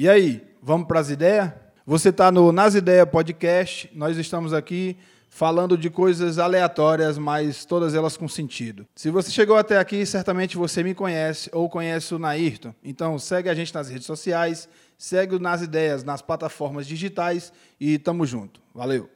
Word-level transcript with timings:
E 0.00 0.08
aí, 0.08 0.42
vamos 0.62 0.88
para 0.88 0.98
as 0.98 1.10
ideias? 1.10 1.52
Você 1.84 2.08
está 2.08 2.32
no 2.32 2.50
Nas 2.52 2.74
Ideias 2.74 3.06
Podcast. 3.06 3.90
Nós 3.92 4.16
estamos 4.16 4.54
aqui 4.54 4.96
falando 5.28 5.76
de 5.76 5.90
coisas 5.90 6.38
aleatórias, 6.38 7.18
mas 7.18 7.66
todas 7.66 7.94
elas 7.94 8.16
com 8.16 8.26
sentido. 8.26 8.86
Se 8.96 9.10
você 9.10 9.30
chegou 9.30 9.58
até 9.58 9.76
aqui, 9.76 10.06
certamente 10.06 10.56
você 10.56 10.82
me 10.82 10.94
conhece 10.94 11.50
ou 11.52 11.68
conhece 11.68 12.14
o 12.14 12.18
Nairton. 12.18 12.74
Então 12.82 13.18
segue 13.18 13.50
a 13.50 13.54
gente 13.54 13.74
nas 13.74 13.90
redes 13.90 14.06
sociais, 14.06 14.70
segue 14.96 15.34
o 15.34 15.38
Nas 15.38 15.60
Ideias 15.60 16.02
nas 16.02 16.22
plataformas 16.22 16.86
digitais 16.86 17.52
e 17.78 17.98
tamo 17.98 18.24
junto. 18.24 18.58
Valeu! 18.74 19.06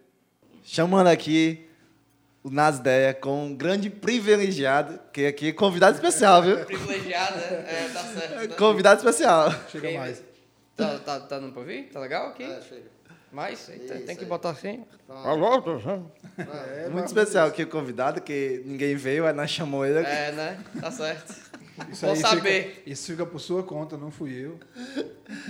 Chamando 0.63 1.07
aqui 1.07 1.67
o 2.43 2.51
Nas 2.51 2.79
Ideias 2.79 3.17
com 3.23 3.47
um 3.47 3.55
grande 3.55 3.89
privilegiado, 3.89 5.01
que 5.11 5.25
aqui 5.25 5.49
é 5.49 5.53
convidado 5.55 5.95
especial, 5.95 6.43
viu? 6.43 6.59
Privilegiada, 6.67 7.41
é, 7.41 7.91
tá 7.91 8.01
certo. 8.01 8.57
Convidado 8.57 8.99
especial. 8.99 9.51
Chega 9.71 9.91
mais. 9.99 10.34
Tá, 10.77 10.99
tá, 10.99 11.21
tá 11.21 11.39
dando 11.39 11.53
pra 11.53 11.61
ouvir? 11.61 11.85
Tá 11.85 12.01
legal 12.01 12.29
aqui? 12.29 12.45
chega. 12.69 12.95
Mais? 13.31 13.69
Eita, 13.69 13.95
Isso 13.97 14.07
tem 14.07 14.17
que 14.17 14.23
aí. 14.23 14.29
botar 14.29 14.51
assim. 14.51 14.85
Muito 16.93 17.07
especial 17.07 17.49
aqui 17.49 17.65
o 17.65 17.67
convidado, 17.67 18.21
que 18.21 18.63
ninguém 18.65 18.95
veio, 18.95 19.27
aí 19.27 19.33
nós 19.33 19.51
chamamos 19.51 19.89
ele 19.89 19.99
aqui. 19.99 20.11
É, 20.11 20.33
né? 20.33 20.65
Tá 20.81 20.91
certo. 20.91 21.35
Isso 21.91 22.07
aí 22.07 22.17
saber. 22.17 22.65
Fica, 22.77 22.91
isso 22.91 23.11
fica 23.11 23.27
por 23.27 23.41
sua 23.41 23.65
conta, 23.65 23.97
não 23.97 24.11
fui 24.11 24.33
eu. 24.33 24.61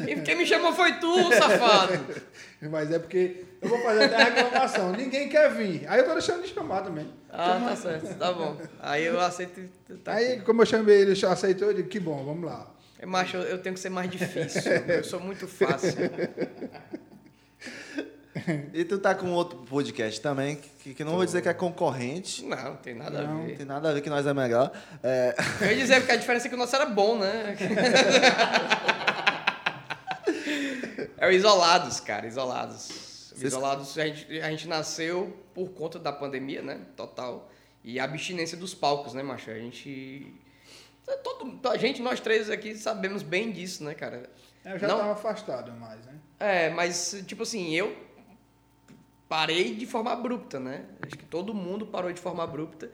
E 0.09 0.19
quem 0.23 0.37
me 0.37 0.47
chamou 0.47 0.73
foi 0.73 0.95
tu, 0.95 1.31
safado. 1.35 2.01
Mas 2.63 2.91
é 2.91 2.99
porque 2.99 3.45
eu 3.61 3.69
vou 3.69 3.79
fazer 3.83 4.05
até 4.05 4.17
a 4.17 4.25
reclamação. 4.25 4.93
Ninguém 4.93 5.29
quer 5.29 5.53
vir. 5.53 5.87
Aí 5.87 6.01
eu 6.01 6.07
tô 6.07 6.15
deixando 6.15 6.43
de 6.43 6.49
chamar 6.49 6.81
também. 6.83 7.07
Ah, 7.31 7.61
tá 7.69 7.77
certo. 7.77 8.15
Tá 8.15 8.33
bom. 8.33 8.57
Aí 8.81 9.05
eu 9.05 9.21
aceito. 9.21 9.69
Tá 10.03 10.15
Aí, 10.15 10.41
como 10.41 10.63
eu 10.63 10.67
chamei 10.67 11.03
ele, 11.03 11.13
ele 11.13 11.27
aceitou, 11.27 11.69
eu 11.69 11.75
digo, 11.75 11.89
que 11.89 12.01
bom, 12.01 12.25
vamos 12.25 12.45
lá. 12.45 12.74
Macho, 13.07 13.37
eu 13.37 13.59
tenho 13.59 13.75
que 13.75 13.81
ser 13.81 13.91
mais 13.91 14.11
difícil. 14.11 14.73
Eu 14.73 15.05
sou 15.05 15.21
muito 15.21 15.47
fácil. 15.49 15.91
E 18.73 18.85
tu 18.85 18.99
tá 18.99 19.15
com 19.15 19.31
outro 19.33 19.59
podcast 19.61 20.21
também, 20.21 20.59
que, 20.83 20.93
que 20.93 21.05
não 21.05 21.13
vou 21.13 21.25
dizer 21.25 21.41
que 21.41 21.49
é 21.49 21.55
concorrente, 21.55 22.45
Não, 22.45 22.57
não 22.63 22.77
tem 22.77 22.93
nada 22.95 23.21
a 23.21 23.23
não 23.23 23.47
ver. 23.47 23.57
tem 23.57 23.65
nada 23.65 23.91
a 23.91 23.93
ver 23.95 24.01
que 24.01 24.11
nós 24.11 24.27
é 24.27 24.35
melhor. 24.35 24.73
É, 25.03 25.35
Eu 25.61 25.69
ia 25.69 25.77
dizer 25.77 26.05
que 26.05 26.11
a 26.13 26.17
diferença 26.17 26.47
é 26.47 26.49
que 26.49 26.55
o 26.55 26.59
nosso 26.59 26.75
era 26.75 26.87
bom, 26.87 27.19
né? 27.19 27.57
É 31.17 31.27
o 31.29 31.31
Isolados, 31.31 32.01
cara, 32.01 32.27
Isolados. 32.27 32.83
Vocês- 33.35 33.43
Isolados, 33.53 33.99
a 33.99 34.07
gente, 34.07 34.41
a 34.41 34.51
gente 34.51 34.69
nasceu 34.69 35.35
por 35.55 35.71
conta 35.71 35.99
da 35.99 36.13
pandemia, 36.13 36.61
né? 36.63 36.81
Total. 36.97 37.51
E 37.83 37.99
a 37.99 38.05
abstinência 38.05 38.57
dos 38.59 38.75
palcos, 38.75 39.15
né, 39.15 39.23
macho? 39.23 39.51
A 39.51 39.55
gente. 39.55 40.35
Todo, 41.23 41.69
a 41.69 41.77
gente, 41.77 42.01
nós 42.01 42.21
três 42.21 42.49
aqui, 42.51 42.75
sabemos 42.77 43.23
bem 43.23 43.51
disso, 43.53 43.85
né, 43.85 43.95
cara? 43.95 44.31
Eu 44.65 44.79
já 44.79 44.89
Não. 44.89 44.99
tava 44.99 45.13
afastado 45.13 45.71
mais, 45.73 46.05
né? 46.07 46.15
É, 46.41 46.71
mas, 46.71 47.23
tipo 47.27 47.43
assim, 47.43 47.75
eu 47.75 47.95
parei 49.29 49.75
de 49.75 49.87
forma 49.87 50.13
abrupta, 50.13 50.59
né? 50.59 50.85
Acho 51.03 51.17
que 51.17 51.25
todo 51.25 51.53
mundo 51.55 51.87
parou 51.87 52.13
de 52.13 52.21
forma 52.21 52.43
abrupta. 52.43 52.91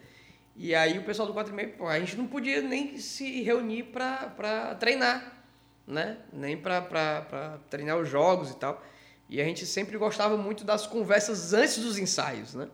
E 0.56 0.74
aí 0.74 0.98
o 0.98 1.04
pessoal 1.04 1.26
do 1.26 1.32
4 1.34 1.52
e 1.52 1.56
meio, 1.56 1.72
pô, 1.76 1.86
a 1.86 1.98
gente 1.98 2.16
não 2.16 2.26
podia 2.26 2.60
nem 2.60 2.96
se 2.98 3.42
reunir 3.42 3.84
pra 3.84 4.74
treinar, 4.78 5.44
né? 5.86 6.18
Nem 6.32 6.56
pra, 6.56 6.82
pra, 6.82 7.22
pra 7.22 7.58
treinar 7.70 7.96
os 7.98 8.08
jogos 8.08 8.50
e 8.50 8.56
tal. 8.56 8.82
E 9.28 9.40
a 9.40 9.44
gente 9.44 9.64
sempre 9.64 9.96
gostava 9.96 10.36
muito 10.36 10.64
das 10.64 10.86
conversas 10.86 11.54
antes 11.54 11.78
dos 11.78 11.96
ensaios, 11.98 12.54
né? 12.54 12.68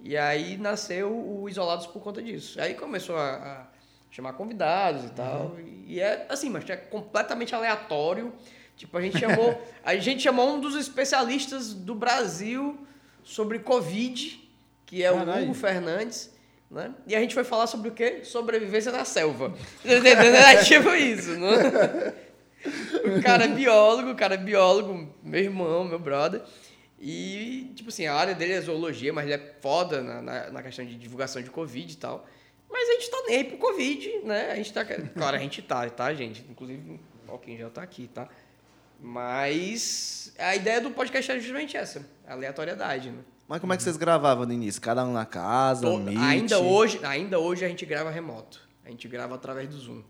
E 0.00 0.16
aí 0.16 0.56
nasceu 0.56 1.10
o 1.14 1.48
Isolados 1.48 1.86
por 1.86 2.02
conta 2.02 2.22
disso. 2.22 2.60
Aí 2.60 2.74
começou 2.74 3.16
a, 3.16 3.34
a 3.34 3.66
chamar 4.10 4.32
convidados 4.34 5.04
e 5.04 5.10
tal. 5.10 5.56
E 5.86 6.00
é 6.00 6.26
assim, 6.28 6.48
mas 6.48 6.68
é 6.68 6.76
completamente 6.76 7.54
aleatório. 7.54 8.32
Tipo, 8.76 8.98
a 8.98 9.00
gente 9.00 9.18
chamou, 9.18 9.62
a 9.84 9.96
gente 9.96 10.22
chamou 10.22 10.54
um 10.54 10.60
dos 10.60 10.74
especialistas 10.74 11.72
do 11.72 11.94
Brasil 11.94 12.78
sobre 13.24 13.58
Covid, 13.58 14.38
que 14.84 15.02
é 15.02 15.10
o 15.10 15.16
Caralho. 15.16 15.44
Hugo 15.44 15.54
Fernandes. 15.54 16.34
Né? 16.70 16.92
E 17.06 17.14
a 17.14 17.20
gente 17.20 17.32
foi 17.32 17.44
falar 17.44 17.66
sobre 17.66 17.88
o 17.88 17.92
quê? 17.92 18.20
Sobrevivência 18.24 18.90
na 18.90 19.04
selva. 19.04 19.54
é 19.84 20.64
tipo 20.64 20.90
isso, 20.94 21.30
né? 21.38 22.12
O 23.04 23.22
cara 23.22 23.44
é 23.44 23.48
biólogo, 23.48 24.10
o 24.10 24.16
cara 24.16 24.34
é 24.34 24.38
biólogo, 24.38 25.14
meu 25.22 25.40
irmão, 25.40 25.84
meu 25.84 25.98
brother. 25.98 26.42
E, 26.98 27.70
tipo 27.74 27.90
assim, 27.90 28.06
a 28.06 28.14
área 28.14 28.34
dele 28.34 28.54
é 28.54 28.60
zoologia, 28.60 29.12
mas 29.12 29.24
ele 29.24 29.34
é 29.34 29.54
foda 29.60 30.02
na, 30.02 30.22
na, 30.22 30.50
na 30.50 30.62
questão 30.62 30.84
de 30.84 30.96
divulgação 30.96 31.40
de 31.40 31.50
Covid 31.50 31.92
e 31.92 31.96
tal. 31.96 32.26
Mas 32.70 32.88
a 32.88 32.92
gente 32.92 33.10
tá 33.10 33.22
nem 33.26 33.36
aí 33.36 33.44
pro 33.44 33.58
Covid, 33.58 34.20
né? 34.24 34.50
A 34.52 34.56
gente 34.56 34.72
tá. 34.72 34.84
Claro, 34.84 35.36
a 35.36 35.40
gente 35.40 35.62
tá, 35.62 35.88
tá, 35.90 36.12
gente? 36.14 36.44
Inclusive, 36.48 37.00
o 37.26 37.30
álcool 37.32 37.50
em 37.50 37.56
gel 37.56 37.70
tá 37.70 37.82
aqui, 37.82 38.08
tá? 38.12 38.28
Mas 39.00 40.32
a 40.38 40.56
ideia 40.56 40.80
do 40.80 40.90
podcast 40.90 41.30
é 41.30 41.38
justamente 41.38 41.76
essa, 41.76 42.04
a 42.26 42.32
aleatoriedade, 42.32 43.10
né? 43.10 43.18
mas 43.48 43.60
como 43.60 43.72
é 43.72 43.76
que 43.76 43.82
vocês 43.82 43.96
gravavam 43.96 44.44
no 44.46 44.52
início? 44.52 44.80
Cada 44.80 45.04
um 45.04 45.12
na 45.12 45.24
casa, 45.24 45.82
Todo- 45.82 46.02
Meet? 46.02 46.18
ainda 46.18 46.58
hoje, 46.58 46.98
ainda 47.04 47.38
hoje 47.38 47.64
a 47.64 47.68
gente 47.68 47.86
grava 47.86 48.10
remoto. 48.10 48.60
A 48.84 48.90
gente 48.90 49.06
grava 49.08 49.34
através 49.34 49.68
do 49.68 49.76
Zoom. 49.78 50.02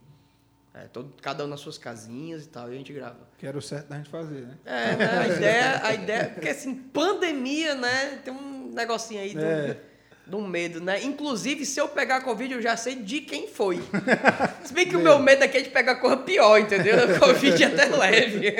É, 0.74 0.86
todo, 0.88 1.14
cada 1.22 1.44
um 1.44 1.46
nas 1.46 1.60
suas 1.60 1.78
casinhas 1.78 2.44
e 2.44 2.48
tal, 2.48 2.70
e 2.70 2.74
a 2.74 2.78
gente 2.78 2.92
grava. 2.92 3.18
Que 3.38 3.46
era 3.46 3.56
o 3.56 3.62
certo 3.62 3.88
da 3.88 3.96
gente 3.96 4.10
fazer, 4.10 4.42
né? 4.42 4.58
É, 4.66 4.96
né, 4.96 5.18
a 5.18 5.28
ideia, 5.28 5.80
a 5.84 5.94
ideia, 5.94 6.28
porque 6.30 6.48
assim, 6.50 6.74
pandemia, 6.74 7.74
né, 7.74 8.20
tem 8.22 8.32
um 8.34 8.70
negocinho 8.72 9.20
aí 9.22 9.32
do, 9.32 9.40
É. 9.40 9.78
do 10.26 10.40
medo, 10.40 10.80
né? 10.80 11.02
Inclusive, 11.04 11.64
se 11.64 11.80
eu 11.80 11.88
pegar 11.88 12.20
Covid, 12.22 12.54
eu 12.54 12.60
já 12.60 12.76
sei 12.76 12.96
de 12.96 13.20
quem 13.20 13.46
foi. 13.46 13.80
Se 14.64 14.74
bem 14.74 14.88
que 14.88 14.96
o 14.96 15.00
meu 15.00 15.20
medo 15.20 15.44
aqui 15.44 15.58
é 15.58 15.62
de 15.62 15.70
pegar 15.70 15.96
coisa 15.96 16.16
pior, 16.16 16.58
entendeu? 16.58 16.96
Covid 17.20 17.62
é 17.62 17.66
até 17.66 17.86
leve. 17.86 18.54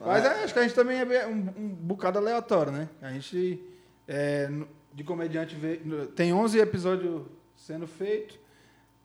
Mas 0.00 0.24
é, 0.24 0.28
acho 0.44 0.54
que 0.54 0.58
a 0.58 0.62
gente 0.62 0.74
também 0.74 0.98
é 0.98 1.26
um, 1.26 1.52
um 1.56 1.68
bocado 1.68 2.18
aleatório, 2.18 2.72
né? 2.72 2.88
A 3.02 3.10
gente, 3.10 3.62
é, 4.08 4.48
de 4.94 5.04
comediante, 5.04 5.54
vê, 5.54 5.80
tem 6.14 6.32
11 6.32 6.58
episódios 6.60 7.22
sendo 7.54 7.86
feitos, 7.86 8.38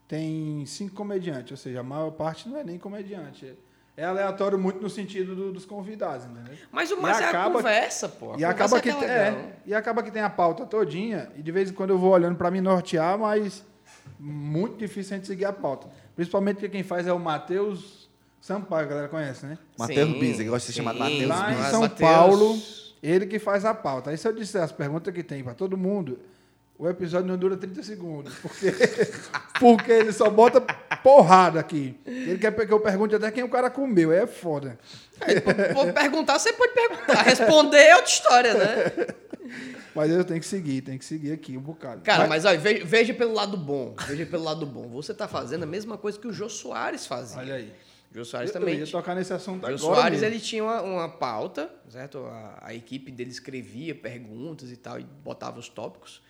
tem 0.07 0.66
5 0.66 0.95
comediantes, 0.95 1.51
ou 1.51 1.57
seja, 1.57 1.81
a 1.81 1.83
maior 1.83 2.11
parte 2.11 2.47
não 2.47 2.57
é 2.57 2.63
nem 2.63 2.77
comediante. 2.77 3.47
É 3.47 3.70
aleatório 4.03 4.57
muito 4.57 4.81
no 4.81 4.90
sentido 4.90 5.35
do- 5.35 5.52
dos 5.52 5.66
convidados, 5.66 6.25
entendeu? 6.25 6.53
Mas 6.72 6.91
o 6.91 7.02
mais 7.02 7.19
é 7.19 7.25
a 7.25 7.44
conversa, 7.50 8.07
pô. 8.09 8.25
A 8.25 8.29
E 8.29 8.31
conversa 8.34 8.50
acaba, 8.52 8.78
é 8.78 8.81
que, 8.81 8.91
que 8.94 9.06
é 9.06 9.07
tem- 9.31 9.40
é, 9.40 9.53
e 9.66 9.74
acaba 9.75 10.02
que 10.03 10.12
tem 10.12 10.22
a 10.22 10.29
pauta 10.29 10.66
todinha, 10.66 11.29
e 11.35 11.41
de 11.44 11.52
vez 11.52 11.69
em 11.69 11.74
quando 11.74 11.90
eu 11.91 11.97
vou 11.97 12.12
olhando 12.12 12.35
para 12.38 12.50
me 12.50 12.62
nortear, 12.62 13.18
mas 13.19 13.63
muito 14.19 14.78
difícil 14.78 15.13
a 15.13 15.18
gente 15.18 15.28
seguir 15.28 15.46
a 15.46 15.53
pauta. 15.53 15.88
Principalmente 16.16 16.56
porque 16.56 16.69
quem 16.69 16.84
faz 16.84 17.06
é 17.07 17.13
o 17.13 17.19
Matheus 17.19 18.09
Sampaio, 18.40 18.85
a 18.85 18.90
galera 18.90 19.07
conhece, 19.07 19.46
né? 19.46 19.57
Matheus 19.78 20.18
Bisa, 20.19 20.44
que 20.44 20.50
gosta 20.50 20.68
de 20.68 20.74
ser 20.74 20.78
chamado. 20.81 20.97
Matheus 20.97 21.28
Lá 21.30 21.51
em. 21.53 21.63
São 21.69 21.81
Matheus. 21.81 22.09
Paulo, 22.09 22.57
ele 23.03 23.25
que 23.28 23.38
faz 23.40 23.66
a 23.66 23.74
pauta. 23.74 24.09
Aí 24.09 24.18
se 24.18 24.28
eu 24.28 24.34
disser 24.34 24.63
as 24.63 24.72
perguntas 24.72 25.13
que 25.13 25.22
tem 25.22 25.44
para 25.44 25.53
todo 25.53 25.78
mundo, 25.78 26.18
o 26.81 26.90
episódio 26.90 27.28
não 27.28 27.38
dura 27.38 27.56
30 27.56 27.84
segundos. 27.84 28.34
Porque, 28.40 28.72
porque 29.59 29.92
ele 29.92 30.12
só 30.12 30.31
bota 30.31 30.59
porrada 31.03 31.59
aqui. 31.59 31.96
Ele 32.03 32.40
quer 32.40 32.52
que 32.52 32.74
eu 32.74 32.80
pergunte 32.80 33.14
até 33.14 33.30
quem 33.30 33.44
o 33.44 33.50
cara 33.50 33.69
comeu. 33.69 34.09
Aí 34.09 34.18
é 34.18 34.25
foda. 34.25 34.80
Pode 35.75 35.94
perguntar, 35.94 36.40
você 36.40 36.52
pode 36.53 36.74
perguntar. 36.74 37.22
Responder 37.22 37.78
é 37.78 37.96
outra 37.96 38.09
história, 38.12 38.53
né? 38.56 38.66
Mas 39.94 40.09
eu 40.09 40.25
tenho 40.25 40.40
que 40.40 40.46
seguir, 40.47 40.81
tenho 40.81 40.97
que 40.97 41.06
seguir 41.06 41.31
aqui 41.34 41.56
um 41.56 41.62
bocado. 41.62 42.02
Cara, 42.02 42.25
mas 42.25 42.46
olha, 42.46 42.58
veja, 42.58 42.84
veja 42.84 43.13
pelo 43.13 43.34
lado 43.36 43.58
bom. 43.58 43.94
Veja 44.08 44.25
pelo 44.25 44.44
lado 44.44 44.66
bom. 44.66 44.88
Você 44.90 45.13
tá 45.13 45.28
fazendo 45.28 45.62
a 45.62 45.68
mesma 45.68 46.00
coisa 46.00 46.18
que 46.18 46.28
o 46.28 46.34
Jô 46.34 46.50
Soares 46.50 47.06
fazia. 47.06 47.38
Olha 47.38 47.56
aí. 47.56 47.72
O 48.12 48.16
Jô 48.16 48.25
Soares 48.25 48.50
Eu, 48.50 48.56
eu 48.56 48.59
também. 48.59 48.80
ia 48.80 48.88
tocar 48.88 49.13
nesse 49.13 49.34
assunto 49.34 49.68
O 49.68 49.78
Jô 49.78 49.86
agora 49.86 50.02
Soares, 50.02 50.22
mesmo. 50.22 50.34
ele 50.34 50.42
tinha 50.44 50.63
uma, 50.63 50.81
uma 50.81 51.09
pauta, 51.09 51.72
certo? 51.90 52.25
A, 52.25 52.59
a 52.63 52.74
equipe 52.74 53.12
dele 53.12 53.30
escrevia 53.30 53.94
perguntas 53.94 54.72
e 54.72 54.78
tal, 54.78 55.00
e 55.00 55.03
botava 55.03 55.59
os 55.59 55.69
tópicos. 55.69 56.24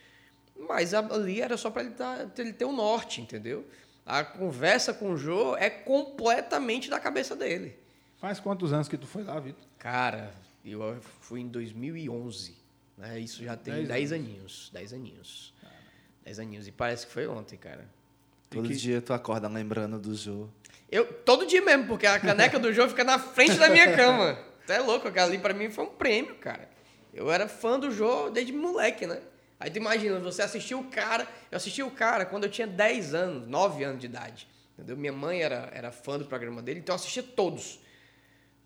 Mas 0.67 0.93
a- 0.93 0.99
ali 0.99 1.41
era 1.41 1.57
só 1.57 1.69
para 1.69 1.83
ele, 1.83 1.91
tá- 1.91 2.27
ele 2.37 2.53
ter 2.53 2.65
o 2.65 2.71
norte, 2.71 3.21
entendeu? 3.21 3.65
A 4.05 4.23
conversa 4.23 4.93
com 4.93 5.11
o 5.11 5.17
Jô 5.17 5.55
é 5.57 5.69
completamente 5.69 6.89
da 6.89 6.99
cabeça 6.99 7.35
dele. 7.35 7.77
Faz 8.19 8.39
quantos 8.39 8.71
anos 8.73 8.87
que 8.87 8.97
tu 8.97 9.07
foi 9.07 9.23
lá, 9.23 9.39
Vitor? 9.39 9.63
Cara, 9.79 10.31
eu 10.63 10.97
fui 11.21 11.41
em 11.41 11.47
2011, 11.47 12.55
né? 12.97 13.19
Isso 13.19 13.43
já 13.43 13.55
tem 13.57 13.73
Dez 13.73 13.87
10 13.87 14.11
aninhos, 14.11 14.69
10 14.73 14.93
aninhos. 14.93 15.53
10 16.23 16.39
aninhos 16.39 16.67
e 16.67 16.71
parece 16.71 17.07
que 17.07 17.13
foi 17.13 17.27
ontem, 17.27 17.57
cara. 17.57 17.87
Todo 18.49 18.67
dia 18.75 19.01
tu 19.01 19.13
acorda 19.13 19.47
lembrando 19.47 19.97
do 19.97 20.13
jogo. 20.13 20.51
Eu 20.91 21.05
todo 21.11 21.45
dia 21.47 21.61
mesmo, 21.61 21.87
porque 21.87 22.05
a 22.05 22.19
caneca 22.19 22.59
do 22.59 22.71
Jô 22.73 22.87
fica 22.89 23.03
na 23.03 23.17
frente 23.17 23.57
da 23.57 23.69
minha 23.69 23.85
cama. 23.95 24.37
Tu 24.67 24.73
é 24.73 24.79
louco, 24.79 25.07
aquela 25.07 25.27
ali 25.27 25.39
pra 25.39 25.53
mim 25.53 25.69
foi 25.71 25.85
um 25.85 25.89
prêmio, 25.89 26.35
cara. 26.35 26.69
Eu 27.13 27.31
era 27.31 27.47
fã 27.47 27.79
do 27.79 27.89
Jô 27.91 28.29
desde 28.29 28.51
moleque, 28.53 29.07
né? 29.07 29.19
Aí 29.61 29.69
tu 29.69 29.77
imagina, 29.77 30.19
você 30.19 30.41
assistiu 30.41 30.79
o 30.79 30.85
cara, 30.85 31.27
eu 31.51 31.55
assisti 31.55 31.83
o 31.83 31.91
cara 31.91 32.25
quando 32.25 32.45
eu 32.45 32.49
tinha 32.49 32.65
10 32.65 33.13
anos, 33.13 33.47
9 33.47 33.83
anos 33.83 33.99
de 33.99 34.07
idade. 34.07 34.47
Entendeu? 34.73 34.97
Minha 34.97 35.13
mãe 35.13 35.41
era, 35.43 35.69
era 35.71 35.91
fã 35.91 36.17
do 36.17 36.25
programa 36.25 36.63
dele, 36.63 36.79
então 36.79 36.93
eu 36.93 36.97
assistia 36.97 37.21
todos. 37.21 37.79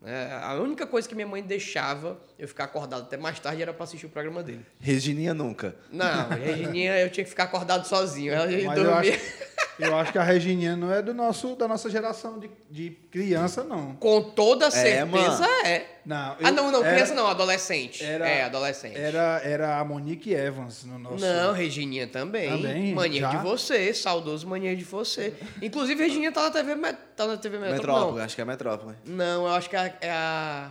né? 0.00 0.32
a 0.42 0.54
única 0.54 0.86
coisa 0.86 1.06
que 1.06 1.14
minha 1.14 1.26
mãe 1.26 1.42
deixava 1.42 2.18
eu 2.38 2.48
ficar 2.48 2.64
acordado 2.64 3.02
até 3.02 3.18
mais 3.18 3.38
tarde 3.38 3.60
era 3.60 3.74
pra 3.74 3.84
assistir 3.84 4.06
o 4.06 4.08
programa 4.08 4.42
dele. 4.42 4.64
Regininha 4.80 5.34
nunca. 5.34 5.76
Não, 5.92 6.30
Regininha 6.30 6.98
eu 6.98 7.10
tinha 7.10 7.24
que 7.24 7.30
ficar 7.30 7.44
acordado 7.44 7.86
sozinho. 7.86 8.32
Ela 8.32 8.50
ia 8.50 8.66
Mas 8.66 8.78
eu 8.78 8.84
dormir. 8.84 9.10
acho, 9.12 9.20
Eu 9.78 9.96
acho 9.96 10.10
que 10.10 10.18
a 10.18 10.22
Regininha 10.22 10.74
não 10.74 10.92
é 10.92 11.02
do 11.02 11.12
nosso, 11.12 11.54
da 11.54 11.68
nossa 11.68 11.90
geração 11.90 12.38
de, 12.38 12.50
de 12.70 12.90
criança, 13.10 13.62
não. 13.62 13.94
Com 13.96 14.22
toda 14.22 14.70
certeza 14.70 15.06
mano. 15.06 15.44
é. 15.64 15.86
Não, 16.04 16.16
ah, 16.16 16.36
eu- 16.40 16.52
não, 16.52 16.70
não, 16.72 16.80
era- 16.84 16.94
criança 16.94 17.14
não, 17.14 17.26
adolescente. 17.26 18.02
Era- 18.02 18.28
é, 18.28 18.44
adolescente. 18.44 18.96
Era, 18.96 19.40
era 19.44 19.78
a 19.78 19.84
Monique 19.84 20.32
Evans 20.32 20.84
no 20.84 20.98
nosso. 20.98 21.24
Não, 21.24 21.52
Regininha 21.52 22.06
também. 22.06 22.48
Também, 22.48 22.94
Mania 22.94 23.20
já? 23.20 23.30
de 23.30 23.36
você, 23.38 23.92
saudoso 23.92 24.46
Mania 24.48 24.74
de 24.74 24.84
você. 24.84 25.34
Inclusive, 25.60 26.02
Regininha 26.02 26.32
tá 26.32 26.42
na 26.42 26.50
TV, 26.50 26.74
tá 27.16 27.26
na 27.26 27.36
TV 27.36 27.58
Metrópole. 27.58 27.76
Metrópole, 27.78 28.20
acho 28.22 28.34
que 28.34 28.40
é 28.40 28.44
Metrópole. 28.44 28.96
Não, 29.04 29.26
não 29.42 29.46
eu 29.46 29.54
acho 29.54 29.68
que 29.68 29.76
é, 29.76 29.94
é 30.00 30.10
a. 30.10 30.70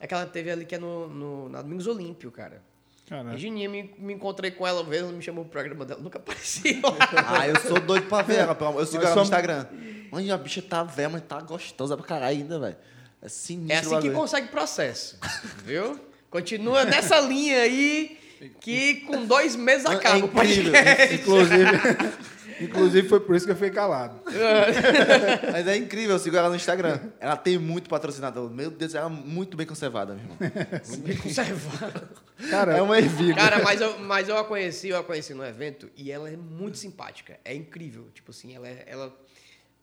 É 0.00 0.04
aquela 0.06 0.26
TV 0.26 0.50
ali 0.50 0.64
que 0.66 0.74
é 0.74 0.78
no, 0.78 1.08
no, 1.08 1.48
na 1.48 1.62
Domingos 1.62 1.86
Olímpio, 1.86 2.30
cara. 2.30 2.62
Cara, 3.08 3.30
Regininha, 3.32 3.68
me, 3.68 3.94
me 3.98 4.14
encontrei 4.14 4.50
com 4.50 4.66
ela 4.66 4.80
uma 4.80 4.88
vez, 4.88 5.02
ela 5.02 5.12
me 5.12 5.22
chamou 5.22 5.44
pro 5.44 5.52
programa 5.52 5.84
dela, 5.84 6.00
nunca 6.00 6.18
apareceu. 6.18 6.80
Ah, 7.26 7.46
eu 7.46 7.60
sou 7.60 7.78
doido 7.80 8.06
pra 8.06 8.22
ver 8.22 8.36
ela. 8.38 8.54
pelo 8.54 8.70
amor- 8.70 8.80
Eu 8.80 8.86
sigo 8.86 9.02
Nós 9.02 9.12
ela 9.12 9.14
no 9.20 9.26
somos- 9.26 9.28
Instagram. 9.28 9.66
Mano, 10.10 10.32
a 10.32 10.38
bicha 10.38 10.62
tá 10.62 10.82
velha, 10.82 11.08
mas 11.10 11.22
tá 11.22 11.40
gostosa 11.40 11.96
pra 11.96 12.06
caralho 12.06 12.38
ainda, 12.38 12.58
velho. 12.58 12.76
É 13.20 13.28
sinistro 13.28 13.72
É 13.74 13.78
assim 13.78 13.88
que 13.88 13.94
bagulho. 13.94 14.12
consegue 14.14 14.48
processo, 14.48 15.18
viu? 15.64 15.98
Continua 16.30 16.84
nessa 16.84 17.20
linha 17.20 17.58
aí, 17.62 18.18
que 18.60 18.96
com 19.06 19.24
dois 19.26 19.54
meses 19.56 19.84
É 19.86 19.94
acaba 19.94 20.16
o 20.16 20.28
incrível. 20.28 20.72
inclusive, 21.12 21.64
inclusive 22.60 23.08
foi 23.08 23.20
por 23.20 23.34
isso 23.36 23.44
que 23.46 23.52
eu 23.52 23.56
fiquei 23.56 23.70
calado. 23.70 24.20
Mas 25.52 25.66
é 25.66 25.76
incrível, 25.76 26.12
eu 26.12 26.18
sigo 26.18 26.36
ela 26.36 26.48
no 26.48 26.56
Instagram. 26.56 26.98
Ela 27.20 27.36
tem 27.36 27.58
muito 27.58 27.88
patrocinador. 27.88 28.50
Meu 28.50 28.70
Deus, 28.70 28.94
ela 28.94 29.06
é 29.06 29.08
muito 29.10 29.56
bem 29.56 29.66
conservada, 29.66 30.14
meu 30.14 30.22
irmão. 30.24 30.98
Bem 30.98 31.16
conservado. 31.16 32.08
Cara, 32.50 32.76
É 32.76 32.82
uma 32.82 32.98
ervilha. 32.98 33.34
Cara, 33.36 33.62
mas 33.62 33.80
eu, 33.80 33.98
mas 34.00 34.28
eu 34.28 34.36
a 34.36 34.44
conheci, 34.44 34.88
eu 34.88 34.98
a 34.98 35.04
conheci 35.04 35.34
no 35.34 35.44
evento 35.44 35.90
e 35.96 36.10
ela 36.10 36.28
é 36.30 36.36
muito 36.36 36.76
simpática. 36.78 37.38
É 37.44 37.54
incrível. 37.54 38.08
Tipo 38.14 38.30
assim, 38.30 38.54
ela, 38.54 38.68
é- 38.68 38.84
ela 38.86 39.14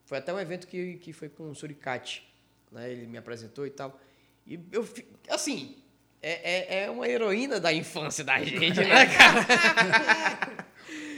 foi 0.06 0.18
até 0.18 0.34
um 0.34 0.40
evento 0.40 0.68
que, 0.68 0.96
que 0.96 1.14
foi 1.14 1.30
com 1.30 1.50
o 1.50 1.56
Suricate, 1.56 2.28
né? 2.72 2.92
Ele 2.92 3.06
me 3.08 3.18
apresentou 3.18 3.66
e 3.66 3.70
tal. 3.70 4.00
E 4.46 4.60
eu, 4.72 4.88
assim, 5.30 5.78
é, 6.22 6.80
é, 6.80 6.84
é 6.84 6.90
uma 6.92 7.08
heroína 7.08 7.60
da 7.60 7.72
infância 7.74 8.24
da 8.24 8.38
gente, 8.44 8.80
né, 8.80 9.06
cara? 9.08 10.62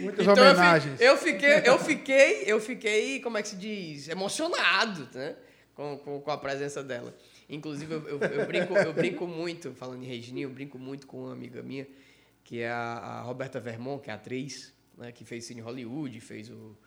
muitas 0.04 0.28
Então, 0.28 0.34
homenagens. 0.34 1.00
Eu 1.00 1.18
fiquei, 1.18 1.62
eu 1.66 1.80
fiquei, 1.80 2.44
eu 2.46 2.60
fiquei, 2.60 3.20
como 3.22 3.38
é 3.38 3.42
que 3.42 3.50
se 3.50 3.56
diz, 3.56 4.08
emocionado, 4.08 5.08
né? 5.14 5.36
Com, 5.74 5.98
com, 5.98 6.22
com 6.22 6.32
a 6.32 6.38
presença 6.38 6.84
dela. 6.84 7.16
Inclusive, 7.50 7.94
eu, 7.94 8.08
eu, 8.08 8.20
eu 8.20 8.46
brinco, 8.46 8.78
eu 8.78 8.94
brinco 8.94 9.28
muito, 9.28 9.74
falando 9.74 10.04
em 10.04 10.08
Regininha, 10.08 10.46
eu 10.46 10.50
brinco 10.50 10.78
muito 10.78 11.08
com 11.08 11.24
uma 11.24 11.34
amiga 11.34 11.62
minha, 11.64 11.88
que 12.44 12.60
é 12.62 12.70
a, 12.70 12.98
a 12.98 13.22
Roberta 13.22 13.60
Vermont, 13.60 14.04
que 14.04 14.12
é 14.12 14.14
atriz, 14.14 14.74
né? 14.98 15.12
Que 15.12 15.26
fez 15.26 15.46
Cine 15.46 15.62
Hollywood, 15.62 16.20
fez 16.20 16.50
o 16.50 16.78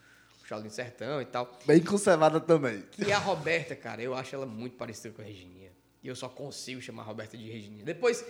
Charlie 0.44 0.70
Sertão 0.70 1.20
e 1.20 1.24
tal. 1.24 1.58
Bem 1.66 1.80
conservada 1.82 2.38
também. 2.40 2.84
E 3.04 3.10
a 3.10 3.18
Roberta, 3.18 3.74
cara, 3.74 4.00
eu 4.00 4.14
acho 4.14 4.34
ela 4.34 4.46
muito 4.46 4.76
parecida 4.76 5.12
com 5.12 5.20
a 5.20 5.24
Regininha. 5.24 5.72
E 6.02 6.08
eu 6.08 6.14
só 6.14 6.28
consigo 6.28 6.80
chamar 6.80 7.02
a 7.02 7.06
Roberta 7.06 7.36
de 7.36 7.50
Regininha. 7.50 7.84
Depois, 7.84 8.24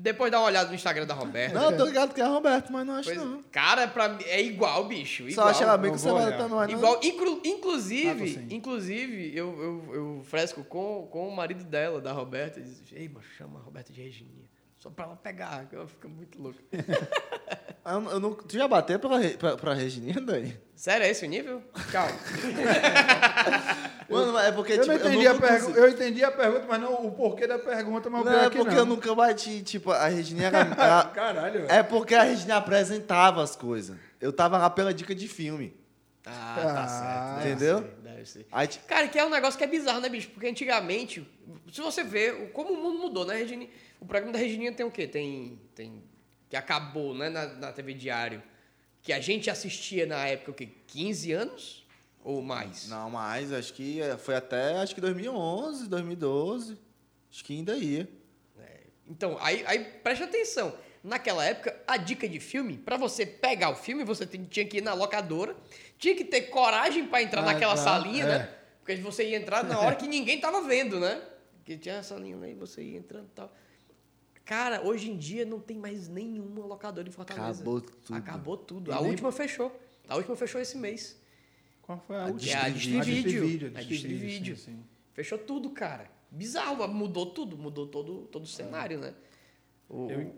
depois 0.00 0.30
dá 0.30 0.38
uma 0.38 0.46
olhada 0.46 0.68
no 0.68 0.74
Instagram 0.74 1.06
da 1.06 1.14
Roberta. 1.14 1.54
Não, 1.58 1.70
eu 1.70 1.76
tô 1.76 1.84
ligado 1.84 2.14
que 2.14 2.20
é 2.20 2.24
a 2.24 2.28
Roberto, 2.28 2.72
mas 2.72 2.86
não 2.86 2.94
acho 2.94 3.08
Pois- 3.12 3.18
não. 3.22 3.42
cara, 3.50 3.86
pra 3.88 4.08
mim, 4.08 4.22
é 4.26 4.40
igual, 4.42 4.84
bicho. 4.84 5.24
Só 5.24 5.28
Igual. 5.30 5.48
acho 5.48 5.62
ela 5.64 5.76
bem 5.76 5.90
vou 5.90 5.98
conservada 5.98 6.26
olhar. 6.26 6.38
também. 6.38 6.58
não. 6.58 6.70
Igual, 6.70 7.00
inclu- 7.02 7.42
Ah, 7.44 7.48
inclusive, 7.48 8.28
sim. 8.34 8.46
inclusive, 8.50 9.36
eu, 9.36 9.48
eu, 9.60 9.94
eu 9.94 10.22
fresco 10.24 10.62
com, 10.64 11.08
com 11.10 11.28
o 11.28 11.34
marido 11.34 11.64
dela, 11.64 12.00
da 12.00 12.12
Roberta, 12.12 12.60
e 12.60 12.62
diz, 12.62 12.80
ei, 12.92 13.08
mas 13.12 13.24
chama 13.36 13.58
a 13.58 13.62
Roberta 13.62 13.92
de 13.92 14.00
Regininha. 14.00 14.48
Só 14.78 14.90
pra 14.90 15.06
ela 15.06 15.16
pegar, 15.16 15.66
que 15.66 15.74
ela 15.74 15.88
fica 15.88 16.06
muito 16.08 16.40
louca. 16.40 16.60
Eu, 17.90 18.00
não- 18.02 18.10
eu 18.10 18.20
não, 18.20 18.34
tu 18.34 18.54
já 18.54 18.68
bateu 18.68 18.98
pra, 18.98 19.18
pra, 19.38 19.56
pra 19.56 19.72
Regininha, 19.72 20.20
Dani? 20.20 20.54
Sério, 20.76 21.06
é 21.06 21.10
esse 21.10 21.24
o 21.24 21.28
nível? 21.28 21.62
Calma. 21.90 22.12
Mano, 24.08 24.38
é 24.38 24.50
porque, 24.52 24.72
Eu 24.72 24.76
tipo, 24.80 24.86
não 24.88 24.94
entendi 24.94 25.26
a 25.26 25.32
nunca 25.34 25.46
pergunta. 25.46 25.64
consigo- 25.72 25.86
Eu 25.86 25.90
entendi 25.90 26.24
a 26.24 26.30
pergunta, 26.30 26.64
mas 26.68 26.80
não 26.80 27.06
o 27.06 27.12
porquê 27.12 27.46
da 27.46 27.58
pergunta, 27.58 28.08
mas 28.08 28.22
o 28.22 28.24
Não, 28.24 28.32
pior 28.32 28.42
é 28.42 28.46
é 28.46 28.50
que 28.50 28.56
porque 28.58 28.70
não. 28.74 28.78
eu 28.78 28.86
nunca 28.86 29.14
bati, 29.14 29.62
tipo, 29.62 29.90
a 29.92 30.08
Regininha 30.08 30.46
era... 30.48 30.64
Caralho, 31.14 31.66
é 31.68 31.82
porque 31.82 32.14
a 32.14 32.22
Regininha 32.22 32.56
apresentava 32.56 33.42
as 33.42 33.54
coisas. 33.54 33.96
Eu 34.20 34.32
tava 34.32 34.56
lá 34.58 34.70
pela 34.70 34.94
dica 34.94 35.14
de 35.14 35.28
filme. 35.28 35.76
Ah, 36.24 36.54
tá 36.56 36.84
Ah, 36.84 36.88
certo. 36.88 37.36
deve 37.38 37.50
entendeu? 37.54 37.78
ser, 37.78 38.10
deve 38.12 38.26
ser. 38.26 38.46
Aí, 38.52 38.68
Cara, 38.86 39.08
que 39.08 39.18
é 39.18 39.24
um 39.24 39.30
negócio 39.30 39.56
que 39.56 39.64
é 39.64 39.66
bizarro, 39.66 40.00
né, 40.00 40.08
bicho? 40.08 40.28
Porque 40.30 40.46
antigamente, 40.46 41.26
se 41.72 41.80
você 41.80 42.02
vê 42.04 42.30
o- 42.32 42.48
como 42.48 42.72
o 42.72 42.76
mundo 42.82 42.98
mudou, 42.98 43.24
né, 43.24 43.36
Regininha? 43.36 43.70
O 44.00 44.04
programa 44.06 44.32
da 44.32 44.38
Regininha 44.38 44.72
tem 44.72 44.84
o 44.84 44.90
quê? 44.90 45.06
Tem. 45.06 45.58
tem 45.74 46.02
que 46.50 46.56
acabou, 46.56 47.14
né, 47.14 47.28
na, 47.28 47.46
na 47.46 47.72
TV 47.72 47.92
Diário. 47.94 48.42
Que 49.02 49.12
a 49.12 49.20
gente 49.20 49.50
assistia 49.50 50.06
na 50.06 50.26
época, 50.26 50.50
o 50.50 50.54
quê? 50.54 50.68
15 50.86 51.30
anos? 51.32 51.77
Ou 52.24 52.42
mais? 52.42 52.88
não, 52.88 53.08
mas 53.10 53.52
acho 53.52 53.72
que 53.72 54.00
é, 54.02 54.16
foi 54.18 54.34
até, 54.36 54.78
acho 54.78 54.94
que 54.94 55.00
2011, 55.00 55.88
2012. 55.88 56.78
Acho 57.30 57.44
que 57.44 57.54
ainda 57.54 57.76
ia. 57.76 58.08
Então, 59.06 59.38
aí, 59.40 59.64
aí 59.66 59.84
preste 60.02 60.22
atenção. 60.24 60.74
Naquela 61.02 61.42
época, 61.44 61.74
a 61.86 61.96
dica 61.96 62.28
de 62.28 62.38
filme, 62.40 62.76
pra 62.76 62.96
você 62.98 63.24
pegar 63.24 63.70
o 63.70 63.74
filme, 63.76 64.04
você 64.04 64.26
tinha 64.26 64.66
que 64.66 64.78
ir 64.78 64.80
na 64.82 64.92
locadora, 64.92 65.56
tinha 65.96 66.14
que 66.14 66.24
ter 66.24 66.42
coragem 66.42 67.06
pra 67.06 67.22
entrar 67.22 67.40
Ah, 67.42 67.46
naquela 67.46 67.74
tá, 67.76 67.82
salinha, 67.82 68.24
é. 68.24 68.26
né? 68.28 68.54
Porque 68.80 68.96
você 68.96 69.26
ia 69.30 69.38
entrar 69.38 69.64
na 69.64 69.78
hora 69.80 69.96
que 69.96 70.06
ninguém 70.08 70.38
tava 70.40 70.60
vendo, 70.62 70.98
né? 71.00 71.22
Porque 71.58 71.76
tinha 71.78 71.94
essa 71.96 72.14
salinha 72.14 72.36
lá 72.36 72.48
e 72.48 72.54
você 72.54 72.82
ia 72.82 72.98
entrando 72.98 73.26
e 73.26 73.34
tal. 73.34 73.50
Cara, 74.44 74.82
hoje 74.86 75.10
em 75.10 75.16
dia 75.16 75.44
não 75.44 75.60
tem 75.60 75.78
mais 75.78 76.08
nenhuma 76.08 76.64
locadora 76.66 77.08
em 77.08 77.12
Fortaleza. 77.12 77.62
Acabou 77.62 77.80
tudo. 77.80 78.14
Acabou 78.14 78.56
tudo. 78.56 78.90
E 78.90 78.94
A 78.94 79.00
nem- 79.00 79.10
última 79.10 79.30
fechou. 79.32 79.78
A 80.08 80.16
última 80.16 80.36
fechou 80.36 80.60
esse 80.60 80.76
mês. 80.76 81.16
Qual 81.88 81.98
foi 82.06 82.16
a, 82.16 82.24
A 82.24 82.26
última? 82.26 82.52
É 82.52 82.56
a 82.66 82.68
Distrivídeo. 82.68 83.72
A 83.74 83.80
Distrivídeo. 83.82 84.56
Fechou 85.14 85.38
tudo, 85.38 85.70
cara. 85.70 86.10
Bizarro, 86.30 86.86
mudou 86.86 87.24
tudo, 87.24 87.56
mudou 87.56 87.86
todo, 87.86 88.26
todo 88.30 88.42
o 88.44 88.46
cenário, 88.46 88.98
né? 89.00 89.14
O- 89.88 90.10
Eu, 90.10 90.36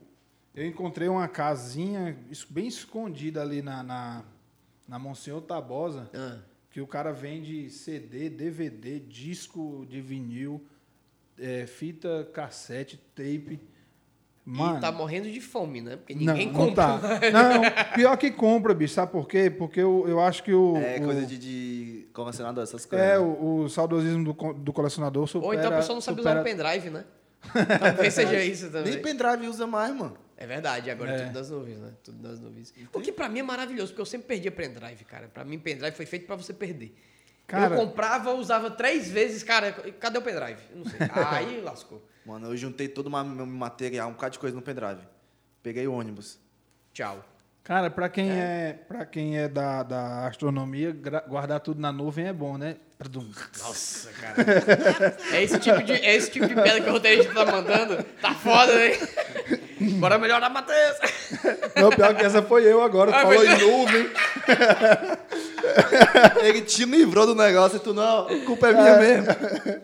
eu 0.55 0.65
encontrei 0.65 1.09
uma 1.09 1.27
casinha 1.27 2.17
bem 2.49 2.69
escondida 2.69 3.43
ali 3.43 3.63
na, 3.63 3.83
na, 3.83 4.25
na 4.87 4.97
Monsenhor 4.97 5.43
Tabosa, 5.43 6.09
Ah. 6.15 6.39
que 6.71 6.81
o 6.81 6.87
cara 6.87 7.13
vende 7.13 7.69
CD, 7.69 8.31
DVD, 8.31 9.01
disco 9.01 9.85
de 9.91 10.01
vinil, 10.01 10.65
é, 11.37 11.67
fita 11.67 12.31
cassete, 12.33 12.97
tape. 13.13 13.59
Mano, 14.45 14.79
E 14.79 14.81
tá 14.81 14.91
morrendo 14.91 15.31
de 15.31 15.41
fome, 15.41 15.81
né? 15.83 15.97
Porque 15.97 16.15
não, 16.15 16.21
ninguém 16.33 16.47
não 16.47 16.55
compra. 16.69 16.85
tá. 16.99 16.99
Não, 17.31 17.93
pior 17.95 18.17
que 18.17 18.31
compra, 18.31 18.73
bicho. 18.75 18.95
Sabe 18.95 19.13
por 19.13 19.29
quê? 19.29 19.51
Porque 19.51 19.81
eu, 19.81 20.05
eu 20.09 20.19
acho 20.21 20.43
que 20.43 20.53
o. 20.53 20.77
É 20.79 20.97
o- 20.99 21.05
coisa 21.05 21.27
de, 21.27 21.39
de 21.39 22.09
colecionador, 22.13 22.65
essas 22.65 22.85
coisas. 22.87 23.07
É, 23.07 23.19
o, 23.19 23.63
o 23.65 23.69
saudosismo 23.69 24.25
do, 24.25 24.53
do 24.55 24.73
colecionador 24.73 25.27
supera... 25.29 25.47
Ou 25.47 25.55
então 25.55 25.73
a 25.73 25.77
pessoa 25.77 25.95
não 25.95 26.01
sabe 26.01 26.21
usar 26.21 26.37
supera- 26.39 26.41
um 26.41 26.45
pendrive, 26.73 26.91
né? 26.91 27.05
Talvez 27.79 28.15
seja 28.15 28.43
isso 28.43 28.71
também. 28.71 28.95
Nem 28.95 29.03
pendrive 29.03 29.47
usa 29.47 29.67
mais, 29.67 29.95
mano. 29.95 30.17
É 30.37 30.47
verdade, 30.47 30.91
agora 30.91 31.13
é 31.13 31.15
É. 31.17 31.25
tudo 31.27 31.35
nas 31.39 31.51
nuvens, 31.51 31.79
né? 31.79 31.91
Tudo 32.03 32.29
nas 32.29 32.41
nuvens. 32.41 32.73
O 32.95 33.01
que 33.01 33.13
pra 33.13 33.29
mim 33.29 33.41
é 33.41 33.43
maravilhoso, 33.43 33.89
porque 33.93 34.01
eu 34.01 34.07
sempre 34.07 34.27
perdia 34.29 34.51
pendrive, 34.51 35.05
cara. 35.05 35.29
Pra 35.29 35.45
mim, 35.45 35.59
pendrive 35.59 35.95
foi 35.95 36.07
feito 36.07 36.27
pra 36.27 36.35
você 36.35 36.53
perder. 36.55 36.95
Cara- 37.47 37.75
eu 37.75 37.81
comprava, 37.81 38.33
usava 38.33 38.71
três 38.71 39.11
vezes, 39.11 39.43
cara, 39.43 39.71
cadê 40.01 40.19
o 40.19 40.23
pendrive? 40.23 40.61
Eu 40.73 40.79
Não 40.79 40.85
sei. 40.87 40.99
Aí 41.31 41.61
lascou. 41.61 42.03
Mano, 42.31 42.47
eu 42.47 42.57
juntei 42.57 42.87
todo 42.87 43.09
o 43.09 43.25
meu 43.25 43.45
material, 43.45 44.09
um 44.09 44.13
bocado 44.13 44.35
de 44.35 44.39
coisa 44.39 44.55
no 44.55 44.63
pendrive. 44.63 45.01
Peguei 45.65 45.89
o 45.89 45.93
ônibus. 45.93 46.39
Tchau. 46.93 47.25
Cara, 47.65 47.91
pra 47.91 48.09
quem 48.09 48.31
é, 48.31 48.79
pra 48.87 49.05
quem 49.05 49.37
é 49.37 49.49
da, 49.49 49.83
da 49.83 50.29
astronomia, 50.29 50.97
guardar 51.27 51.59
tudo 51.59 51.81
na 51.81 51.91
nuvem 51.91 52.29
é 52.29 52.33
bom, 52.33 52.57
né? 52.57 52.77
Nossa, 53.59 54.13
cara. 54.13 55.17
É 55.33 55.43
esse 55.43 55.59
tipo 55.59 55.83
de, 55.83 55.93
é 55.93 56.15
esse 56.15 56.31
tipo 56.31 56.47
de 56.47 56.55
pedra 56.55 56.81
que 56.81 56.89
o 56.89 56.93
roteirista 56.93 57.35
tá 57.35 57.45
mandando. 57.45 58.01
Tá 58.23 58.33
foda, 58.33 58.87
hein? 58.87 58.95
Bora 59.99 60.19
melhorar 60.19 60.47
a 60.47 60.51
Matheus. 60.51 60.97
Não, 61.77 61.91
pior 61.91 62.15
que 62.15 62.25
essa 62.25 62.43
foi 62.43 62.65
eu 62.65 62.83
agora. 62.83 63.13
Tu 63.13 63.17
Ah, 63.17 63.21
falou 63.23 63.45
em 63.45 63.59
nuvem. 63.59 64.11
Ele 66.43 66.63
te 66.63 66.85
livrou 66.85 67.27
do 67.27 67.35
negócio 67.35 67.77
e 67.77 67.81
tu, 67.81 67.93
não, 67.95 68.27
a 68.29 68.45
culpa 68.45 68.69
é 68.69 68.73
minha 68.73 68.97
mesmo. 68.99 69.27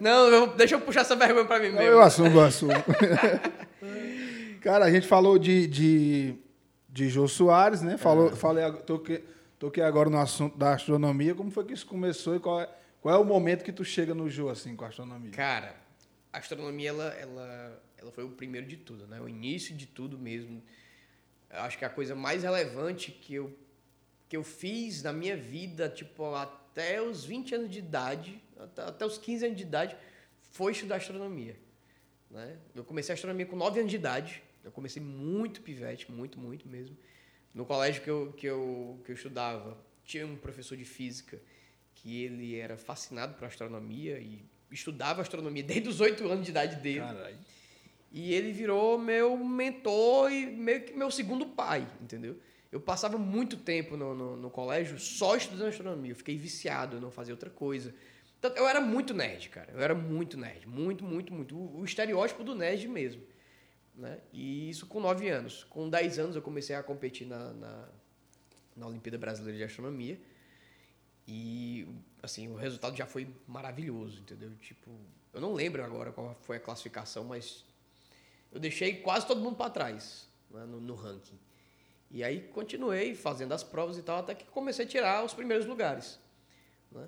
Não, 0.00 0.28
eu- 0.28 0.46
deixa 0.48 0.74
eu 0.74 0.80
puxar 0.80 1.00
essa 1.02 1.16
vergonha 1.16 1.44
pra 1.46 1.58
mim 1.58 1.66
mesmo. 1.70 1.80
Eu 1.82 2.00
assumo, 2.02 2.38
eu 2.38 2.44
assumo. 2.44 2.72
Cara, 4.60 4.84
a 4.86 4.90
gente 4.90 5.06
falou 5.06 5.38
de, 5.38 5.66
de, 5.66 6.34
de 6.88 7.08
Jô 7.08 7.28
Soares, 7.28 7.82
né? 7.82 7.96
Falou, 7.96 8.34
falei, 8.34 8.64
ag- 8.64 8.82
toquei, 8.82 9.24
toquei 9.58 9.82
agora 9.82 10.10
no 10.10 10.18
assunto 10.18 10.56
da 10.58 10.74
astronomia. 10.74 11.34
Como 11.34 11.50
foi 11.50 11.64
que 11.64 11.72
isso 11.72 11.86
começou 11.86 12.34
e 12.34 12.40
qual 12.40 12.60
é, 12.60 12.68
qual 13.00 13.14
é 13.14 13.18
o 13.18 13.24
momento 13.24 13.62
que 13.64 13.72
tu 13.72 13.84
chega 13.84 14.14
no 14.14 14.28
Jô, 14.28 14.48
assim, 14.48 14.74
com 14.74 14.84
a 14.84 14.88
astronomia? 14.88 15.30
Cara, 15.30 15.74
a 16.32 16.38
astronomia, 16.38 16.90
ela, 16.90 17.14
ela, 17.20 17.80
ela 18.06 18.12
foi 18.12 18.25
o 18.25 18.30
primeiro 18.30 18.66
de 18.66 18.76
tudo, 18.76 19.06
né? 19.06 19.20
O 19.20 19.28
início 19.28 19.75
de 19.75 19.86
tudo 19.86 20.18
mesmo. 20.18 20.62
Eu 21.50 21.60
acho 21.60 21.76
que 21.76 21.84
a 21.84 21.90
coisa 21.90 22.14
mais 22.14 22.42
relevante 22.42 23.10
que 23.10 23.34
eu, 23.34 23.56
que 24.28 24.36
eu 24.36 24.44
fiz 24.44 25.02
na 25.02 25.12
minha 25.12 25.36
vida, 25.36 25.88
tipo, 25.88 26.34
até 26.34 27.02
os 27.02 27.25
20 27.25 27.54
anos 27.54 27.70
de 27.70 27.78
idade, 27.78 28.42
até, 28.58 28.82
até 28.82 29.06
os 29.06 29.18
15 29.18 29.46
anos 29.46 29.56
de 29.56 29.62
idade, 29.64 29.96
foi 30.52 30.72
estudar 30.72 30.96
astronomia. 30.96 31.56
Né? 32.30 32.56
Eu 32.75 32.84
comecei 32.84 33.12
a 33.12 33.14
astronomia 33.14 33.46
com 33.46 33.56
9 33.56 33.80
anos 33.80 33.90
de 33.90 33.96
idade. 33.96 34.42
Eu 34.64 34.70
comecei 34.70 35.02
muito 35.02 35.60
pivete, 35.60 36.10
muito, 36.10 36.38
muito 36.38 36.68
mesmo. 36.68 36.96
No 37.54 37.64
colégio 37.64 38.02
que 38.02 38.10
eu, 38.10 38.32
que 38.36 38.46
eu, 38.46 39.00
que 39.04 39.12
eu 39.12 39.14
estudava, 39.14 39.78
tinha 40.04 40.26
um 40.26 40.36
professor 40.36 40.76
de 40.76 40.84
física 40.84 41.40
que 41.94 42.22
ele 42.22 42.56
era 42.56 42.76
fascinado 42.76 43.34
por 43.34 43.46
astronomia 43.46 44.18
e 44.18 44.44
estudava 44.70 45.22
astronomia 45.22 45.62
desde 45.64 45.88
os 45.88 46.00
oito 46.00 46.28
anos 46.28 46.44
de 46.44 46.50
idade 46.50 46.76
dele. 46.76 47.00
Caralho. 47.00 47.38
E 48.16 48.32
ele 48.32 48.50
virou 48.50 48.99
meu 48.99 49.37
mentor 49.37 50.32
e 50.32 50.46
meio 50.46 50.82
que 50.85 50.94
meu 50.94 51.11
segundo 51.11 51.44
pai, 51.49 51.87
entendeu? 52.00 52.40
Eu 52.73 52.80
passava 52.80 53.18
muito 53.18 53.58
tempo 53.58 53.94
no, 53.94 54.14
no, 54.14 54.37
no 54.38 54.49
colégio 54.49 54.99
só 54.99 55.37
estudando 55.37 55.68
astronomia. 55.68 56.12
Eu 56.12 56.16
fiquei 56.16 56.38
viciado, 56.38 56.96
eu 56.96 57.00
não 57.02 57.11
fazia 57.11 57.35
outra 57.35 57.50
coisa. 57.50 57.94
Então, 58.38 58.50
eu 58.56 58.66
era 58.66 58.80
muito 58.80 59.12
nerd, 59.12 59.50
cara. 59.50 59.70
Eu 59.70 59.82
era 59.82 59.94
muito 59.94 60.38
nerd. 60.38 60.66
Muito, 60.66 61.04
muito, 61.04 61.30
muito. 61.30 61.54
O, 61.54 61.80
o 61.80 61.85
estereótipo 61.85 62.42
do 62.42 62.54
nerd 62.54 62.88
mesmo. 62.88 63.20
Né? 63.94 64.18
E 64.32 64.70
isso 64.70 64.87
com 64.87 64.99
9 64.99 65.28
anos. 65.28 65.64
Com 65.64 65.90
10 65.90 66.18
anos 66.18 66.37
eu 66.37 66.40
comecei 66.40 66.75
a 66.75 66.82
competir 66.82 67.26
na, 67.26 67.52
na, 67.52 67.88
na 68.75 68.87
Olimpíada 68.87 69.18
Brasileira 69.18 69.58
de 69.58 69.64
Astronomia. 69.64 70.18
E, 71.28 71.87
assim, 72.23 72.49
o 72.49 72.54
resultado 72.54 72.96
já 72.96 73.04
foi 73.04 73.28
maravilhoso, 73.46 74.23
entendeu? 74.23 74.54
Tipo, 74.56 74.90
eu 75.35 75.40
não 75.42 75.52
lembro 75.52 75.85
agora 75.85 76.12
qual 76.12 76.35
foi 76.40 76.56
a 76.56 76.61
classificação, 76.61 77.23
mas 77.23 77.66
eu 78.52 78.60
deixei 78.60 78.96
quase 78.96 79.26
todo 79.26 79.40
mundo 79.40 79.56
para 79.56 79.70
trás 79.70 80.28
né, 80.50 80.64
no, 80.64 80.80
no 80.80 80.94
ranking. 80.94 81.38
E 82.10 82.22
aí 82.22 82.40
continuei 82.40 83.14
fazendo 83.14 83.52
as 83.52 83.62
provas 83.62 83.98
e 83.98 84.02
tal, 84.02 84.18
até 84.18 84.34
que 84.34 84.44
comecei 84.46 84.84
a 84.84 84.88
tirar 84.88 85.24
os 85.24 85.34
primeiros 85.34 85.66
lugares. 85.66 86.18
Né? 86.90 87.06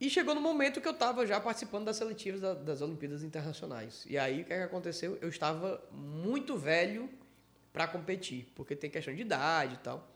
E 0.00 0.10
chegou 0.10 0.34
no 0.34 0.40
momento 0.40 0.80
que 0.80 0.88
eu 0.88 0.92
estava 0.92 1.26
já 1.26 1.40
participando 1.40 1.84
das 1.84 1.96
seletivas 1.96 2.40
da, 2.40 2.54
das 2.54 2.82
Olimpíadas 2.82 3.22
Internacionais. 3.22 4.04
E 4.08 4.18
aí 4.18 4.42
o 4.42 4.44
que, 4.44 4.52
é 4.52 4.58
que 4.58 4.62
aconteceu? 4.64 5.16
Eu 5.20 5.28
estava 5.28 5.82
muito 5.92 6.56
velho 6.56 7.08
para 7.72 7.86
competir, 7.86 8.52
porque 8.54 8.74
tem 8.74 8.90
questão 8.90 9.14
de 9.14 9.22
idade 9.22 9.74
e 9.74 9.78
tal. 9.78 10.14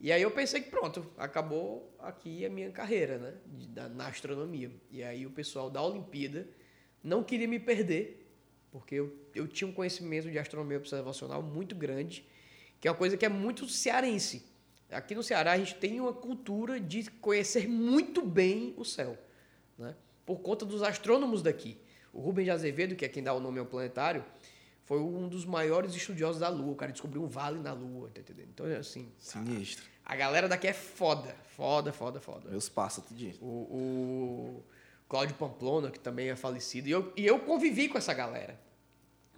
E 0.00 0.12
aí 0.12 0.20
eu 0.20 0.30
pensei 0.30 0.60
que 0.60 0.70
pronto, 0.70 1.10
acabou 1.16 1.94
aqui 1.98 2.44
a 2.44 2.50
minha 2.50 2.70
carreira, 2.70 3.18
né, 3.18 3.34
de, 3.46 3.68
da, 3.68 3.88
na 3.88 4.08
astronomia. 4.08 4.70
E 4.90 5.02
aí 5.02 5.24
o 5.26 5.30
pessoal 5.30 5.70
da 5.70 5.82
Olimpíada 5.82 6.46
não 7.02 7.22
queria 7.22 7.48
me 7.48 7.58
perder, 7.58 8.23
porque 8.74 8.96
eu, 8.96 9.16
eu 9.36 9.46
tinha 9.46 9.68
um 9.68 9.72
conhecimento 9.72 10.28
de 10.28 10.36
astronomia 10.36 10.76
observacional 10.78 11.40
muito 11.40 11.76
grande, 11.76 12.26
que 12.80 12.88
é 12.88 12.90
uma 12.90 12.96
coisa 12.96 13.16
que 13.16 13.24
é 13.24 13.28
muito 13.28 13.68
cearense. 13.68 14.44
Aqui 14.90 15.14
no 15.14 15.22
Ceará 15.22 15.52
a 15.52 15.56
gente 15.56 15.76
tem 15.76 16.00
uma 16.00 16.12
cultura 16.12 16.80
de 16.80 17.08
conhecer 17.08 17.68
muito 17.68 18.20
bem 18.20 18.74
o 18.76 18.84
céu, 18.84 19.16
né? 19.78 19.94
por 20.26 20.40
conta 20.40 20.66
dos 20.66 20.82
astrônomos 20.82 21.40
daqui. 21.40 21.78
O 22.12 22.20
Rubens 22.20 22.46
de 22.46 22.50
Azevedo, 22.50 22.96
que 22.96 23.04
é 23.04 23.08
quem 23.08 23.22
dá 23.22 23.32
o 23.32 23.38
nome 23.38 23.60
ao 23.60 23.66
planetário, 23.66 24.24
foi 24.82 24.98
um 24.98 25.28
dos 25.28 25.44
maiores 25.44 25.94
estudiosos 25.94 26.40
da 26.40 26.48
Lua. 26.48 26.72
O 26.72 26.74
cara 26.74 26.90
descobriu 26.90 27.22
um 27.22 27.28
vale 27.28 27.60
na 27.60 27.72
Lua, 27.72 28.10
tá 28.12 28.20
entendendo? 28.20 28.48
Então, 28.52 28.66
é 28.66 28.74
assim. 28.74 29.08
Sinistro. 29.20 29.84
A, 30.04 30.14
a 30.14 30.16
galera 30.16 30.48
daqui 30.48 30.66
é 30.66 30.72
foda. 30.72 31.36
Foda, 31.56 31.92
foda, 31.92 32.20
foda. 32.20 32.50
Meus 32.50 32.68
passos 32.68 33.04
tudinho. 33.04 33.36
O, 33.40 33.46
o 33.46 34.64
Cláudio 35.08 35.34
Pamplona, 35.36 35.90
que 35.90 35.98
também 35.98 36.28
é 36.28 36.36
falecido. 36.36 36.88
E 36.88 36.90
eu, 36.90 37.12
e 37.16 37.26
eu 37.26 37.38
convivi 37.40 37.88
com 37.88 37.98
essa 37.98 38.14
galera. 38.14 38.58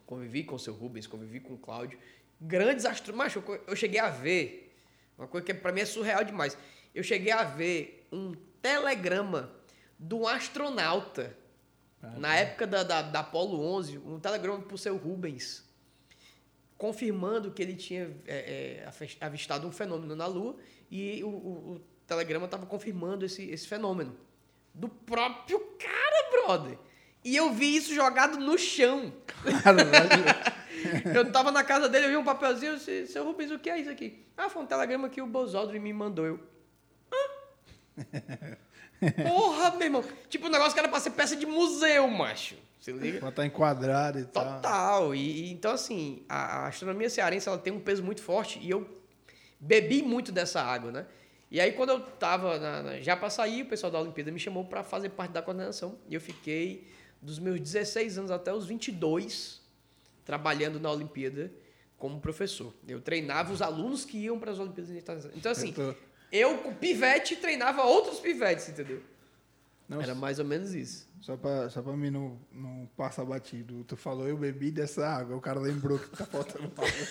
Convivi 0.05 0.45
com 0.45 0.55
o 0.55 0.59
seu 0.59 0.75
Rubens, 0.75 1.07
convivi 1.07 1.41
com 1.41 1.55
o 1.55 1.59
Cláudio. 1.59 1.99
Grandes 2.41 2.85
astrônomos. 2.85 3.35
Eu, 3.35 3.65
eu 3.67 3.77
cheguei 3.77 3.99
a 3.99 4.09
ver 4.09 4.75
uma 5.19 5.27
coisa 5.27 5.47
que 5.47 5.55
para 5.55 5.73
mim 5.73 5.81
é 5.81 5.85
surreal 5.85 6.25
demais. 6.25 6.57
Eu 6.95 7.03
cheguei 7.03 7.33
a 7.33 7.43
ver 7.43 8.07
um 8.13 8.35
telegrama 8.61 9.51
de 9.99 10.15
um 10.15 10.27
astronauta 10.27 11.37
na 12.17 12.37
época 12.37 12.67
da, 12.67 12.83
da, 12.83 13.03
da 13.03 13.21
Apollo 13.21 13.61
11, 13.61 13.99
um 13.99 14.21
telegrama 14.21 14.61
para 14.61 14.75
o 14.75 14.79
seu 14.79 14.97
Rubens, 14.97 15.65
confirmando 16.77 17.51
que 17.51 17.63
ele 17.63 17.75
tinha 17.75 18.15
é, 18.27 18.85
é, 18.85 19.17
avistado 19.21 19.67
um 19.67 19.73
fenômeno 19.73 20.15
na 20.15 20.27
Lua 20.27 20.57
e 20.91 21.25
o, 21.25 21.29
o, 21.29 21.73
o 21.73 21.81
telegrama 22.07 22.45
estava 22.45 22.67
confirmando 22.67 23.25
esse, 23.25 23.49
esse 23.51 23.67
fenômeno. 23.67 24.17
Do 24.77 24.89
próprio 24.89 25.59
cara, 25.79 26.31
brother. 26.31 26.79
E 27.25 27.35
eu 27.35 27.53
vi 27.53 27.75
isso 27.75 27.95
jogado 27.95 28.39
no 28.39 28.57
chão. 28.57 29.13
eu 31.15 31.33
tava 31.33 31.51
na 31.51 31.65
casa 31.65 31.89
dele, 31.89 32.07
eu 32.07 32.11
vi 32.11 32.17
um 32.17 32.25
papelzinho, 32.25 32.73
eu 32.73 32.77
disse, 32.77 33.09
seu 33.09 33.25
Rubens, 33.25 33.51
o 33.51 33.59
que 33.59 33.69
é 33.69 33.81
isso 33.81 33.91
aqui? 33.91 34.25
Ah, 34.37 34.49
foi 34.49 34.63
um 34.63 34.67
telegrama 34.67 35.09
que 35.09 35.21
o 35.21 35.27
Bozodri 35.27 35.81
me 35.81 35.93
mandou. 35.93 36.27
Eu, 36.27 36.41
Porra, 39.27 39.71
meu 39.73 39.87
irmão. 39.87 40.05
Tipo, 40.29 40.47
o 40.47 40.51
negócio 40.51 40.75
que 40.75 40.79
era 40.79 40.89
pra 40.89 41.01
ser 41.01 41.11
peça 41.11 41.35
de 41.35 41.47
museu, 41.47 42.07
macho. 42.09 42.55
Você 42.79 42.93
liga? 42.93 43.19
Pra 43.19 43.31
estar 43.31 43.43
tá 43.43 43.47
enquadrado 43.47 44.19
e 44.19 44.25
tal. 44.25 44.45
Total. 44.45 45.15
E, 45.15 45.47
e, 45.47 45.53
então, 45.53 45.73
assim, 45.73 46.25
a, 46.29 46.37
a, 46.37 46.67
astronomia 46.69 47.11
cearense 47.11 47.49
ela 47.49 47.59
tem 47.59 47.73
um 47.73 47.81
peso 47.81 48.05
muito 48.05 48.23
forte 48.23 48.59
e 48.61 48.71
eu 48.71 48.87
bebi 49.59 50.03
muito 50.03 50.31
dessa 50.31 50.63
água, 50.63 50.93
né? 50.93 51.07
E 51.57 51.61
aí, 51.61 51.73
quando 51.73 51.89
eu 51.89 52.01
tava 52.01 52.59
na, 52.59 52.83
na, 52.83 53.01
já 53.01 53.17
para 53.17 53.31
sair, 53.31 53.63
o 53.63 53.65
pessoal 53.65 53.91
da 53.91 53.99
Olimpíada 53.99 54.31
me 54.31 54.39
chamou 54.39 54.67
para 54.67 54.85
fazer 54.85 55.09
parte 55.09 55.33
da 55.33 55.41
coordenação. 55.41 55.99
E 56.07 56.15
eu 56.15 56.21
fiquei 56.21 56.87
dos 57.23 57.39
meus 57.39 57.59
16 57.59 58.19
anos 58.19 58.31
até 58.31 58.53
os 58.53 58.67
22 58.67 59.63
trabalhando 60.23 60.79
na 60.79 60.93
Olimpíada 60.93 61.51
como 61.97 62.21
professor. 62.21 62.75
Eu 62.87 63.01
treinava 63.01 63.55
os 63.55 63.63
alunos 63.63 64.05
que 64.05 64.19
iam 64.19 64.39
para 64.39 64.51
as 64.51 64.59
Olimpíadas 64.59 64.95
Internacionais. 64.95 65.39
Então, 65.39 65.51
assim, 65.51 65.69
eu, 65.69 65.95
tô... 65.95 65.99
eu 66.31 66.59
com 66.59 66.75
pivete 66.75 67.37
treinava 67.37 67.85
outros 67.85 68.21
pivetes, 68.21 68.69
entendeu? 68.69 69.03
Não, 69.89 70.03
Era 70.03 70.15
mais 70.15 70.39
ou 70.39 70.45
menos 70.45 70.75
isso. 70.75 71.09
Só 71.23 71.39
para 71.39 71.71
só 71.71 71.81
pra 71.81 71.97
mim 71.97 72.11
não, 72.11 72.39
não 72.53 72.87
passar 72.99 73.25
batido. 73.25 73.83
Tu 73.85 73.97
falou, 73.97 74.29
eu 74.29 74.37
bebi 74.37 74.71
dessa 74.71 75.09
água. 75.09 75.35
O 75.35 75.41
cara 75.41 75.59
lembrou 75.59 75.99
que 75.99 76.11
tá 76.11 76.27
faltando 76.27 76.67
água. 76.77 77.09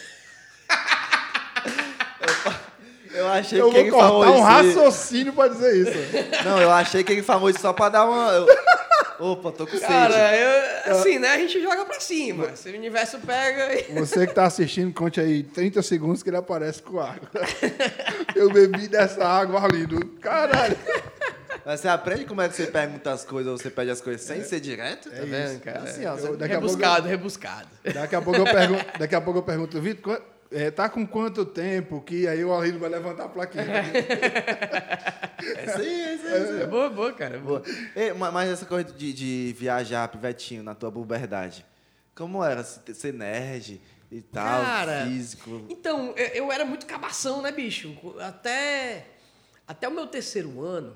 Eu 3.16 3.28
achei 3.28 3.62
eu 3.62 3.70
que 3.70 3.78
ele 3.78 3.92
falou 3.92 4.26
isso. 4.26 4.34
um 4.34 4.42
raciocínio 4.42 5.34
para 5.34 5.50
dizer 5.50 5.76
isso. 5.76 6.16
Não, 6.44 6.62
eu 6.62 6.72
achei 6.72 7.04
que 7.04 7.14
ele 7.14 7.24
falou 7.24 7.50
isso 7.50 7.60
só 7.60 7.74
para 7.74 7.90
dar 7.90 8.06
uma. 8.06 8.32
Eu... 8.32 8.48
Opa, 9.20 9.52
tô 9.52 9.66
com 9.66 9.72
sede. 9.72 9.86
Cara, 9.86 10.36
eu, 10.36 10.92
assim, 10.94 11.20
né? 11.20 11.30
A 11.30 11.38
gente 11.38 11.62
joga 11.62 11.86
pra 11.86 12.00
cima. 12.00 12.56
Se 12.56 12.70
o 12.70 12.74
universo 12.74 13.18
pega. 13.20 13.80
E... 13.80 13.94
Você 14.00 14.28
que 14.28 14.34
tá 14.34 14.46
assistindo, 14.46 14.94
conte 14.94 15.22
aí 15.22 15.44
30 15.44 15.82
segundos 15.82 16.22
que 16.22 16.30
ele 16.30 16.38
aparece 16.38 16.82
com 16.82 17.00
água. 17.00 17.30
Eu 18.36 18.52
bebi 18.52 18.88
dessa 18.88 19.26
água 19.26 19.64
ali 19.64 19.86
do. 19.86 20.06
Caralho. 20.20 20.78
Mas 21.66 21.80
você 21.80 21.88
aprende 21.88 22.26
como 22.26 22.42
é 22.42 22.50
que 22.50 22.56
você 22.56 22.68
pergunta 22.68 23.12
as 23.12 23.26
coisas 23.26 23.52
ou 23.52 23.58
você 23.58 23.72
pede 23.72 23.90
as 23.90 24.00
coisas 24.00 24.22
sem 24.22 24.44
ser 24.44 24.60
direto? 24.60 25.10
É 25.12 25.20
tá 25.20 25.26
vendo, 25.26 25.60
cara? 25.62 25.80
Assim, 25.80 26.06
ó, 26.06 26.16
eu, 26.16 26.38
daqui 26.38 26.54
rebuscado, 26.54 26.96
pouco, 26.96 27.08
rebuscado. 27.08 27.68
Daqui 27.92 28.16
a 28.16 28.22
pouco 28.22 28.40
eu 28.40 28.46
pergunto, 28.46 29.00
daqui 29.00 29.16
a 29.16 29.22
pouco 29.22 29.40
eu 29.40 29.44
pergunto, 29.44 29.82
Vitor, 29.82 30.22
é, 30.52 30.72
tá 30.72 30.88
com 30.88 31.06
quanto 31.06 31.46
tempo 31.46 32.02
que 32.02 32.28
aí 32.28 32.44
o 32.44 32.54
Arlindo 32.54 32.80
vai 32.80 32.90
levantar 32.90 33.25
a 33.25 33.30
plaquinha? 33.30 33.64
é 33.64 35.68
sim, 35.68 36.02
é 36.02 36.18
sim, 36.18 36.60
é, 36.60 36.64
é 36.64 36.68
boa, 36.68 36.90
boa, 36.90 37.14
cara. 37.14 37.40
Boa. 37.40 37.64
Ei, 37.96 38.14
mas 38.14 38.50
essa 38.50 38.66
coisa 38.66 38.92
de, 38.92 39.14
de 39.14 39.56
viajar, 39.58 40.08
pivetinho, 40.08 40.64
na 40.64 40.75
tua 40.75 40.92
puberdade, 40.92 41.66
como 42.14 42.44
era 42.44 42.64
ser 42.64 43.14
nerd 43.14 43.82
e 44.12 44.22
tal, 44.22 44.64
cara, 44.64 45.08
físico? 45.08 45.66
Então, 45.70 46.14
eu, 46.16 46.28
eu 46.28 46.52
era 46.52 46.64
muito 46.64 46.86
cabação, 46.86 47.42
né, 47.42 47.52
bicho? 47.52 47.96
Até, 48.20 49.06
até 49.68 49.88
o 49.88 49.92
meu 49.92 50.08
terceiro 50.08 50.62
ano, 50.62 50.96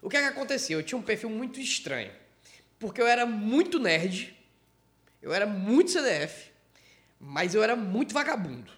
o 0.00 0.08
que 0.08 0.16
é 0.16 0.20
que 0.20 0.28
acontecia? 0.28 0.76
Eu 0.76 0.82
tinha 0.82 0.98
um 0.98 1.02
perfil 1.02 1.30
muito 1.30 1.60
estranho. 1.60 2.10
Porque 2.78 3.00
eu 3.00 3.06
era 3.06 3.24
muito 3.24 3.78
nerd, 3.78 4.36
eu 5.20 5.32
era 5.32 5.46
muito 5.46 5.92
CDF, 5.92 6.51
mas 7.24 7.54
eu 7.54 7.62
era 7.62 7.76
muito 7.76 8.12
vagabundo. 8.12 8.72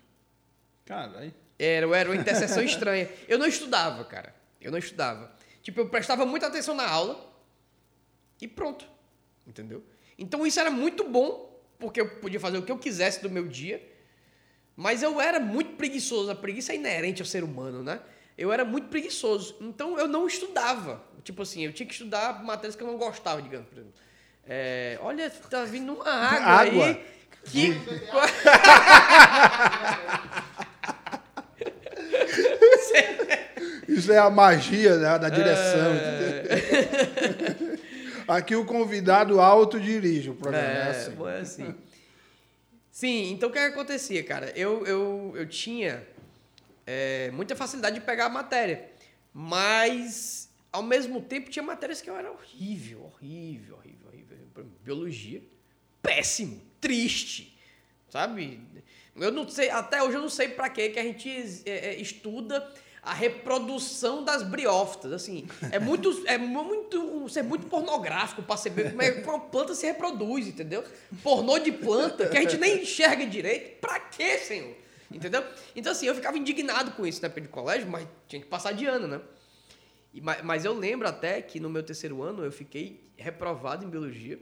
Caralho. 0.85 1.33
Era, 1.59 1.87
eu 1.87 1.95
era 1.95 2.11
uma 2.11 2.17
interseção 2.17 2.61
estranha. 2.63 3.09
Eu 3.27 3.39
não 3.39 3.47
estudava, 3.47 4.05
cara. 4.05 4.35
Eu 4.61 4.71
não 4.71 4.79
estudava. 4.79 5.33
Tipo, 5.63 5.81
eu 5.81 5.89
prestava 5.89 6.27
muita 6.27 6.47
atenção 6.47 6.75
na 6.75 6.87
aula 6.87 7.27
e 8.39 8.47
pronto. 8.47 8.87
Entendeu? 9.47 9.83
Então 10.19 10.47
isso 10.47 10.61
era 10.61 10.71
muito 10.71 11.09
bom, 11.09 11.59
porque 11.79 11.99
eu 12.03 12.17
podia 12.19 12.39
fazer 12.39 12.59
o 12.59 12.63
que 12.63 12.71
eu 12.71 12.77
quisesse 12.77 13.23
do 13.23 13.31
meu 13.31 13.49
dia. 13.49 13.83
Mas 14.77 15.03
eu 15.03 15.19
era 15.19 15.41
muito 15.41 15.77
preguiçoso. 15.77 16.31
A 16.31 16.35
preguiça 16.35 16.73
é 16.73 16.77
inerente 16.77 17.23
ao 17.23 17.27
ser 17.27 17.43
humano, 17.43 17.83
né? 17.83 17.99
Eu 18.37 18.53
era 18.53 18.63
muito 18.65 18.89
preguiçoso. 18.89 19.57
Então 19.59 19.99
eu 19.99 20.07
não 20.07 20.27
estudava. 20.27 21.03
Tipo 21.23 21.41
assim, 21.43 21.65
eu 21.65 21.73
tinha 21.73 21.87
que 21.87 21.95
estudar 21.95 22.45
matérias 22.45 22.77
que 22.77 22.83
eu 22.83 22.87
não 22.87 22.99
gostava, 22.99 23.41
digamos. 23.41 23.69
Por 23.69 23.79
exemplo. 23.79 23.95
É, 24.47 24.99
olha, 25.01 25.31
tá 25.31 25.65
vindo 25.65 25.95
uma 25.95 26.11
água, 26.11 26.47
água. 26.47 26.87
aí. 26.89 27.15
Que... 27.45 27.77
Isso 33.89 34.13
é 34.13 34.19
a 34.19 34.29
magia 34.29 34.97
né, 34.97 35.19
da 35.19 35.29
direção. 35.29 35.93
É... 35.95 36.45
Aqui 38.27 38.57
o 38.57 38.65
convidado 38.65 39.41
autodirige 39.41 40.31
o 40.31 40.35
programa. 40.35 40.67
É, 40.67 40.77
é 40.77 40.91
assim. 40.91 41.27
É 41.27 41.41
assim. 41.41 41.75
Sim, 42.91 43.33
então 43.33 43.49
o 43.49 43.53
que, 43.53 43.59
acontecia, 43.59 44.23
cara? 44.23 44.53
Eu, 44.57 44.87
eu, 44.87 45.33
eu 45.37 45.49
tinha 45.49 46.07
é, 46.87 47.31
muita 47.33 47.57
facilidade 47.57 47.99
de 47.99 48.01
pegar 48.01 48.27
a 48.27 48.29
matéria, 48.29 48.89
mas 49.33 50.49
ao 50.73 50.83
mesmo 50.83 51.21
tempo 51.21 51.51
tinha 51.51 51.63
matérias 51.63 52.01
que 52.01 52.09
eu 52.09 52.17
era 52.17 52.31
horrível, 52.31 53.05
horrível, 53.05 53.77
horrível, 53.77 54.09
horrível. 54.09 54.39
Biologia, 54.83 55.43
péssimo 56.03 56.61
triste, 56.85 57.59
sabe? 58.11 58.61
Eu 59.17 59.33
não 59.33 59.49
sei, 59.49 59.71
até 59.71 60.03
hoje 60.03 60.17
eu 60.19 60.21
não 60.21 60.29
sei 60.29 60.49
para 60.49 60.69
que 60.69 60.91
que 60.91 60.99
a 60.99 61.03
gente 61.03 61.31
é, 61.64 61.95
é, 61.95 61.95
estuda 61.97 62.71
a 63.03 63.14
reprodução 63.14 64.23
das 64.23 64.43
briófitas, 64.43 65.12
assim. 65.12 65.47
É 65.73 65.79
muito, 65.79 66.11
é 66.29 66.37
muito, 66.37 67.26
ser 67.31 67.43
muito 67.43 67.67
pornográfico 67.69 68.43
para 68.43 68.59
saber 68.59 68.91
como 68.91 69.00
é 69.00 69.12
que 69.12 69.26
uma 69.26 69.41
planta 69.41 69.75
se 69.75 69.87
reproduz, 69.87 70.47
entendeu? 70.47 70.85
Pornô 71.23 71.59
de 71.59 71.73
planta 71.73 72.29
que 72.29 72.37
a 72.37 72.41
gente 72.43 72.59
nem 72.59 72.83
enxerga 72.83 73.26
direito. 73.26 73.81
Pra 73.81 73.99
quê, 73.99 74.37
senhor? 74.37 74.75
Entendeu? 75.11 75.43
Então, 75.75 75.93
assim, 75.93 76.07
eu 76.07 76.14
ficava 76.14 76.37
indignado 76.37 76.91
com 76.93 77.07
isso 77.07 77.23
na 77.23 77.26
época 77.26 77.41
de 77.41 77.49
colégio, 77.49 77.88
mas 77.88 78.07
tinha 78.29 78.43
que 78.43 78.49
passar 78.49 78.73
de 78.73 78.85
ano, 78.85 79.07
né? 79.07 79.21
E, 80.12 80.21
mas 80.21 80.64
eu 80.67 80.75
lembro 80.75 81.09
até 81.09 81.41
que 81.41 81.59
no 81.59 81.71
meu 81.71 81.83
terceiro 81.83 82.23
ano 82.23 82.45
eu 82.45 82.53
fiquei 82.53 83.09
reprovado 83.17 83.85
em 83.85 83.88
biologia. 83.88 84.38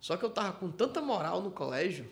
Só 0.00 0.16
que 0.16 0.24
eu 0.24 0.30
tava 0.30 0.52
com 0.54 0.70
tanta 0.70 1.00
moral 1.00 1.42
no 1.42 1.50
colégio 1.50 2.08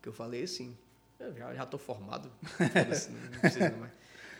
que 0.00 0.08
eu 0.08 0.12
falei 0.12 0.44
assim, 0.44 0.76
eu 1.18 1.34
já, 1.36 1.54
já 1.54 1.66
tô 1.66 1.76
formado, 1.76 2.30
não 2.58 3.40
precisa 3.40 3.70
mais. 3.76 3.92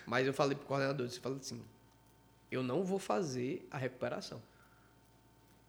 Mas 0.07 0.27
eu 0.27 0.33
falei 0.33 0.57
pro 0.57 0.67
coordenador, 0.67 1.09
você 1.09 1.21
falou 1.21 1.39
assim, 1.39 1.63
eu 2.51 2.63
não 2.63 2.83
vou 2.83 2.99
fazer 2.99 3.67
a 3.71 3.77
recuperação. 3.77 4.43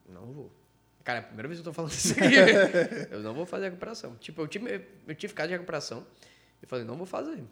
Não 0.07 0.25
vou. 0.31 0.51
Cara, 1.03 1.19
é 1.19 1.21
a 1.21 1.25
primeira 1.25 1.47
vez 1.47 1.59
que 1.59 1.67
eu 1.67 1.71
tô 1.71 1.75
falando 1.75 1.91
isso 1.91 2.13
aqui. 2.13 2.35
eu 3.11 3.19
não 3.21 3.33
vou 3.33 3.45
fazer 3.45 3.65
a 3.65 3.69
recuperação. 3.69 4.15
Tipo, 4.15 4.41
eu 4.41 4.47
tive, 4.47 4.87
eu 5.07 5.15
tive 5.15 5.33
de 5.33 5.47
recuperação. 5.47 6.05
Eu 6.61 6.67
falei, 6.67 6.85
não 6.85 6.95
vou 6.95 7.05
fazer. 7.05 7.43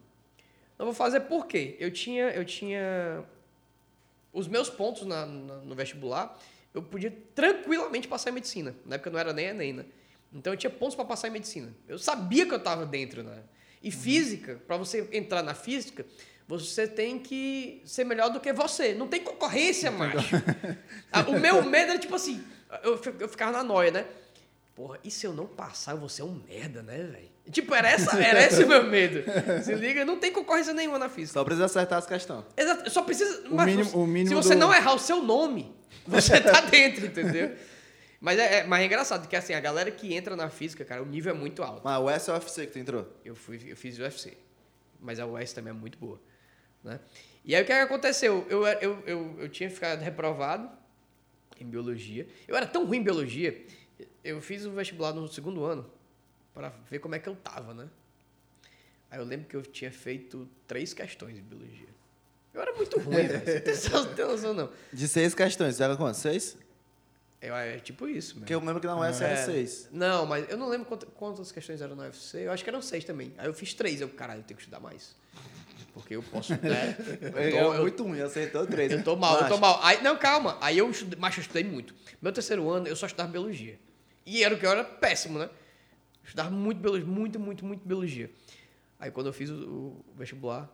Não 0.77 0.85
vou 0.85 0.93
fazer 0.93 1.21
por 1.21 1.45
quê? 1.45 1.75
Eu 1.79 1.91
tinha, 1.91 2.29
eu 2.29 2.45
tinha 2.45 3.23
os 4.31 4.47
meus 4.47 4.69
pontos 4.69 5.05
na, 5.05 5.25
na, 5.25 5.55
no 5.57 5.75
vestibular, 5.75 6.39
eu 6.73 6.81
podia 6.81 7.11
tranquilamente 7.33 8.07
passar 8.07 8.29
em 8.29 8.33
medicina. 8.33 8.75
Na 8.85 8.95
época 8.95 9.09
não 9.09 9.19
era 9.19 9.33
nem 9.33 9.47
Enem, 9.47 9.73
né? 9.73 9.85
Então 10.33 10.53
eu 10.53 10.57
tinha 10.57 10.69
pontos 10.69 10.95
para 10.95 11.05
passar 11.05 11.27
em 11.27 11.31
medicina. 11.31 11.73
Eu 11.87 11.97
sabia 11.97 12.45
que 12.45 12.53
eu 12.53 12.57
estava 12.57 12.85
dentro, 12.85 13.23
né? 13.23 13.43
E 13.81 13.87
uhum. 13.87 13.93
física, 13.93 14.61
para 14.67 14.77
você 14.77 15.07
entrar 15.11 15.41
na 15.41 15.55
física, 15.55 16.05
você 16.47 16.87
tem 16.87 17.17
que 17.17 17.81
ser 17.85 18.03
melhor 18.03 18.29
do 18.29 18.39
que 18.39 18.51
você. 18.53 18.93
Não 18.93 19.07
tem 19.07 19.21
concorrência, 19.23 19.91
macho. 19.91 20.35
Ah, 21.11 21.21
o 21.21 21.39
meu 21.39 21.63
medo 21.63 21.91
era 21.91 21.99
tipo 21.99 22.13
assim, 22.13 22.43
eu, 22.83 23.01
eu 23.19 23.27
ficava 23.27 23.51
na 23.51 23.63
noia, 23.63 23.89
né? 23.89 24.05
Porra, 24.75 24.99
e 25.03 25.09
se 25.09 25.25
eu 25.25 25.33
não 25.33 25.47
passar, 25.47 25.93
eu 25.93 25.97
vou 25.97 26.07
ser 26.07 26.21
um 26.21 26.41
merda, 26.47 26.83
né, 26.83 26.97
velho? 26.97 27.29
Tipo, 27.51 27.73
era, 27.73 27.89
essa, 27.89 28.21
era 28.21 28.45
esse 28.45 28.63
o 28.63 28.67
meu 28.67 28.83
medo. 28.83 29.23
Se 29.63 29.73
liga, 29.73 30.05
não 30.05 30.19
tem 30.19 30.31
concorrência 30.31 30.73
nenhuma 30.73 30.99
na 30.99 31.09
física. 31.09 31.33
Só 31.33 31.43
precisa 31.43 31.65
acertar 31.65 31.97
as 31.97 32.05
questões. 32.05 32.45
Exato, 32.55 32.89
só 32.89 33.01
precisa. 33.01 33.47
O 33.49 33.61
mínimo, 33.61 33.89
o 33.93 34.07
mínimo 34.07 34.29
se 34.29 34.35
você 34.35 34.55
do... 34.55 34.59
não 34.59 34.73
errar 34.73 34.93
o 34.93 34.99
seu 34.99 35.23
nome, 35.23 35.73
você 36.05 36.39
tá 36.39 36.61
dentro, 36.69 37.07
entendeu? 37.07 37.55
Mas 38.21 38.37
é, 38.37 38.59
é, 38.59 38.63
mas 38.65 38.81
é 38.81 38.85
engraçado, 38.85 39.27
que 39.27 39.35
assim, 39.35 39.53
a 39.53 39.59
galera 39.59 39.89
que 39.89 40.13
entra 40.13 40.35
na 40.35 40.49
física, 40.49 40.85
cara, 40.85 41.01
o 41.01 41.05
nível 41.05 41.33
é 41.33 41.37
muito 41.37 41.63
alto. 41.63 41.81
Mas 41.83 41.99
o 41.99 42.09
S 42.09 42.29
ou 42.29 42.35
o 42.35 42.39
UFC 42.39 42.67
que 42.67 42.73
tu 42.73 42.79
entrou? 42.79 43.07
Eu, 43.25 43.35
fui, 43.35 43.59
eu 43.65 43.77
fiz 43.77 43.97
o 43.97 44.03
UFC. 44.03 44.37
Mas 44.99 45.19
a 45.19 45.25
US 45.25 45.53
também 45.53 45.71
é 45.71 45.73
muito 45.73 45.97
boa. 45.97 46.21
Né? 46.83 46.99
E 47.43 47.55
aí 47.55 47.63
o 47.63 47.65
que, 47.65 47.71
é 47.71 47.77
que 47.77 47.81
aconteceu? 47.81 48.45
Eu, 48.49 48.67
eu, 48.67 49.03
eu, 49.07 49.35
eu 49.39 49.49
tinha 49.49 49.69
ficado 49.69 50.01
reprovado 50.01 50.69
em 51.59 51.65
biologia. 51.65 52.27
Eu 52.47 52.55
era 52.55 52.67
tão 52.67 52.85
ruim 52.85 52.97
em 52.97 53.03
biologia, 53.03 53.65
eu 54.23 54.39
fiz 54.41 54.65
o 54.65 54.71
vestibular 54.71 55.13
no 55.13 55.27
segundo 55.27 55.63
ano 55.63 55.89
para 56.59 56.73
ver 56.89 56.99
como 56.99 57.15
é 57.15 57.19
que 57.19 57.29
eu 57.29 57.35
tava, 57.37 57.73
né? 57.73 57.87
Aí 59.09 59.17
eu 59.17 59.23
lembro 59.23 59.47
que 59.47 59.55
eu 59.55 59.61
tinha 59.61 59.91
feito 59.91 60.47
três 60.67 60.93
questões 60.93 61.35
de 61.35 61.41
biologia. 61.41 61.87
Eu 62.53 62.61
era 62.61 62.73
muito 62.73 62.99
ruim, 62.99 63.27
velho. 63.27 63.65
Você 63.73 63.89
não 63.89 64.13
tem 64.13 64.25
noção, 64.27 64.53
não. 64.53 64.69
De 64.91 65.07
seis 65.07 65.33
questões, 65.33 65.75
você 65.75 65.83
era 65.83 65.95
quantas? 65.95 66.17
Seis? 66.17 66.57
Eu, 67.41 67.55
é 67.55 67.79
tipo 67.79 68.05
isso, 68.05 68.35
Porque 68.35 68.53
eu 68.53 68.59
lembro 68.59 68.81
que 68.81 68.87
na 68.87 68.99
UFC 68.99 69.23
era 69.23 69.33
é. 69.33 69.45
seis. 69.45 69.87
Não, 69.93 70.25
mas 70.25 70.49
eu 70.49 70.57
não 70.57 70.67
lembro 70.67 70.85
quantas, 70.85 71.09
quantas 71.15 71.51
questões 71.53 71.81
eram 71.81 71.95
na 71.95 72.03
UFC. 72.03 72.39
Eu 72.45 72.51
acho 72.51 72.61
que 72.61 72.69
eram 72.69 72.81
seis 72.81 73.05
também. 73.05 73.33
Aí 73.37 73.47
eu 73.47 73.53
fiz 73.53 73.73
três. 73.73 74.01
Eu, 74.01 74.09
caralho, 74.09 74.41
eu 74.41 74.43
tenho 74.43 74.57
que 74.57 74.63
estudar 74.63 74.81
mais. 74.81 75.15
Porque 75.93 76.17
eu 76.17 76.21
posso. 76.23 76.51
Né? 76.51 76.95
Eu 77.21 77.51
tô, 77.51 77.73
é 77.73 77.79
muito 77.79 78.03
ruim, 78.03 78.21
acertou 78.21 78.67
três. 78.67 78.91
Eu 78.91 79.03
tô 79.03 79.15
mal, 79.15 79.33
Macho. 79.33 79.45
eu 79.45 79.49
tô 79.49 79.57
mal. 79.57 79.79
Aí, 79.81 80.01
não, 80.03 80.17
calma. 80.17 80.57
Aí 80.61 80.77
eu, 80.77 80.89
mas 81.17 81.35
eu 81.35 81.41
estudei 81.41 81.63
muito. 81.63 81.95
Meu 82.21 82.31
terceiro 82.31 82.69
ano, 82.69 82.87
eu 82.87 82.95
só 82.95 83.05
estudava 83.07 83.31
biologia. 83.31 83.77
E 84.25 84.43
era 84.43 84.53
o 84.53 84.59
que 84.59 84.65
eu 84.65 84.71
era 84.71 84.83
péssimo, 84.83 85.39
né? 85.39 85.49
Estudava 86.29 86.51
muito 86.51 86.79
biologia, 86.79 87.07
muito, 87.07 87.39
muito, 87.39 87.65
muito 87.65 87.87
biologia. 87.87 88.29
Aí 88.99 89.09
quando 89.09 89.25
eu 89.27 89.33
fiz 89.33 89.49
o, 89.49 89.55
o 89.55 90.05
vestibular, 90.15 90.69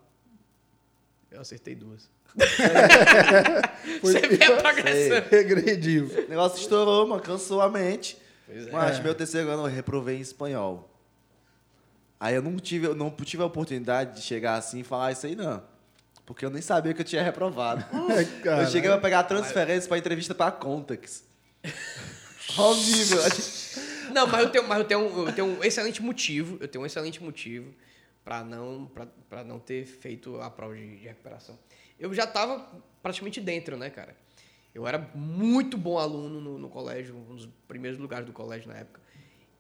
eu 1.32 1.40
acertei 1.40 1.74
duas. 1.74 2.10
Você 4.02 4.20
vê 4.28 4.44
a 4.44 4.58
progressão. 4.58 5.30
Regrediu. 5.32 6.08
O 6.26 6.30
negócio 6.30 6.60
estourou, 6.60 7.08
mano. 7.08 7.22
Cansou 7.22 7.62
a 7.62 7.70
mente. 7.70 8.18
Pois 8.46 8.68
é. 8.68 8.72
Mas 8.72 9.00
meu 9.00 9.16
terceiro 9.16 9.50
ano 9.50 9.64
eu 9.64 9.74
reprovei 9.74 10.18
em 10.18 10.22
espanhol. 10.22 10.92
Aí 12.20 12.36
eu 12.36 12.42
não 12.42 12.58
tive, 12.58 12.88
eu 12.88 12.96
não 12.96 13.10
tive 13.10 13.42
a 13.42 13.46
oportunidade 13.46 14.18
de 14.18 14.24
chegar 14.24 14.56
assim 14.56 14.82
e 14.82 14.84
falar 14.84 15.14
isso 15.14 15.26
aí, 15.26 15.38
não. 15.38 15.64
Porque 16.26 16.46
eu 16.46 16.50
nem 16.50 16.62
sabia 16.62 16.94
que 16.94 17.00
eu 17.00 17.06
tinha 17.06 17.24
reprovado. 17.24 17.86
eu 18.44 18.68
cheguei 18.68 18.92
a 18.92 18.98
pegar 18.98 19.20
a 19.24 19.24
transferência 19.24 19.88
para 19.88 19.98
entrevista 19.98 20.36
para 20.36 20.52
Contax. 20.52 21.24
Ao 22.58 22.76
nível. 22.76 23.22
Não, 24.14 24.28
mas 24.28 24.44
eu 24.44 24.50
tenho, 24.50 24.68
mas 24.68 24.78
eu 24.80 24.86
tenho, 24.86 25.28
eu 25.28 25.34
tenho 25.34 25.48
um 25.48 25.64
excelente 25.64 26.02
motivo. 26.02 26.58
Eu 26.60 26.68
tenho 26.68 26.84
um 26.84 26.86
excelente 26.86 27.22
motivo 27.24 27.74
para 28.24 28.44
não, 28.44 28.90
não 29.46 29.60
ter 29.60 29.86
feito 29.86 30.40
a 30.42 30.50
prova 30.50 30.76
de, 30.76 30.98
de 30.98 31.08
recuperação 31.08 31.58
eu 32.00 32.14
já 32.14 32.26
estava 32.26 32.60
praticamente 33.02 33.40
dentro, 33.42 33.78
né, 33.78 33.90
cara? 33.90 34.16
Eu 34.74 34.86
era 34.86 35.00
muito 35.16 35.78
bom 35.78 35.98
aluno 35.98 36.42
no, 36.42 36.58
no, 36.58 36.70
colégio, 36.70 37.16
um 37.16 37.36
dos 37.36 37.50
primeiros 37.68 37.98
lugares 37.98 38.26
do 38.26 38.34
colégio 38.34 38.68
na 38.68 38.76
época. 38.76 39.00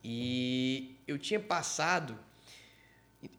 E 0.03 0.97
eu 1.07 1.17
tinha 1.17 1.39
passado. 1.39 2.17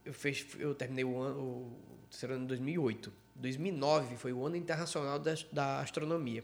Eu, 0.05 0.14
fez, 0.14 0.47
eu 0.59 0.75
terminei 0.75 1.05
o 1.05 1.21
ano, 1.21 1.38
o 1.38 1.79
terceiro 2.11 2.35
ano 2.35 2.45
em 2.45 2.49
2008. 2.49 3.12
2009 3.35 4.16
foi 4.16 4.33
o 4.33 4.47
ano 4.47 4.57
internacional 4.57 5.19
da, 5.19 5.35
da 5.53 5.81
astronomia. 5.81 6.42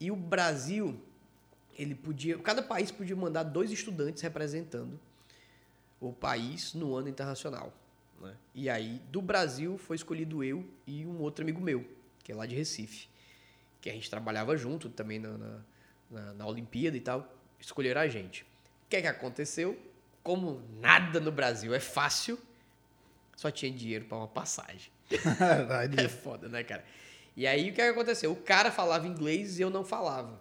E 0.00 0.10
o 0.10 0.16
Brasil, 0.16 0.98
ele 1.80 1.94
podia. 1.94 2.38
Cada 2.38 2.62
país 2.62 2.90
podia 2.90 3.16
mandar 3.16 3.42
dois 3.42 3.70
estudantes 3.70 4.22
representando 4.22 5.00
o 6.00 6.12
país 6.12 6.74
no 6.74 6.94
ano 6.94 7.08
internacional. 7.08 7.72
Né? 8.20 8.36
E 8.54 8.68
aí, 8.68 9.00
do 9.10 9.22
Brasil, 9.22 9.78
foi 9.78 9.96
escolhido 9.96 10.44
eu 10.44 10.64
e 10.86 11.06
um 11.06 11.20
outro 11.20 11.42
amigo 11.42 11.60
meu, 11.60 11.86
que 12.22 12.32
é 12.32 12.34
lá 12.34 12.46
de 12.46 12.54
Recife. 12.54 13.08
Que 13.80 13.88
a 13.88 13.92
gente 13.92 14.10
trabalhava 14.10 14.56
junto 14.56 14.90
também 14.90 15.18
na, 15.18 15.38
na, 15.38 15.60
na, 16.10 16.34
na 16.34 16.46
Olimpíada 16.46 16.96
e 16.96 17.00
tal. 17.00 17.26
Escolheram 17.58 18.00
a 18.00 18.08
gente. 18.08 18.42
O 18.42 18.90
que 18.90 18.96
é 18.96 19.02
que 19.02 19.06
aconteceu? 19.06 19.78
Como 20.22 20.62
nada 20.80 21.18
no 21.18 21.32
Brasil 21.32 21.74
é 21.74 21.80
fácil, 21.80 22.38
só 23.34 23.50
tinha 23.50 23.72
dinheiro 23.72 24.04
para 24.04 24.18
uma 24.18 24.28
passagem. 24.28 24.92
é 25.96 26.08
foda, 26.08 26.46
né, 26.46 26.62
cara? 26.62 26.84
E 27.34 27.46
aí, 27.46 27.70
o 27.70 27.74
que, 27.74 27.80
é 27.80 27.84
que 27.84 27.90
aconteceu? 27.90 28.32
O 28.32 28.36
cara 28.36 28.70
falava 28.70 29.06
inglês 29.06 29.58
e 29.58 29.62
eu 29.62 29.70
não 29.70 29.82
falava. 29.82 30.40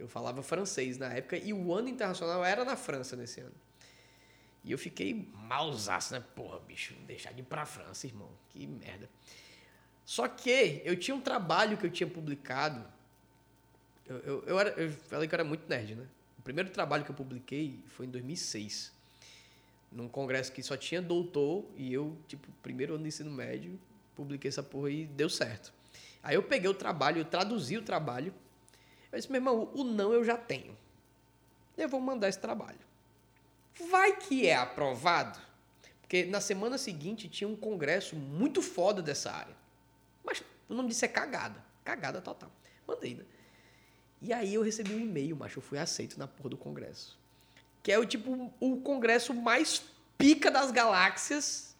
Eu 0.00 0.08
falava 0.08 0.42
francês 0.42 0.96
na 0.96 1.12
época 1.12 1.36
e 1.36 1.52
o 1.52 1.74
ano 1.74 1.88
internacional 1.88 2.44
era 2.44 2.64
na 2.64 2.74
França 2.74 3.14
nesse 3.14 3.40
ano. 3.40 3.54
E 4.64 4.72
eu 4.72 4.78
fiquei 4.78 5.28
malzaço, 5.34 6.12
né? 6.12 6.24
Porra, 6.34 6.58
bicho, 6.60 6.94
deixar 7.06 7.32
de 7.32 7.40
ir 7.40 7.44
pra 7.44 7.64
França, 7.66 8.06
irmão. 8.06 8.30
Que 8.48 8.66
merda. 8.66 9.08
Só 10.04 10.26
que 10.26 10.82
eu 10.84 10.96
tinha 10.96 11.14
um 11.14 11.20
trabalho 11.20 11.76
que 11.76 11.86
eu 11.86 11.90
tinha 11.90 12.08
publicado. 12.08 12.84
Eu, 14.06 14.18
eu, 14.18 14.44
eu, 14.46 14.58
era, 14.58 14.70
eu 14.70 14.90
falei 14.90 15.28
que 15.28 15.34
eu 15.34 15.36
era 15.36 15.44
muito 15.44 15.68
nerd, 15.68 15.94
né? 15.94 16.06
O 16.38 16.42
primeiro 16.42 16.70
trabalho 16.70 17.04
que 17.04 17.10
eu 17.10 17.14
publiquei 17.14 17.78
foi 17.86 18.06
em 18.06 18.10
2006. 18.10 18.92
Num 19.92 20.08
congresso 20.08 20.50
que 20.52 20.62
só 20.62 20.76
tinha 20.76 21.00
doutor 21.02 21.64
e 21.76 21.92
eu, 21.92 22.16
tipo, 22.26 22.48
primeiro 22.62 22.94
ano 22.94 23.02
de 23.02 23.08
ensino 23.08 23.30
médio, 23.30 23.78
publiquei 24.16 24.48
essa 24.48 24.62
porra 24.62 24.90
e 24.90 25.06
deu 25.06 25.28
certo. 25.28 25.72
Aí 26.22 26.34
eu 26.34 26.42
peguei 26.42 26.68
o 26.68 26.74
trabalho, 26.74 27.18
eu 27.18 27.24
traduzi 27.24 27.76
o 27.76 27.82
trabalho. 27.82 28.34
Eu 29.12 29.18
disse, 29.18 29.30
meu 29.30 29.38
irmão, 29.38 29.70
o 29.74 29.84
não 29.84 30.12
eu 30.12 30.24
já 30.24 30.36
tenho. 30.36 30.76
Eu 31.76 31.88
vou 31.88 32.00
mandar 32.00 32.28
esse 32.28 32.38
trabalho. 32.38 32.78
Vai 33.90 34.16
que 34.16 34.46
é 34.46 34.56
aprovado. 34.56 35.38
Porque 36.00 36.24
na 36.24 36.40
semana 36.40 36.76
seguinte 36.76 37.28
tinha 37.28 37.48
um 37.48 37.56
congresso 37.56 38.16
muito 38.16 38.60
foda 38.60 39.00
dessa 39.00 39.32
área. 39.32 39.56
Mas 40.24 40.42
o 40.68 40.74
nome 40.74 40.88
disso 40.88 41.04
é 41.04 41.08
cagada. 41.08 41.64
Cagada 41.84 42.20
total. 42.20 42.50
Mandei, 42.86 43.14
né? 43.14 43.24
E 44.20 44.32
aí 44.32 44.52
eu 44.54 44.62
recebi 44.62 44.94
um 44.94 45.00
e-mail, 45.00 45.34
mas 45.36 45.54
eu 45.54 45.62
fui 45.62 45.78
aceito 45.78 46.18
na 46.18 46.26
porra 46.26 46.50
do 46.50 46.56
congresso. 46.56 47.18
Que 47.82 47.90
é 47.90 47.98
o 47.98 48.04
tipo 48.04 48.52
o 48.60 48.80
congresso 48.80 49.32
mais 49.32 49.82
pica 50.18 50.50
das 50.50 50.70
galáxias, 50.70 51.74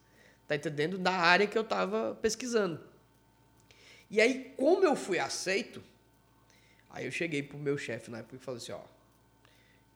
tá 0.49 0.57
entendendo? 0.57 0.97
Da 0.97 1.12
área 1.12 1.47
que 1.47 1.59
eu 1.59 1.64
tava 1.64 2.19
pesquisando. 2.23 2.81
E 4.11 4.21
aí, 4.21 4.55
como 4.57 4.85
eu 4.85 4.97
fui 4.97 5.19
aceito, 5.19 5.83
aí 6.90 7.07
eu 7.07 7.11
cheguei 7.11 7.42
pro 7.42 7.59
meu 7.59 7.79
chefe 7.79 8.11
na 8.11 8.18
época 8.18 8.37
e 8.37 8.38
falei 8.38 8.59
assim, 8.59 8.72
ó, 8.72 8.83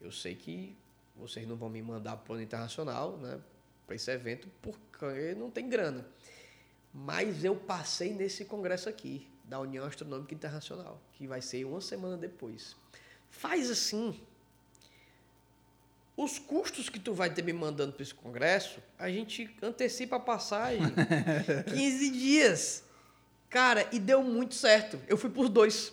eu 0.00 0.12
sei 0.12 0.35
que 0.35 0.76
vocês 1.16 1.46
não 1.46 1.57
vão 1.57 1.68
me 1.68 1.83
mandar 1.83 2.16
para 2.16 2.35
o 2.35 2.40
internacional, 2.40 3.16
né, 3.18 3.40
para 3.87 3.96
esse 3.96 4.11
evento, 4.11 4.48
porque 4.62 5.35
não 5.37 5.50
tem 5.50 5.68
grana. 5.68 6.07
Mas 6.92 7.44
eu 7.44 7.57
passei 7.57 8.12
nesse 8.12 8.44
congresso 8.44 8.88
aqui, 8.88 9.28
da 9.44 9.61
União 9.61 9.85
Astronômica 9.85 10.35
Internacional, 10.35 11.00
que 11.12 11.26
vai 11.26 11.40
ser 11.42 11.64
uma 11.64 11.80
semana 11.80 12.16
depois. 12.16 12.76
Faz 13.28 13.70
assim. 13.70 14.20
os 16.16 16.38
custos 16.38 16.88
que 16.88 17.00
tu 17.00 17.12
vai 17.12 17.33
ter 17.33 17.42
me 17.42 17.52
mandando 17.52 17.92
para 17.92 18.02
esse 18.02 18.14
congresso, 18.14 18.80
a 18.98 19.11
gente 19.11 19.54
antecipa 19.61 20.16
a 20.16 20.20
passagem 20.20 20.83
15 21.74 22.11
dias. 22.11 22.85
Cara, 23.50 23.88
e 23.92 23.98
deu 23.98 24.22
muito 24.22 24.54
certo. 24.54 25.00
Eu 25.07 25.16
fui 25.16 25.30
por 25.30 25.48
dois. 25.48 25.92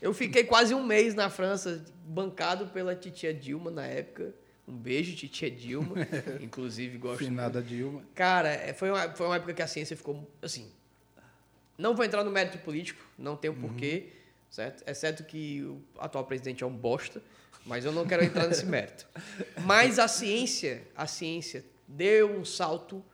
Eu 0.00 0.14
fiquei 0.14 0.44
quase 0.44 0.74
um 0.74 0.84
mês 0.84 1.14
na 1.14 1.28
França, 1.28 1.84
bancado 2.04 2.68
pela 2.68 2.94
titia 2.94 3.34
Dilma 3.34 3.70
na 3.70 3.86
época. 3.86 4.34
Um 4.66 4.76
beijo, 4.76 5.16
titia 5.16 5.50
Dilma. 5.50 5.96
Inclusive, 6.40 6.98
gosto 6.98 7.18
Finada 7.18 7.62
Dilma. 7.62 8.02
Cara, 8.14 8.48
é, 8.48 8.72
foi 8.72 8.90
uma, 8.90 9.10
foi 9.14 9.26
uma 9.26 9.36
época 9.36 9.54
que 9.54 9.62
a 9.62 9.66
ciência 9.66 9.96
ficou 9.96 10.30
assim. 10.42 10.70
Não 11.76 11.94
vou 11.94 12.04
entrar 12.04 12.24
no 12.24 12.30
mérito 12.30 12.58
político, 12.58 13.04
não 13.16 13.36
tenho 13.36 13.54
porquê, 13.54 14.08
certo? 14.50 14.82
Exceto 14.88 15.22
que 15.24 15.62
o 15.62 15.80
atual 15.98 16.24
presidente 16.24 16.64
é 16.64 16.66
um 16.66 16.76
bosta, 16.76 17.22
mas 17.64 17.84
eu 17.84 17.92
não 17.92 18.04
quero 18.04 18.24
entrar 18.24 18.48
nesse 18.48 18.66
mérito. 18.66 19.06
Mas 19.64 19.98
a 19.98 20.08
ciência, 20.08 20.82
a 20.96 21.06
ciência 21.06 21.64
deu 21.86 22.36
um 22.36 22.44
salto 22.44 23.04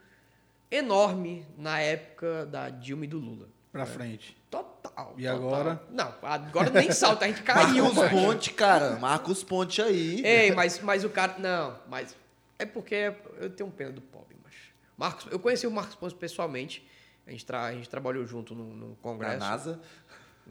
enorme 0.71 1.47
na 1.57 1.79
época 1.79 2.47
da 2.47 2.71
Dilma 2.71 3.05
e 3.05 3.09
do 3.09 3.19
Lula. 3.19 3.49
Pra 3.75 3.85
frente. 3.87 4.37
Total. 4.49 5.15
E 5.19 5.25
total. 5.25 5.37
agora? 5.37 5.83
Não, 5.91 6.15
agora 6.23 6.71
nem 6.71 6.93
salta, 6.93 7.25
a 7.25 7.29
gente 7.29 7.43
caiu. 7.43 7.93
Marcos. 7.93 8.21
Ponte, 8.21 8.53
cara. 8.53 8.97
Marcos 9.01 9.43
Ponte 9.43 9.83
aí. 9.83 10.25
Ei, 10.25 10.53
mas, 10.53 10.79
mas 10.79 11.03
o 11.03 11.11
cara. 11.11 11.35
Não, 11.39 11.77
mas. 11.89 12.17
É 12.57 12.65
porque 12.65 13.13
eu 13.41 13.51
tenho 13.51 13.69
pena 13.73 13.91
do 13.91 14.01
pobre, 14.01 14.37
mas. 14.45 14.55
Marcos, 14.97 15.27
eu 15.29 15.41
conheci 15.41 15.67
o 15.67 15.73
Marcos 15.73 15.97
Pontes 15.97 16.17
pessoalmente. 16.17 16.89
A 17.27 17.33
gente, 17.33 17.45
tra, 17.45 17.65
a 17.65 17.73
gente 17.73 17.89
trabalhou 17.89 18.25
junto 18.25 18.55
no, 18.55 18.63
no 18.63 18.89
Na 18.91 18.95
congresso. 19.03 19.39
NASA. 19.41 19.81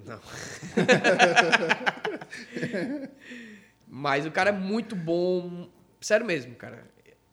Não. 0.05 0.19
mas 3.87 4.25
o 4.25 4.31
cara 4.31 4.49
é 4.49 4.53
muito 4.53 4.97
bom. 4.97 5.69
Sério 6.01 6.25
mesmo, 6.25 6.55
cara. 6.55 6.83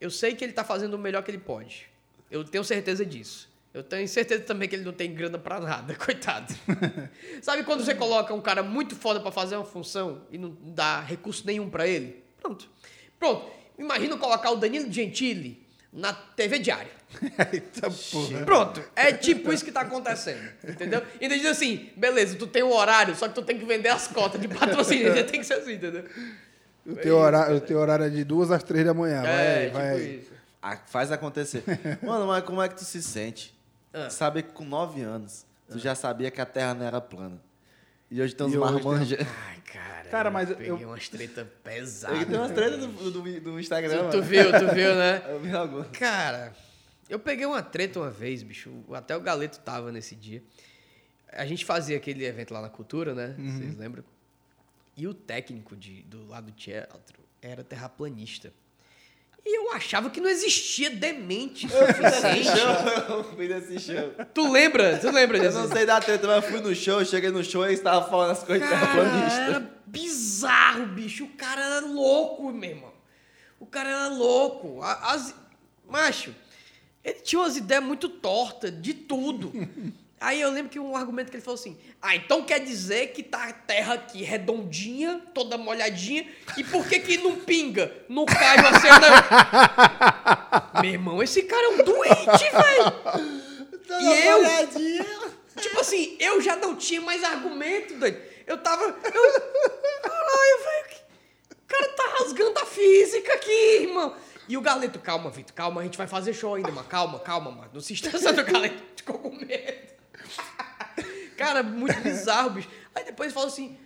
Eu 0.00 0.08
sei 0.08 0.36
que 0.36 0.44
ele 0.44 0.52
tá 0.52 0.62
fazendo 0.62 0.94
o 0.94 0.98
melhor 0.98 1.24
que 1.24 1.32
ele 1.32 1.38
pode. 1.38 1.90
Eu 2.30 2.44
tenho 2.44 2.62
certeza 2.62 3.04
disso. 3.04 3.49
Eu 3.72 3.84
tenho 3.84 4.06
certeza 4.08 4.42
também 4.42 4.68
que 4.68 4.74
ele 4.74 4.84
não 4.84 4.92
tem 4.92 5.14
grana 5.14 5.38
pra 5.38 5.60
nada, 5.60 5.94
coitado. 5.96 6.52
Sabe 7.40 7.62
quando 7.62 7.84
você 7.84 7.94
coloca 7.94 8.34
um 8.34 8.40
cara 8.40 8.62
muito 8.62 8.96
foda 8.96 9.20
pra 9.20 9.30
fazer 9.30 9.56
uma 9.56 9.64
função 9.64 10.22
e 10.30 10.36
não 10.36 10.56
dá 10.60 11.00
recurso 11.00 11.46
nenhum 11.46 11.70
pra 11.70 11.86
ele? 11.86 12.22
Pronto. 12.40 12.68
Pronto. 13.18 13.50
Imagina 13.78 14.16
colocar 14.16 14.50
o 14.50 14.56
Danilo 14.56 14.90
Gentili 14.90 15.64
na 15.92 16.12
TV 16.12 16.58
diária. 16.58 16.90
Eita 17.52 17.88
porra. 18.10 18.44
Pronto. 18.44 18.82
É 18.96 19.12
tipo 19.12 19.52
isso 19.52 19.64
que 19.64 19.72
tá 19.72 19.82
acontecendo. 19.82 20.42
Entendeu? 20.66 21.02
E 21.20 21.28
daí 21.28 21.38
diz 21.38 21.50
assim, 21.50 21.90
beleza, 21.96 22.36
tu 22.36 22.46
tem 22.46 22.62
um 22.62 22.72
horário, 22.72 23.14
só 23.14 23.28
que 23.28 23.34
tu 23.34 23.42
tem 23.42 23.56
que 23.56 23.64
vender 23.64 23.88
as 23.88 24.08
cotas 24.08 24.40
de 24.40 24.48
patrocínio. 24.48 25.14
tem 25.26 25.40
que 25.40 25.46
ser 25.46 25.54
assim, 25.54 25.74
entendeu? 25.74 26.04
O 26.84 26.96
teu, 26.96 27.16
horário, 27.16 27.56
o 27.56 27.60
teu 27.60 27.78
horário 27.78 28.06
é 28.06 28.08
de 28.08 28.24
duas 28.24 28.50
às 28.50 28.62
três 28.62 28.84
da 28.84 28.94
manhã. 28.94 29.22
Vai, 29.22 29.30
é, 29.30 29.58
aí, 29.58 29.70
vai. 29.70 29.94
tipo 29.94 29.96
aí. 29.96 30.18
isso. 30.18 30.30
Ah, 30.62 30.76
faz 30.76 31.12
acontecer. 31.12 31.62
Mano, 32.02 32.26
mas 32.26 32.42
como 32.44 32.60
é 32.60 32.68
que 32.68 32.74
tu 32.74 32.84
se 32.84 33.02
sente? 33.02 33.54
Ah. 33.92 34.08
Saber 34.10 34.44
que 34.44 34.52
com 34.52 34.64
9 34.64 35.00
anos, 35.02 35.44
tu 35.68 35.78
já 35.78 35.94
sabia 35.94 36.30
que 36.30 36.40
a 36.40 36.46
Terra 36.46 36.74
não 36.74 36.84
era 36.86 37.00
plana. 37.00 37.40
E 38.10 38.20
hoje 38.20 38.34
tem 38.34 38.46
uns 38.46 38.54
marmanjos. 38.56 39.18
Ai, 39.20 39.60
cara. 39.72 40.08
Cara, 40.08 40.30
mas 40.30 40.50
eu 40.50 40.56
peguei 40.56 40.72
eu- 40.72 40.88
umas 40.88 41.08
treta 41.08 41.44
pesadas. 41.62 42.24
Tem 42.26 42.36
umas 42.36 42.50
treinas 42.50 42.80
do, 42.80 43.10
do, 43.10 43.40
do 43.40 43.60
Instagram. 43.60 44.10
Tu, 44.10 44.16
tu 44.18 44.22
viu, 44.22 44.44
tu 44.50 44.74
viu, 44.74 44.94
né? 44.96 45.22
Eu 45.30 45.38
vi 45.40 45.52
algumas. 45.52 45.86
Cara, 45.90 46.52
eu 47.08 47.18
peguei 47.18 47.46
uma 47.46 47.62
treta 47.62 48.00
uma 48.00 48.10
vez, 48.10 48.42
bicho. 48.42 48.70
Até 48.92 49.16
o 49.16 49.20
Galeto 49.20 49.58
tava 49.60 49.90
nesse 49.92 50.14
dia. 50.16 50.42
A 51.32 51.46
gente 51.46 51.64
fazia 51.64 51.96
aquele 51.96 52.24
evento 52.24 52.52
lá 52.52 52.60
na 52.60 52.68
Cultura, 52.68 53.14
né? 53.14 53.34
Vocês 53.38 53.76
lembram? 53.76 54.02
E 54.96 55.06
o 55.06 55.14
técnico 55.14 55.76
de, 55.76 56.02
do 56.02 56.26
lado 56.26 56.46
do 56.46 56.52
teatro 56.52 57.20
era 57.40 57.62
terraplanista. 57.64 58.52
E 59.44 59.56
eu 59.56 59.72
achava 59.72 60.10
que 60.10 60.20
não 60.20 60.28
existia 60.28 60.90
demente 60.90 61.66
suficiente. 61.68 62.48
Eu 63.08 63.24
fui 63.24 63.48
nesse 63.48 63.78
show. 63.80 64.26
tu 64.34 64.50
lembra? 64.52 64.98
Tu 64.98 65.10
lembra 65.10 65.38
Eu 65.38 65.44
disso? 65.48 65.58
não 65.58 65.68
sei 65.72 65.86
da 65.86 65.98
treta, 66.00 66.26
mas 66.26 66.44
eu 66.44 66.50
fui 66.50 66.60
no 66.60 66.74
show, 66.74 67.02
cheguei 67.04 67.30
no 67.30 67.42
show 67.42 67.62
e 67.64 67.68
eles 67.68 67.78
estavam 67.80 68.08
falando 68.10 68.32
as 68.32 68.42
coisas 68.44 68.68
Cara, 68.68 68.80
terraplanista. 68.80 69.40
era 69.40 69.72
bizarro, 69.86 70.86
bicho. 70.86 71.24
O 71.24 71.28
cara 71.30 71.62
era 71.64 71.80
louco, 71.86 72.52
meu 72.52 72.70
irmão. 72.70 72.92
O 73.58 73.66
cara 73.66 73.88
era 73.88 74.08
louco. 74.08 74.82
As... 74.82 75.34
Macho, 75.88 76.34
ele 77.02 77.20
tinha 77.20 77.40
umas 77.40 77.56
ideias 77.56 77.82
muito 77.82 78.08
tortas 78.08 78.70
de 78.80 78.92
tudo. 78.94 79.52
Aí 80.20 80.38
eu 80.38 80.50
lembro 80.50 80.70
que 80.70 80.78
um 80.78 80.94
argumento 80.94 81.30
que 81.30 81.36
ele 81.36 81.42
falou 81.42 81.58
assim: 81.58 81.78
Ah, 82.00 82.14
então 82.14 82.42
quer 82.44 82.60
dizer 82.60 83.08
que 83.08 83.22
tá 83.22 83.48
a 83.48 83.52
terra 83.54 83.94
aqui 83.94 84.22
redondinha, 84.22 85.22
toda 85.32 85.56
molhadinha, 85.56 86.26
e 86.58 86.64
por 86.64 86.86
que 86.86 87.00
que 87.00 87.16
não 87.16 87.36
pinga? 87.36 87.90
Não 88.06 88.26
cai 88.26 88.58
assim, 88.58 88.88
não? 88.88 90.82
Meu 90.82 90.90
irmão, 90.92 91.22
esse 91.22 91.42
cara 91.44 91.64
é 91.64 91.68
um 91.70 91.78
doente, 91.78 92.50
velho. 92.52 92.92
E 93.98 94.04
eu, 94.26 94.44
Tipo 95.56 95.80
assim, 95.80 96.16
eu 96.20 96.40
já 96.40 96.54
não 96.56 96.76
tinha 96.76 97.00
mais 97.00 97.24
argumento, 97.24 97.94
doido. 97.94 98.20
Eu 98.46 98.58
tava. 98.58 98.84
Eu, 98.84 98.92
caralho, 98.92 100.64
velho. 100.64 101.00
O 101.50 101.66
cara 101.66 101.88
tá 101.88 102.14
rasgando 102.18 102.58
a 102.58 102.66
física 102.66 103.34
aqui, 103.34 103.82
irmão. 103.82 104.14
E 104.48 104.56
o 104.56 104.60
Galeto, 104.60 104.98
calma, 104.98 105.30
Vitor, 105.30 105.54
calma, 105.54 105.80
a 105.80 105.84
gente 105.84 105.96
vai 105.96 106.06
fazer 106.06 106.34
show 106.34 106.54
ainda, 106.54 106.72
mano. 106.72 106.88
Calma, 106.88 107.20
calma, 107.20 107.50
mano. 107.50 107.70
Não 107.72 107.80
se 107.80 107.92
estressa 107.92 108.32
do 108.32 108.44
Galeto. 108.44 108.82
Ficou 108.96 109.18
com 109.18 109.30
medo. 109.30 109.99
Cara, 111.36 111.62
muito 111.62 112.00
bizarro, 112.00 112.50
bicho. 112.50 112.68
Aí 112.94 113.04
depois 113.04 113.32
falou 113.32 113.48
assim. 113.48 113.78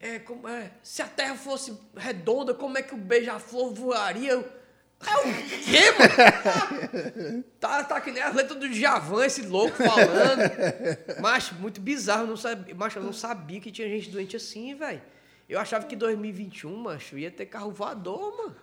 É, 0.00 0.18
como 0.18 0.48
é, 0.48 0.72
se 0.82 1.00
a 1.00 1.06
terra 1.06 1.36
fosse 1.36 1.78
redonda, 1.96 2.52
como 2.52 2.76
é 2.76 2.82
que 2.82 2.92
o 2.92 2.98
beija-flor 2.98 3.72
voaria? 3.72 4.32
É 5.06 5.16
o 5.16 5.22
quê, 5.64 5.80
mano? 5.98 7.44
Tá, 7.60 7.84
tá 7.84 8.00
que 8.00 8.10
nem 8.10 8.22
as 8.22 8.34
letras 8.34 8.58
do 8.58 8.68
Djavan, 8.68 9.24
esse 9.24 9.42
louco 9.42 9.76
falando. 9.76 11.20
Macho, 11.20 11.54
muito 11.56 11.80
bizarro. 11.80 12.26
Não 12.26 12.36
sabia, 12.36 12.74
macho, 12.74 12.98
eu 12.98 13.02
não 13.04 13.12
sabia 13.12 13.60
que 13.60 13.70
tinha 13.70 13.88
gente 13.88 14.10
doente 14.10 14.36
assim, 14.36 14.74
velho. 14.74 15.02
Eu 15.48 15.60
achava 15.60 15.86
que 15.86 15.94
2021, 15.94 16.76
macho, 16.76 17.18
ia 17.18 17.30
ter 17.30 17.46
carro 17.46 17.70
voador, 17.70 18.36
mano. 18.36 18.56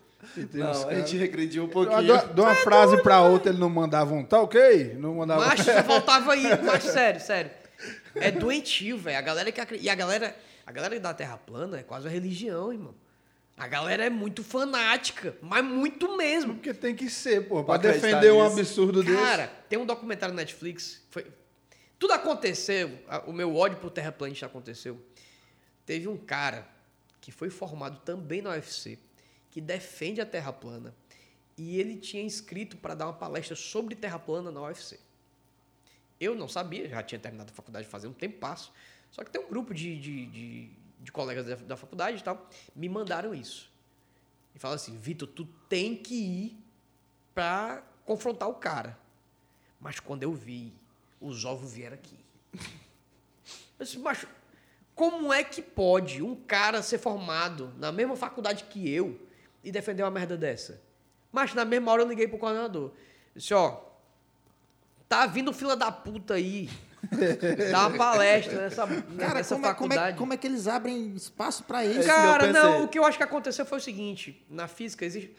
Não, 0.54 0.90
a 0.90 0.96
gente 0.96 1.18
regrediu 1.18 1.64
um 1.64 1.70
pouquinho. 1.70 2.02
de 2.34 2.42
uma 2.42 2.56
frase 2.56 3.02
pra 3.02 3.22
outra 3.22 3.52
ele 3.52 3.60
não 3.60 3.70
mandava 3.70 4.14
um 4.14 4.24
tá 4.24 4.42
ok? 4.42 4.96
Não 4.96 5.16
mandava. 5.16 5.46
Macho, 5.46 5.64
só 5.64 5.84
faltava 5.84 6.34
aí. 6.34 6.44
Macho, 6.62 6.88
sério, 6.88 7.22
sério. 7.22 7.52
É 8.16 8.30
doentio, 8.30 8.98
velho. 8.98 9.18
A 9.18 9.22
galera 9.22 9.52
que 9.52 9.62
acredita. 9.62 9.88
E 9.88 9.90
a 9.90 9.96
galera, 9.96 10.36
a 10.66 10.72
galera 10.72 11.00
da 11.00 11.14
Terra 11.14 11.38
plana 11.38 11.80
é 11.80 11.84
quase 11.84 12.06
uma 12.06 12.12
religião, 12.12 12.74
irmão. 12.74 12.94
A 13.58 13.68
galera 13.68 14.06
é 14.06 14.10
muito 14.10 14.42
fanática, 14.44 15.36
mas 15.42 15.64
muito 15.64 16.16
mesmo. 16.16 16.56
Porque 16.56 16.74
tem 16.74 16.96
que 16.96 17.10
ser, 17.10 17.48
pô. 17.48 17.64
Pra 17.64 17.78
defender 17.78 18.32
um 18.32 18.42
absurdo 18.42 19.04
desse. 19.04 19.18
Cara, 19.18 19.52
tem 19.68 19.78
um 19.78 19.86
documentário 19.86 20.34
na 20.34 20.42
Netflix. 20.42 21.02
Foi... 21.10 21.26
Tudo 21.98 22.14
aconteceu. 22.14 22.92
O 23.28 23.34
meu 23.34 23.56
ódio 23.56 23.78
pro 23.78 23.90
terraplanista 23.90 24.46
aconteceu. 24.46 25.02
Teve 25.86 26.08
um 26.08 26.16
cara 26.16 26.66
que 27.20 27.32
foi 27.32 27.50
formado 27.50 28.00
também 28.06 28.42
na 28.42 28.52
UFC, 28.52 28.98
que 29.50 29.60
defende 29.60 30.22
a 30.22 30.26
Terra 30.26 30.54
plana. 30.54 30.94
E 31.58 31.80
ele 31.80 31.98
tinha 31.98 32.24
inscrito 32.24 32.78
para 32.78 32.96
dar 32.96 33.08
uma 33.08 33.14
palestra 33.14 33.56
sobre 33.56 33.96
Terra 33.96 34.20
plana 34.20 34.52
na 34.52 34.62
UFC. 34.62 35.00
Eu 36.20 36.36
não 36.36 36.48
sabia, 36.48 36.88
já 36.88 37.02
tinha 37.02 37.20
terminado 37.20 37.52
a 37.52 37.54
faculdade 37.54 37.88
fazia 37.88 38.10
um 38.10 38.14
tempo 38.14 38.40
passo. 38.40 38.72
Só 39.12 39.24
que 39.24 39.32
tem 39.32 39.42
um 39.42 39.48
grupo 39.48 39.74
de, 39.74 40.00
de, 40.00 40.26
de, 40.28 40.70
de 41.00 41.12
colegas 41.12 41.46
da, 41.46 41.56
da 41.56 41.78
faculdade 41.78 42.20
e 42.20 42.24
tal, 42.24 42.48
me 42.76 42.88
mandaram 42.88 43.34
isso. 43.34 43.72
E 44.56 44.60
falaram 44.60 44.76
assim, 44.76 44.98
Vitor, 44.98 45.28
tu 45.28 45.46
tem 45.68 45.96
que 45.96 46.16
ir 46.16 46.64
pra 47.34 47.84
confrontar 48.06 48.50
o 48.50 48.56
cara. 48.56 48.98
Mas 49.80 50.00
quando 50.00 50.24
eu 50.24 50.34
vi, 50.34 50.74
os 51.22 51.46
ovos 51.46 51.74
vieram 51.74 51.96
aqui. 51.96 52.18
Eu 53.80 53.86
disse, 53.86 53.98
macho, 53.98 54.28
como 54.94 55.32
é 55.32 55.44
que 55.44 55.62
pode 55.62 56.22
um 56.22 56.36
cara 56.36 56.84
ser 56.84 56.98
formado 56.98 57.74
na 57.78 57.92
mesma 57.92 58.18
faculdade 58.18 58.66
que 58.66 58.90
eu 58.90 59.20
e 59.64 59.72
defender 59.72 60.04
uma 60.04 60.12
merda 60.12 60.38
dessa? 60.38 60.82
Mas 61.32 61.54
na 61.54 61.66
mesma 61.66 61.92
hora 61.92 62.02
eu 62.04 62.08
liguei 62.08 62.28
pro 62.28 62.38
coordenador. 62.38 62.92
Disse, 63.36 63.54
ó, 63.54 63.82
tá 65.08 65.26
vindo 65.26 65.54
fila 65.54 65.76
da 65.76 65.92
puta 65.92 66.36
aí. 66.36 66.70
Dar 67.72 67.88
uma 67.88 67.98
palestra 67.98 68.62
nessa, 68.62 68.86
Cara, 68.86 69.34
nessa 69.36 69.56
como 69.56 69.66
é, 69.66 69.74
como, 69.74 69.90
faculdade. 69.90 70.16
é, 70.16 70.18
como 70.18 70.34
é 70.34 70.38
que 70.38 70.48
eles 70.48 70.68
abrem 70.68 71.16
espaço 71.16 71.64
pra 71.64 71.86
isso? 71.86 72.06
Cara, 72.06 72.52
não, 72.52 72.84
o 72.84 72.88
que 72.88 73.00
eu 73.00 73.06
acho 73.06 73.18
que 73.18 73.24
aconteceu 73.24 73.66
foi 73.66 73.78
o 73.78 73.82
seguinte, 73.82 74.46
na 74.50 74.68
física 74.68 75.06
existe 75.06 75.34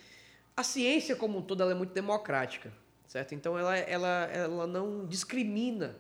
a 0.57 0.63
ciência 0.63 1.15
como 1.17 1.39
um 1.39 1.43
todo 1.43 1.63
ela 1.63 1.73
é 1.73 1.75
muito 1.75 1.93
democrática, 1.93 2.73
certo? 3.07 3.35
Então 3.35 3.59
ela, 3.59 3.77
ela, 3.77 4.29
ela 4.33 4.67
não 4.67 5.07
discrimina, 5.07 5.97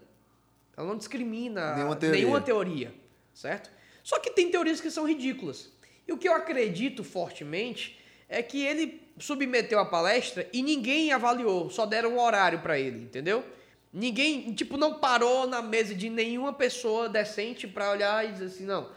ela 0.76 0.86
não 0.88 0.96
discrimina 0.96 1.74
Nenhuma 1.76 1.96
teoria. 1.96 2.20
nenhuma 2.20 2.40
teoria, 2.40 2.94
certo? 3.34 3.70
Só 4.02 4.18
que 4.18 4.30
tem 4.30 4.50
teorias 4.50 4.80
que 4.80 4.90
são 4.90 5.06
ridículas. 5.06 5.70
E 6.08 6.12
o 6.12 6.18
que 6.18 6.28
eu 6.28 6.34
acredito 6.34 7.04
fortemente 7.04 7.99
é 8.30 8.42
que 8.42 8.64
ele 8.64 9.02
submeteu 9.18 9.78
a 9.78 9.84
palestra 9.84 10.48
e 10.52 10.62
ninguém 10.62 11.12
avaliou, 11.12 11.68
só 11.68 11.84
deram 11.84 12.14
um 12.14 12.20
horário 12.20 12.60
para 12.60 12.78
ele, 12.78 13.02
entendeu? 13.02 13.44
Ninguém, 13.92 14.54
tipo, 14.54 14.76
não 14.78 14.94
parou 14.94 15.46
na 15.46 15.60
mesa 15.60 15.94
de 15.94 16.08
nenhuma 16.08 16.52
pessoa 16.52 17.08
decente 17.08 17.66
para 17.66 17.90
olhar 17.90 18.26
e 18.26 18.32
dizer 18.32 18.44
assim, 18.46 18.64
não, 18.64 18.88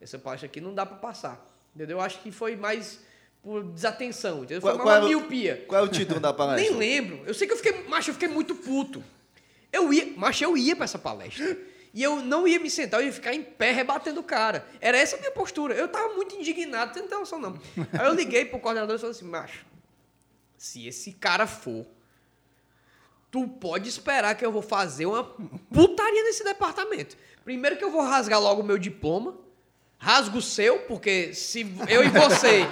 essa 0.00 0.18
palestra 0.18 0.46
aqui 0.48 0.60
não 0.60 0.74
dá 0.74 0.84
para 0.86 0.96
passar. 0.96 1.46
Entendeu? 1.76 1.98
Eu 1.98 2.00
acho 2.00 2.18
que 2.22 2.32
foi 2.32 2.56
mais 2.56 2.98
por 3.42 3.62
desatenção, 3.62 4.38
entendeu? 4.38 4.60
Qual- 4.62 4.74
Foi 4.74 4.82
qual 4.82 4.96
uma 4.96 5.02
é 5.02 5.06
o- 5.06 5.08
miopia. 5.20 5.64
Qual 5.68 5.80
é 5.80 5.84
o 5.84 5.88
título 5.88 6.18
da 6.18 6.32
palestra? 6.32 6.68
Nem 6.68 6.76
lembro. 6.78 7.20
Eu 7.26 7.34
sei 7.34 7.46
que 7.46 7.52
eu 7.52 7.56
fiquei, 7.58 7.84
macho, 7.84 8.10
eu 8.10 8.14
fiquei 8.14 8.28
muito 8.28 8.54
puto. 8.54 9.04
Eu 9.70 9.92
ia, 9.92 10.06
macho, 10.16 10.42
eu 10.42 10.56
ia 10.56 10.74
pra 10.74 10.84
essa 10.84 10.98
palestra. 10.98 11.56
E 11.94 12.02
eu 12.02 12.16
não 12.16 12.46
ia 12.46 12.60
me 12.60 12.70
sentar, 12.70 13.00
eu 13.00 13.06
ia 13.06 13.12
ficar 13.12 13.34
em 13.34 13.42
pé 13.42 13.72
rebatendo 13.72 14.20
o 14.20 14.22
cara. 14.22 14.66
Era 14.80 14.96
essa 14.98 15.16
a 15.16 15.18
minha 15.18 15.32
postura. 15.32 15.74
Eu 15.74 15.88
tava 15.88 16.14
muito 16.14 16.34
indignado, 16.36 16.92
você 16.92 17.00
não 17.00 17.08
tem 17.08 17.18
noção, 17.18 17.38
não. 17.38 17.58
Aí 17.92 18.06
eu 18.06 18.14
liguei 18.14 18.44
pro 18.44 18.58
coordenador 18.58 18.96
e 18.96 18.98
falei 18.98 19.14
assim, 19.14 19.24
macho, 19.24 19.64
se 20.56 20.86
esse 20.86 21.12
cara 21.12 21.46
for, 21.46 21.86
tu 23.30 23.48
pode 23.48 23.88
esperar 23.88 24.34
que 24.34 24.44
eu 24.44 24.52
vou 24.52 24.62
fazer 24.62 25.06
uma 25.06 25.24
putaria 25.72 26.24
nesse 26.24 26.44
departamento. 26.44 27.16
Primeiro 27.44 27.76
que 27.76 27.84
eu 27.84 27.90
vou 27.90 28.02
rasgar 28.02 28.40
logo 28.40 28.60
o 28.60 28.64
meu 28.64 28.78
diploma, 28.78 29.36
rasgo 29.96 30.38
o 30.38 30.42
seu, 30.42 30.80
porque 30.80 31.34
se 31.34 31.66
eu 31.88 32.04
e 32.04 32.08
você, 32.08 32.66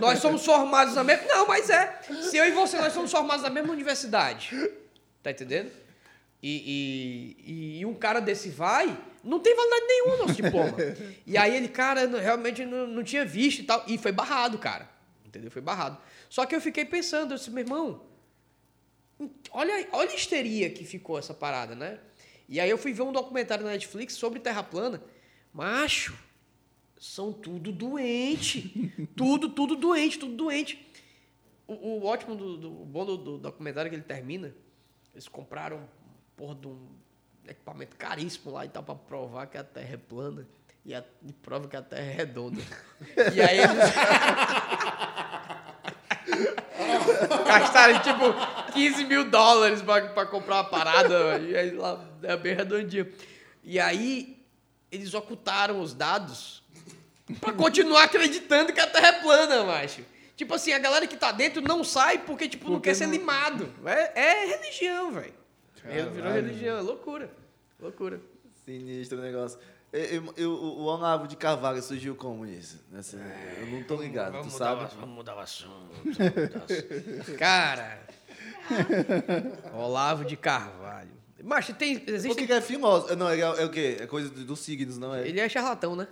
nós 0.00 0.18
somos 0.18 0.44
formados 0.44 0.94
na 0.94 1.04
mesma... 1.04 1.26
Não, 1.28 1.46
mas 1.46 1.70
é. 1.70 2.00
Se 2.22 2.36
eu 2.36 2.46
e 2.46 2.50
você, 2.50 2.78
nós 2.78 2.92
somos 2.92 3.10
formados 3.10 3.42
na 3.42 3.50
mesma 3.50 3.72
universidade. 3.72 4.50
Tá 5.22 5.30
entendendo? 5.30 5.70
E, 6.42 7.34
e- 7.46 7.80
e 7.80 7.86
um 7.86 7.94
cara 7.94 8.20
desse 8.20 8.50
vai, 8.50 8.96
não 9.24 9.40
tem 9.40 9.54
validade 9.56 9.86
nenhuma 9.86 10.16
nosso 10.18 10.34
diploma. 10.40 10.76
E 11.26 11.36
aí 11.36 11.56
ele, 11.56 11.68
cara, 11.68 12.06
realmente 12.06 12.64
não, 12.64 12.86
não 12.86 13.02
tinha 13.02 13.24
visto 13.24 13.60
e 13.60 13.64
tal. 13.64 13.84
E 13.88 13.98
foi 13.98 14.12
barrado, 14.12 14.58
cara. 14.58 14.88
Entendeu? 15.24 15.50
Foi 15.50 15.62
barrado. 15.62 15.98
Só 16.28 16.44
que 16.46 16.54
eu 16.54 16.60
fiquei 16.60 16.84
pensando, 16.84 17.32
eu 17.32 17.36
disse, 17.38 17.50
meu 17.50 17.64
irmão, 17.64 18.02
olha, 19.50 19.88
olha 19.92 20.10
a 20.10 20.14
histeria 20.14 20.70
que 20.70 20.84
ficou 20.84 21.18
essa 21.18 21.34
parada, 21.34 21.74
né? 21.74 21.98
E 22.48 22.60
aí 22.60 22.70
eu 22.70 22.78
fui 22.78 22.92
ver 22.92 23.02
um 23.02 23.12
documentário 23.12 23.64
na 23.64 23.70
Netflix 23.72 24.14
sobre 24.14 24.38
Terra 24.38 24.62
plana. 24.62 25.02
Macho, 25.52 26.16
são 26.98 27.32
tudo 27.32 27.72
doente. 27.72 28.92
tudo, 29.16 29.48
tudo 29.48 29.74
doente, 29.74 30.18
tudo 30.18 30.34
doente. 30.34 30.86
O, 31.66 31.72
o 31.74 32.04
ótimo, 32.04 32.36
do, 32.36 32.56
do- 32.56 32.82
o 32.82 32.84
bom 32.84 33.04
do, 33.04 33.16
do 33.16 33.38
documentário 33.38 33.88
é 33.88 33.90
que 33.90 33.96
ele 33.96 34.02
termina, 34.04 34.54
eles 35.12 35.26
compraram 35.26 35.88
porra 36.36 36.54
de 36.54 36.68
um 36.68 36.86
equipamento 37.48 37.96
caríssimo 37.96 38.52
lá 38.52 38.64
e 38.64 38.68
tal 38.68 38.82
pra 38.82 38.94
provar 38.94 39.46
que 39.46 39.58
a 39.58 39.64
Terra 39.64 39.94
é 39.94 39.96
plana. 39.96 40.46
E, 40.84 40.94
a, 40.94 41.02
e 41.24 41.32
prova 41.32 41.66
que 41.68 41.76
a 41.76 41.82
Terra 41.82 42.06
é 42.06 42.12
redonda. 42.12 42.62
e 43.34 43.40
aí 43.40 43.58
eles... 43.58 43.76
Gastaram 47.46 48.00
tipo 48.00 48.72
15 48.72 49.04
mil 49.04 49.30
dólares 49.30 49.82
pra, 49.82 50.08
pra 50.08 50.26
comprar 50.26 50.56
uma 50.56 50.64
parada. 50.64 51.38
e 51.38 51.56
aí 51.56 51.70
lá 51.72 52.04
é 52.22 52.36
bem 52.36 52.54
redondinho. 52.54 53.10
E 53.64 53.78
aí 53.80 54.36
eles 54.90 55.14
ocultaram 55.14 55.80
os 55.80 55.94
dados 55.94 56.62
pra 57.40 57.52
continuar 57.52 58.04
acreditando 58.04 58.72
que 58.72 58.80
a 58.80 58.86
Terra 58.86 59.08
é 59.08 59.12
plana, 59.20 59.64
macho. 59.64 60.02
Tipo 60.36 60.54
assim, 60.54 60.72
a 60.72 60.78
galera 60.78 61.06
que 61.06 61.16
tá 61.16 61.32
dentro 61.32 61.62
não 61.62 61.82
sai 61.82 62.18
porque, 62.18 62.48
tipo, 62.48 62.66
não 62.66 62.74
Porque 62.74 62.90
quer 62.90 62.94
ser 62.94 63.06
não- 63.06 63.12
limado. 63.14 63.72
É, 63.86 64.20
é 64.20 64.46
religião, 64.46 65.10
velho. 65.12 65.34
É, 65.88 66.02
Virou 66.02 66.12
Caralho. 66.14 66.34
religião, 66.46 66.78
é 66.78 66.80
loucura. 66.80 67.30
Loucura. 67.80 68.20
Sinistro 68.64 69.18
o 69.18 69.20
negócio. 69.22 69.58
Eu, 69.92 70.00
eu- 70.04 70.34
eu- 70.36 70.50
o 70.52 70.82
Olavo 70.84 71.28
de 71.28 71.36
Carvalho 71.36 71.80
surgiu 71.82 72.14
como 72.16 72.44
isso? 72.44 72.78
Nessa- 72.90 73.16
eu 73.16 73.66
não 73.68 73.82
tô 73.84 73.96
ligado, 73.96 74.42
tu 74.42 74.50
sabe? 74.50 74.86
vamos 74.96 75.14
mudar 75.14 75.36
o 75.36 75.38
assunto. 75.38 75.70
vamos 76.04 76.18
mudar 76.18 76.58
o 76.58 76.64
assunto. 76.64 77.38
Cara, 77.38 77.98
Olavo 79.74 80.24
de 80.24 80.36
Carvalho. 80.36 81.10
Mas 81.42 81.66
tem. 81.68 81.98
Por 82.00 82.12
Existe, 82.14 82.36
que, 82.36 82.46
que 82.46 82.52
é 82.52 82.60
filósofo? 82.60 83.14
Não, 83.14 83.28
é, 83.28 83.38
é 83.38 83.64
o 83.64 83.70
quê? 83.70 83.98
É 84.00 84.06
coisa 84.06 84.28
do- 84.28 84.44
dos 84.44 84.58
signos, 84.60 84.98
não 84.98 85.14
é? 85.14 85.26
Ele 85.28 85.38
é 85.38 85.48
charlatão, 85.48 85.94
né? 85.94 86.08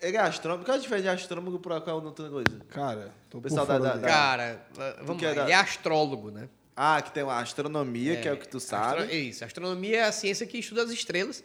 Ele 0.00 0.16
é 0.16 0.20
astrônomo. 0.20 0.64
Qual 0.64 0.74
é 0.76 0.78
a 0.78 0.82
diferença 0.82 1.02
de 1.04 1.08
astrônomo 1.08 1.58
pra 1.58 1.80
qual 1.80 2.02
outra 2.04 2.28
coisa? 2.28 2.60
Cara, 2.68 3.10
tô 3.30 3.40
Pessoal 3.40 3.64
da- 3.64 3.78
da- 3.78 3.96
da- 3.96 4.06
Cara, 4.08 4.60
vamos 5.02 5.18
que 5.20 5.24
é 5.24 5.28
lá. 5.30 5.34
da- 5.36 5.42
Ele 5.44 5.52
é 5.52 5.54
astrólogo, 5.54 6.30
né? 6.30 6.48
Ah, 6.76 7.00
que 7.00 7.10
tem 7.10 7.22
a 7.22 7.38
astronomia, 7.38 8.20
que 8.20 8.28
é 8.28 8.32
o 8.32 8.36
que 8.36 8.46
tu 8.48 8.60
sabe. 8.60 9.02
Astro- 9.04 9.14
Isso, 9.16 9.44
astronomia 9.44 9.96
é 9.98 10.02
a 10.04 10.12
ciência 10.12 10.46
que 10.46 10.58
estuda 10.58 10.82
as 10.82 10.90
estrelas. 10.90 11.42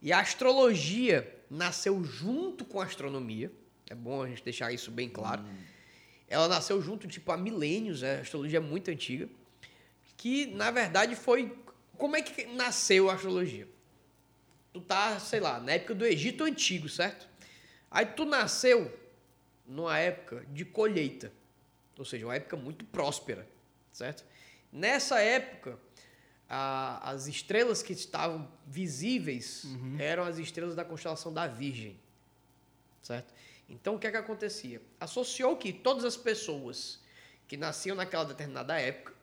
E 0.00 0.10
a 0.12 0.20
astrologia 0.20 1.30
nasceu 1.50 2.02
junto 2.02 2.64
com 2.64 2.80
a 2.80 2.84
astronomia. 2.84 3.52
É 3.90 3.94
bom 3.94 4.22
a 4.22 4.28
gente 4.28 4.42
deixar 4.42 4.72
isso 4.72 4.90
bem 4.90 5.08
claro. 5.08 5.44
Ela 6.28 6.48
nasceu 6.48 6.80
junto, 6.80 7.06
tipo, 7.06 7.30
há 7.30 7.36
milênios, 7.36 8.00
né? 8.00 8.16
a 8.16 8.20
astrologia 8.22 8.56
é 8.58 8.60
muito 8.60 8.90
antiga. 8.90 9.28
Que, 10.16 10.46
na 10.46 10.70
verdade, 10.70 11.14
foi. 11.14 11.54
Como 11.98 12.16
é 12.16 12.22
que 12.22 12.46
nasceu 12.46 13.10
a 13.10 13.14
astrologia? 13.14 13.68
Tu 14.72 14.80
tá, 14.80 15.20
sei 15.20 15.40
lá, 15.40 15.60
na 15.60 15.72
época 15.72 15.94
do 15.94 16.04
Egito 16.06 16.42
Antigo, 16.44 16.88
certo? 16.88 17.28
Aí 17.90 18.06
tu 18.06 18.24
nasceu 18.24 18.92
numa 19.66 19.98
época 19.98 20.44
de 20.50 20.64
colheita. 20.64 21.30
Ou 21.98 22.04
seja, 22.04 22.26
uma 22.26 22.34
época 22.34 22.56
muito 22.56 22.84
próspera, 22.86 23.46
certo? 23.92 24.24
Nessa 24.74 25.20
época, 25.20 25.78
a- 26.48 27.10
as 27.12 27.28
estrelas 27.28 27.80
que 27.80 27.92
estavam 27.92 28.50
visíveis 28.66 29.64
eram 30.00 30.24
as 30.24 30.36
estrelas 30.36 30.74
da 30.74 30.84
constelação 30.84 31.32
da 31.32 31.46
Virgem, 31.46 31.96
certo? 33.00 33.32
Então, 33.68 33.94
o 33.94 33.98
que 34.00 34.08
é 34.08 34.10
que 34.10 34.16
acontecia? 34.16 34.82
Associou 34.98 35.56
que 35.56 35.72
todas 35.72 36.04
as 36.04 36.16
pessoas 36.16 36.98
que 37.46 37.56
nasciam 37.56 37.94
naquela 37.94 38.24
determinada 38.24 38.78
época, 38.80 39.14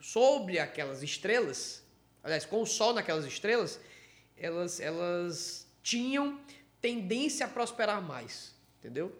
sobre 0.00 0.60
aquelas 0.60 1.02
estrelas, 1.02 1.82
aliás, 2.22 2.46
com 2.46 2.62
o 2.62 2.66
Sol 2.66 2.94
naquelas 2.94 3.24
estrelas, 3.26 3.80
elas, 4.36 4.78
elas 4.78 5.66
tinham 5.82 6.40
tendência 6.80 7.44
a 7.46 7.48
prosperar 7.48 8.00
mais, 8.00 8.54
entendeu? 8.78 9.14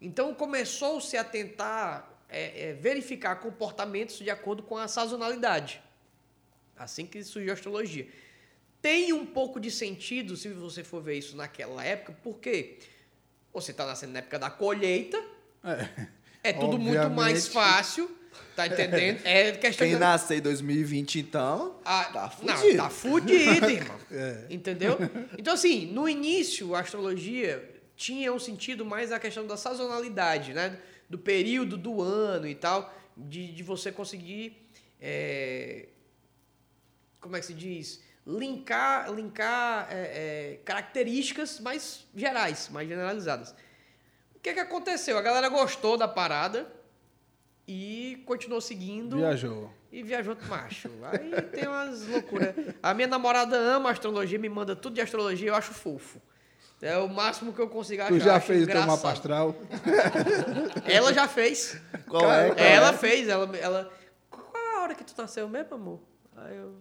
Então 0.00 0.34
começou-se 0.34 1.16
a 1.16 1.22
tentar 1.22 2.19
é, 2.30 2.68
é, 2.68 2.72
verificar 2.74 3.36
comportamentos 3.36 4.18
de 4.18 4.30
acordo 4.30 4.62
com 4.62 4.76
a 4.76 4.86
sazonalidade. 4.88 5.80
Assim 6.76 7.04
que 7.06 7.22
surgiu 7.22 7.50
a 7.50 7.54
astrologia. 7.54 8.08
Tem 8.80 9.12
um 9.12 9.26
pouco 9.26 9.60
de 9.60 9.70
sentido 9.70 10.36
se 10.36 10.48
você 10.48 10.82
for 10.82 11.02
ver 11.02 11.18
isso 11.18 11.36
naquela 11.36 11.84
época, 11.84 12.16
porque 12.22 12.78
você 13.52 13.72
está 13.72 13.84
nascendo 13.84 14.12
na 14.12 14.20
época 14.20 14.38
da 14.38 14.48
colheita, 14.48 15.22
é, 16.42 16.52
tudo 16.52 16.78
muito 16.78 17.10
mais 17.10 17.48
fácil, 17.48 18.10
tá 18.56 18.66
entendendo? 18.66 19.20
É 19.26 19.52
questão 19.52 19.86
Quem 19.86 19.94
de- 19.96 20.00
nasceu 20.00 20.38
em 20.38 20.40
2020, 20.40 21.18
então, 21.18 21.78
ah, 21.84 22.04
tá 22.04 22.32
Não, 22.42 22.56
fudido. 22.56 22.76
tá 22.78 22.88
fudido, 22.90 23.70
irmão. 23.70 24.00
É. 24.10 24.46
Entendeu? 24.48 24.96
Então, 25.36 25.52
assim, 25.54 25.86
no 25.86 26.08
início, 26.08 26.74
a 26.74 26.80
astrologia 26.80 27.68
tinha 27.96 28.32
um 28.32 28.38
sentido 28.38 28.84
mais 28.84 29.12
a 29.12 29.18
questão 29.20 29.46
da 29.46 29.56
sazonalidade, 29.58 30.54
né? 30.54 30.78
Do 31.10 31.18
período 31.18 31.76
do 31.76 32.00
ano 32.00 32.46
e 32.46 32.54
tal, 32.54 32.94
de, 33.16 33.52
de 33.52 33.62
você 33.62 33.92
conseguir. 33.92 34.56
é, 35.00 35.88
como 37.20 37.36
é 37.36 37.40
que 37.40 37.46
se 37.46 37.54
diz? 37.54 38.02
Linkar, 38.26 39.12
linkar 39.12 39.88
é, 39.90 40.54
é, 40.54 40.60
características 40.64 41.60
mais 41.60 42.06
gerais, 42.14 42.68
mais 42.70 42.88
generalizadas. 42.88 43.54
O 44.34 44.40
que, 44.40 44.54
que 44.54 44.60
aconteceu? 44.60 45.18
A 45.18 45.22
galera 45.22 45.48
gostou 45.48 45.98
da 45.98 46.08
parada 46.08 46.70
e 47.68 48.22
continuou 48.24 48.60
seguindo. 48.60 49.16
Viajou. 49.16 49.70
E 49.92 50.02
viajou 50.02 50.36
macho. 50.48 50.88
Aí 51.04 51.42
tem 51.50 51.66
umas 51.66 52.06
loucuras. 52.06 52.54
A 52.82 52.94
minha 52.94 53.08
namorada 53.08 53.56
ama 53.56 53.90
astrologia, 53.90 54.38
me 54.38 54.48
manda 54.48 54.74
tudo 54.74 54.94
de 54.94 55.00
astrologia, 55.00 55.48
eu 55.48 55.54
acho 55.54 55.72
fofo. 55.74 56.22
É 56.82 56.96
o 56.96 57.08
máximo 57.08 57.52
que 57.52 57.60
eu 57.60 57.68
consigo 57.68 58.02
achar. 58.02 58.12
Tu 58.12 58.20
já 58.20 58.40
fez 58.40 58.62
o 58.62 58.66
teu 58.66 58.74
engraçado. 58.80 58.96
mapa 58.96 59.12
astral? 59.12 59.54
Ela 60.88 61.12
já 61.12 61.28
fez. 61.28 61.80
qual 62.08 62.30
é? 62.32 62.48
Qual 62.48 62.58
ela 62.58 62.88
é? 62.90 62.92
fez, 62.96 63.28
ela, 63.28 63.56
ela. 63.58 63.92
Qual 64.30 64.50
é 64.54 64.76
a 64.78 64.82
hora 64.82 64.94
que 64.94 65.04
tu 65.04 65.12
nasceu 65.16 65.48
mesmo, 65.48 65.74
amor? 65.74 66.00
Aí 66.36 66.56
eu. 66.56 66.76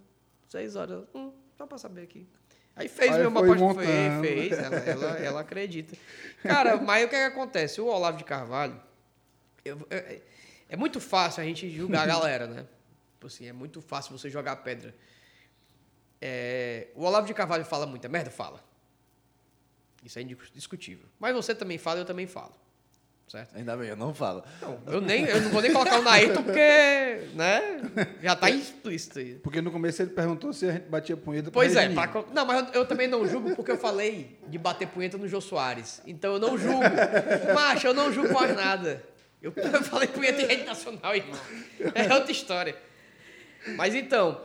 Seis 0.47 0.75
horas. 0.77 1.03
Hum, 1.13 1.33
só 1.57 1.67
pra 1.67 1.77
saber 1.77 2.03
aqui. 2.03 2.27
Aí 2.75 2.87
fez 2.87 3.11
Aí 3.13 3.19
meu 3.19 3.31
foi 3.31 3.41
mapa 3.41 3.53
astral. 3.53 3.67
montando. 3.75 4.21
Fez, 4.23 4.49
fez. 4.49 4.59
Ela, 4.59 4.75
ela, 4.77 5.17
ela 5.19 5.41
acredita. 5.41 5.97
Cara, 6.43 6.77
mas 6.77 7.03
o 7.05 7.09
que, 7.09 7.15
que 7.15 7.21
acontece? 7.23 7.81
O 7.81 7.87
Olavo 7.87 8.17
de 8.17 8.23
Carvalho. 8.23 8.81
eu- 9.65 9.85
é, 9.89 10.21
é 10.69 10.77
muito 10.77 11.01
fácil 11.01 11.43
a 11.43 11.45
gente 11.45 11.69
julgar 11.69 12.03
a 12.03 12.05
galera, 12.05 12.47
né? 12.47 12.65
Tipo 13.15 13.27
assim, 13.27 13.47
é 13.47 13.53
muito 13.53 13.81
fácil 13.81 14.17
você 14.17 14.29
jogar 14.29 14.55
pedra. 14.57 14.95
É, 16.21 16.87
o 16.95 17.03
Olavo 17.03 17.27
de 17.27 17.33
Carvalho 17.33 17.65
fala 17.65 17.85
muita 17.85 18.07
merda? 18.07 18.31
Fala. 18.31 18.63
Isso 20.03 20.19
é 20.19 20.21
indiscutível. 20.21 21.05
Mas 21.19 21.35
você 21.35 21.53
também 21.53 21.77
fala, 21.77 21.99
eu 21.99 22.05
também 22.05 22.27
falo. 22.27 22.53
Certo? 23.29 23.55
Ainda 23.55 23.77
bem, 23.77 23.89
eu 23.89 23.95
não 23.95 24.11
falo. 24.11 24.43
Não, 24.59 24.79
eu, 24.87 24.99
nem, 24.99 25.23
eu 25.25 25.39
não 25.41 25.51
vou 25.51 25.61
nem 25.61 25.71
colocar 25.71 25.99
o 25.99 26.01
Naito 26.01 26.41
porque, 26.41 27.29
né? 27.35 27.79
Já 28.23 28.35
tá 28.35 28.49
explícito 28.49 29.19
aí. 29.19 29.35
Porque 29.35 29.61
no 29.61 29.71
começo 29.71 30.01
ele 30.01 30.09
perguntou 30.09 30.51
se 30.51 30.67
a 30.67 30.71
gente 30.71 30.89
batia 30.89 31.15
punheta 31.15 31.51
Pois 31.51 31.75
é, 31.75 31.87
pra 31.89 32.25
não, 32.33 32.43
mas 32.43 32.69
eu, 32.69 32.81
eu 32.81 32.85
também 32.87 33.07
não 33.07 33.27
julgo 33.27 33.55
porque 33.55 33.69
eu 33.69 33.77
falei 33.77 34.39
de 34.47 34.57
bater 34.57 34.87
punheta 34.87 35.15
no 35.15 35.27
Jô 35.27 35.39
Soares. 35.39 36.01
Então 36.07 36.33
eu 36.33 36.39
não 36.39 36.57
julgo. 36.57 36.81
Macho, 37.53 37.85
eu 37.85 37.93
não 37.93 38.11
julgo 38.11 38.33
mais 38.33 38.55
nada. 38.55 39.03
Eu, 39.39 39.53
eu 39.55 39.83
falei 39.83 40.07
punheta 40.07 40.41
em 40.41 40.45
rede 40.47 40.63
nacional, 40.63 41.15
irmão. 41.15 41.39
É 41.93 42.11
outra 42.11 42.31
história. 42.31 42.75
Mas 43.75 43.93
então, 43.93 44.41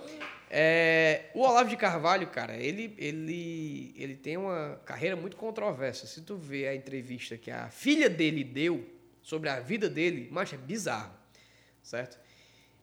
é, 0.56 1.30
o 1.34 1.40
Olavo 1.40 1.68
de 1.68 1.76
Carvalho, 1.76 2.28
cara, 2.28 2.56
ele, 2.56 2.94
ele, 2.96 3.92
ele 3.96 4.14
tem 4.14 4.36
uma 4.36 4.80
carreira 4.84 5.16
muito 5.16 5.36
controversa. 5.36 6.06
Se 6.06 6.22
tu 6.22 6.36
vê 6.36 6.68
a 6.68 6.74
entrevista 6.76 7.36
que 7.36 7.50
a 7.50 7.68
filha 7.70 8.08
dele 8.08 8.44
deu 8.44 8.88
sobre 9.20 9.48
a 9.48 9.58
vida 9.58 9.90
dele, 9.90 10.28
mas 10.30 10.52
é 10.52 10.56
bizarro, 10.56 11.12
certo? 11.82 12.20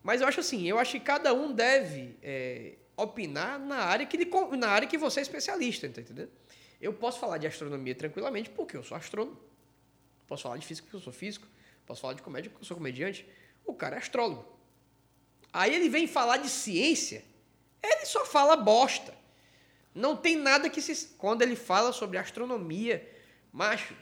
Mas 0.03 0.19
eu 0.19 0.27
acho 0.27 0.41
assim, 0.41 0.67
eu 0.67 0.77
acho 0.77 0.91
que 0.91 0.99
cada 0.99 1.33
um 1.33 1.53
deve 1.53 2.17
é, 2.21 2.73
opinar 2.97 3.57
na 3.57 3.77
área, 3.77 4.05
que 4.05 4.17
ele, 4.17 4.29
na 4.57 4.67
área 4.67 4.85
que 4.85 4.97
você 4.97 5.21
é 5.21 5.23
especialista, 5.23 5.87
tá 5.87 6.01
entendendo? 6.01 6.31
Eu 6.81 6.91
posso 6.91 7.21
falar 7.21 7.37
de 7.37 7.47
astronomia 7.47 7.95
tranquilamente 7.95 8.49
porque 8.49 8.75
eu 8.75 8.83
sou 8.83 8.97
astrônomo. 8.97 9.39
Posso 10.27 10.43
falar 10.43 10.57
de 10.57 10.65
física 10.65 10.85
porque 10.87 10.97
eu 10.97 11.01
sou 11.01 11.13
físico. 11.13 11.47
Posso 11.85 12.01
falar 12.01 12.15
de 12.15 12.21
comédia 12.21 12.49
porque 12.51 12.63
eu 12.63 12.67
sou 12.67 12.75
comediante. 12.75 13.25
O 13.63 13.73
cara 13.73 13.95
é 13.95 13.99
astrólogo. 13.99 14.45
Aí 15.53 15.73
ele 15.73 15.87
vem 15.87 16.05
falar 16.05 16.35
de 16.35 16.49
ciência, 16.49 17.23
ele 17.83 18.05
só 18.05 18.25
fala 18.25 18.55
bosta. 18.55 19.13
Não 19.93 20.15
tem 20.15 20.35
nada 20.35 20.69
que 20.69 20.81
se. 20.81 21.09
Quando 21.17 21.41
ele 21.41 21.55
fala 21.55 21.91
sobre 21.91 22.17
astronomia, 22.17 23.07
macho, 23.51 23.95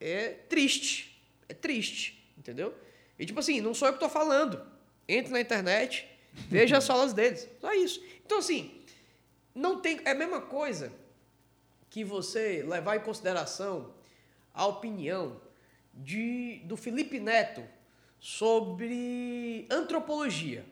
é 0.00 0.30
triste. 0.48 1.20
É 1.48 1.54
triste, 1.54 2.32
entendeu? 2.36 2.74
E 3.18 3.24
tipo 3.24 3.40
assim, 3.40 3.60
não 3.60 3.74
sou 3.74 3.88
eu 3.88 3.92
que 3.92 3.96
estou 3.96 4.10
falando. 4.10 4.64
Entre 5.08 5.32
na 5.32 5.40
internet, 5.40 6.06
veja 6.48 6.78
as 6.78 6.86
falas 6.86 7.12
deles. 7.12 7.48
Só 7.60 7.72
isso. 7.72 8.02
Então, 8.24 8.38
assim, 8.38 8.82
não 9.54 9.80
tem. 9.80 10.00
É 10.04 10.10
a 10.10 10.14
mesma 10.14 10.40
coisa 10.40 10.92
que 11.88 12.04
você 12.04 12.62
levar 12.66 12.96
em 12.96 13.00
consideração 13.00 13.94
a 14.52 14.66
opinião 14.66 15.40
de, 15.94 16.60
do 16.64 16.76
Felipe 16.76 17.18
Neto 17.18 17.62
sobre 18.18 19.66
antropologia. 19.70 20.64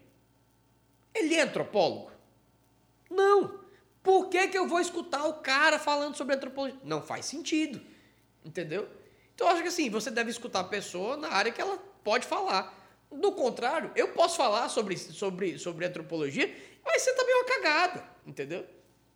Ele 1.15 1.35
é 1.35 1.43
antropólogo? 1.43 2.11
Não. 3.11 3.61
Por 4.03 4.29
que, 4.29 4.49
que 4.49 4.59
eu 4.59 4.67
vou 4.67 4.81
escutar 4.81 5.25
o 5.25 5.35
cara 5.35 5.79
falando 5.79 6.17
sobre 6.17 6.35
antropologia? 6.35 6.79
Não 6.85 7.01
faz 7.01 7.27
sentido. 7.27 7.81
Entendeu? 8.45 8.89
Então, 9.35 9.47
eu 9.47 9.53
acho 9.53 9.63
que 9.63 9.69
assim, 9.69 9.89
você 9.89 10.11
deve 10.11 10.31
escutar 10.31 10.61
a 10.61 10.65
pessoa 10.65 11.17
na 11.17 11.29
área 11.29 11.51
que 11.51 11.61
ela 11.61 11.79
pode 12.03 12.27
falar. 12.27 12.83
Do 13.11 13.33
contrário, 13.33 13.93
eu 13.95 14.09
posso 14.09 14.37
falar 14.37 14.69
sobre, 14.69 14.97
sobre, 14.97 15.59
sobre 15.59 15.87
antropologia, 15.87 16.53
mas 16.85 17.03
você 17.03 17.15
também 17.15 17.33
é 17.33 17.37
uma 17.37 17.45
cagada, 17.45 18.09
entendeu? 18.27 18.67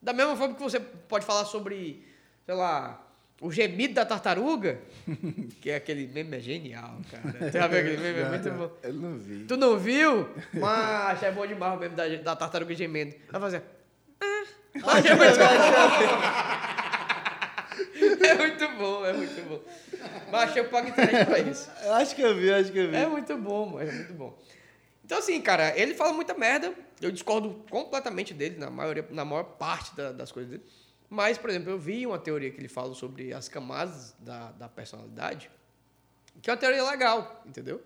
Da 0.01 0.13
mesma 0.13 0.37
forma 0.37 0.55
que 0.55 0.63
você 0.63 0.79
pode 0.79 1.27
falar 1.27 1.45
sobre, 1.45 2.07
sei 2.47 2.55
lá, 2.55 3.08
o 3.41 3.53
gemido 3.53 3.95
da 3.95 4.05
tartaruga, 4.05 4.81
que 5.61 5.71
é 5.71 5.77
aquele 5.77 6.07
meme 6.09 6.37
é 6.37 6.41
genial, 6.41 6.97
cara. 7.11 7.51
Tu 7.51 7.59
já 7.59 7.67
viu 7.69 7.79
aquele 7.79 7.97
meme? 7.99 8.21
É 8.21 8.29
muito 8.29 8.51
bom. 8.51 8.71
Eu 8.83 8.93
não 8.95 9.19
vi. 9.19 9.45
Tu 9.45 9.57
não 9.57 9.79
viu? 9.79 10.29
Mas 10.55 11.23
é 11.23 11.31
bom 11.31 11.47
demais 11.47 11.77
o 11.77 11.81
meme 11.81 11.95
da, 11.95 12.09
da 12.09 12.35
tartaruga 12.37 12.75
gemendo. 12.75 13.15
Vai 13.31 13.41
fazer. 13.41 13.63
Ah, 14.21 14.45
mas 14.83 15.07
é 15.07 15.15
muito 15.15 15.39
bom. 15.39 18.27
É 18.27 18.35
muito 18.35 18.69
bom, 18.79 19.07
é 19.07 19.13
muito 19.13 19.49
bom. 19.49 19.61
Mas 20.31 20.57
eu 20.57 20.69
pago 20.69 20.89
internet 20.89 21.27
pra 21.27 21.39
isso. 21.39 21.71
Eu 21.83 21.93
acho 21.95 22.15
que 22.15 22.23
eu 22.23 22.35
vi, 22.37 22.53
acho 22.53 22.73
que 22.73 22.79
eu 22.79 22.91
vi. 22.91 22.97
É 22.97 23.07
muito 23.07 23.37
bom, 23.37 23.67
mano, 23.67 23.89
é 23.89 23.93
muito 23.93 24.13
bom. 24.15 24.39
Então, 25.05 25.19
assim, 25.19 25.41
cara, 25.41 25.77
ele 25.77 25.95
fala 25.95 26.13
muita 26.13 26.35
merda. 26.35 26.73
Eu 27.01 27.11
discordo 27.11 27.65
completamente 27.71 28.35
dele, 28.35 28.59
na, 28.59 28.71
maioria, 28.71 29.07
na 29.11 29.25
maior 29.25 29.45
parte 29.45 29.95
da- 29.97 30.13
das 30.13 30.31
coisas 30.31 30.51
dele. 30.51 30.63
Mas, 31.11 31.39
por 31.39 31.49
exemplo, 31.49 31.71
eu 31.71 31.79
vi 31.79 32.07
uma 32.07 32.19
teoria 32.19 32.51
que 32.51 32.59
ele 32.59 32.69
fala 32.69 32.95
sobre 32.95 33.33
as 33.33 33.49
camadas 33.49 34.15
da, 34.19 34.53
da 34.53 34.69
personalidade, 34.69 35.51
que 36.43 36.51
é 36.51 36.53
uma 36.53 36.59
teoria 36.59 36.85
legal, 36.85 37.43
entendeu? 37.47 37.83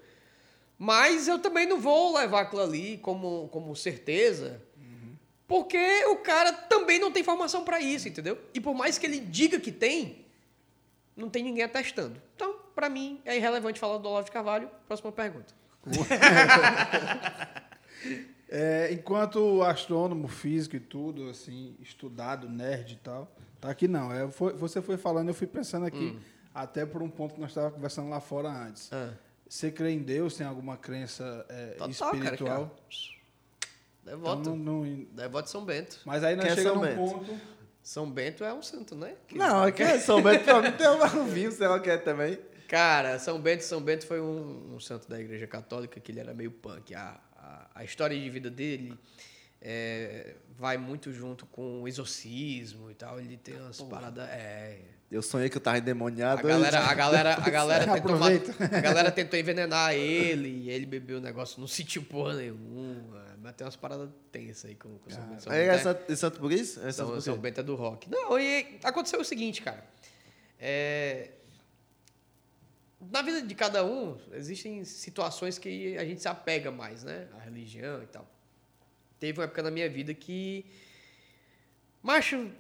Mas 0.78 1.28
eu 1.28 1.38
também 1.38 1.66
não 1.66 1.80
vou 1.80 2.16
levar 2.16 2.42
aquilo 2.42 2.62
ali 2.62 2.98
como, 2.98 3.48
como 3.48 3.76
certeza, 3.76 4.60
porque 5.46 6.04
o 6.06 6.16
cara 6.16 6.52
também 6.52 6.98
não 6.98 7.12
tem 7.12 7.22
formação 7.22 7.62
para 7.62 7.78
isso, 7.78 8.08
entendeu? 8.08 8.38
E 8.54 8.60
por 8.60 8.74
mais 8.74 8.96
que 8.96 9.06
ele 9.06 9.20
diga 9.20 9.60
que 9.60 9.70
tem, 9.70 10.24
não 11.14 11.28
tem 11.28 11.44
ninguém 11.44 11.62
atestando. 11.62 12.20
Então, 12.34 12.56
para 12.74 12.88
mim, 12.88 13.20
é 13.24 13.36
irrelevante 13.36 13.78
falar 13.78 13.98
do 13.98 14.08
Olavo 14.08 14.24
de 14.24 14.32
Carvalho. 14.32 14.68
Próxima 14.88 15.12
pergunta. 15.12 15.54
É, 18.54 18.92
enquanto 18.92 19.62
astrônomo, 19.62 20.28
físico 20.28 20.76
e 20.76 20.80
tudo, 20.80 21.30
assim, 21.30 21.74
estudado, 21.80 22.50
nerd 22.50 22.92
e 22.92 22.96
tal, 22.96 23.34
tá 23.58 23.70
aqui 23.70 23.88
não. 23.88 24.12
É, 24.12 24.28
foi- 24.30 24.52
você 24.52 24.82
foi 24.82 24.98
falando, 24.98 25.28
eu 25.28 25.34
fui 25.34 25.46
pensando 25.46 25.86
aqui, 25.86 26.18
até 26.54 26.84
por 26.84 27.00
um 27.02 27.08
ponto 27.08 27.34
que 27.34 27.40
nós 27.40 27.48
estávamos 27.50 27.74
conversando 27.76 28.10
lá 28.10 28.20
fora 28.20 28.50
antes. 28.50 28.90
Você 29.48 29.70
crê 29.70 29.92
em 29.92 30.00
Deus? 30.02 30.36
Tem 30.36 30.46
alguma 30.46 30.76
crença 30.76 31.46
é, 31.48 31.66
Total, 31.78 31.88
espiritual? 31.90 32.30
cara, 32.66 32.70
Então, 34.02 34.12
Devoto. 34.18 34.50
não- 34.50 34.56
não- 34.84 35.06
Devoto 35.12 35.44
de 35.44 35.50
São 35.50 35.64
Bento. 35.64 36.00
mas 36.04 36.22
aí 36.22 36.34
nós 36.36 36.44
Quem 36.44 36.52
é 36.52 36.56
chegamos 36.56 36.86
São 36.88 36.96
num 36.96 37.06
Bento? 37.06 37.18
ponto. 37.26 37.40
São 37.82 38.10
Bento 38.10 38.44
é 38.44 38.52
um 38.52 38.62
santo, 38.62 38.94
né? 38.94 39.14
Que- 39.26 39.36
Não, 39.38 39.64
é 39.64 39.72
que 39.72 39.82
é 39.82 39.98
São 39.98 40.22
Bento 40.22 40.44
pra 40.44 40.60
mim 40.60 40.72
tem 40.72 40.88
um 40.88 41.24
vinho, 41.26 41.50
sei 41.52 41.66
lá 41.68 41.76
o 41.76 41.80
que 41.80 41.88
é 41.90 41.96
também. 41.96 42.38
Cara, 42.68 43.18
São 43.18 43.40
Bento, 43.40 43.64
São 43.64 43.80
Bento 43.80 44.06
foi 44.06 44.20
um, 44.20 44.74
um 44.74 44.80
santo 44.80 45.08
da 45.08 45.18
Igreja 45.20 45.46
Católica 45.46 45.98
que 46.00 46.12
ele 46.12 46.20
era 46.20 46.32
meio 46.34 46.50
punk. 46.50 46.94
A, 46.94 47.18
a, 47.42 47.66
a 47.74 47.84
história 47.84 48.18
de 48.18 48.30
vida 48.30 48.48
dele 48.50 48.96
é, 49.60 50.34
vai 50.56 50.76
muito 50.78 51.12
junto 51.12 51.44
com 51.46 51.82
o 51.82 51.88
exorcismo 51.88 52.90
e 52.90 52.94
tal. 52.94 53.18
Ele 53.20 53.36
tem 53.36 53.56
umas 53.60 53.80
paradas. 53.80 54.28
É, 54.30 54.78
Eu 55.10 55.22
sonhei 55.22 55.48
que 55.48 55.56
eu 55.56 55.60
tava 55.60 55.78
endemoniado. 55.78 56.40
a 56.40 56.42
galera, 56.42 56.78
a 56.80 56.94
galera, 56.94 57.34
a 57.34 57.50
galera 57.50 57.84
tentou 57.92 58.14
Aproveita. 58.14 58.54
mat- 58.58 58.72
a 58.74 58.80
galera 58.80 59.10
tentou 59.10 59.38
envenenar 59.38 59.92
ele, 59.94 60.48
e 60.48 60.70
ele 60.70 60.86
bebeu 60.86 61.18
o 61.18 61.20
negócio, 61.20 61.60
não 61.60 61.66
sentiu 61.68 62.02
porra 62.02 62.34
nenhuma. 62.36 63.22
Mas 63.42 63.54
tem 63.56 63.64
umas 63.64 63.74
paradas 63.76 64.08
tensas 64.30 64.66
aí 64.66 64.74
com, 64.76 64.98
com 64.98 65.10
São 65.10 65.22
Bento. 65.26 65.42
São 65.42 65.52
Bento 65.52 65.70
é 65.70 65.74
é- 65.74 65.78
santo, 65.78 66.12
é 66.12 66.16
santo 66.16 66.38
por 66.40 66.52
isso? 66.52 66.80
É 66.86 66.92
São, 66.92 67.20
São? 67.20 67.36
Bento 67.36 67.58
é 67.60 67.62
do 67.62 67.74
rock. 67.74 68.08
Não, 68.08 68.38
e 68.38 68.78
aconteceu 68.84 69.20
o 69.20 69.24
seguinte, 69.24 69.60
cara. 69.62 69.84
É, 70.58 71.30
na 73.10 73.22
vida 73.22 73.42
de 73.42 73.54
cada 73.54 73.84
um, 73.84 74.18
existem 74.32 74.84
situações 74.84 75.58
que 75.58 75.96
a 75.96 76.04
gente 76.04 76.20
se 76.22 76.28
apega 76.28 76.70
mais, 76.70 77.02
né? 77.02 77.28
A 77.34 77.40
religião 77.40 78.02
e 78.02 78.06
tal. 78.06 78.28
Teve 79.18 79.38
uma 79.38 79.44
época 79.44 79.62
na 79.62 79.70
minha 79.70 79.88
vida 79.88 80.14
que. 80.14 80.64
Macho, 82.02 82.50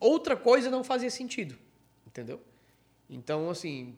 outra 0.00 0.36
coisa 0.36 0.70
não 0.70 0.82
fazia 0.84 1.10
sentido. 1.10 1.56
Entendeu? 2.06 2.40
Então, 3.08 3.48
assim, 3.48 3.96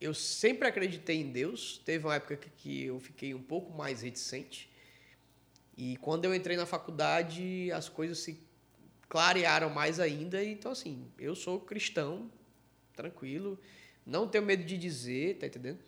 eu 0.00 0.12
sempre 0.14 0.66
acreditei 0.66 1.20
em 1.20 1.30
Deus. 1.30 1.80
Teve 1.84 2.04
uma 2.04 2.16
época 2.16 2.36
que- 2.36 2.84
eu 2.84 2.98
fiquei 2.98 3.34
um 3.34 3.42
pouco 3.42 3.72
mais 3.72 4.02
reticente. 4.02 4.68
E 5.76 5.96
quando 5.98 6.24
eu 6.24 6.34
entrei 6.34 6.56
na 6.56 6.66
faculdade, 6.66 7.70
as 7.72 7.88
coisas 7.88 8.18
se 8.18 8.40
clarearam 9.08 9.70
mais 9.70 10.00
ainda. 10.00 10.42
Então, 10.42 10.72
assim, 10.72 11.06
eu 11.18 11.34
sou 11.36 11.60
cristão, 11.60 12.30
tranquilo, 12.94 13.58
não 14.06 14.28
tenho 14.28 14.44
medo 14.44 14.64
de 14.64 14.78
dizer, 14.78 15.36
tá 15.38 15.46
entendendo? 15.46 15.78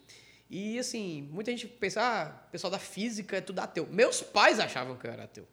E, 0.50 0.78
assim, 0.78 1.28
muita 1.30 1.50
gente 1.50 1.66
pensa, 1.68 2.00
ah, 2.02 2.26
pessoal 2.50 2.70
da 2.70 2.78
física 2.78 3.36
é 3.36 3.40
tudo 3.40 3.60
ateu. 3.60 3.86
Meus 3.86 4.22
pais 4.22 4.58
achavam 4.58 4.96
que 4.96 5.06
eu 5.06 5.10
era 5.10 5.24
ateu. 5.24 5.46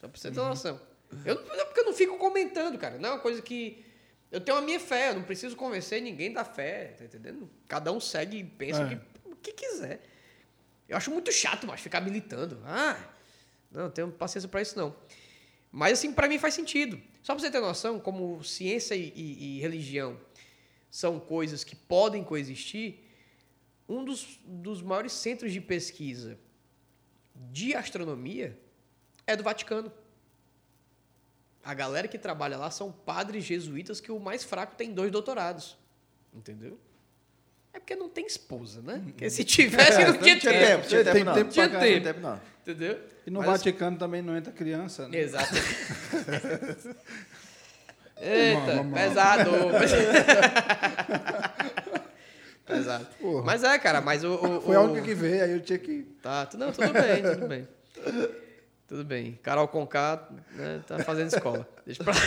Só 0.00 0.06
pra 0.08 0.20
você 0.20 0.30
ter 0.30 0.36
noção. 0.36 0.80
Eu, 1.24 1.34
não- 1.36 1.64
porque 1.66 1.80
eu 1.80 1.84
não 1.86 1.92
fico 1.94 2.16
comentando, 2.18 2.78
cara. 2.78 2.98
Não 2.98 3.08
é 3.08 3.12
uma 3.12 3.20
coisa 3.20 3.40
que. 3.42 3.84
Eu 4.30 4.40
tenho 4.40 4.58
a 4.58 4.60
minha 4.60 4.80
fé, 4.80 5.10
eu 5.10 5.14
não 5.14 5.22
preciso 5.22 5.54
convencer 5.56 6.02
ninguém 6.02 6.32
da 6.32 6.44
fé, 6.44 6.94
tá 6.98 7.04
entendendo? 7.04 7.48
Cada 7.68 7.92
um 7.92 8.00
segue 8.00 8.38
e 8.38 8.44
pensa 8.44 8.82
É. 8.82 9.00
o, 9.24 9.36
que, 9.36 9.52
que 9.52 9.66
quiser. 9.66 10.00
Eu 10.88 10.96
acho 10.96 11.10
muito 11.10 11.30
chato, 11.32 11.66
mas 11.66 11.80
ficar 11.80 12.00
militando. 12.00 12.60
Ah, 12.66 12.98
não, 13.70 13.88
tenho 13.90 14.10
paciência 14.10 14.48
pra 14.48 14.60
isso 14.60 14.76
não. 14.76 14.94
Mas 15.70 15.94
assim, 15.94 16.12
pra 16.12 16.28
mim 16.28 16.38
faz 16.38 16.52
sentido. 16.54 17.00
Só 17.22 17.34
pra 17.34 17.42
você 17.42 17.50
ter 17.50 17.60
noção, 17.60 17.98
como 18.00 18.42
ciência 18.44 18.94
e, 18.94 19.12
e- 19.14 19.56
e 19.58 19.60
religião 19.60 20.20
são 20.94 21.18
coisas 21.18 21.64
que 21.64 21.74
podem 21.74 22.22
coexistir, 22.22 23.00
um 23.88 24.04
dos, 24.04 24.38
dos 24.46 24.80
maiores 24.80 25.12
centros 25.12 25.52
de 25.52 25.60
pesquisa 25.60 26.38
de 27.50 27.74
astronomia 27.74 28.56
é 29.26 29.34
do 29.34 29.42
Vaticano. 29.42 29.92
A 31.64 31.74
galera 31.74 32.06
que 32.06 32.16
trabalha 32.16 32.56
lá 32.56 32.70
são 32.70 32.92
padres 32.92 33.42
jesuítas 33.42 34.00
que 34.00 34.12
o 34.12 34.20
mais 34.20 34.44
fraco 34.44 34.76
tem 34.76 34.94
dois 34.94 35.10
doutorados. 35.10 35.76
Entendeu? 36.32 36.78
É 37.72 37.80
porque 37.80 37.96
não 37.96 38.08
tem 38.08 38.24
esposa, 38.24 38.80
né? 38.80 39.02
Porque 39.04 39.28
se 39.28 39.42
tivesse, 39.42 40.00
É, 40.00 40.12
não 40.12 40.18
tinha 40.18 40.38
tinha 40.38 40.52
tempo. 40.52 40.86
tinha 40.86 41.02
Tem 41.02 41.12
tempo 41.12 41.24
não. 41.24 41.48
Tinha 41.48 42.02
tempo 42.04 42.20
não. 42.20 42.40
Entendeu? 42.62 43.00
E 43.26 43.30
no 43.32 43.40
Mas, 43.40 43.48
assim, 43.48 43.58
Vaticano 43.64 43.98
também 43.98 44.22
não 44.22 44.36
entra 44.36 44.52
criança, 44.52 45.08
né? 45.08 45.18
Exato. 45.18 45.54
Eita, 48.20 48.84
pesado. 48.94 49.50
pesado. 52.66 53.06
Porra. 53.20 53.42
Mas 53.44 53.62
é, 53.64 53.78
cara, 53.78 54.00
mas 54.00 54.24
o. 54.24 54.34
o- 54.34 54.60
Foi 54.60 54.76
a 54.76 54.80
o- 54.80 54.84
única 54.84 55.02
que 55.02 55.14
veio, 55.14 55.44
aí 55.44 55.52
eu 55.52 55.60
tinha 55.60 55.78
que. 55.78 56.02
Tá, 56.22 56.48
não, 56.54 56.72
tudo 56.72 56.92
bem, 56.92 57.22
tudo 57.22 57.48
bem. 57.48 57.68
Tudo 58.86 59.04
bem. 59.04 59.38
Carol 59.42 59.66
Conká, 59.68 60.28
né, 60.52 60.80
tá 60.86 60.98
fazendo 61.00 61.28
escola. 61.28 61.66
Deixa 61.86 62.02
pra 62.04 62.12
lá. 62.14 62.20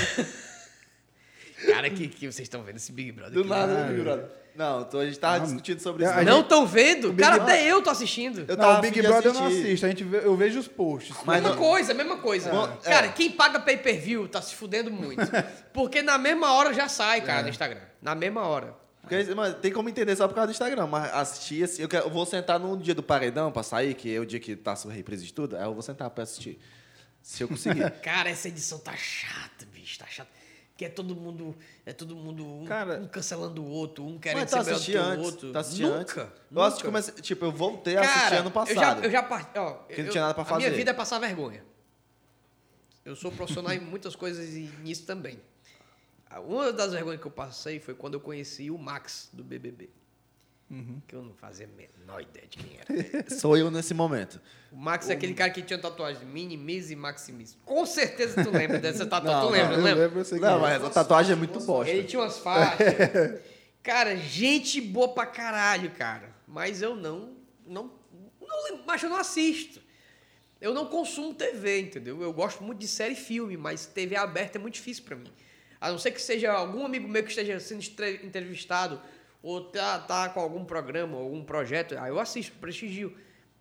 Cara, 1.65 1.89
que, 1.89 2.07
que 2.07 2.31
vocês 2.31 2.45
estão 2.45 2.61
vendo 2.63 2.75
esse 2.77 2.91
Big 2.91 3.11
Brother 3.11 3.33
Do 3.33 3.39
aqui, 3.41 3.49
nada, 3.49 3.73
né? 3.73 3.87
Big 3.89 4.01
Brother? 4.01 4.25
Não, 4.55 4.83
tô- 4.85 4.99
a 4.99 5.05
gente 5.05 5.19
tava 5.19 5.37
Não, 5.39 5.45
discutindo 5.45 5.79
sobre 5.79 6.03
isso. 6.03 6.13
Não 6.23 6.41
estão 6.41 6.65
vendo? 6.65 7.13
Cara, 7.13 7.35
Brother- 7.37 7.55
até 7.55 7.71
eu 7.71 7.81
tô 7.81 7.89
assistindo. 7.91 8.39
Eu 8.47 8.57
não, 8.57 8.63
tava 8.65 8.79
o 8.79 8.81
Big 8.81 9.01
Brother 9.01 9.25
eu 9.27 9.33
não 9.33 9.45
assisto, 9.47 9.85
a 9.85 9.89
gente 9.89 10.03
vê- 10.03 10.21
eu 10.25 10.35
vejo 10.35 10.59
os 10.59 10.67
posts. 10.67 11.15
Mas 11.25 11.41
mesma 11.41 11.49
não- 11.55 11.57
coisa, 11.61 11.93
mesma 11.93 12.17
coisa. 12.17 12.49
É. 12.83 12.89
Cara, 12.89 13.07
quem 13.09 13.31
paga 13.31 13.59
pay-per-view 13.59 14.27
tá 14.27 14.41
se 14.41 14.55
fudendo 14.55 14.89
muito. 14.91 15.19
Porque 15.73 16.01
na 16.01 16.17
mesma 16.17 16.53
hora 16.53 16.73
já 16.73 16.87
sai, 16.87 17.21
cara, 17.21 17.43
no 17.43 17.49
Instagram. 17.49 17.81
Na 18.01 18.15
mesma 18.15 18.41
hora. 18.47 18.73
Porque, 19.01 19.23
mano, 19.35 19.53
tem 19.55 19.71
como 19.71 19.87
entender 19.89 20.15
só 20.15 20.27
por 20.27 20.33
causa 20.33 20.47
do 20.47 20.51
Instagram, 20.51 20.85
mas 20.87 21.13
assistir, 21.13 21.63
assim, 21.63 21.81
eu, 21.81 21.87
quero- 21.87 22.07
eu 22.07 22.09
vou 22.09 22.25
sentar 22.25 22.59
no 22.59 22.75
dia 22.77 22.93
do 22.93 23.01
paredão 23.03 23.51
pra 23.51 23.63
sair, 23.63 23.93
que 23.93 24.13
é 24.13 24.19
o 24.19 24.25
dia 24.25 24.39
que 24.39 24.55
tá 24.55 24.73
a 24.73 24.91
reprise 24.91 25.23
de 25.25 25.33
tudo, 25.33 25.55
aí 25.55 25.63
eu 25.63 25.73
vou 25.73 25.81
sentar 25.81 26.09
pra 26.09 26.23
assistir. 26.23 26.59
Se 27.21 27.41
eu 27.43 27.47
conseguir. 27.47 27.89
Cara, 28.01 28.29
essa 28.29 28.47
edição 28.47 28.79
tá 28.79 28.93
chata, 28.97 29.65
bicho, 29.73 29.97
tá 29.99 30.05
chata. 30.09 30.29
Que 30.77 30.85
é 30.85 30.89
todo 30.89 31.15
mundo, 31.15 31.55
é 31.87 31.91
todo 31.91 32.15
mundo 32.15 32.45
um, 32.45 32.65
Cara- 32.65 32.99
um 32.99 33.07
cancelando 33.07 33.63
o 33.63 33.67
outro, 33.67 34.05
um 34.05 34.19
querendo 34.19 34.41
Mas 34.41 34.49
ser 34.51 34.63
melhor 34.63 34.77
do 34.79 34.85
que 34.85 34.95
o 34.95 35.01
antes? 35.01 35.25
outro. 35.25 35.51
Tu 35.51 35.57
assistiu 35.57 35.87
nunca, 35.89 36.21
antes? 36.23 36.33
Eu 36.51 36.61
acho 36.61 36.77
que 36.77 36.83
comecei, 36.83 37.13
tipo, 37.15 37.45
eu 37.45 37.51
voltei 37.51 37.97
a 37.97 38.01
assistir 38.01 38.35
ano 38.35 38.51
passado. 38.51 38.99
Eu 38.99 39.01
já, 39.01 39.07
eu 39.07 39.11
já 39.11 39.23
part... 39.23 39.49
ó, 39.57 39.71
Porque 39.71 40.01
não 40.01 40.05
eu- 40.07 40.11
tinha 40.11 40.21
nada 40.21 40.33
pra 40.35 40.43
A 40.43 40.57
minha 40.57 40.67
fazer. 40.69 40.75
vida 40.77 40.91
é 40.91 40.93
passar 40.93 41.17
vergonha. 41.19 41.65
Eu 43.03 43.15
sou 43.15 43.31
profissional 43.31 43.73
em 43.73 43.79
muitas 43.79 44.15
coisas 44.15 44.49
e 44.53 44.69
nisso 44.83 45.05
também. 45.05 45.39
Uma 46.45 46.71
das 46.71 46.91
vergonhas 46.91 47.19
que 47.21 47.25
eu 47.25 47.31
passei 47.31 47.79
foi 47.79 47.95
quando 47.95 48.13
eu 48.15 48.19
conheci 48.19 48.69
o 48.69 48.77
Max 48.77 49.29
do 49.33 49.43
BBB. 49.43 49.89
Uhum. 50.69 51.01
Que 51.07 51.15
eu 51.15 51.21
não 51.21 51.33
fazia 51.33 51.65
a 51.65 51.69
menor 52.01 52.21
ideia 52.21 52.45
de 52.45 52.57
quem 52.57 52.77
era. 52.77 53.29
Sou 53.31 53.55
eu 53.57 53.71
nesse 53.71 53.93
momento. 53.93 54.41
O 54.71 54.75
Max 54.75 55.09
é 55.09 55.13
aquele 55.13 55.33
cara 55.33 55.49
que 55.49 55.61
tinha 55.61 55.79
tatuagem 55.79 56.25
Minimis 56.25 56.91
e 56.91 56.95
Maximis. 56.95 57.57
Com 57.63 57.85
certeza 57.85 58.43
tu 58.43 58.49
lembra 58.51 58.77
dessa 58.77 59.05
tatuagem. 59.07 59.39
Não, 59.41 59.47
tu 59.47 59.51
lembra, 59.53 59.73
Eu 59.73 59.77
não 59.77 59.83
lembra? 59.85 60.03
lembro, 60.03 60.19
eu 60.19 60.25
sei 60.25 60.39
Não, 60.39 60.57
é. 60.57 60.77
mas 60.77 60.83
a 60.83 60.89
tatuagem 60.89 61.33
é 61.33 61.35
muito 61.35 61.59
bosta. 61.61 61.89
Ele 61.91 62.03
tinha 62.05 62.21
umas 62.21 62.37
faixas. 62.39 63.39
cara, 63.81 64.15
gente 64.17 64.81
boa 64.81 65.07
pra 65.13 65.25
caralho, 65.25 65.91
cara. 65.91 66.35
Mas 66.45 66.81
eu 66.81 66.95
não. 66.95 67.33
não, 67.65 67.91
não 68.41 68.63
lembro, 68.65 68.83
mas 68.85 69.01
eu 69.01 69.09
não 69.09 69.17
assisto. 69.17 69.81
Eu 70.59 70.73
não 70.73 70.87
consumo 70.87 71.33
TV, 71.33 71.81
entendeu? 71.81 72.21
Eu 72.21 72.33
gosto 72.33 72.63
muito 72.63 72.79
de 72.79 72.87
série 72.87 73.13
e 73.13 73.15
filme, 73.17 73.55
mas 73.55 73.85
TV 73.85 74.15
aberta 74.15 74.57
é 74.57 74.61
muito 74.61 74.73
difícil 74.73 75.03
pra 75.03 75.15
mim. 75.15 75.31
A 75.79 75.91
não 75.91 75.99
ser 75.99 76.11
que 76.11 76.21
seja 76.21 76.51
algum 76.51 76.83
amigo 76.85 77.07
meu 77.07 77.21
que 77.23 77.29
esteja 77.29 77.59
sendo 77.59 77.83
entrevistado 78.23 78.99
ou 79.41 79.63
tá, 79.63 79.99
tá 79.99 80.29
com 80.29 80.39
algum 80.39 80.65
programa, 80.65 81.17
algum 81.17 81.43
projeto, 81.43 81.97
aí 81.97 82.09
eu 82.09 82.19
assisto, 82.19 82.55
prestigio. 82.57 83.17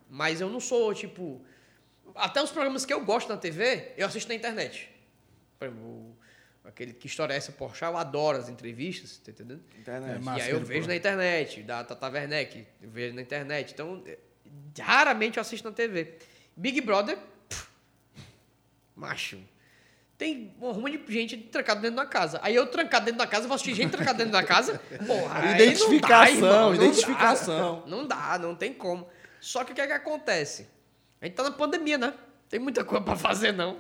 Mas 0.09 0.41
eu 0.41 0.49
não 0.49 0.61
sou, 0.61 0.95
tipo. 0.95 1.45
Até 2.15 2.43
os 2.43 2.51
programas 2.51 2.87
que 2.87 2.93
eu 2.95 3.05
gosto 3.05 3.29
na 3.29 3.37
TV, 3.37 3.93
eu 3.97 4.07
assisto 4.07 4.29
na 4.29 4.35
internet. 4.35 4.89
Por 5.59 5.67
exemplo, 5.67 6.17
aquele 6.65 6.93
que 6.93 7.07
história 7.07 7.35
é 7.35 7.37
essa, 7.37 7.53
Porchat, 7.53 7.93
eu 7.93 7.97
adoro 7.99 8.39
as 8.39 8.49
entrevistas, 8.49 9.19
tá 9.19 9.31
entendendo? 9.31 9.63
Internet. 9.79 10.17
É, 10.17 10.19
massa 10.19 10.39
e 10.41 10.43
aí 10.43 10.51
eu 10.51 10.61
vejo 10.61 10.89
na 10.89 10.97
internet, 10.97 11.63
da 11.63 11.85
Tata 11.85 12.09
Werneck, 12.09 12.67
eu 12.81 12.91
vejo 12.91 13.15
na 13.15 13.23
internet. 13.23 13.73
Então, 13.73 14.03
raramente 14.79 15.37
eu 15.37 15.41
assisto 15.41 15.69
na 15.69 15.75
TV. 15.75 16.15
Big 16.57 16.81
Brother, 16.81 17.19
pff, 17.49 17.69
macho. 18.95 19.39
Tem 20.19 20.55
uma 20.59 20.73
ruma 20.73 20.91
de 20.91 21.01
gente 21.13 21.37
trancada 21.37 21.81
dentro 21.81 21.97
da 21.97 22.07
casa. 22.07 22.41
Aí 22.43 22.55
eu 22.55 22.67
trancado 22.67 23.05
dentro 23.05 23.19
da 23.19 23.27
casa, 23.27 23.47
vou 23.47 23.55
assistir 23.55 23.75
gente 23.75 23.91
trancada 23.91 24.19
dentro 24.19 24.33
da 24.33 24.43
casa. 24.43 24.81
Porra, 25.07 25.55
Identificação, 25.55 25.91
não 25.91 26.01
dá, 26.01 26.31
irmão, 26.31 26.51
não 26.69 26.75
identificação. 26.75 27.81
dá. 27.85 27.87
Não 27.91 28.07
dá, 28.07 28.39
não 28.39 28.55
tem 28.55 28.73
como. 28.73 29.07
Só 29.41 29.63
que 29.63 29.73
o 29.73 29.75
que 29.75 29.81
é 29.81 29.87
que 29.87 29.93
acontece? 29.93 30.69
A 31.21 31.27
gente 31.27 31.35
tá 31.35 31.43
na 31.43 31.51
pandemia, 31.51 31.99
né? 31.99 32.15
Tem 32.49 32.59
muita 32.59 32.83
coisa 32.85 33.05
pra 33.05 33.15
fazer, 33.17 33.53
não. 33.53 33.79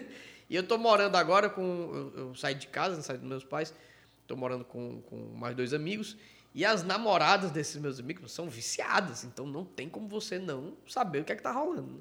e 0.50 0.54
eu 0.54 0.62
tô 0.62 0.76
morando 0.76 1.16
agora 1.16 1.48
com. 1.48 1.62
Eu, 1.62 2.12
eu 2.28 2.34
saí 2.34 2.54
de 2.54 2.66
casa, 2.66 3.00
saí 3.00 3.16
dos 3.16 3.26
meus 3.28 3.44
pais. 3.44 3.72
Tô 4.26 4.36
morando 4.36 4.64
com, 4.64 5.00
com 5.02 5.16
mais 5.36 5.56
dois 5.56 5.72
amigos. 5.72 6.16
E 6.54 6.64
as 6.64 6.82
namoradas 6.82 7.50
desses 7.50 7.76
meus 7.80 7.98
amigos 7.98 8.30
são 8.32 8.48
viciadas. 8.48 9.24
Então 9.24 9.46
não 9.46 9.64
tem 9.64 9.88
como 9.88 10.06
você 10.08 10.38
não 10.38 10.76
saber 10.86 11.20
o 11.20 11.24
que 11.24 11.32
é 11.32 11.36
que 11.36 11.42
tá 11.42 11.52
rolando. 11.52 11.94
né? 11.94 12.00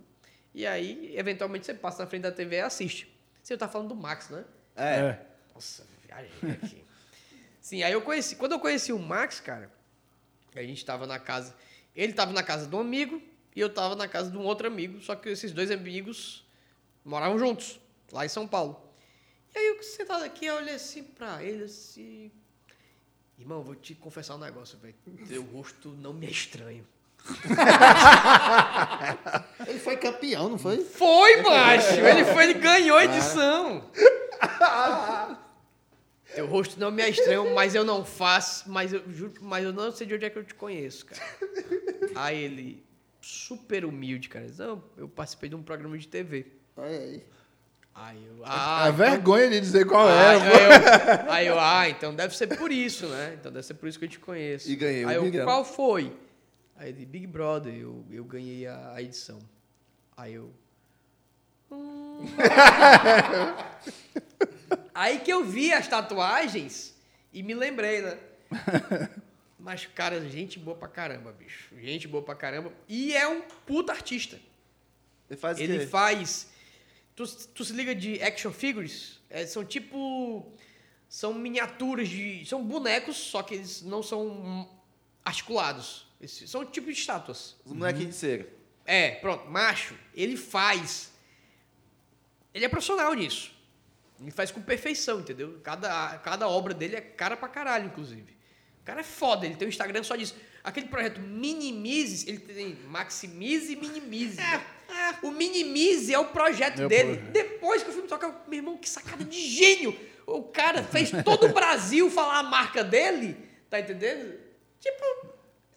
E 0.53 0.65
aí, 0.65 1.13
eventualmente, 1.15 1.65
você 1.65 1.73
passa 1.73 2.03
na 2.03 2.09
frente 2.09 2.23
da 2.23 2.31
TV 2.31 2.57
e 2.57 2.61
assiste. 2.61 3.16
Você 3.47 3.55
tá 3.55 3.65
falando 3.65 3.87
do 3.87 3.95
Max, 3.95 4.27
né? 4.27 4.43
É. 4.75 5.21
Nossa, 5.55 5.87
viajei 6.05 6.51
aqui. 6.51 6.83
Sim, 7.61 7.81
aí 7.81 7.93
eu 7.93 8.01
conheci. 8.01 8.35
Quando 8.35 8.51
eu 8.51 8.59
conheci 8.59 8.91
o 8.91 8.99
Max, 8.99 9.39
cara, 9.39 9.71
a 10.53 10.61
gente 10.63 10.83
tava 10.83 11.07
na 11.07 11.17
casa. 11.17 11.55
Ele 11.95 12.11
tava 12.11 12.33
na 12.33 12.43
casa 12.43 12.67
de 12.67 12.75
um 12.75 12.81
amigo 12.81 13.21
e 13.55 13.61
eu 13.61 13.73
tava 13.73 13.95
na 13.95 14.05
casa 14.05 14.29
de 14.29 14.37
um 14.37 14.43
outro 14.43 14.67
amigo. 14.67 14.99
Só 14.99 15.15
que 15.15 15.29
esses 15.29 15.53
dois 15.53 15.71
amigos 15.71 16.45
moravam 17.05 17.39
juntos, 17.39 17.79
lá 18.11 18.25
em 18.25 18.29
São 18.29 18.45
Paulo. 18.45 18.85
E 19.55 19.59
aí 19.59 19.67
eu 19.67 19.81
sentado 19.81 20.25
aqui, 20.25 20.45
eu 20.45 20.57
olhei 20.57 20.75
assim 20.75 21.03
pra 21.03 21.41
ele 21.41 21.63
assim. 21.63 22.29
Irmão, 23.39 23.63
vou 23.63 23.75
te 23.75 23.95
confessar 23.95 24.35
um 24.35 24.39
negócio, 24.39 24.77
velho. 24.77 24.95
Teu 25.25 25.41
rosto 25.41 25.91
não 25.91 26.11
me 26.11 26.27
é 26.27 26.29
estranho. 26.29 26.85
Ele 29.67 29.79
foi 29.79 29.97
campeão, 29.97 30.49
não 30.49 30.57
foi? 30.57 30.83
Foi, 30.83 31.41
macho! 31.41 31.99
Ele 31.99 32.25
foi, 32.25 32.43
ele 32.45 32.53
ganhou 32.55 32.97
a 32.97 33.05
edição. 33.05 33.83
Teu 36.33 36.45
rosto 36.45 36.79
não 36.79 36.91
me 36.91 37.01
é 37.01 37.09
estranho, 37.09 37.53
mas 37.53 37.75
eu 37.75 37.83
não 37.83 38.05
faço, 38.05 38.69
mas 38.69 38.93
eu 38.93 39.01
juro, 39.11 39.33
mas 39.41 39.65
eu 39.65 39.73
não 39.73 39.91
sei 39.91 40.07
de 40.07 40.15
onde 40.15 40.25
é 40.25 40.29
que 40.29 40.37
eu 40.37 40.43
te 40.43 40.53
conheço, 40.53 41.05
cara. 41.05 41.21
Aí 42.15 42.37
ele, 42.37 42.83
super 43.21 43.85
humilde, 43.85 44.29
cara. 44.29 44.45
diz, 44.45 44.57
Não, 44.57 44.83
eu 44.97 45.07
participei 45.07 45.49
de 45.49 45.55
um 45.55 45.63
programa 45.63 45.97
de 45.97 46.07
TV. 46.07 46.47
Olha 46.75 46.89
aí. 46.89 47.23
Aí 47.95 48.27
eu, 48.27 48.45
A 48.45 48.85
ah, 48.85 48.91
vergonha 48.91 49.49
de 49.49 49.59
dizer 49.59 49.87
qual 49.87 50.07
Aí, 50.07 50.13
é. 50.13 50.19
aí 50.19 50.45
eu, 50.45 51.31
aí 51.31 51.47
eu, 51.47 51.59
ah, 51.59 51.89
então 51.89 52.13
deve 52.13 52.37
ser 52.37 52.45
por 52.45 52.71
isso, 52.71 53.07
né? 53.07 53.35
Então 53.39 53.51
deve 53.51 53.65
ser 53.65 53.73
por 53.73 53.89
isso 53.89 53.97
que 53.97 54.05
eu 54.05 54.09
te 54.09 54.19
conheço. 54.19 54.69
E 54.69 54.75
ganhei 54.75 55.03
Aí 55.03 55.15
eu, 55.15 55.23
milhão. 55.23 55.45
qual 55.45 55.65
foi? 55.65 56.13
Aí 56.77 56.89
ele, 56.89 57.05
Big 57.05 57.27
Brother, 57.27 57.73
eu, 57.73 58.05
eu 58.09 58.23
ganhei 58.23 58.67
a, 58.67 58.93
a 58.93 59.01
edição. 59.01 59.39
Aí 60.15 60.35
eu. 60.35 60.53
"Hum." 61.71 62.25
aí 64.93 65.19
que 65.19 65.31
eu 65.31 65.43
vi 65.43 65.71
as 65.73 65.87
tatuagens 65.87 66.95
e 67.33 67.43
me 67.43 67.53
lembrei, 67.53 68.01
né? 68.01 68.17
Mas, 69.59 69.85
cara, 69.85 70.21
gente 70.29 70.59
boa 70.59 70.77
pra 70.77 70.87
caramba, 70.87 71.31
bicho. 71.33 71.75
Gente 71.79 72.07
boa 72.07 72.23
pra 72.23 72.35
caramba. 72.35 72.71
E 72.87 73.13
é 73.15 73.27
um 73.27 73.41
puta 73.41 73.91
artista. 73.91 74.39
Ele 75.29 75.37
faz 75.37 75.59
Ele 75.59 75.79
quê? 75.79 75.87
faz. 75.87 76.49
Tu, 77.15 77.25
tu 77.47 77.65
se 77.65 77.73
liga 77.73 77.93
de 77.93 78.21
action 78.21 78.51
figures? 78.51 79.19
É, 79.29 79.45
são 79.45 79.65
tipo. 79.65 80.53
São 81.09 81.33
miniaturas 81.33 82.07
de. 82.07 82.45
São 82.45 82.63
bonecos, 82.63 83.17
só 83.17 83.43
que 83.43 83.55
eles 83.55 83.81
não 83.81 84.01
são 84.03 84.69
articulados. 85.25 86.06
Eles 86.19 86.43
são 86.49 86.65
tipo 86.65 86.87
de 86.91 86.97
estátuas. 86.99 87.55
Os 87.65 87.73
molequinhos 87.73 88.09
de 88.09 88.15
cera. 88.15 88.47
É, 88.85 89.11
pronto, 89.11 89.49
macho, 89.49 89.95
ele 90.13 90.35
faz. 90.37 91.11
Ele 92.53 92.65
é 92.65 92.69
profissional 92.69 93.13
nisso. 93.13 93.51
Ele 94.19 94.31
faz 94.31 94.49
com 94.49 94.61
perfeição, 94.61 95.19
entendeu? 95.19 95.59
Cada, 95.63 96.17
cada 96.19 96.47
obra 96.47 96.73
dele 96.73 96.95
é 96.95 97.01
cara 97.01 97.37
pra 97.37 97.47
caralho, 97.47 97.85
inclusive. 97.85 98.35
O 98.81 98.85
cara 98.85 99.01
é 99.01 99.03
foda, 99.03 99.45
ele 99.45 99.55
tem 99.55 99.67
um 99.67 99.69
Instagram 99.69 100.01
só 100.03 100.15
disso. 100.15 100.35
Aquele 100.63 100.87
projeto 100.87 101.19
Minimizes, 101.21 102.27
ele 102.27 102.39
tem 102.39 102.75
Maximize 102.87 103.73
e 103.73 103.75
Minimize. 103.75 104.37
né? 104.37 104.65
O 105.21 105.29
Minimize 105.31 106.13
é 106.13 106.17
o 106.19 106.25
projeto 106.25 106.77
Meu 106.79 106.89
dele. 106.89 107.17
projeto. 107.17 107.31
Depois 107.31 107.83
que 107.83 107.89
o 107.89 107.93
filme 107.93 108.07
toca, 108.07 108.33
meu 108.47 108.57
irmão, 108.57 108.77
que 108.77 108.89
sacada 108.89 109.23
de 109.23 109.39
gênio! 109.39 109.97
O 110.25 110.43
cara 110.43 110.83
fez 110.83 111.11
todo 111.23 111.45
o 111.45 111.53
Brasil 111.53 112.09
falar 112.09 112.39
a 112.39 112.43
marca 112.43 112.83
dele, 112.83 113.37
tá 113.69 113.79
entendendo? 113.79 114.37
Tipo. 114.79 115.26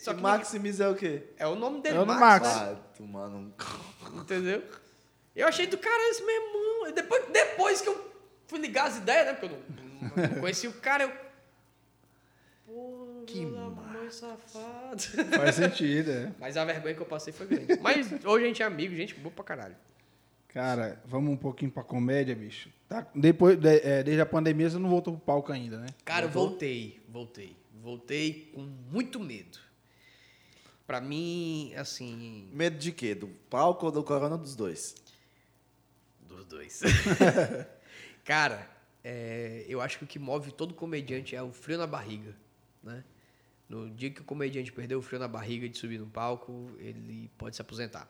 Só 0.00 0.14
que 0.14 0.20
Maximize 0.22 0.82
é 0.82 0.88
o 0.88 0.94
quê? 0.94 1.24
é 1.36 1.46
o 1.46 1.54
nome 1.54 1.80
dele, 1.82 1.96
É 1.96 2.00
o 2.00 2.06
Max. 2.06 2.20
Max. 2.20 2.46
né? 2.48 2.52
Ah, 2.72 2.76
tomar 2.96 3.26
um... 3.28 3.52
Entendeu? 4.14 4.62
Eu 5.36 5.46
achei 5.46 5.66
do 5.66 5.76
cara 5.78 6.10
esse 6.10 6.22
meu 6.24 6.34
irmão. 6.34 6.92
Depois, 6.94 7.24
depois 7.32 7.80
que 7.80 7.88
eu 7.88 8.12
fui 8.46 8.58
ligar 8.58 8.86
as 8.88 8.96
ideias, 8.98 9.26
né? 9.26 9.32
Porque 9.34 9.54
eu 9.54 9.58
não, 10.16 10.28
não 10.34 10.40
conheci 10.40 10.66
o 10.66 10.72
cara, 10.72 11.04
eu. 11.04 11.12
Pô, 12.66 13.24
Que 13.26 13.44
mãe 13.46 14.10
safado. 14.10 15.02
Faz 15.36 15.54
sentido, 15.56 16.10
é. 16.10 16.32
Mas 16.38 16.56
a 16.56 16.64
vergonha 16.64 16.94
que 16.94 17.00
eu 17.02 17.06
passei 17.06 17.32
foi 17.32 17.46
grande. 17.46 17.78
Mas 17.80 18.10
hoje 18.24 18.44
a 18.44 18.48
gente 18.48 18.62
é 18.62 18.66
amigo, 18.66 18.94
gente 18.94 19.14
boa 19.14 19.32
pra 19.34 19.44
caralho. 19.44 19.76
Cara, 20.48 21.00
vamos 21.04 21.32
um 21.32 21.36
pouquinho 21.36 21.70
pra 21.70 21.82
comédia, 21.84 22.34
bicho. 22.34 22.68
Tá, 22.88 23.06
depois, 23.14 23.56
de- 23.56 23.80
é, 23.86 24.02
desde 24.02 24.20
a 24.20 24.26
pandemia, 24.26 24.68
você 24.68 24.78
não 24.78 24.88
voltou 24.90 25.14
pro 25.16 25.24
palco 25.24 25.52
ainda, 25.52 25.78
né? 25.78 25.86
Cara, 26.04 26.26
eu 26.26 26.30
voltei, 26.30 27.00
voltei. 27.08 27.56
Voltei 27.80 28.50
com 28.54 28.60
muito 28.62 29.20
medo. 29.20 29.58
Pra 30.90 31.00
mim, 31.00 31.72
assim. 31.76 32.50
Medo 32.52 32.76
de 32.76 32.90
quê? 32.90 33.14
Do 33.14 33.28
palco 33.48 33.86
ou 33.86 33.92
do 33.92 34.02
corona 34.02 34.36
dos 34.36 34.56
dois? 34.56 34.96
Dos 36.18 36.44
dois. 36.46 36.80
Cara, 38.26 38.68
é, 39.04 39.64
eu 39.68 39.80
acho 39.80 39.98
que 39.98 40.04
o 40.04 40.06
que 40.08 40.18
move 40.18 40.50
todo 40.50 40.74
comediante 40.74 41.36
é 41.36 41.40
o 41.40 41.52
frio 41.52 41.78
na 41.78 41.86
barriga, 41.86 42.34
né? 42.82 43.04
No 43.68 43.88
dia 43.88 44.10
que 44.10 44.20
o 44.20 44.24
comediante 44.24 44.72
perdeu 44.72 44.98
o 44.98 45.02
frio 45.02 45.20
na 45.20 45.28
barriga 45.28 45.68
de 45.68 45.78
subir 45.78 46.00
no 46.00 46.08
palco, 46.08 46.72
ele 46.80 47.30
pode 47.38 47.54
se 47.54 47.62
aposentar. 47.62 48.08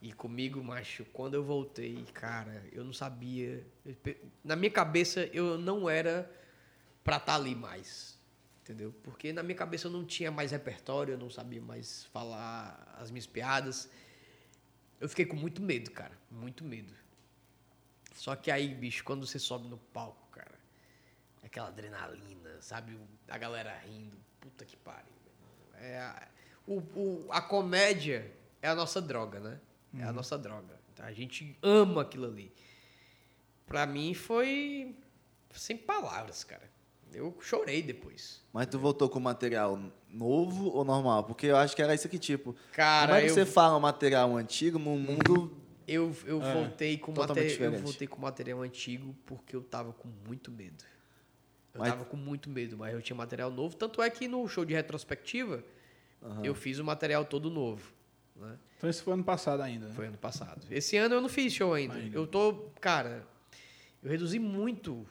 E 0.00 0.10
comigo, 0.10 0.64
macho, 0.64 1.04
quando 1.12 1.34
eu 1.34 1.44
voltei, 1.44 2.06
cara, 2.14 2.64
eu 2.72 2.84
não 2.84 2.92
sabia. 2.94 3.62
Na 4.42 4.56
minha 4.56 4.70
cabeça, 4.70 5.28
eu 5.30 5.58
não 5.58 5.90
era 5.90 6.34
pra 7.04 7.18
estar 7.18 7.34
ali 7.34 7.54
mais. 7.54 8.17
Entendeu? 8.68 8.92
Porque 9.02 9.32
na 9.32 9.42
minha 9.42 9.56
cabeça 9.56 9.86
eu 9.86 9.90
não 9.90 10.04
tinha 10.04 10.30
mais 10.30 10.50
repertório, 10.50 11.14
eu 11.14 11.18
não 11.18 11.30
sabia 11.30 11.60
mais 11.62 12.04
falar 12.12 12.94
as 13.00 13.10
minhas 13.10 13.26
piadas. 13.26 13.88
Eu 15.00 15.08
fiquei 15.08 15.24
com 15.24 15.36
muito 15.36 15.62
medo, 15.62 15.90
cara. 15.90 16.12
Muito 16.30 16.62
medo. 16.64 16.92
Só 18.14 18.36
que 18.36 18.50
aí, 18.50 18.74
bicho, 18.74 19.02
quando 19.04 19.26
você 19.26 19.38
sobe 19.38 19.68
no 19.68 19.78
palco, 19.78 20.28
cara, 20.30 20.54
aquela 21.42 21.68
adrenalina, 21.68 22.60
sabe? 22.60 22.98
A 23.26 23.38
galera 23.38 23.74
rindo. 23.78 24.18
puta 24.38 24.66
que 24.66 24.76
pariu. 24.76 25.14
É 25.76 25.98
a, 25.98 26.28
o, 26.66 26.74
o- 26.94 27.26
a 27.30 27.40
comédia 27.40 28.30
é 28.60 28.68
a 28.68 28.74
nossa 28.74 29.00
droga, 29.00 29.40
né? 29.40 29.58
É 29.98 30.02
a 30.02 30.12
nossa 30.12 30.36
droga. 30.36 30.78
Então, 30.92 31.06
a 31.06 31.12
gente 31.14 31.56
ama 31.62 32.02
aquilo 32.02 32.26
ali. 32.26 32.52
Pra 33.66 33.86
mim 33.86 34.12
foi 34.12 34.94
sem 35.54 35.74
palavras, 35.78 36.44
cara. 36.44 36.68
Eu 37.12 37.36
chorei 37.40 37.82
depois. 37.82 38.42
Mas 38.52 38.66
tu 38.66 38.78
voltou 38.78 39.08
com 39.08 39.18
material 39.20 39.78
novo 40.10 40.68
ou 40.70 40.84
normal? 40.84 41.24
Porque 41.24 41.46
eu 41.46 41.56
acho 41.56 41.74
que 41.74 41.82
era 41.82 41.94
isso 41.94 42.06
aqui, 42.06 42.18
tipo. 42.18 42.54
Cara, 42.72 43.06
como 43.08 43.18
é 43.18 43.22
que 43.24 43.30
eu- 43.30 43.34
você 43.34 43.46
fala 43.46 43.76
um 43.76 43.80
material 43.80 44.36
antigo 44.36 44.78
num 44.78 44.98
mundo. 44.98 45.56
Eu, 45.86 46.14
eu 46.26 46.42
É, 46.42 46.52
voltei 46.52 46.98
com 46.98 47.12
material, 47.12 47.72
eu 47.72 47.78
voltei 47.80 48.06
com 48.06 48.20
material 48.20 48.60
antigo 48.62 49.16
porque 49.24 49.56
eu 49.56 49.62
tava 49.62 49.92
com 49.92 50.08
muito 50.26 50.50
medo. 50.50 50.84
Eu 51.72 51.80
Mas- 51.80 51.90
tava 51.90 52.04
com 52.04 52.16
muito 52.16 52.50
medo, 52.50 52.76
mas 52.76 52.92
eu 52.92 53.00
tinha 53.00 53.16
material 53.16 53.50
novo. 53.50 53.74
Tanto 53.74 54.02
é 54.02 54.10
que 54.10 54.28
no 54.28 54.46
show 54.48 54.64
de 54.66 54.74
retrospectiva 54.74 55.64
eu 56.42 56.54
fiz 56.54 56.78
o 56.78 56.84
material 56.84 57.24
todo 57.24 57.48
novo. 57.50 57.92
Né? 58.36 58.58
Então 58.76 58.90
isso 58.90 59.02
foi 59.02 59.14
ano 59.14 59.24
passado 59.24 59.62
ainda. 59.62 59.86
né? 59.88 59.94
Foi 59.94 60.06
ano 60.06 60.18
passado. 60.18 60.66
Esse 60.70 60.96
ano 60.96 61.14
eu 61.14 61.20
não 61.22 61.28
fiz 61.28 61.52
show 61.54 61.72
ainda. 61.72 61.98
Eu 62.12 62.26
tô, 62.26 62.70
cara, 62.80 63.26
eu 64.02 64.10
reduzi 64.10 64.38
muito 64.38 65.06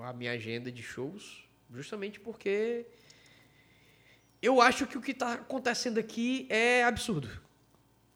a 0.00 0.12
minha 0.12 0.32
agenda 0.32 0.70
de 0.70 0.82
shows, 0.82 1.48
justamente 1.70 2.20
porque 2.20 2.86
eu 4.40 4.60
acho 4.60 4.86
que 4.86 4.98
o 4.98 5.00
que 5.00 5.14
tá 5.14 5.34
acontecendo 5.34 5.98
aqui 5.98 6.46
é 6.50 6.84
absurdo. 6.84 7.28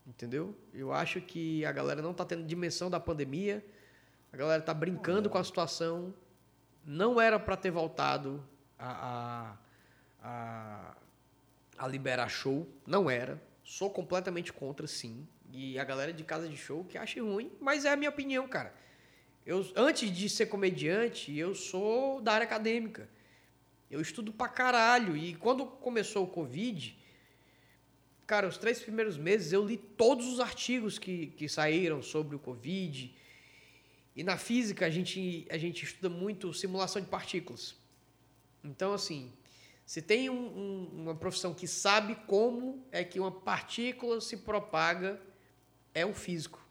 Entendeu? 0.07 0.57
Eu 0.72 0.93
acho 0.93 1.20
que 1.20 1.64
a 1.64 1.72
galera 1.72 2.01
não 2.01 2.14
tá 2.14 2.24
tendo 2.24 2.45
dimensão 2.45 2.89
da 2.89 3.01
pandemia. 3.01 3.64
A 4.33 4.37
galera 4.37 4.62
tá 4.62 4.72
brincando 4.72 5.29
com 5.29 5.39
a 5.39 5.45
situação. 5.45 6.14
Não 6.85 7.20
era 7.20 7.39
para 7.39 7.57
ter 7.57 7.70
voltado 7.70 8.43
a, 8.79 9.57
a, 10.22 10.29
a, 10.29 10.97
a 11.79 11.89
liberar 11.89 12.29
show. 12.29 12.68
Não 12.87 13.11
era. 13.11 13.41
Sou 13.64 13.91
completamente 13.91 14.53
contra, 14.53 14.87
sim. 14.87 15.27
E 15.53 15.79
a 15.79 15.85
galera 15.85 16.12
de 16.12 16.22
casa 16.22 16.49
de 16.49 16.57
show 16.57 16.85
que 16.85 16.99
acha 16.99 17.20
ruim, 17.20 17.51
mas 17.61 17.85
é 17.85 17.93
a 17.93 17.97
minha 17.97 18.11
opinião, 18.11 18.47
cara. 18.47 18.72
Eu, 19.47 19.64
antes 19.76 20.11
de 20.11 20.28
ser 20.28 20.47
comediante, 20.47 21.34
eu 21.36 21.55
sou 21.55 22.20
da 22.20 22.32
área 22.32 22.44
acadêmica. 22.44 23.09
Eu 23.88 24.01
estudo 24.01 24.32
pra 24.32 24.49
caralho. 24.49 25.16
E 25.16 25.34
quando 25.36 25.64
começou 25.64 26.24
o 26.24 26.26
Covid, 26.26 26.99
cara, 28.26 28.49
os 28.49 28.59
três 28.59 28.80
primeiros 28.80 29.16
meses 29.16 29.53
eu 29.53 29.64
li 29.64 29.76
todos 29.76 30.26
os 30.26 30.40
artigos 30.40 30.99
que, 30.99 31.28
que 31.28 31.49
saíram 31.49 32.03
sobre 32.03 32.34
o 32.34 32.40
Covid. 32.40 33.14
E 34.16 34.24
na 34.24 34.36
física 34.36 34.86
a 34.86 34.90
gente, 34.90 35.47
a 35.49 35.57
gente 35.57 35.84
estuda 35.84 36.09
muito 36.09 36.53
simulação 36.53 37.01
de 37.01 37.07
partículas. 37.07 37.76
Então, 38.64 38.92
assim, 38.92 39.32
se 39.84 40.03
tem 40.03 40.28
um- 40.28 40.34
um- 40.59 41.03
uma 41.03 41.14
profissão 41.14 41.55
que 41.55 41.68
sabe 41.68 42.16
como 42.26 42.84
é 42.90 43.05
que 43.05 43.20
uma 43.20 43.30
partícula 43.30 44.20
se 44.20 44.38
propaga, 44.38 45.20
é 45.94 46.05
um 46.05 46.12
físico. 46.14 46.66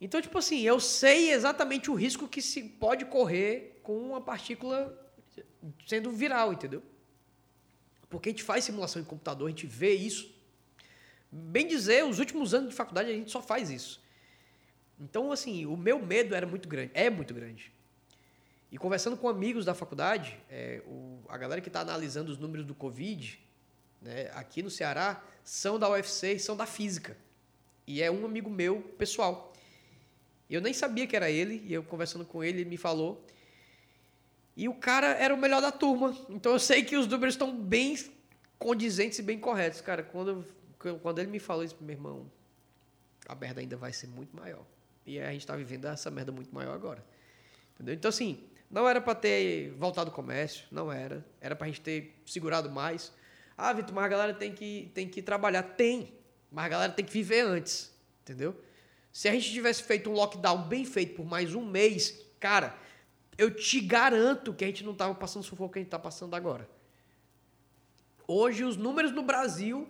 Então, 0.00 0.20
tipo 0.20 0.36
assim, 0.38 0.60
eu 0.60 0.78
sei 0.78 1.32
exatamente 1.32 1.90
o 1.90 1.94
risco 1.94 2.28
que 2.28 2.42
se 2.42 2.62
pode 2.62 3.04
correr 3.06 3.80
com 3.82 3.96
uma 3.98 4.20
partícula 4.20 4.94
sendo 5.86 6.10
viral, 6.10 6.52
entendeu? 6.52 6.82
Porque 8.08 8.28
a 8.28 8.32
gente 8.32 8.42
faz 8.42 8.64
simulação 8.64 9.00
em 9.00 9.04
computador, 9.04 9.46
a 9.46 9.50
gente 9.50 9.66
vê 9.66 9.94
isso. 9.94 10.30
Bem 11.30 11.66
dizer, 11.66 12.04
os 12.04 12.18
últimos 12.18 12.54
anos 12.54 12.70
de 12.70 12.76
faculdade 12.76 13.10
a 13.10 13.14
gente 13.14 13.30
só 13.30 13.42
faz 13.42 13.70
isso. 13.70 14.00
Então, 15.00 15.32
assim, 15.32 15.66
o 15.66 15.76
meu 15.76 15.98
medo 15.98 16.34
era 16.34 16.46
muito 16.46 16.68
grande, 16.68 16.90
é 16.94 17.10
muito 17.10 17.34
grande. 17.34 17.72
E 18.70 18.78
conversando 18.78 19.16
com 19.16 19.28
amigos 19.28 19.64
da 19.64 19.74
faculdade, 19.74 20.38
é, 20.50 20.82
o- 20.86 21.20
a 21.28 21.36
galera 21.36 21.60
que 21.60 21.68
está 21.68 21.80
analisando 21.80 22.30
os 22.30 22.38
números 22.38 22.66
do 22.66 22.74
Covid, 22.74 23.40
né, 24.00 24.30
aqui 24.34 24.62
no 24.62 24.70
Ceará, 24.70 25.22
são 25.44 25.78
da 25.78 25.88
UFC 25.88 26.34
e 26.34 26.38
são 26.38 26.56
da 26.56 26.66
física. 26.66 27.16
E 27.86 28.02
é 28.02 28.10
um 28.10 28.24
amigo 28.24 28.50
meu, 28.50 28.80
pessoal. 28.98 29.52
Eu 30.48 30.60
nem 30.60 30.72
sabia 30.72 31.06
que 31.06 31.16
era 31.16 31.30
ele, 31.30 31.62
e 31.66 31.72
eu 31.72 31.82
conversando 31.82 32.24
com 32.24 32.42
ele, 32.42 32.60
ele 32.60 32.70
me 32.70 32.76
falou. 32.76 33.24
E 34.56 34.68
o 34.68 34.74
cara 34.74 35.08
era 35.08 35.34
o 35.34 35.36
melhor 35.36 35.60
da 35.60 35.72
turma. 35.72 36.16
Então 36.30 36.52
eu 36.52 36.58
sei 36.58 36.82
que 36.82 36.96
os 36.96 37.06
números 37.06 37.34
estão 37.34 37.54
bem 37.54 37.96
condizentes 38.58 39.18
e 39.18 39.22
bem 39.22 39.38
corretos. 39.38 39.80
Cara, 39.80 40.02
quando, 40.02 40.46
quando 41.02 41.18
ele 41.18 41.30
me 41.30 41.38
falou 41.38 41.64
isso, 41.64 41.76
meu 41.80 41.94
irmão, 41.94 42.30
a 43.28 43.34
merda 43.34 43.60
ainda 43.60 43.76
vai 43.76 43.92
ser 43.92 44.06
muito 44.06 44.34
maior. 44.34 44.64
E 45.04 45.20
a 45.20 45.30
gente 45.30 45.40
está 45.40 45.54
vivendo 45.54 45.86
essa 45.86 46.10
merda 46.10 46.32
muito 46.32 46.54
maior 46.54 46.74
agora. 46.74 47.04
Entendeu? 47.74 47.94
Então, 47.94 48.08
assim, 48.08 48.42
não 48.70 48.88
era 48.88 49.00
para 49.00 49.14
ter 49.14 49.70
voltado 49.72 50.10
ao 50.10 50.16
comércio, 50.16 50.66
não 50.70 50.90
era. 50.90 51.24
Era 51.40 51.54
para 51.54 51.66
a 51.66 51.68
gente 51.68 51.80
ter 51.80 52.14
segurado 52.24 52.70
mais. 52.70 53.12
Ah, 53.56 53.72
Vitor, 53.72 53.94
mas 53.94 54.04
a 54.04 54.08
galera 54.08 54.34
tem 54.34 54.52
que, 54.52 54.90
tem 54.94 55.08
que 55.08 55.20
trabalhar. 55.20 55.62
Tem, 55.62 56.14
mas 56.50 56.64
a 56.64 56.68
galera 56.68 56.92
tem 56.92 57.04
que 57.04 57.12
viver 57.12 57.42
antes. 57.42 57.92
Entendeu? 58.22 58.58
Se 59.16 59.30
a 59.30 59.32
gente 59.32 59.50
tivesse 59.50 59.82
feito 59.82 60.10
um 60.10 60.12
lockdown 60.12 60.58
bem 60.64 60.84
feito 60.84 61.14
por 61.16 61.24
mais 61.24 61.54
um 61.54 61.64
mês, 61.64 62.20
cara, 62.38 62.76
eu 63.38 63.50
te 63.50 63.80
garanto 63.80 64.52
que 64.52 64.62
a 64.62 64.66
gente 64.66 64.84
não 64.84 64.94
tava 64.94 65.14
passando 65.14 65.42
o 65.42 65.46
sufoco 65.46 65.72
que 65.72 65.78
a 65.78 65.82
gente 65.82 65.88
tá 65.90 65.98
passando 65.98 66.36
agora. 66.36 66.68
Hoje, 68.28 68.62
os 68.62 68.76
números 68.76 69.12
no 69.12 69.22
Brasil 69.22 69.88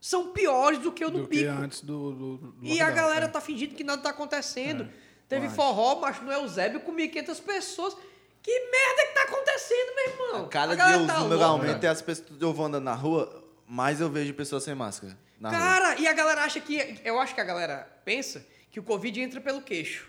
são 0.00 0.32
piores 0.32 0.80
do 0.80 0.90
que 0.90 1.04
o 1.04 1.08
do, 1.10 1.18
Do 1.20 1.28
que 1.28 1.36
pico. 1.38 1.52
antes 1.52 1.82
do. 1.82 2.10
do, 2.12 2.36
do 2.38 2.66
E 2.66 2.80
a 2.80 2.90
galera 2.90 3.26
é. 3.26 3.28
tá 3.28 3.40
fingindo 3.40 3.76
que 3.76 3.84
nada 3.84 4.02
tá 4.02 4.10
acontecendo. 4.10 4.88
Teve 5.28 5.46
Mas- 5.46 5.54
forró, 5.54 6.00
mas 6.00 6.20
no 6.20 6.32
Eusébio 6.32 6.80
com 6.80 6.92
1.500 6.92 7.40
pessoas. 7.40 7.96
Que 8.42 8.50
merda 8.58 9.06
que 9.06 9.14
tá 9.14 9.22
acontecendo, 9.22 9.94
meu 9.94 10.08
irmão? 10.08 10.48
Cada 10.48 10.72
A 10.72 10.88
dia 10.88 10.98
os 11.00 11.06
tá 11.06 11.20
números 11.20 11.42
aumentam 11.44 11.84
e 11.84 11.86
as 11.86 12.02
pessoas. 12.02 12.42
Eu 12.42 12.52
vou 12.52 12.66
andando 12.66 12.82
na 12.82 12.94
rua, 12.94 13.44
mais 13.68 14.00
eu 14.00 14.10
vejo 14.10 14.34
pessoas 14.34 14.64
sem 14.64 14.74
máscara. 14.74 15.16
Na 15.38 15.48
rua. 15.50 15.58
Cara, 15.60 16.00
e 16.00 16.08
a 16.08 16.12
galera 16.12 16.42
acha 16.42 16.58
que. 16.58 17.00
Eu 17.04 17.20
acho 17.20 17.32
que 17.32 17.40
a 17.40 17.44
galera 17.44 17.94
pensa 18.06 18.46
que 18.70 18.78
o 18.78 18.84
Covid 18.84 19.20
entra 19.20 19.40
pelo 19.40 19.60
queixo. 19.60 20.08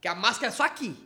Que 0.00 0.08
a 0.08 0.14
máscara 0.14 0.48
é 0.48 0.50
só 0.50 0.64
aqui. 0.64 0.96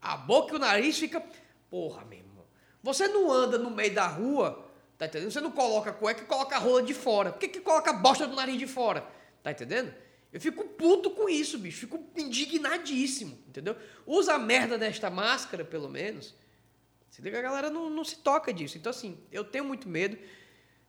A 0.00 0.14
boca 0.14 0.52
e 0.52 0.56
o 0.56 0.58
nariz 0.58 0.98
fica. 0.98 1.24
Porra, 1.70 2.04
meu 2.04 2.18
irmão. 2.18 2.44
Você 2.82 3.08
não 3.08 3.32
anda 3.32 3.56
no 3.56 3.70
meio 3.70 3.94
da 3.94 4.06
rua, 4.06 4.70
tá 4.98 5.06
entendendo? 5.06 5.30
Você 5.30 5.40
não 5.40 5.50
coloca 5.50 5.90
cueca 5.90 6.22
e 6.22 6.26
coloca 6.26 6.54
a 6.54 6.58
rola 6.58 6.82
de 6.82 6.92
fora. 6.92 7.32
Por 7.32 7.38
que, 7.38 7.48
que 7.48 7.60
coloca 7.60 7.90
a 7.90 7.94
bosta 7.94 8.26
do 8.26 8.36
nariz 8.36 8.58
de 8.58 8.66
fora? 8.66 9.08
Tá 9.42 9.52
entendendo? 9.52 9.94
Eu 10.30 10.40
fico 10.40 10.64
puto 10.64 11.10
com 11.10 11.28
isso, 11.30 11.58
bicho. 11.58 11.80
Fico 11.80 12.04
indignadíssimo, 12.14 13.38
entendeu? 13.48 13.74
Usa 14.06 14.34
a 14.34 14.38
merda 14.38 14.76
desta 14.76 15.08
máscara, 15.08 15.64
pelo 15.64 15.88
menos. 15.88 16.34
Se 17.10 17.22
liga, 17.22 17.38
a 17.38 17.42
galera 17.42 17.70
não, 17.70 17.88
não 17.88 18.04
se 18.04 18.18
toca 18.18 18.52
disso. 18.52 18.76
Então, 18.76 18.90
assim, 18.90 19.18
eu 19.32 19.44
tenho 19.44 19.64
muito 19.64 19.88
medo. 19.88 20.18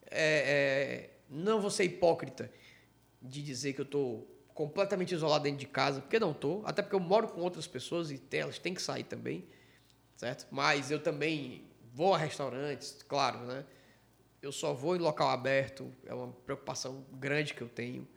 É, 0.07 1.07
é, 1.07 1.09
não 1.29 1.61
vou 1.61 1.71
ser 1.71 1.85
hipócrita 1.85 2.51
de 3.21 3.41
dizer 3.41 3.73
que 3.73 3.81
eu 3.81 3.85
estou 3.85 4.34
completamente 4.55 5.13
isolado 5.13 5.43
dentro 5.43 5.59
de 5.59 5.67
casa, 5.67 5.99
porque 5.99 6.17
não 6.17 6.31
estou. 6.31 6.63
Até 6.65 6.81
porque 6.81 6.95
eu 6.95 6.99
moro 6.99 7.27
com 7.27 7.41
outras 7.41 7.67
pessoas 7.67 8.09
e 8.09 8.19
elas 8.31 8.57
têm 8.57 8.73
que 8.73 8.81
sair 8.81 9.03
também, 9.03 9.45
certo? 10.15 10.47
Mas 10.49 10.89
eu 10.89 10.99
também 10.99 11.65
vou 11.93 12.15
a 12.15 12.17
restaurantes, 12.17 13.03
claro, 13.07 13.39
né? 13.39 13.65
Eu 14.41 14.51
só 14.51 14.73
vou 14.73 14.95
em 14.95 14.99
local 14.99 15.29
aberto, 15.29 15.91
é 16.05 16.13
uma 16.13 16.31
preocupação 16.45 17.05
grande 17.11 17.53
que 17.53 17.61
eu 17.61 17.67
tenho. 17.67 18.07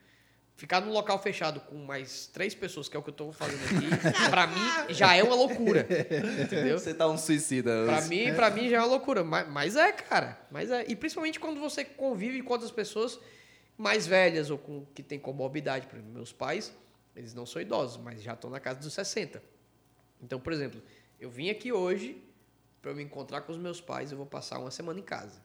Ficar 0.54 0.80
num 0.80 0.92
local 0.92 1.18
fechado 1.20 1.60
com 1.60 1.76
mais 1.76 2.26
três 2.28 2.54
pessoas, 2.54 2.88
que 2.88 2.96
é 2.96 3.00
o 3.00 3.02
que 3.02 3.10
eu 3.10 3.12
estou 3.12 3.32
fazendo 3.32 3.62
aqui, 3.64 3.88
pra 4.30 4.46
mim 4.46 4.60
já 4.90 5.16
é 5.16 5.22
uma 5.22 5.34
loucura, 5.34 5.86
entendeu? 6.40 6.78
Você 6.78 6.94
tá 6.94 7.08
um 7.08 7.18
suicida. 7.18 7.84
Pra 7.84 8.02
mim, 8.02 8.34
pra 8.34 8.50
mim 8.50 8.68
já 8.68 8.76
é 8.76 8.80
uma 8.80 8.86
loucura. 8.86 9.24
Mas, 9.24 9.48
mas 9.48 9.76
é, 9.76 9.90
cara. 9.92 10.38
Mas 10.50 10.70
é. 10.70 10.84
E 10.88 10.94
principalmente 10.94 11.38
quando 11.40 11.60
você 11.60 11.84
convive 11.84 12.42
com 12.42 12.52
outras 12.52 12.72
pessoas 12.72 13.18
mais 13.78 14.06
velhas 14.06 14.50
ou 14.50 14.58
com 14.58 14.84
que 14.94 15.02
tem 15.02 15.18
comorbidade. 15.18 15.86
Por 15.86 15.94
exemplo, 15.96 16.12
meus 16.12 16.32
pais, 16.32 16.74
eles 17.16 17.32
não 17.32 17.46
são 17.46 17.62
idosos, 17.62 17.96
mas 18.02 18.20
já 18.22 18.34
estão 18.34 18.50
na 18.50 18.60
casa 18.60 18.80
dos 18.80 18.92
60. 18.92 19.42
Então, 20.20 20.38
por 20.40 20.52
exemplo, 20.52 20.82
eu 21.20 21.30
vim 21.30 21.48
aqui 21.48 21.72
hoje 21.72 22.22
para 22.82 22.90
eu 22.90 22.96
me 22.96 23.02
encontrar 23.04 23.40
com 23.42 23.52
os 23.52 23.58
meus 23.58 23.80
pais, 23.80 24.10
eu 24.10 24.16
vou 24.18 24.26
passar 24.26 24.58
uma 24.58 24.70
semana 24.70 24.98
em 24.98 25.02
casa. 25.02 25.40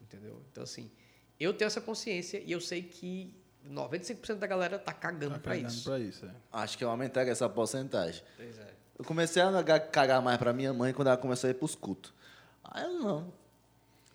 Entendeu? 0.00 0.40
Então, 0.50 0.64
assim, 0.64 0.90
eu 1.38 1.52
tenho 1.52 1.66
essa 1.66 1.80
consciência 1.80 2.38
e 2.44 2.50
eu 2.52 2.60
sei 2.60 2.82
que 2.82 3.34
95% 3.68 4.34
da 4.36 4.46
galera 4.46 4.78
tá 4.78 4.92
cagando 4.92 5.34
Tá 5.34 5.40
cagando 5.50 5.68
isso. 5.68 5.84
pra 5.84 5.98
isso. 5.98 6.26
é. 6.26 6.30
Acho 6.52 6.76
que 6.78 6.84
eu 6.84 6.90
aumentar 6.90 7.26
essa 7.26 7.48
porcentagem. 7.48 8.22
Pois 8.36 8.58
é. 8.58 8.74
Eu 8.98 9.04
comecei 9.04 9.42
a 9.42 9.62
ga- 9.62 9.80
cagar 9.80 10.22
mais 10.22 10.38
pra 10.38 10.52
minha 10.52 10.72
mãe 10.72 10.92
quando 10.92 11.08
ela 11.08 11.16
começou 11.16 11.48
a 11.48 11.50
ir 11.50 11.54
pros 11.54 11.74
cultos. 11.74 12.12
Aí 12.62 12.84
eu 12.84 13.00
não. 13.00 13.32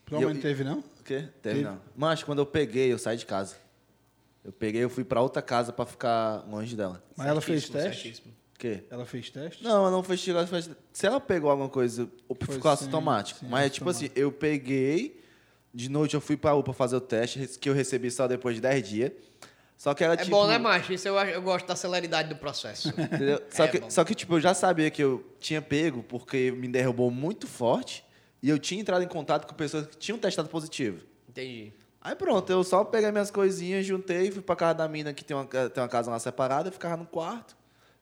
Tua 0.06 0.22
mãe 0.22 0.34
não 0.34 0.42
teve, 0.42 0.64
não? 0.64 0.84
Quê? 1.10 1.22
Teve. 1.42 1.56
Teve 1.56 1.62
não. 1.64 1.82
Mas 1.96 2.22
quando 2.24 2.40
eu 2.40 2.46
peguei, 2.46 2.94
eu 2.94 3.00
saí 3.00 3.18
de 3.18 3.26
casa. 3.26 3.56
Eu 4.44 4.52
peguei, 4.52 4.84
eu 4.84 4.90
fui 4.90 5.04
pra 5.04 5.22
outra 5.22 5.42
casa 5.42 5.74
pra 5.74 5.86
ficar 5.86 6.46
longe 6.48 6.76
dela. 6.76 7.04
Mas 7.18 7.28
ela 7.28 7.42
fez 7.42 7.64
Certíssimo, 7.64 7.84
teste? 7.84 8.04
certíssimo. 8.04 8.34
O 8.56 8.60
quê? 8.60 8.84
Ela 8.92 9.06
fez 9.06 9.30
teste? 9.30 9.64
Não, 9.64 9.72
ela 9.72 9.92
não 9.92 10.04
fez 10.04 10.22
tirar. 10.22 10.46
fez- 10.46 10.70
Se 10.94 11.08
ela 11.08 11.20
pegou 11.20 11.50
alguma 11.50 11.68
coisa, 11.70 12.08
ou 12.28 12.36
Foi 12.40 12.56
ficou 12.56 12.70
sim, 12.76 12.84
assintomático. 12.84 13.40
sim, 13.40 13.48
Mas, 13.50 13.72
tipo 13.74 13.90
assim, 13.90 14.10
eu 14.16 14.32
peguei, 14.32 15.20
de 15.74 15.90
noite 15.90 16.14
eu 16.14 16.22
fui 16.22 16.38
pra 16.38 16.54
UPA 16.56 16.74
fazer 16.74 16.96
o 16.96 17.02
teste, 17.02 17.40
que 17.60 17.70
eu 17.70 17.74
recebi 17.74 18.12
só 18.12 18.28
depois 18.28 18.56
de 18.56 18.62
10 18.62 18.88
dias. 18.88 19.12
Só 19.78 19.94
que 19.94 20.04
ela, 20.04 20.14
É 20.14 20.18
tipo... 20.18 20.30
bom, 20.32 20.46
né, 20.46 20.58
macho? 20.58 20.92
Isso 20.94 21.08
eu, 21.08 21.18
acho- 21.18 21.32
eu 21.32 21.42
gosto 21.42 21.66
da 21.66 21.76
celeridade 21.76 22.30
do 22.30 22.36
processo. 22.36 22.90
Entendeu? 22.90 23.42
Só, 23.50 23.64
É, 23.64 23.68
que, 23.70 23.80
bom. 23.80 23.90
só 23.90 24.04
que, 24.04 24.14
tipo, 24.14 24.36
eu 24.36 24.42
já 24.42 24.54
sabia 24.54 24.92
que 24.92 25.02
eu 25.02 25.26
tinha 25.40 25.62
pego, 25.62 26.04
porque 26.04 26.52
me 26.52 26.68
derrubou 26.68 27.10
muito 27.10 27.48
forte. 27.48 28.04
E 28.42 28.50
eu 28.50 28.58
tinha 28.58 28.80
entrado 28.82 29.04
em 29.04 29.08
contato 29.08 29.46
com 29.48 29.54
pessoas 29.54 29.88
que 29.88 29.98
tinham 29.98 30.18
testado 30.18 30.48
positivo. 30.50 31.06
Entendi. 31.28 31.74
Aí 32.02 32.16
pronto, 32.16 32.50
eu 32.50 32.64
só 32.64 32.84
peguei 32.86 33.12
minhas 33.12 33.30
coisinhas, 33.30 33.86
juntei, 33.86 34.32
fui 34.32 34.42
pra 34.42 34.56
casa 34.56 34.74
da 34.76 34.88
mina 34.88 35.14
que 35.14 35.24
tem 35.24 35.36
uma, 35.36 35.46
tem 35.46 35.84
uma 35.84 35.90
casa 35.90 36.10
lá 36.10 36.18
separada, 36.18 36.70
eu 36.70 36.72
ficava 36.72 36.96
no 36.96 37.06
quarto, 37.06 37.58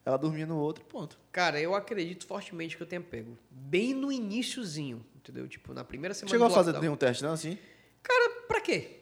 ela 0.06 0.18
dormia 0.18 0.46
no 0.46 0.56
outro, 0.58 0.86
ponto. 0.86 1.18
Cara, 1.32 1.60
eu 1.60 1.74
acredito 1.74 2.26
fortemente 2.28 2.78
que 2.78 2.84
eu 2.84 2.88
tenha 2.88 3.02
pego. 3.02 3.36
Bem 3.50 3.96
no 3.96 4.12
iníciozinho, 4.12 5.04
entendeu? 5.16 5.48
Tipo, 5.48 5.74
na 5.74 5.84
primeira 5.84 6.14
semana 6.14 6.30
Chegou 6.30 6.46
a 6.46 6.50
fazer 6.52 6.70
lockdown. 6.70 6.82
nenhum 6.82 6.96
teste, 6.96 7.24
não, 7.24 7.32
assim? 7.34 7.58
Cara, 8.04 8.30
pra 8.48 8.62
quê? 8.62 9.00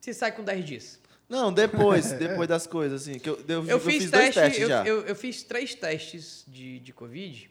Se 0.00 0.12
sai 0.12 0.32
com 0.32 0.42
10 0.42 0.64
dias. 0.64 1.00
Não, 1.28 1.52
depois, 1.52 2.10
depois 2.18 2.48
das 2.48 2.66
coisas, 2.66 3.02
assim, 3.02 3.18
que 3.20 3.28
eu, 3.30 3.38
eu, 3.46 3.64
Eu, 3.66 3.78
fiz, 3.80 4.10
dois 4.10 4.34
teste, 4.34 4.40
testes 4.40 4.62
eu, 4.62 4.68
já. 4.68 4.84
eu, 4.84 5.02
eu 5.02 5.14
fiz 5.14 5.42
três 5.44 5.74
testes 5.76 6.44
de, 6.48 6.80
de 6.80 6.92
Covid 6.92 7.50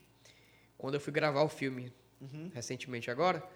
quando 0.77 0.95
eu 0.95 0.99
fui 0.99 1.13
gravar 1.13 1.43
o 1.43 1.49
filme 1.49 1.93
Uhum. 2.19 2.49
recentemente 2.53 3.11
agora. 3.11 3.47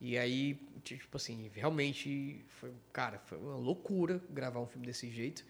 E 0.00 0.16
aí, 0.16 0.54
tipo 0.84 1.16
assim, 1.16 1.50
realmente 1.52 2.44
foi, 2.48 2.72
cara, 2.92 3.18
foi 3.18 3.36
uma 3.38 3.56
loucura 3.56 4.22
gravar 4.30 4.60
um 4.60 4.66
filme 4.66 4.86
desse 4.86 5.10
jeito. 5.10 5.44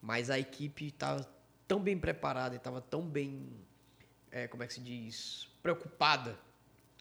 Mas 0.00 0.30
a 0.30 0.38
equipe 0.38 0.86
estava 0.86 1.28
tão 1.66 1.80
bem 1.80 1.98
preparada 1.98 2.54
e 2.54 2.58
estava 2.58 2.80
tão 2.80 3.06
bem, 3.06 3.48
é, 4.30 4.46
como 4.46 4.62
é 4.62 4.66
que 4.66 4.74
se 4.74 4.80
diz, 4.80 5.48
preocupada 5.62 6.38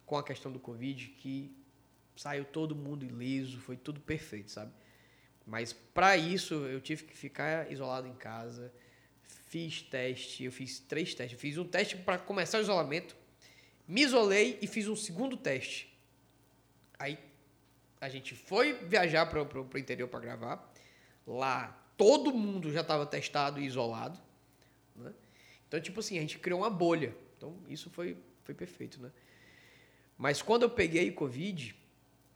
com 0.05 0.17
a 0.17 0.23
questão 0.23 0.51
do 0.51 0.59
Covid 0.59 1.07
que 1.19 1.55
saiu 2.15 2.43
todo 2.43 2.75
mundo 2.75 3.05
ileso, 3.05 3.59
foi 3.59 3.77
tudo 3.77 4.01
perfeito, 4.01 4.51
sabe? 4.51 4.73
Mas 5.45 5.71
para 5.71 6.17
isso 6.17 6.53
eu 6.65 6.81
tive 6.81 7.03
que 7.05 7.15
ficar 7.15 7.71
isolado 7.71 8.07
em 8.07 8.13
casa. 8.13 8.71
Fiz 9.45 9.81
teste, 9.81 10.43
eu 10.43 10.51
fiz 10.51 10.79
três 10.79 11.15
testes. 11.15 11.33
Eu 11.33 11.39
fiz 11.39 11.57
um 11.57 11.65
teste 11.65 11.97
para 11.97 12.17
começar 12.17 12.59
o 12.59 12.61
isolamento, 12.61 13.15
me 13.89 14.03
isolei 14.03 14.59
e 14.61 14.67
fiz 14.67 14.87
um 14.87 14.95
segundo 14.95 15.35
teste. 15.35 15.91
Aí 16.99 17.17
a 17.99 18.07
gente 18.07 18.35
foi 18.35 18.73
viajar 18.85 19.25
para 19.25 19.41
o 19.41 19.77
interior 19.79 20.07
para 20.07 20.19
gravar. 20.19 20.73
Lá 21.25 21.75
todo 21.97 22.31
mundo 22.31 22.71
já 22.71 22.81
estava 22.81 23.03
testado 23.07 23.59
e 23.59 23.65
isolado. 23.65 24.19
Né? 24.95 25.11
Então, 25.67 25.81
tipo 25.81 26.01
assim, 26.01 26.19
a 26.19 26.21
gente 26.21 26.37
criou 26.37 26.59
uma 26.59 26.69
bolha. 26.69 27.15
Então, 27.35 27.57
isso 27.67 27.89
foi, 27.89 28.15
foi 28.43 28.53
perfeito, 28.53 29.01
né? 29.01 29.11
Mas 30.15 30.39
quando 30.39 30.63
eu 30.63 30.69
peguei 30.69 31.09
o 31.09 31.15
Covid, 31.15 31.75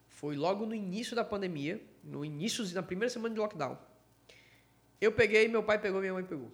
foi 0.08 0.36
logo 0.36 0.66
no 0.66 0.74
início 0.74 1.16
da 1.16 1.24
pandemia, 1.24 1.80
no 2.04 2.26
início, 2.26 2.66
na 2.74 2.82
primeira 2.82 3.12
semana 3.12 3.36
de 3.36 3.39
lockdown. 3.39 3.78
Eu 4.99 5.12
peguei, 5.12 5.47
meu 5.47 5.62
pai 5.62 5.80
pegou, 5.80 5.99
minha 5.99 6.14
mãe 6.14 6.24
pegou. 6.24 6.51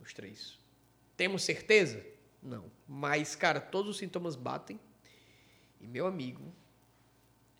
Os 0.00 0.14
três. 0.14 0.58
Temos 1.14 1.42
certeza? 1.42 2.02
Não. 2.42 2.70
Mas, 2.88 3.34
cara, 3.36 3.60
todos 3.60 3.90
os 3.90 3.98
sintomas 3.98 4.36
batem. 4.36 4.78
E 5.80 5.86
meu 5.86 6.06
amigo 6.06 6.52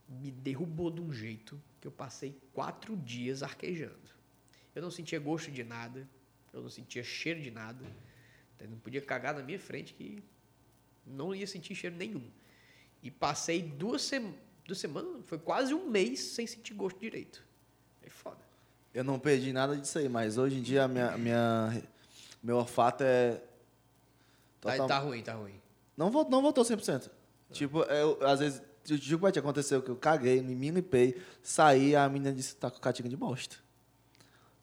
me 0.09 0.31
derrubou 0.31 0.91
de 0.91 1.01
um 1.01 1.13
jeito 1.13 1.61
que 1.81 1.87
eu 1.87 1.93
passei 1.93 2.37
quatro 2.53 2.97
dias 2.97 3.43
arquejando. 3.43 4.11
Eu 4.75 4.83
não 4.83 4.91
sentia 4.91 5.19
gosto 5.19 5.51
de 5.51 5.65
nada, 5.65 6.09
eu 6.53 6.63
não 6.63 6.69
sentia 6.69 7.03
cheiro 7.03 7.41
de 7.41 7.51
nada. 7.51 7.85
Eu 8.59 8.69
não 8.69 8.79
podia 8.79 9.01
cagar 9.01 9.35
na 9.35 9.43
minha 9.43 9.59
frente 9.59 9.95
que 9.95 10.23
não 11.07 11.35
ia 11.35 11.47
sentir 11.47 11.75
cheiro 11.75 11.97
nenhum. 11.97 12.23
E 13.03 13.11
passei 13.11 13.63
duas, 13.63 14.03
sem... 14.03 14.35
duas 14.67 14.79
semanas, 14.79 15.25
foi 15.25 15.39
quase 15.39 15.73
um 15.73 15.89
mês 15.89 16.21
sem 16.21 16.47
sentir 16.47 16.75
gosto 16.75 16.99
direito. 16.99 17.43
É 18.03 18.11
foda. 18.11 18.45
Eu 18.93 19.05
não 19.05 19.19
perdi 19.19 19.53
nada 19.53 19.77
disso 19.77 19.99
aí, 19.99 20.09
mas 20.09 20.37
hoje 20.37 20.59
em 20.59 20.63
dia 20.63 20.87
minha, 20.89 21.17
minha, 21.17 21.83
meu 22.43 22.57
olfato 22.57 23.05
é... 23.05 23.41
Tá, 24.61 24.73
total- 24.73 24.87
tá 24.89 24.99
ruim, 24.99 25.23
tá 25.23 25.33
ruim. 25.35 25.55
Não, 25.97 26.11
vol- 26.11 26.29
não 26.31 26.43
voltou 26.43 26.65
100%. 26.65 27.09
Tipo, 27.53 27.83
eu, 27.85 28.19
às 28.27 28.39
vezes, 28.41 28.63
eu 28.89 28.97
digo 28.97 29.31
que 29.33 29.39
aconteceu 29.39 29.83
que 29.83 29.89
eu 29.91 29.97
caguei, 29.97 30.41
me 30.41 30.71
limpei, 30.71 31.21
saí, 31.43 31.97
a 31.97 32.09
menina 32.09 32.33
disse 32.33 32.55
tá 32.57 32.71
com 32.71 32.79
catinga 32.79 33.09
de 33.09 33.17
bosta. 33.17 33.57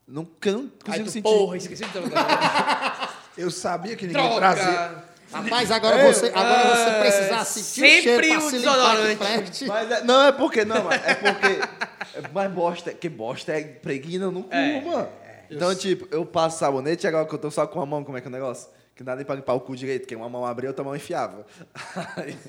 Não, 0.07 0.27
eu 0.45 0.53
não 0.53 0.61
Aí 0.61 0.69
consigo 0.85 1.05
tu, 1.05 1.11
sentir. 1.11 1.23
porra, 1.23 1.57
esqueci 1.57 1.83
de 1.85 1.91
trocar. 1.91 3.07
Eu 3.37 3.51
sabia 3.51 3.95
que 3.95 4.07
ninguém 4.07 4.35
trazia. 4.37 4.63
Troca! 4.65 5.03
Rapaz, 5.31 5.69
agora 5.69 6.11
você, 6.11 6.27
agora 6.33 6.75
você 6.75 6.99
precisar 7.01 7.45
sentir 7.45 7.83
o 7.83 8.01
cheiro 8.01 8.03
sempre 8.23 8.29
pra 8.29 8.37
o 8.39 8.49
se 8.49 8.57
limpar 8.57 8.73
que 8.73 9.41
desodorante. 9.43 9.65
Mas 9.67 9.91
é- 9.91 10.03
não, 10.05 10.21
é 10.23 10.31
porque, 10.31 10.65
não, 10.65 10.91
é 10.91 11.13
porque. 11.15 11.45
é- 12.17 12.29
Mas 12.33 12.51
bosta, 12.51 12.93
que 12.93 13.07
bosta 13.09 13.51
é 13.51 13.61
preguina 13.63 14.31
no 14.31 14.43
cu, 14.43 14.53
É, 14.55 14.81
mano. 14.81 15.09
Então, 15.51 15.75
tipo, 15.75 16.07
eu 16.09 16.25
passo 16.25 16.57
sabonete 16.59 17.05
e 17.05 17.07
agora 17.07 17.27
que 17.27 17.35
eu 17.35 17.37
tô 17.37 17.51
só 17.51 17.67
com 17.67 17.79
a 17.79 17.85
mão, 17.85 18.03
como 18.03 18.17
é 18.17 18.21
que 18.21 18.27
é 18.27 18.29
o 18.29 18.31
negócio? 18.33 18.69
Que 18.97 19.03
não 19.03 19.05
dá 19.05 19.15
nem 19.15 19.23
pra 19.23 19.35
limpar 19.35 19.53
o 19.53 19.61
cu 19.61 19.75
direito, 19.75 20.07
que 20.07 20.15
uma 20.15 20.27
mão 20.27 20.43
abria, 20.43 20.69
outra 20.71 20.83
mão 20.83 20.95
enfiava. 20.95 21.45
Aí- 22.17 22.35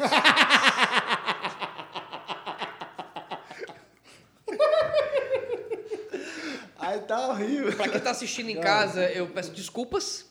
Aí 6.78 7.00
tá 7.00 7.28
horrível. 7.28 7.72
Pra 7.76 7.88
quem 7.88 8.00
tá 8.00 8.10
assistindo 8.12 8.48
em 8.50 8.60
casa, 8.60 9.04
eu 9.10 9.26
peço 9.28 9.50
desculpas. 9.52 10.26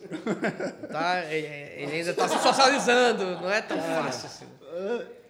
Tá? 0.92 1.18
É, 1.26 1.40
é, 1.40 1.82
Ele 1.84 1.92
ainda 1.98 2.14
tá 2.14 2.28
se 2.28 2.40
socializando, 2.42 3.26
não 3.42 3.52
é 3.52 3.62
tão 3.62 3.78
fácil 3.82 4.26
assim. 4.28 4.46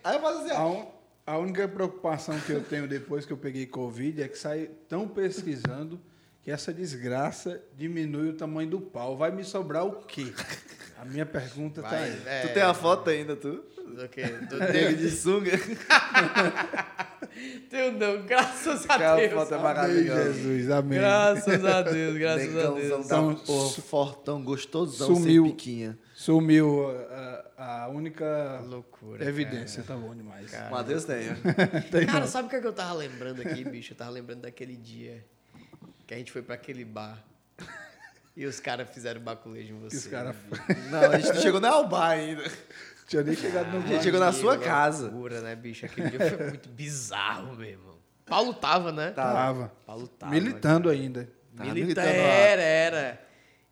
Aí 0.04 0.16
eu 0.16 0.22
faço 0.22 0.40
assim, 0.40 0.52
A, 0.52 0.64
ó. 0.66 0.72
un- 0.74 0.86
a 1.26 1.38
única 1.40 1.68
preocupação 1.68 2.40
que 2.40 2.52
eu 2.52 2.64
tenho 2.64 2.88
depois 2.88 3.26
que 3.26 3.34
eu 3.34 3.38
peguei 3.38 3.66
Covid 3.66 4.22
é 4.22 4.28
que 4.28 4.38
sai 4.38 4.70
tão 4.88 5.08
pesquisando 5.08 6.00
que 6.44 6.52
essa 6.52 6.72
desgraça 6.72 7.62
diminui 7.76 8.30
o 8.30 8.34
tamanho 8.34 8.70
do 8.70 8.80
pau. 8.80 9.18
Vai 9.18 9.32
me 9.32 9.44
sobrar 9.44 9.86
o 9.86 10.04
quê? 10.04 10.32
A 11.00 11.06
minha 11.06 11.26
pergunta 11.26 11.82
tá 11.82 11.90
Vai, 11.90 12.04
aí. 12.04 12.22
é, 12.26 12.42
Tu 12.48 12.54
tem 12.54 12.64
a 12.64 12.74
foto 12.74 13.10
ainda, 13.10 13.36
tu? 13.36 13.64
do 13.88 14.08
quê? 14.10 14.24
Do 14.50 14.60
Dele 14.60 14.96
de 14.96 15.10
sunga. 15.12 15.52
Teu 17.70 17.92
não, 17.94 18.26
graças 18.26 18.90
a 18.90 18.96
Aquela 18.96 19.16
Deus. 19.18 19.34
foto 19.34 19.52
é 19.52 19.56
Amém, 19.56 19.64
maravilhosa. 19.64 20.34
Jesus, 20.34 20.72
amém. 20.72 21.00
Graças 21.00 21.66
a 21.66 21.82
Deus, 21.84 22.18
graças 22.18 22.58
a 22.58 22.70
Deus. 22.72 22.90
da 22.90 22.98
Então, 23.06 23.36
porra, 23.36 23.70
fortão, 23.82 24.44
gostosão, 24.44 25.16
sumiu. 25.16 25.44
sem 25.46 25.52
piquinha. 25.52 25.98
Sumiu 26.16 26.88
a, 27.58 27.84
a 27.84 27.88
única 27.90 28.62
Loucura. 28.66 29.24
evidência. 29.24 29.84
Tá 29.84 29.96
bom 29.96 30.16
demais. 30.16 30.52
O 30.54 30.72
Matheus 30.72 31.06
tem. 31.06 31.28
Tem 31.92 32.06
Cara, 32.08 32.22
não. 32.22 32.28
sabe 32.28 32.48
o 32.48 32.50
que, 32.50 32.56
é 32.56 32.62
que 32.62 32.68
eu 32.68 32.74
tava 32.74 32.94
lembrando 32.94 33.42
aqui, 33.42 33.64
bicho? 33.64 33.94
Eu 33.94 33.98
tava 33.98 34.10
lembrando 34.12 34.42
daquele 34.42 34.76
dia 34.76 35.24
que 36.08 36.14
a 36.14 36.18
gente 36.18 36.32
foi 36.32 36.42
pra 36.42 36.56
aquele 36.56 36.84
bar 36.84 37.24
e 38.38 38.46
os 38.46 38.60
caras 38.60 38.88
fizeram 38.92 39.20
baculejo 39.20 39.74
em 39.74 39.80
você. 39.80 39.98
Os 39.98 40.06
caras 40.08 40.36
Não, 40.92 41.02
a 41.12 41.18
gente 41.18 41.34
não 41.34 41.42
chegou 41.42 41.60
nem 41.60 41.72
ao 41.72 41.88
bar 41.88 42.12
ainda. 42.12 42.44
tinha 43.08 43.24
nem 43.24 43.36
chegado 43.36 43.72
no 43.72 43.84
A 43.84 43.88
gente 43.88 44.04
chegou 44.04 44.20
na 44.20 44.32
Que 44.32 44.38
sua 44.38 44.60
casa. 44.60 45.08
Loucura, 45.10 45.42
né, 45.42 45.56
bicho? 45.56 45.88
Aquele 45.88 46.12
dia 46.12 46.38
foi 46.38 46.48
muito 46.50 46.70
bizarro, 46.70 47.56
meu 47.56 47.68
irmão. 47.68 47.96
Paulo 48.28 48.54
tava, 48.54 48.92
né? 48.92 49.10
Tava. 49.10 49.72
Paulo 49.88 50.08
tava. 50.08 50.32
Militando 50.32 50.88
ainda. 50.88 51.28
Tava 51.56 51.74
militando 51.74 52.08
lá. 52.08 52.14
era, 52.14 52.62
era. 52.62 53.22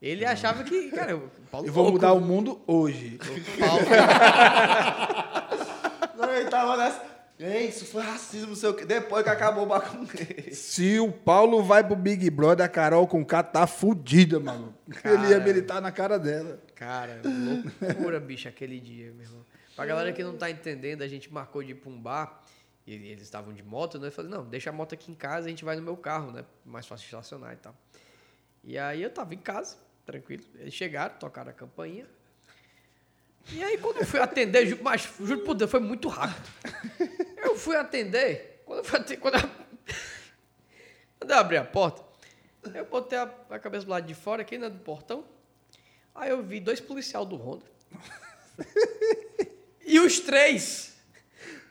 Ele 0.02 0.26
achava 0.26 0.64
que, 0.64 0.90
cara, 0.90 1.16
o 1.16 1.30
Paulo 1.52 1.68
Eu 1.68 1.72
vou 1.74 1.84
louco. 1.84 1.98
mudar 1.98 2.14
o 2.14 2.20
mundo 2.20 2.60
hoje. 2.66 3.20
Paulo, 3.60 3.84
Não, 6.18 6.32
ele 6.34 6.50
tava 6.50 6.76
nessa. 6.78 7.02
Ei, 7.38 7.68
isso 7.68 7.86
foi 7.86 8.02
racismo, 8.02 8.48
não 8.48 8.56
sei 8.56 8.70
o 8.70 8.74
quê. 8.74 8.86
Depois 8.86 9.24
que 9.24 9.30
acabou 9.30 9.64
o 9.64 9.68
bar 9.68 9.82
com 9.82 10.04
ele. 10.04 10.56
Se 10.56 11.00
o 11.00 11.12
Paulo 11.12 11.62
vai 11.62 11.84
pro 11.84 11.96
Big 11.96 12.30
Brother, 12.30 12.66
a 12.66 12.70
Carol 12.70 13.06
com 13.08 13.26
K 13.26 13.44
tá 13.44 13.68
fudida, 13.68 14.40
mano. 14.40 14.74
Ele 15.04 15.32
ia 15.32 15.40
militar 15.40 15.82
na 15.82 15.92
cara 15.92 16.18
dela. 16.18 16.62
Cara, 16.76 17.22
loucura, 17.82 18.20
bicho, 18.22 18.48
aquele 18.48 18.80
dia, 18.80 19.12
meu 19.12 19.26
irmão. 19.26 19.46
Pra 19.76 19.86
galera 19.86 20.14
que 20.14 20.24
não 20.24 20.38
tá 20.38 20.50
entendendo, 20.50 21.02
a 21.02 21.08
gente 21.08 21.32
marcou 21.32 21.62
de 21.62 21.72
ir 21.72 21.76
pra 21.76 21.90
um 21.90 22.00
bar 22.00 22.42
e 22.88 22.94
eles 22.94 23.24
estavam 23.24 23.54
de 23.54 23.62
moto, 23.62 24.00
né? 24.00 24.08
Eu 24.08 24.12
falei, 24.12 24.32
não, 24.32 24.46
deixa 24.46 24.70
a 24.70 24.74
moto 24.74 24.94
aqui 24.94 25.12
em 25.12 25.16
casa, 25.16 25.48
a 25.48 25.50
gente 25.50 25.66
vai 25.66 25.76
no 25.76 25.82
meu 25.82 25.98
carro, 25.98 26.32
né? 26.32 26.46
Mais 26.66 26.88
fácil 26.88 27.04
estacionar 27.04 27.52
e 27.52 27.58
tal. 27.58 27.76
E 28.64 28.78
aí 28.78 29.04
eu 29.04 29.10
tava 29.10 29.34
em 29.34 29.40
casa, 29.40 29.76
tranquilo. 30.06 30.44
Eles 30.58 30.74
chegaram, 30.74 31.16
tocaram 31.16 31.50
a 31.50 31.54
campainha. 31.54 32.06
E 33.52 33.64
aí 33.64 33.78
quando 33.78 33.98
eu 33.98 34.06
fui 34.06 34.20
atender, 34.20 34.82
mas 34.82 35.10
juro 35.20 35.42
por 35.42 35.54
Deus, 35.54 35.70
foi 35.70 35.82
muito 35.82 36.08
rápido. 36.08 36.48
Eu 37.56 37.60
fui 37.60 37.78
atender, 37.78 38.62
quando 38.66 38.80
eu 38.80 38.84
fui 38.84 39.00
atender, 39.00 39.18
quando 39.22 39.36
eu, 39.36 39.42
quando 41.18 41.32
eu 41.32 41.38
abri 41.38 41.56
a 41.56 41.64
porta, 41.64 42.04
eu 42.74 42.84
botei 42.84 43.18
a, 43.18 43.34
a 43.50 43.58
cabeça 43.58 43.86
do 43.86 43.92
lado 43.92 44.06
de 44.06 44.14
fora 44.14 44.42
aqui, 44.42 44.58
né, 44.58 44.70
do 44.70 44.80
portão. 44.80 45.24
Aí 46.14 46.32
eu 46.32 46.44
vi 46.44 46.60
dois 46.60 46.82
policial 46.82 47.26
do 47.26 47.38
Honda. 47.38 47.66
e 49.88 50.02
os 50.02 50.20
três 50.20 50.98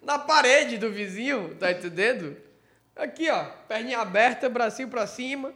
na 0.00 0.18
parede 0.18 0.78
do 0.78 0.90
vizinho, 0.90 1.54
tá 1.56 1.70
entendendo? 1.70 2.34
Aqui, 2.96 3.28
ó, 3.28 3.44
perninha 3.68 3.98
aberta, 3.98 4.48
bracinho 4.48 4.88
pra 4.88 5.06
cima. 5.06 5.52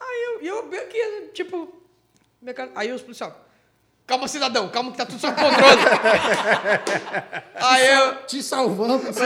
Aí 0.00 0.40
eu, 0.42 0.42
eu 0.42 0.80
aqui, 0.80 1.30
tipo, 1.32 1.80
minha 2.42 2.52
cara, 2.52 2.72
aí 2.74 2.90
os 2.90 3.02
policial, 3.02 3.43
calma 4.06 4.28
cidadão, 4.28 4.68
calma 4.68 4.90
que 4.92 4.98
tá 4.98 5.06
tudo 5.06 5.18
sob 5.20 5.34
controle. 5.34 5.80
aí 7.56 7.86
eu, 7.94 8.16
Te 8.26 8.42
salvamos. 8.42 9.16
é, 9.16 9.24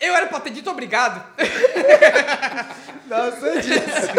é. 0.00 0.08
eu 0.08 0.14
era 0.14 0.26
pra 0.26 0.40
ter 0.40 0.50
dito 0.50 0.70
obrigado. 0.70 1.22
Não 3.06 3.32
sei 3.40 3.60
disso. 3.60 4.10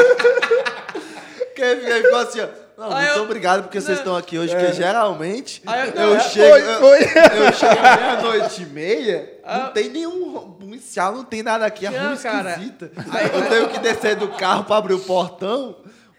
Ele 1.58 2.04
ficou 2.04 2.20
assim, 2.20 2.42
ó. 2.42 2.48
Não, 2.78 2.96
Aí 2.96 3.06
muito 3.06 3.18
eu- 3.18 3.24
obrigado 3.24 3.64
porque 3.64 3.82
vocês 3.82 3.98
Não. 3.98 4.04
estão 4.04 4.16
aqui 4.16 4.38
hoje, 4.38 4.56
porque 4.56 4.72
geralmente 4.74 5.64
Aí 5.66 5.90
eu- 5.90 5.96
eu, 5.96 6.14
não, 6.14 6.20
chego. 6.20 6.48
foi, 6.48 6.62
eu- 6.62 6.80
foi. 6.80 7.00
Eu 7.48 7.54
chego 7.54 7.82
meia-noite 7.82 8.62
e 8.62 8.66
meia, 8.68 9.34
Ah. 9.44 9.58
não 9.58 9.70
tem 9.72 9.90
nenhum 9.90 10.52
policial, 10.60 11.12
não 11.14 11.24
tem 11.24 11.42
nada 11.42 11.66
aqui, 11.66 11.88
a 11.88 11.92
Não, 11.92 12.10
rua 12.10 12.18
cara. 12.18 12.52
esquisita. 12.52 12.92
eu 13.34 13.50
tenho 13.50 13.70
que 13.70 13.80
descer 13.80 14.16
do 14.16 14.28
carro 14.28 14.64
pra 14.66 14.78
abrir 14.78 14.94
o 14.94 15.00
portão, 15.00 15.76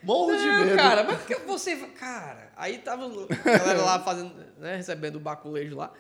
morro 0.09 0.35
de 0.37 0.47
Não, 0.47 0.65
medo. 0.65 0.77
cara, 0.77 1.05
mas 1.05 1.19
porque 1.19 1.35
você. 1.37 1.77
Cara, 1.77 2.51
aí 2.57 2.79
tava 2.79 3.05
a 3.07 3.59
galera 3.59 3.83
lá 3.83 3.99
fazendo, 4.01 4.33
né, 4.59 4.77
recebendo 4.77 5.17
o 5.17 5.21
baculejo 5.21 5.77
lá. 5.77 5.93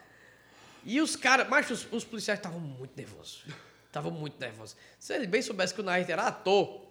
E 0.84 1.00
os 1.00 1.14
caras, 1.14 1.46
mas 1.48 1.70
os, 1.70 1.86
os 1.92 2.04
policiais 2.04 2.38
estavam 2.38 2.58
muito 2.58 2.96
nervosos. 2.96 3.44
Estavam 3.86 4.10
muito 4.10 4.40
nervosos. 4.40 4.74
Se 4.98 5.12
ele 5.14 5.26
bem 5.26 5.42
soubesse 5.42 5.74
que 5.74 5.80
o 5.80 5.84
Nair 5.84 6.10
era 6.10 6.22
ator. 6.26 6.82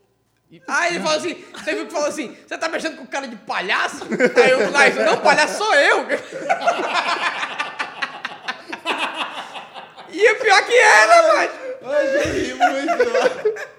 e- 0.51 0.61
Aí 0.67 0.95
ele 0.95 1.03
falou 1.03 1.17
assim: 1.17 1.43
você 1.53 1.73
viu 1.75 1.87
que 1.87 1.91
falou 1.93 2.07
assim, 2.07 2.37
você 2.47 2.57
tá 2.57 2.69
mexendo 2.69 2.97
com 2.97 3.05
cara 3.07 3.27
de 3.27 3.35
palhaço? 3.35 4.03
Aí 4.43 4.53
o 4.53 4.71
Nair 4.71 4.95
não, 5.03 5.19
palhaço 5.19 5.57
sou 5.57 5.73
eu. 5.75 6.05
E 10.09 10.31
o 10.31 10.39
pior 10.39 10.65
que 10.65 10.73
era, 10.73 11.33
mas. 11.35 11.51
Ai, 11.83 12.15
eu 12.15 12.33
ri 12.33 12.53
muito. 12.53 13.76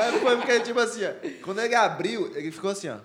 Mas 0.00 0.20
foi 0.22 0.36
porque, 0.36 0.60
tipo 0.60 0.78
assim, 0.80 1.00
ó, 1.04 1.12
quando 1.44 1.60
ele 1.60 1.74
abriu, 1.74 2.34
ele 2.36 2.50
ficou 2.50 2.70
assim, 2.70 2.88
ó. 2.88 2.98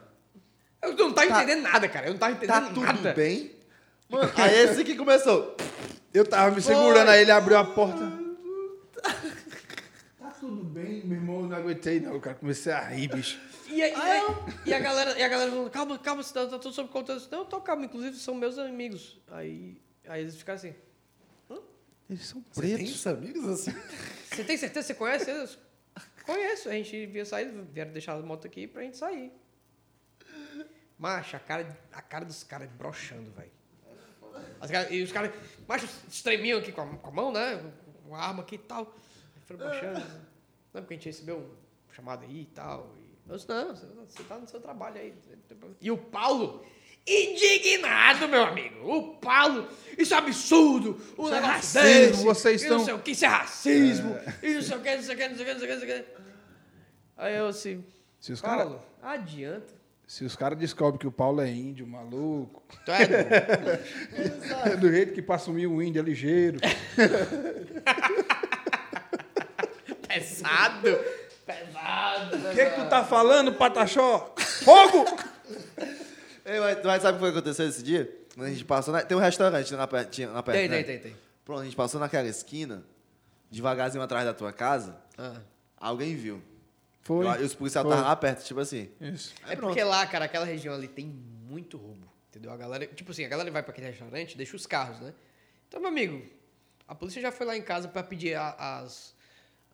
Eu 0.82 0.94
não 0.96 1.14
tava 1.14 1.28
Tá- 1.28 1.44
entendendo 1.44 1.64
nada, 1.64 1.90
cara. 1.90 2.08
Eu 2.08 2.12
não 2.14 2.20
tava 2.20 2.34
entendendo 2.34 2.54
Tá 2.54 2.68
tudo 2.70 2.82
nada. 2.82 3.14
bem? 3.14 3.52
Mano, 4.10 4.32
aí 4.36 4.56
esse 4.60 4.84
que 4.84 4.96
começou. 4.96 5.56
Eu 6.14 6.26
tava 6.26 6.54
me 6.56 6.62
segurando, 6.62 7.10
aí 7.10 7.22
ele 7.22 7.32
abriu 7.32 7.58
a 7.58 7.64
porta. 7.64 8.12
Tá 10.20 10.30
tudo 10.40 10.64
bem, 10.64 11.04
meu 11.06 11.18
irmão, 11.18 11.42
eu 11.42 11.48
não 11.48 11.58
aguentei 11.58 12.00
não, 12.00 12.20
cara. 12.20 12.36
Comecei 12.36 12.72
a 12.72 12.82
rir, 12.88 13.08
bicho. 13.10 13.40
E, 13.68 13.82
a- 13.82 13.90
e 13.90 13.94
a- 13.94 14.46
e 14.68 14.74
a 14.74 14.80
galera, 14.80 15.18
e 15.20 15.24
a 15.24 15.28
galera 15.28 15.50
falando, 15.52 15.70
calma, 15.72 15.98
calma, 16.00 16.24
cidadão, 16.24 16.52
tá 16.52 16.60
tudo 16.60 16.74
sob 16.74 16.90
controle. 16.90 17.22
Não, 17.32 17.40
eu 17.40 17.46
tô 17.46 17.60
calmo, 17.62 17.84
inclusive 17.84 18.16
são 18.18 18.36
meus 18.36 18.58
amigos. 18.60 19.20
Aí, 19.32 19.82
aí 20.08 20.22
eles 20.22 20.36
ficaram 20.36 20.58
assim, 20.58 20.76
Eles 22.08 22.28
são 22.28 22.46
Você 22.52 22.62
tem 22.62 22.76
pretos. 22.76 23.08
amigos 23.08 23.50
assim? 23.50 23.72
você 24.32 24.44
tem 24.44 24.56
certeza 24.58 24.82
que 24.88 24.94
você 24.94 24.94
conhece 24.94 25.32
eles? 25.32 25.58
Conheço, 26.26 26.70
a 26.70 26.74
gente 26.74 27.06
via 27.06 27.26
sair, 27.26 27.52
vieram 27.72 27.92
deixar 27.92 28.14
a 28.14 28.22
moto 28.22 28.48
aqui 28.48 28.68
pra 28.68 28.82
gente 28.82 28.98
sair. 28.98 29.32
Macho, 30.98 31.36
a 31.36 31.40
cara, 31.40 31.78
a 31.92 32.02
cara 32.02 32.26
dos 32.26 32.44
caras 32.44 32.70
broxando, 32.72 33.32
velho. 33.32 33.52
As 34.60 34.92
E 34.92 35.02
os 35.04 35.12
caras, 35.12 35.32
macho, 35.68 35.86
estremiam 36.08 36.60
aqui 36.60 36.72
com 36.72 36.82
a, 36.82 36.98
com 36.98 37.08
a 37.10 37.12
mão, 37.12 37.32
né? 37.32 37.62
Com 38.08 38.16
a 38.16 38.20
arma 38.20 38.42
aqui 38.44 38.56
e 38.56 38.60
tal. 38.60 38.96
Aí 39.36 39.42
Foram. 39.42 39.66
Não, 40.74 40.82
porque 40.82 40.96
a 40.96 40.98
gente 40.98 41.06
recebeu 41.06 41.38
um 41.38 41.94
chamado 41.94 42.24
aí 42.24 42.42
e 42.42 42.46
tal. 42.46 42.94
E 42.98 43.30
eu 43.30 43.36
disse, 43.36 43.48
não, 43.48 43.76
você 43.76 44.24
tá 44.24 44.38
no 44.38 44.48
seu 44.48 44.60
trabalho 44.60 45.00
aí. 45.00 45.14
E 45.80 45.92
o 45.92 45.98
Paulo, 45.98 46.66
indignado, 47.08 48.28
meu 48.28 48.44
amigo. 48.44 48.90
O 48.92 49.16
Paulo, 49.18 49.68
isso 49.98 50.14
é 50.14 50.18
absurdo. 50.18 51.00
O 51.18 51.26
Isso 51.26 51.36
é 51.36 51.40
racismo, 51.40 51.84
desse, 51.84 52.24
vocês 52.24 52.64
e 52.64 52.68
não 52.70 52.78
estão- 52.78 52.86
sei 52.86 52.94
o 52.96 53.00
que, 53.00 53.12
isso 53.12 53.26
é 53.26 53.28
racismo. 53.28 54.18
E 54.42 54.54
não 54.54 54.62
sei 54.62 54.78
o 54.78 54.80
que, 54.82 54.96
não 54.96 55.04
sei 55.04 55.16
o 55.16 55.18
que, 55.18 55.28
não 55.30 55.36
sei 55.36 55.44
o 55.44 55.48
que, 55.48 55.54
não 55.54 55.60
sei 55.60 55.66
o 55.66 55.68
que, 55.70 55.74
não 55.74 55.80
sei 55.80 56.00
o 56.00 56.04
que. 56.04 56.10
Aí 57.18 57.36
eu 57.36 57.48
assim, 57.48 57.84
Se 58.20 58.32
os 58.34 58.42
caras 58.42 58.64
Paulo, 58.66 58.82
adianta. 59.02 59.74
se 60.08 60.26
os 60.26 60.36
cara 60.36 60.56
descobrem 60.56 61.00
que 61.00 61.08
o 61.08 61.12
Paulo 61.12 61.40
é 61.42 61.50
índio, 61.50 61.88
maluco, 61.88 62.62
Tu 62.86 62.92
é 62.92 63.06
doido. 63.08 64.80
do 64.82 64.92
jeito 64.92 65.14
que 65.14 65.22
pra 65.22 65.36
assumir 65.36 65.68
o 65.68 65.82
índio 65.82 66.00
é 66.02 66.04
ligeiro. 66.04 66.60
pesado. 70.08 71.00
Pesado. 71.46 72.38
O 72.38 72.56
que, 72.56 72.66
que 72.66 72.72
tu 72.82 72.90
tá 72.90 73.04
falando, 73.04 73.54
Pataxó? 73.54 74.34
Fogo! 74.64 75.06
Ei, 76.46 76.60
mas, 76.60 76.84
mas 76.84 77.02
sabe 77.02 77.14
o 77.14 77.16
que 77.16 77.20
foi 77.26 77.32
que 77.32 77.38
aconteceu 77.40 77.68
esse 77.68 77.82
dia? 77.84 78.26
Quando 78.36 78.48
a 78.48 78.50
gente 78.52 78.66
passou 78.66 78.94
na, 78.94 79.02
Tem 79.02 79.18
um 79.18 79.20
restaurante 79.22 79.74
lá 79.74 79.88
perto, 79.88 80.10
tinha 80.12 80.30
lá 80.30 80.44
perto, 80.44 80.58
Tem, 80.58 80.70
né? 80.70 80.84
tem, 80.84 81.00
tem, 81.00 81.12
tem. 81.12 81.18
Pronto, 81.44 81.62
a 81.62 81.64
gente 81.66 81.76
passou 81.76 82.00
naquela 82.00 82.28
esquina, 82.28 82.84
devagarzinho 83.50 84.04
atrás 84.04 84.26
da 84.26 84.34
tua 84.34 84.52
casa, 84.54 84.96
Ah. 85.18 85.40
alguém 85.78 86.16
viu. 86.16 86.42
Foi. 87.02 87.26
E 87.26 87.44
os 87.44 87.54
policiais 87.54 87.86
estavam 87.86 88.04
lá 88.04 88.16
perto, 88.16 88.44
tipo 88.44 88.60
assim. 88.60 88.90
Isso. 89.00 89.34
É 89.48 89.56
porque 89.56 89.84
lá, 89.84 90.06
cara, 90.08 90.26
aquela 90.26 90.46
região 90.46 90.74
ali 90.74 90.88
tem 90.88 91.06
muito 91.06 91.78
roubo. 91.78 92.06
Entendeu? 92.30 92.52
A 92.52 92.58
galera, 92.58 92.86
tipo 92.88 93.12
assim, 93.12 93.24
a 93.24 93.28
galera 93.30 93.50
vai 93.52 93.62
pra 93.64 93.72
aquele 93.72 93.88
restaurante, 93.88 94.36
deixa 94.36 94.56
os 94.56 94.66
carros, 94.66 95.00
né? 95.00 95.14
Então, 95.68 95.80
meu 95.80 95.90
amigo, 95.90 96.22
a 96.88 96.94
polícia 96.96 97.22
já 97.22 97.32
foi 97.32 97.46
lá 97.46 97.56
em 97.56 97.62
casa 97.62 97.88
pra 97.88 98.04
pedir 98.04 98.34
a- 98.36 98.56
as, 98.82 99.14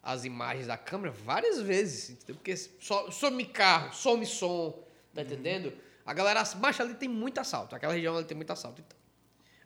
as 0.04 0.26
imagens 0.26 0.68
da 0.68 0.78
câmera 0.78 1.12
várias 1.26 1.60
vezes, 1.62 2.12
entendeu? 2.12 2.36
Porque 2.36 2.56
so- 2.56 3.10
some 3.12 3.44
carro, 3.46 3.94
some 3.94 4.26
som, 4.26 4.78
tá 5.14 5.22
entendendo? 5.22 5.74
A 6.06 6.14
galera, 6.14 6.44
macho, 6.60 6.82
ali 6.82 6.94
tem 6.96 7.08
muito 7.10 7.40
assalto. 7.40 7.76
Aquela 7.76 7.94
região 7.94 8.16
ali 8.18 8.26
tem 8.26 8.36
muito 8.36 8.52
assalto. 8.52 8.82
Então, 8.86 8.98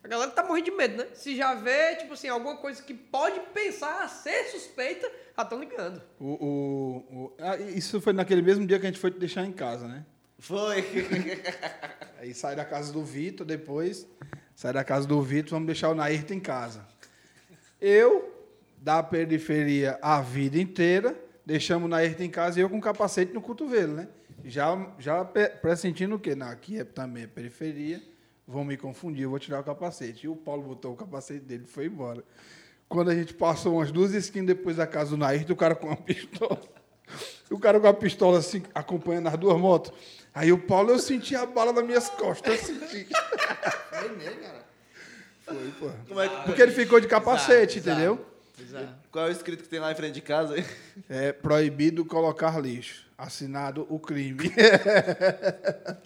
a 0.04 0.08
galera 0.08 0.32
tá 0.32 0.44
morrendo 0.44 0.66
de 0.66 0.72
medo, 0.72 0.98
né? 0.98 1.08
Se 1.14 1.36
já 1.36 1.56
vê, 1.56 1.96
tipo 1.96 2.14
assim, 2.14 2.28
alguma 2.28 2.58
coisa 2.58 2.82
que 2.84 2.94
pode 2.94 3.40
pensar 3.54 4.04
a 4.04 4.08
ser 4.08 4.44
suspeita, 4.46 5.10
já 5.36 5.44
estão 5.44 5.60
ligando. 5.60 6.02
O, 6.20 6.26
o, 6.26 7.16
o- 7.26 7.34
ah, 7.40 7.58
isso 7.58 8.00
foi 8.02 8.14
naquele 8.14 8.42
mesmo 8.42 8.68
dia 8.68 8.80
que 8.80 8.86
a 8.86 8.90
gente 8.90 9.00
foi 9.00 9.10
te 9.12 9.18
deixar 9.20 9.44
em 9.46 9.52
casa, 9.52 9.88
né? 9.88 10.06
Foi. 10.38 10.84
Aí 12.20 12.34
sai 12.34 12.56
da 12.56 12.66
casa 12.66 12.92
do 12.94 13.04
Vitor, 13.04 13.46
depois 13.48 14.06
sai 14.56 14.74
da 14.74 14.84
casa 14.84 15.08
do 15.08 15.22
Vitor, 15.22 15.52
vamos 15.52 15.66
deixar 15.68 15.90
o 15.90 15.96
Nairto 15.96 16.34
em 16.34 16.40
casa. 16.40 16.86
Eu, 17.82 18.32
da 18.78 19.02
periferia 19.02 19.98
a 20.02 20.22
vida 20.22 20.58
inteira, 20.60 21.16
deixamos 21.46 21.86
o 21.86 21.90
Nairto 21.90 22.22
em 22.24 22.30
casa 22.30 22.60
e 22.60 22.62
eu 22.62 22.70
com 22.70 22.80
capacete 22.80 23.34
no 23.34 23.42
cotovelo, 23.42 23.94
né? 23.94 24.08
Já, 24.46 24.92
já 25.00 25.26
pressentindo 25.26 26.16
o 26.16 26.20
quê? 26.20 26.36
Não, 26.36 26.48
aqui 26.48 26.80
é, 26.80 26.84
também 26.84 27.24
é 27.24 27.28
periferia, 27.28 28.02
vão 28.48 28.64
me 28.64 28.78
confundir, 28.78 29.24
eu 29.24 29.30
vou 29.32 29.40
tirar 29.40 29.60
o 29.60 29.64
capacete. 29.64 30.26
E 30.26 30.30
o 30.30 30.36
Paulo 30.36 30.62
botou 30.62 30.94
o 30.94 30.96
capacete 30.96 31.40
dele 31.40 31.64
e 31.66 31.72
foi 31.72 31.86
embora. 31.88 32.24
Quando 32.88 33.10
a 33.10 33.16
gente 33.16 33.34
passou 33.34 33.78
umas 33.78 33.92
duas 33.92 34.14
esquinas 34.14 34.48
depois 34.56 34.76
da 34.78 34.86
casa 34.86 35.10
do 35.12 35.18
Nairto, 35.18 35.54
o 35.54 35.56
cara 35.56 35.74
com 35.74 35.88
uma 35.88 35.98
pistola. 35.98 36.62
O 37.50 37.60
cara 37.60 37.80
com 37.80 37.88
a 37.88 37.94
pistola 37.94 38.38
assim, 38.40 38.64
acompanhando 38.74 39.28
as 39.28 39.38
duas 39.38 39.60
motos. 39.60 39.92
Aí 40.34 40.52
o 40.52 40.58
Paulo, 40.60 40.92
eu 40.92 41.00
senti 41.00 41.36
a 41.36 41.46
bala 41.46 41.72
nas 41.74 41.84
minhas 41.86 42.10
costas. 42.10 42.70
Eu 42.70 42.76
senti. 42.76 43.08
Foi 43.90 44.16
mesmo, 44.16 44.42
cara. 44.42 44.66
Foi, 45.46 45.72
pô. 45.80 46.20
É 46.22 46.28
que- 46.30 46.44
Porque 46.46 46.62
ele 46.62 46.72
ficou 46.72 47.00
de 47.00 47.08
capacete, 47.08 47.80
Bizarro, 47.80 47.98
entendeu? 48.00 48.26
Bizarro. 48.58 48.88
Qual 49.12 49.26
é 49.26 49.30
o 49.30 49.32
escrito 49.32 49.64
que 49.64 49.70
tem 49.70 49.80
lá 49.80 49.92
em 49.92 49.96
frente 49.96 50.14
de 50.14 50.22
casa? 50.22 50.56
É 51.10 51.32
proibido 51.34 52.06
colocar 52.06 52.60
lixo. 52.60 53.06
Assinado 53.18 53.86
o 53.90 54.00
crime. 54.00 54.52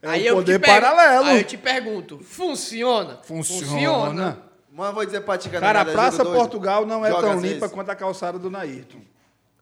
É 0.00 0.08
aí 0.10 0.22
um 0.22 0.26
eu 0.26 0.34
poder 0.36 0.60
paralelo. 0.60 1.24
Aí 1.26 1.38
eu 1.38 1.44
te 1.44 1.56
pergunto, 1.58 2.20
funciona? 2.20 3.18
Funciona. 3.24 4.38
Mas 4.70 4.94
vou 4.94 5.04
dizer 5.04 5.22
pra 5.22 5.36
ti, 5.36 5.48
Cara, 5.50 5.66
a 5.70 5.72
nada, 5.84 5.90
Praça. 5.90 6.24
Portugal 6.24 6.86
não 6.86 7.04
é 7.04 7.10
tão 7.10 7.32
limpa 7.40 7.42
vezes. 7.42 7.72
quanto 7.72 7.90
a 7.90 7.96
calçada 7.96 8.38
do 8.38 8.48
Nairton. 8.48 9.00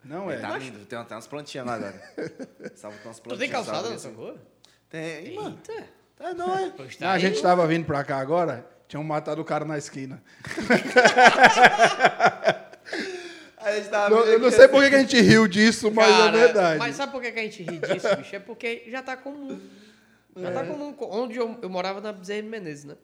Não 0.04 0.30
é. 0.30 0.36
Tá 0.36 0.58
lindo, 0.58 0.78
tem, 0.84 1.02
tem 1.04 1.16
umas 1.16 1.26
plantinhas 1.26 1.66
lá 1.66 1.74
agora. 1.76 1.92
Tem 2.14 2.26
umas 3.02 3.18
Tu 3.18 3.22
plantinhas. 3.22 3.38
tem 3.38 3.48
calçada 3.48 3.88
nessa 3.88 4.08
assim. 4.08 4.16
rua? 4.16 4.36
Tem, 4.90 5.34
mano. 5.34 5.58
Eita. 5.68 5.84
Tá 6.16 6.34
nóis. 6.34 6.72
Pois 6.76 6.98
Não, 6.98 7.08
a 7.08 7.18
gente 7.18 7.36
estava 7.36 7.66
vindo 7.66 7.86
pra 7.86 8.04
cá 8.04 8.18
agora, 8.18 8.66
tinham 8.88 9.02
matado 9.04 9.40
o 9.40 9.44
cara 9.44 9.64
na 9.64 9.76
esquina. 9.78 10.22
Aí 13.58 13.72
a 13.74 13.76
gente 13.80 13.88
tava 13.88 14.14
Não- 14.14 14.24
eu 14.24 14.38
não 14.38 14.50
sei 14.50 14.64
assim. 14.64 14.72
por 14.72 14.88
que 14.88 14.94
a 14.94 14.98
gente 15.00 15.20
riu 15.20 15.48
disso, 15.48 15.90
mas 15.90 16.08
Cara, 16.08 16.36
é 16.36 16.40
verdade. 16.40 16.78
Mas 16.78 16.96
sabe 16.96 17.12
por 17.12 17.20
que 17.22 17.28
a 17.28 17.42
gente 17.42 17.62
ri 17.62 17.78
disso, 17.78 18.16
bicho? 18.16 18.36
É 18.36 18.38
porque 18.38 18.84
já 18.88 19.02
tá 19.02 19.16
comum. 19.16 19.60
Já 20.36 20.48
É. 20.50 20.52
tá 20.52 20.64
comum. 20.64 20.94
Onde 21.00 21.36
eu, 21.38 21.58
eu 21.62 21.68
morava 21.70 22.00
na 22.00 22.12
Bezerra 22.12 22.42
de 22.42 22.48
Menezes, 22.48 22.84
né? 22.84 22.96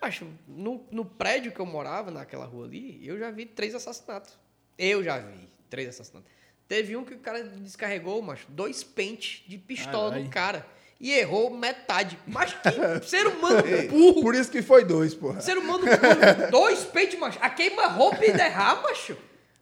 Acho, 0.00 0.26
no, 0.46 0.86
no 0.90 1.04
prédio 1.04 1.52
que 1.52 1.60
eu 1.60 1.66
morava, 1.66 2.10
naquela 2.10 2.44
rua 2.44 2.66
ali, 2.66 3.00
eu 3.06 3.18
já 3.18 3.30
vi 3.30 3.46
três 3.46 3.74
assassinatos. 3.74 4.38
Eu 4.78 5.02
já 5.02 5.18
vi 5.18 5.48
três 5.70 5.88
assassinatos. 5.88 6.30
Teve 6.68 6.96
um 6.96 7.04
que 7.04 7.14
o 7.14 7.18
cara 7.18 7.42
descarregou, 7.42 8.20
macho, 8.22 8.46
dois 8.48 8.82
pentes 8.82 9.42
de 9.46 9.58
pistola 9.58 10.10
Caralho. 10.10 10.24
no 10.24 10.30
cara. 10.30 10.66
E 11.04 11.12
errou 11.12 11.50
metade. 11.50 12.18
Mas 12.26 12.54
que 12.54 12.70
ser 13.06 13.26
humano 13.26 13.62
burro. 13.90 14.22
Por 14.22 14.34
isso 14.34 14.50
que 14.50 14.62
foi 14.62 14.86
dois, 14.86 15.14
porra. 15.14 15.38
Ser 15.42 15.58
humano 15.58 15.84
burro. 15.84 16.50
Dois 16.50 16.82
pentes, 16.86 17.18
macho. 17.18 17.38
A 17.42 17.50
queima-roupa 17.50 18.24
e 18.24 18.32
derrar, 18.32 18.82
macho. 18.82 19.14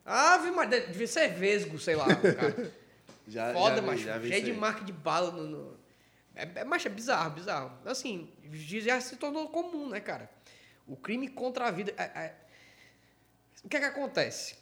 Ave 0.06 0.52
Maria. 0.52 0.86
Devia 0.86 1.08
ser 1.08 1.30
vesgo, 1.34 1.80
sei 1.80 1.96
lá, 1.96 2.06
cara. 2.14 2.72
Já, 3.26 3.52
Foda, 3.52 3.74
já 3.76 3.80
vi, 3.80 3.86
macho. 3.88 4.02
já 4.04 4.18
vi 4.18 4.28
Cheio 4.28 4.44
de 4.44 4.52
marca 4.52 4.84
de 4.84 4.92
bala 4.92 5.32
no. 5.32 5.42
no- 5.48 5.76
É, 6.36 6.48
é, 6.60 6.64
macho, 6.64 6.86
é 6.86 6.90
bizarro, 6.92 7.30
bizarro. 7.30 7.72
Assim, 7.84 8.30
já 8.52 9.00
se 9.00 9.16
tornou 9.16 9.48
comum, 9.48 9.88
né, 9.88 9.98
cara? 9.98 10.30
O 10.86 10.94
crime 10.96 11.26
contra 11.26 11.66
a 11.66 11.70
vida. 11.72 11.92
é- 11.96 12.02
é- 12.04 12.34
O 13.64 13.68
que 13.68 13.76
é 13.76 13.80
que 13.80 13.86
acontece? 13.86 14.54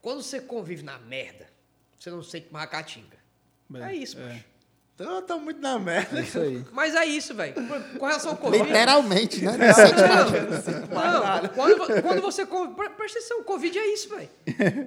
Quando 0.00 0.22
você 0.22 0.40
convive 0.40 0.82
na 0.82 0.98
merda, 0.98 1.46
você 1.98 2.08
não 2.10 2.22
sente 2.22 2.48
mais 2.50 2.64
a 2.64 2.68
caatinga. 2.68 3.18
É, 3.74 3.92
isso, 3.92 4.18
é. 4.18 4.24
macho. 4.24 4.44
Então 5.00 5.14
eu 5.14 5.22
tô 5.22 5.38
muito 5.38 5.60
na 5.60 5.78
merda. 5.78 6.18
É 6.18 6.22
isso 6.24 6.40
aí. 6.40 6.64
Mas 6.72 6.92
é 6.96 7.04
isso, 7.04 7.32
velho. 7.32 7.54
Com 7.98 8.04
relação 8.04 8.32
ao 8.32 8.36
Covid. 8.36 8.64
Literalmente, 8.64 9.44
né? 9.44 9.52
Não, 10.90 11.42
não, 11.42 11.48
quando, 11.50 12.02
quando 12.02 12.20
você. 12.20 12.44
Presta 12.44 13.18
atenção, 13.20 13.40
o 13.40 13.44
Covid 13.44 13.78
é 13.78 13.92
isso, 13.92 14.08
velho. 14.08 14.28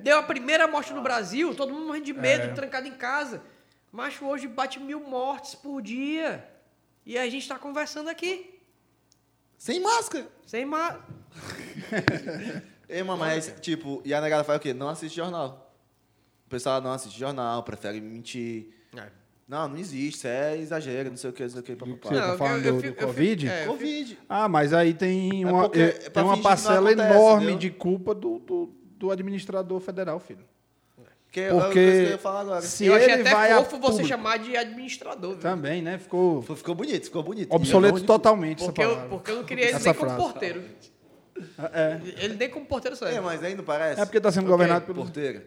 Deu 0.04 0.18
a 0.18 0.24
primeira 0.24 0.68
morte 0.68 0.92
no 0.92 1.02
Brasil, 1.02 1.56
todo 1.56 1.72
mundo 1.72 1.86
morrendo 1.88 2.06
de 2.06 2.14
medo, 2.14 2.44
É. 2.44 2.48
trancado 2.54 2.88
em 2.90 2.94
casa. 2.94 3.42
Macho, 3.90 4.26
hoje 4.26 4.48
bate 4.50 4.80
mil 4.82 5.00
mortes 5.00 5.56
por 5.56 5.82
dia. 5.82 6.46
E 7.06 7.18
a 7.18 7.30
gente 7.30 7.48
tá 7.48 7.58
conversando 7.58 8.10
aqui. 8.10 8.60
Sem 9.58 9.80
máscara. 9.80 10.28
Sem 10.46 10.66
mais. 10.66 10.98
Ei, 12.90 13.02
mano, 13.04 13.20
mas, 13.20 13.54
tipo, 13.62 14.02
e 14.04 14.14
a 14.14 14.20
negada 14.20 14.44
faz 14.44 14.58
o 14.58 14.62
quê? 14.62 14.74
Não 14.74 14.90
assiste 14.90 15.16
jornal. 15.16 15.74
O 16.46 16.50
pessoal 16.50 16.82
não 16.82 16.92
assiste 16.92 17.18
jornal, 17.18 17.64
prefere 17.64 18.02
mentir. 18.02 18.68
Não, 19.52 19.68
não 19.68 19.78
existe, 19.78 20.16
isso 20.20 20.28
é 20.28 20.58
exagero, 20.58 21.10
não 21.10 21.18
sei 21.18 21.30
o 21.30 21.34
que, 21.34 21.44
não 21.44 21.50
sei 21.50 21.60
o 21.60 21.64
que, 21.64 21.74
Você 21.74 21.76
papapá. 21.76 22.10
Não, 22.16 22.22
tá 22.22 22.28
eu- 22.30 22.38
falando 22.38 22.66
eu 22.66 22.74
do, 22.76 22.80
fico- 22.82 22.96
do 22.96 23.02
eu 23.02 23.08
Covid? 23.08 23.46
fico- 23.48 23.54
é, 23.60 23.64
eu 23.64 23.68
Covid. 23.74 24.20
Ah, 24.30 24.48
mas 24.48 24.74
aí 24.74 24.94
tem 24.94 25.44
uma, 25.44 25.64
porque 25.64 25.80
eh, 25.82 26.00
é 26.06 26.10
pra 26.10 26.24
tem 26.24 26.24
uma 26.24 26.38
parcela 26.42 26.90
acontece, 26.90 27.14
enorme 27.14 27.44
entendeu? 27.44 27.60
de 27.60 27.70
culpa 27.72 28.16
do, 28.16 28.40
do, 28.40 28.74
do 28.98 29.12
administrador 29.12 29.78
federal, 29.82 30.22
filho. 30.22 30.46
Que 31.30 31.42
é 31.42 31.50
Porque 31.50 31.74
coisa 31.74 31.92
que 31.92 32.06
eu 32.06 32.10
ia 32.12 32.18
falar 32.18 32.42
agora. 32.42 32.62
se 32.62 32.86
eu 32.86 32.94
achei 32.96 33.12
ele 33.12 33.22
até 33.24 33.32
vai 33.32 33.52
a 33.52 33.58
fofo 33.58 33.72
você 33.78 33.88
público- 33.92 34.08
chamar 34.08 34.38
de 34.40 34.56
administrador, 34.56 35.32
viu? 35.32 35.40
Também, 35.42 35.82
né? 35.82 35.98
Ficou 35.98 36.42
Ficou- 36.42 36.74
bonito, 36.76 37.04
ficou 37.06 37.22
bonito. 37.24 37.54
obsoleto 37.54 37.98
é 37.98 38.02
totalmente 38.02 38.64
Porque 38.64 38.82
essa 38.82 38.90
eu, 38.90 38.96
palavra. 38.96 39.18
porque 39.18 39.32
eu 39.32 39.36
não 39.36 39.44
queria 39.44 39.66
ele 39.66 39.74
Essa 39.76 39.84
nem 39.86 39.94
como 39.94 40.10
frase. 40.12 40.24
porteiro. 40.32 40.64
É, 41.74 42.00
Ele 42.24 42.36
nem 42.36 42.50
como 42.50 42.66
porteiro 42.66 42.96
bonito. 42.98 43.18
É, 43.18 43.20
mas 43.22 43.44
aí 43.44 43.56
não 43.56 43.64
parece? 43.66 44.00
é 44.02 44.06
porque 44.06 44.18
está 44.18 44.32
sendo 44.32 44.44
Ok, 44.44 44.52
governado 44.52 44.86
pelo... 44.86 45.02
Porteira. 45.02 45.46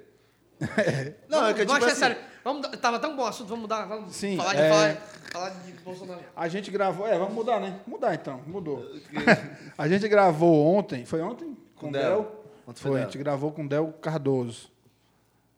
Não, 1.29 1.41
Não, 1.41 1.47
é 1.49 1.55
que 1.55 1.61
tipo 1.61 1.73
mas 1.73 1.85
é 1.85 1.87
assim... 1.89 1.97
sério. 2.01 2.17
Vamos, 2.45 2.63
dar- 2.63 2.77
tava 2.77 2.99
tão 2.99 3.17
bom 3.17 3.23
o 3.23 3.27
assunto, 3.27 3.49
vamos 3.49 3.63
mudar. 3.63 3.87
Vamos 3.87 4.15
Sim, 4.15 4.37
falar, 4.37 4.55
de, 4.55 4.61
é- 4.61 4.69
falar, 4.69 4.95
falar 5.33 5.49
de 5.51 5.73
Bolsonaro. 5.83 6.21
A 6.37 6.47
gente 6.49 6.71
gravou... 6.71 7.07
É, 7.07 7.19
vamos 7.19 7.35
mudar, 7.35 7.59
né? 7.59 7.81
Mudar 7.87 8.15
então, 8.15 8.41
mudou. 8.47 8.85
a 9.79 9.89
gente 9.89 10.07
gravou 10.09 10.67
ontem, 10.77 11.05
foi 11.07 11.21
ontem? 11.23 11.57
Com 11.75 11.87
Com 11.87 11.89
o 11.89 11.93
Del. 11.93 12.03
Del? 12.03 12.45
Ontem 12.67 12.81
foi 12.81 12.91
Foi, 12.91 13.01
a 13.01 13.05
Del. 13.05 13.11
gente 13.13 13.19
gravou 13.19 13.51
com 13.53 13.65
o 13.65 13.69
Del 13.69 13.93
Cardoso. 14.01 14.71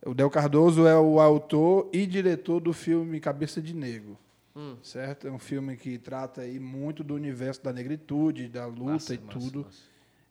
O 0.05 0.14
Del 0.14 0.30
Cardoso 0.30 0.87
é 0.87 0.97
o 0.97 1.18
autor 1.20 1.89
e 1.93 2.07
diretor 2.07 2.61
do 2.61 2.72
filme 2.72 3.18
Cabeça 3.18 3.61
de 3.61 3.74
Negro. 3.74 4.16
Hum. 4.55 4.76
Certo? 4.82 5.26
É 5.26 5.30
um 5.30 5.39
filme 5.39 5.76
que 5.76 5.99
trata 5.99 6.43
aí 6.43 6.59
muito 6.61 7.03
do 7.05 7.14
universo 7.14 7.62
da 7.62 7.72
negritude, 7.72 8.49
da 8.49 8.64
luta 8.66 8.84
Massa, 8.93 9.14
e 9.14 9.18
massa, 9.18 9.39
tudo. 9.39 9.64
massa. 9.64 9.78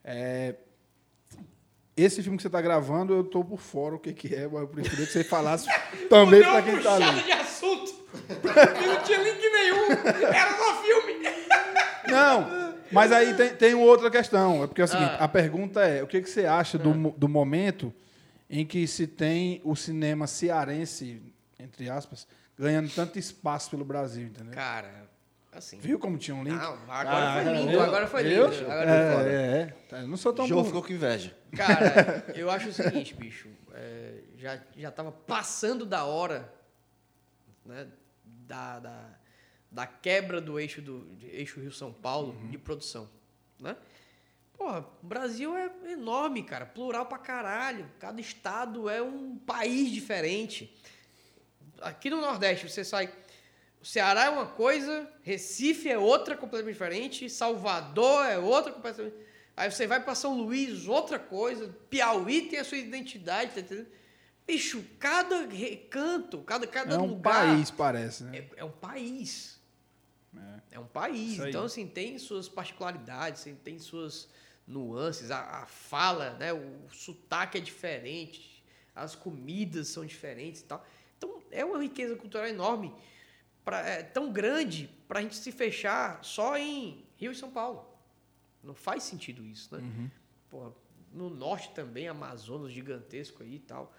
É, 0.04 0.56
esse 1.98 2.22
filme 2.22 2.38
que 2.38 2.42
você 2.42 2.48
está 2.48 2.62
gravando, 2.62 3.14
eu 3.14 3.22
estou 3.22 3.44
por 3.44 3.60
fora 3.60 3.96
o 3.96 4.00
que, 4.00 4.14
que 4.14 4.34
é, 4.36 4.48
mas 4.48 4.62
eu 4.62 4.68
preferia 4.68 5.06
que 5.06 5.12
você 5.12 5.24
falasse 5.24 5.68
também 6.10 6.42
para 6.42 6.62
quem 6.62 6.76
está 6.78 6.96
ali. 6.96 7.24
de 7.24 7.32
assunto. 7.32 7.94
que 8.16 8.88
não 8.88 9.04
tinha 9.04 9.18
link 9.20 9.40
nenhum. 9.40 9.92
Era 10.34 10.58
só 10.58 10.82
filme. 10.84 11.14
Não, 12.10 12.76
mas 12.92 13.12
aí 13.12 13.34
tem, 13.34 13.56
tem 13.56 13.74
outra 13.76 14.10
questão. 14.12 14.64
É 14.64 14.68
porque 14.68 14.82
é 14.82 14.84
o 14.84 14.88
seguinte, 14.88 15.16
Ah. 15.20 15.24
a 15.26 15.28
pergunta 15.28 15.82
é, 15.82 16.04
o 16.04 16.08
que, 16.08 16.22
que 16.22 16.30
você 16.30 16.46
acha 16.46 16.78
do, 16.78 16.94
mo- 16.94 17.16
do 17.18 17.28
momento 17.28 17.94
em 18.50 18.66
que 18.66 18.86
se 18.88 19.08
tem 19.08 19.60
o 19.64 19.76
cinema 19.76 20.28
cearense, 20.28 21.22
entre 21.60 21.90
aspas, 21.90 22.28
ganhando 22.58 22.90
tanto 22.94 23.18
espaço 23.18 23.72
pelo 23.72 23.84
Brasil, 23.84 24.28
entendeu? 24.28 24.54
Cara, 24.54 25.10
assim. 25.56 25.78
Viu 25.80 25.98
como 26.00 26.18
tinha 26.18 26.36
um 26.36 26.44
link? 26.44 26.56
Não, 26.56 26.74
agora 26.90 27.32
Ah, 27.32 27.44
foi 27.44 27.54
lindo, 27.54 27.70
viu? 27.70 27.82
agora 27.82 28.08
foi 28.08 28.24
lindo. 28.24 28.46
Agora 28.46 28.86
foi 28.88 29.18
foda. 29.18 29.30
É, 29.30 29.34
é, 29.36 29.58
é. 29.62 29.66
Tá, 29.90 30.00
Eu 30.00 30.08
não 30.08 30.18
sou 30.18 30.34
tão 30.34 30.48
João 30.48 30.62
bom. 30.62 30.68
ficou 30.68 30.84
com 30.84 30.92
inveja. 30.94 31.36
Cara, 31.56 32.26
eu 32.36 32.50
acho 32.50 32.70
o 32.70 32.74
seguinte, 32.74 33.14
bicho. 33.14 33.50
é, 33.74 34.20
já, 34.38 34.60
já 34.76 34.92
tava 34.92 35.12
passando 35.12 35.86
da 35.86 36.04
hora 36.06 36.52
né, 37.66 37.88
da, 38.26 38.80
da, 38.80 39.10
da 39.72 39.88
quebra 39.88 40.40
do 40.42 40.60
eixo, 40.60 40.82
do 40.82 41.06
de 41.16 41.28
eixo 41.28 41.60
Rio-São 41.60 41.92
Paulo 41.94 42.36
de 42.50 42.58
produção. 42.58 43.10
Né? 43.60 43.76
Porra, 44.58 44.86
o 45.04 45.06
Brasil 45.06 45.56
é 45.58 45.70
enorme, 45.92 46.44
cara. 46.44 46.66
Plural 46.66 47.06
pra 47.06 47.18
caralho. 47.18 47.90
Cada 48.00 48.22
estado 48.22 48.90
é 48.90 49.02
um 49.02 49.36
país 49.38 49.92
diferente. 49.92 50.74
Aqui 51.82 52.10
no 52.10 52.22
Nordeste, 52.22 52.70
você 52.70 52.84
sai. 52.86 53.12
O 53.86 53.88
Ceará 53.88 54.26
é 54.26 54.30
uma 54.30 54.48
coisa, 54.48 55.08
Recife 55.22 55.88
é 55.88 55.96
outra 55.96 56.36
completamente 56.36 56.74
diferente, 56.74 57.30
Salvador 57.30 58.26
é 58.26 58.36
outra 58.36 58.74
completamente 58.74 59.16
Aí 59.56 59.70
você 59.70 59.86
vai 59.86 60.04
para 60.04 60.16
São 60.16 60.36
Luís, 60.36 60.88
outra 60.88 61.20
coisa, 61.20 61.70
Piauí 61.88 62.48
tem 62.48 62.58
a 62.58 62.64
sua 62.64 62.80
identidade, 62.80 63.54
tá 63.54 63.60
entendendo? 63.60 63.88
Bicho, 64.48 64.84
cada 64.98 65.46
recanto, 65.46 66.40
cada, 66.40 66.66
cada 66.66 66.96
É 66.96 66.98
um 66.98 67.06
lugar. 67.06 67.46
país, 67.46 67.70
parece, 67.70 68.24
né? 68.24 68.40
É, 68.40 68.62
é 68.62 68.66
um 68.66 68.72
país. 68.72 69.62
É, 70.72 70.80
um 70.80 70.88
país. 70.88 71.34
Isso 71.34 71.44
aí. 71.44 71.50
Então, 71.50 71.66
assim, 71.66 71.86
tem 71.86 72.18
suas 72.18 72.50
particularidades, 72.50 73.44
tem, 73.44 73.54
tem 73.54 73.78
suas 73.78 74.28
nuances, 74.68 75.30
a, 75.30 75.62
a 75.62 75.66
fala, 75.68 76.32
né? 76.40 76.52
O, 76.52 76.90
sotaque 76.92 77.60
é 77.60 77.62
diferente, 77.62 78.64
as 78.96 79.14
comidas 79.14 79.90
são 79.90 80.04
diferentes 80.04 80.62
e 80.62 80.64
tal. 80.64 80.84
Então, 81.20 81.44
é 81.52 81.64
uma 81.64 81.80
riqueza 81.80 82.16
cultural 82.16 82.48
enorme, 82.48 82.92
pra, 83.66 83.80
é, 83.80 84.04
tão 84.04 84.32
grande 84.32 84.88
para 85.08 85.20
a 85.20 85.22
gente 85.22 85.36
se 85.36 85.52
fechar 85.52 86.24
só 86.24 86.56
em 86.58 87.04
Rio 87.18 87.32
e 87.32 87.36
São 87.36 87.52
Paulo. 87.52 87.86
Não 88.64 88.74
faz 88.76 89.04
sentido 89.04 89.44
isso, 89.44 89.76
né? 89.76 89.82
Uhum. 89.82 90.10
Porra, 90.50 90.74
no 91.12 91.30
norte 91.30 91.72
também, 91.74 92.08
Amazonas 92.08 92.72
gigantesco 92.72 93.44
aí 93.44 93.56
e 93.56 93.60
tal. 93.60 93.94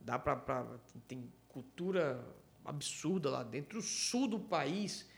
Dá 0.00 0.18
pra, 0.18 0.34
pra- 0.36 0.66
Tem 1.06 1.30
cultura 1.48 2.24
absurda 2.64 3.30
lá 3.30 3.42
dentro. 3.42 3.78
O 3.78 3.82
sul 3.82 4.26
do 4.26 4.38
país, 4.40 5.08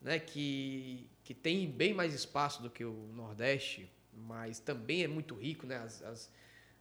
né, 0.00 0.18
que, 0.18 1.08
que 1.24 1.34
tem 1.34 1.70
bem 1.70 1.92
mais 1.94 2.14
espaço 2.14 2.62
do 2.62 2.70
que 2.70 2.84
o 2.84 3.10
Nordeste, 3.14 3.90
mas 4.12 4.58
também 4.58 5.02
é 5.02 5.08
muito 5.08 5.34
rico, 5.34 5.66
né? 5.66 5.76
As, 5.78 6.02
as, 6.02 6.32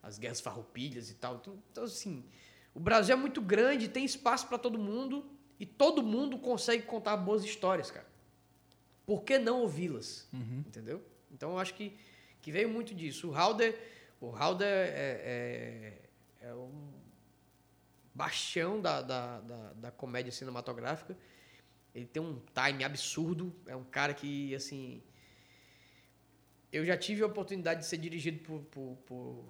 as 0.04 0.18
guerras 0.18 0.40
farroupilhas 0.42 1.10
e 1.10 1.16
tal. 1.16 1.36
Então, 1.38 1.60
então, 1.72 1.84
assim, 1.84 2.24
o 2.74 2.80
Brasil 2.80 3.14
é 3.16 3.18
muito 3.18 3.42
grande, 3.42 3.88
tem 3.88 4.06
espaço 4.06 4.48
para 4.48 4.58
todo 4.58 4.78
mundo 4.78 5.26
e 5.60 5.66
todo 5.66 6.04
mundo 6.04 6.38
consegue 6.38 6.84
contar 6.84 7.18
boas 7.18 7.44
histórias, 7.44 7.90
cara. 7.90 8.08
Por 9.06 9.24
que 9.24 9.38
não 9.38 9.62
ouvi-las? 9.62 10.28
Entendeu? 10.60 11.04
Então, 11.32 11.52
eu 11.52 11.60
acho 11.60 11.74
que, 11.74 11.98
que 12.42 12.52
veio 12.52 12.68
muito 12.68 12.94
disso. 12.94 13.30
O 13.30 13.34
Halder, 13.34 13.80
o 14.20 14.30
Halder 14.36 14.68
é, 14.68 16.02
é, 16.42 16.48
é 16.48 16.54
um 16.54 16.92
bastião 18.14 18.82
da, 18.82 19.02
da, 19.02 19.40
da, 19.42 19.74
da 19.74 19.92
comédia 19.92 20.32
cinematográfica. 20.32 21.18
Ele 21.94 22.06
tem 22.06 22.22
um 22.22 22.42
time 22.54 22.84
absurdo. 22.84 23.56
É 23.68 23.76
um 23.76 23.84
cara 23.84 24.14
que, 24.14 24.54
assim. 24.56 25.02
Eu 26.72 26.84
já 26.84 26.98
tive 26.98 27.24
a 27.24 27.28
oportunidade 27.28 27.82
de 27.82 27.86
ser 27.86 27.98
dirigido 27.98 28.40
por, 28.40 28.62
por, 28.64 28.98
por, 29.06 29.46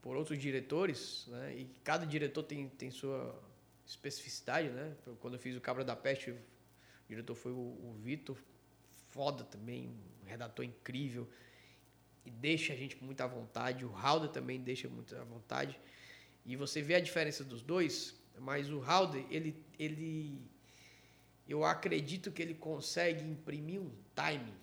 por 0.00 0.16
outros 0.16 0.38
diretores, 0.38 1.26
né? 1.28 1.54
E 1.54 1.64
cada 1.84 2.06
diretor 2.06 2.42
tem, 2.44 2.68
tem 2.68 2.90
sua 2.90 3.38
especificidade, 3.86 4.68
né? 4.68 4.94
Quando 5.20 5.34
eu 5.34 5.40
fiz 5.40 5.56
o 5.56 5.60
Cabra 5.60 5.84
da 5.84 5.96
Peste, 5.96 6.30
o 6.30 6.38
diretor 7.08 7.34
foi 7.34 7.52
o, 7.52 7.56
o 7.56 7.96
Vitor, 8.00 8.36
foda 9.10 9.44
também, 9.44 9.88
um 10.22 10.26
redator 10.26 10.64
incrível 10.64 11.28
e 12.24 12.30
deixa 12.30 12.72
a 12.72 12.76
gente 12.76 12.96
com 12.96 13.04
muita 13.04 13.26
vontade. 13.26 13.84
O 13.84 13.92
Halder 13.94 14.30
também 14.30 14.60
deixa 14.60 14.88
muita 14.88 15.24
vontade. 15.24 15.78
E 16.44 16.56
você 16.56 16.80
vê 16.80 16.94
a 16.94 17.00
diferença 17.00 17.44
dos 17.44 17.62
dois, 17.62 18.14
mas 18.38 18.70
o 18.70 18.80
Halder, 18.80 19.24
ele, 19.30 19.56
ele 19.78 20.40
eu 21.46 21.64
acredito 21.64 22.30
que 22.30 22.40
ele 22.40 22.54
consegue 22.54 23.24
imprimir 23.24 23.80
um 23.80 23.90
timing 24.14 24.54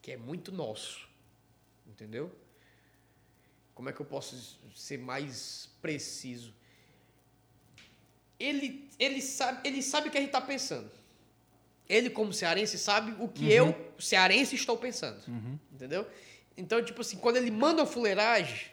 que 0.00 0.12
é 0.12 0.16
muito 0.16 0.50
nosso. 0.50 1.08
Entendeu? 1.86 2.34
Como 3.74 3.88
é 3.88 3.92
que 3.92 4.00
eu 4.00 4.06
posso 4.06 4.60
ser 4.74 4.98
mais 4.98 5.70
preciso? 5.80 6.54
Ele, 8.44 8.88
ele, 8.98 9.22
sabe, 9.22 9.66
ele 9.66 9.82
sabe 9.82 10.08
o 10.08 10.10
que 10.10 10.18
a 10.18 10.20
gente 10.20 10.28
está 10.28 10.40
pensando. 10.40 10.90
Ele, 11.88 12.10
como 12.10 12.32
cearense, 12.32 12.78
sabe 12.78 13.14
o 13.18 13.28
que 13.28 13.50
eu, 13.50 13.74
cearense, 13.98 14.54
estou 14.54 14.76
pensando. 14.76 15.20
Entendeu? 15.72 16.06
Então, 16.56 16.84
tipo 16.84 17.00
assim, 17.00 17.16
quando 17.16 17.36
ele 17.36 17.50
manda 17.50 17.82
uma 17.82 17.86
fuleiragem, 17.86 18.70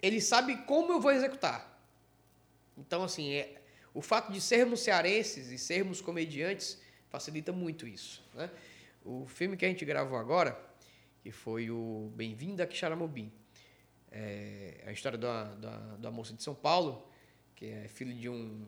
ele 0.00 0.20
sabe 0.20 0.56
como 0.58 0.92
eu 0.92 1.00
vou 1.00 1.10
executar. 1.10 1.74
Então, 2.76 3.02
assim, 3.02 3.32
é, 3.32 3.60
o 3.92 4.02
fato 4.02 4.32
de 4.32 4.40
sermos 4.40 4.80
cearenses 4.80 5.50
e 5.50 5.58
sermos 5.58 6.00
comediantes 6.00 6.80
facilita 7.08 7.52
muito 7.52 7.86
isso. 7.86 8.22
Né? 8.34 8.50
O 9.04 9.26
filme 9.26 9.56
que 9.56 9.64
a 9.64 9.68
gente 9.68 9.84
gravou 9.84 10.18
agora, 10.18 10.60
que 11.22 11.30
foi 11.30 11.70
o 11.70 12.12
Bem-vindo 12.14 12.62
a 12.62 12.66
Quixaramobim, 12.66 13.32
é 14.10 14.84
a 14.86 14.92
história 14.92 15.18
da, 15.18 15.44
da, 15.54 15.76
da 15.96 16.10
moça 16.10 16.32
de 16.34 16.42
São 16.42 16.54
Paulo, 16.54 17.08
que 17.54 17.66
é 17.66 17.88
filho 17.88 18.14
de 18.14 18.28
um, 18.28 18.66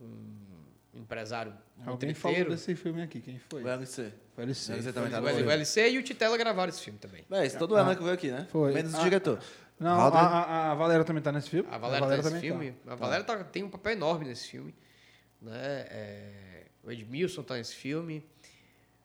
um 0.00 0.36
empresário 0.94 1.52
Alguém 1.86 2.14
falou 2.14 2.44
desse 2.50 2.74
filme 2.74 3.02
aqui, 3.02 3.20
quem 3.20 3.38
foi? 3.38 3.62
O 3.62 3.68
LC. 3.68 4.12
Foi 4.34 4.44
LC. 4.44 4.72
LC 4.72 4.92
também 4.92 5.10
tá 5.10 5.20
O 5.20 5.24
o 5.24 5.50
LC 5.50 5.90
e 5.90 5.98
o 5.98 6.02
Titela 6.02 6.36
gravaram 6.36 6.68
esse 6.68 6.82
filme 6.82 6.98
também. 6.98 7.24
É, 7.30 7.46
esse 7.46 7.56
todo 7.58 7.74
ano 7.74 7.96
que 7.96 8.02
veio 8.02 8.14
aqui, 8.14 8.30
né? 8.30 8.46
Foi. 8.50 8.72
Menos 8.72 8.94
o 8.94 8.96
Ah, 8.98 9.02
diretor. 9.02 9.40
Não, 9.78 9.92
a, 9.92 10.02
Halder- 10.02 10.20
a, 10.20 10.72
a 10.72 10.74
Valéria 10.74 11.04
também 11.04 11.22
tá 11.22 11.32
nesse 11.32 11.48
filme? 11.48 11.66
A 11.70 11.78
Valéria, 11.78 12.06
tá 12.06 12.16
nesse 12.16 12.22
também 12.28 12.40
filme. 12.40 12.74
A 12.86 12.94
Valéria 12.94 13.24
tá- 13.24 13.44
tem 13.44 13.62
um 13.62 13.70
papel 13.70 13.92
enorme 13.92 14.26
nesse 14.26 14.48
filme. 14.48 14.74
Né? 15.40 15.56
É, 15.88 16.66
o 16.82 16.90
Edmilson 16.90 17.42
tá 17.42 17.54
nesse 17.54 17.74
filme. 17.74 18.22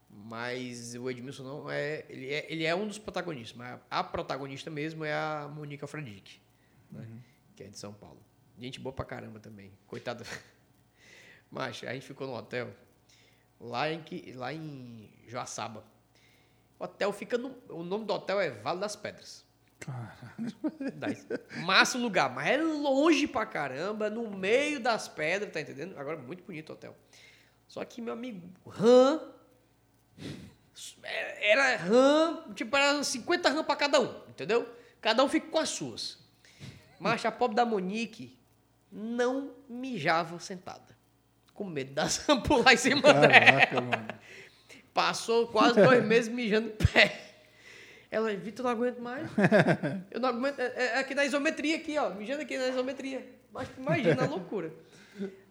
Mas 0.09 0.95
o 0.95 1.09
Edmilson 1.09 1.43
não 1.43 1.69
é 1.71 2.05
ele, 2.09 2.33
é. 2.33 2.45
ele 2.49 2.63
é 2.65 2.73
um 2.75 2.87
dos 2.87 2.97
protagonistas. 2.97 3.55
Mas 3.57 3.79
a 3.89 4.03
protagonista 4.03 4.69
mesmo 4.69 5.03
é 5.05 5.13
a 5.13 5.49
Monica 5.53 5.87
Fradique, 5.87 6.39
né? 6.91 7.05
que 7.55 7.63
é 7.63 7.67
de 7.67 7.77
São 7.77 7.93
Paulo. 7.93 8.19
Gente 8.59 8.79
boa 8.79 8.93
pra 8.93 9.05
caramba 9.05 9.39
também. 9.39 9.71
Coitado. 9.87 10.23
Mas 11.51 11.83
a 11.83 11.93
gente 11.93 12.05
ficou 12.05 12.27
no 12.27 12.33
hotel 12.33 12.73
lá 13.59 13.91
em, 13.91 14.03
lá 14.33 14.53
em 14.53 15.09
Joaçaba. 15.27 15.83
O 16.79 16.83
hotel 16.83 17.11
fica 17.13 17.37
no. 17.37 17.55
O 17.69 17.83
nome 17.83 18.05
do 18.05 18.13
hotel 18.13 18.39
é 18.39 18.49
Vale 18.49 18.79
das 18.79 18.95
Pedras. 18.95 19.45
Daí, 20.95 21.17
massa 21.63 21.97
o 21.97 22.01
lugar, 22.01 22.33
mas 22.33 22.47
é 22.47 22.57
longe 22.57 23.27
pra 23.27 23.45
caramba, 23.45 24.09
no 24.09 24.31
meio 24.31 24.79
das 24.79 25.07
pedras, 25.07 25.51
tá 25.51 25.61
entendendo? 25.61 25.97
Agora, 25.97 26.17
muito 26.17 26.43
bonito 26.43 26.69
o 26.69 26.73
hotel. 26.73 26.95
Só 27.67 27.83
que, 27.85 28.01
meu 28.01 28.13
amigo, 28.13 28.49
RAM. 28.67 29.21
Era 31.03 31.77
RAM, 31.77 32.53
tipo, 32.53 32.75
era 32.75 33.03
50 33.03 33.49
RAM 33.49 33.63
pra 33.63 33.75
cada 33.75 33.99
um, 33.99 34.29
entendeu? 34.29 34.67
Cada 35.01 35.23
um 35.23 35.29
fica 35.29 35.47
com 35.47 35.59
as 35.59 35.69
suas. 35.69 36.17
Mas 36.99 37.23
a 37.25 37.31
pobre 37.31 37.55
da 37.55 37.65
Monique 37.65 38.37
não 38.97 39.51
mijava 39.69 40.39
sentada. 40.39 40.95
Com 41.53 41.65
medo 41.65 41.93
das 41.93 42.25
pular 42.47 42.73
em 42.73 42.77
cima 42.77 43.01
dela. 43.13 43.27
Caraca, 43.29 43.81
mano. 43.81 44.07
Passou 44.93 45.47
quase 45.49 45.75
dois 45.81 46.03
meses 46.05 46.31
mijando 46.33 46.69
em 46.69 46.71
pé. 46.85 47.21
Ela, 48.09 48.33
Vitor, 48.35 48.65
eu 48.65 48.69
não 48.69 48.71
aguento 48.71 48.99
mais. 48.99 49.27
Eu 50.09 50.19
não 50.21 50.29
aguento. 50.29 50.59
É, 50.59 50.73
é 50.95 50.99
aqui 50.99 51.13
na 51.13 51.25
isometria, 51.25 51.75
aqui, 51.75 51.97
ó. 51.97 52.09
Mijando 52.11 52.43
aqui 52.43 52.57
na 52.57 52.67
isometria. 52.69 53.27
Mas 53.51 53.67
imagina 53.77 54.23
a 54.23 54.25
loucura. 54.27 54.71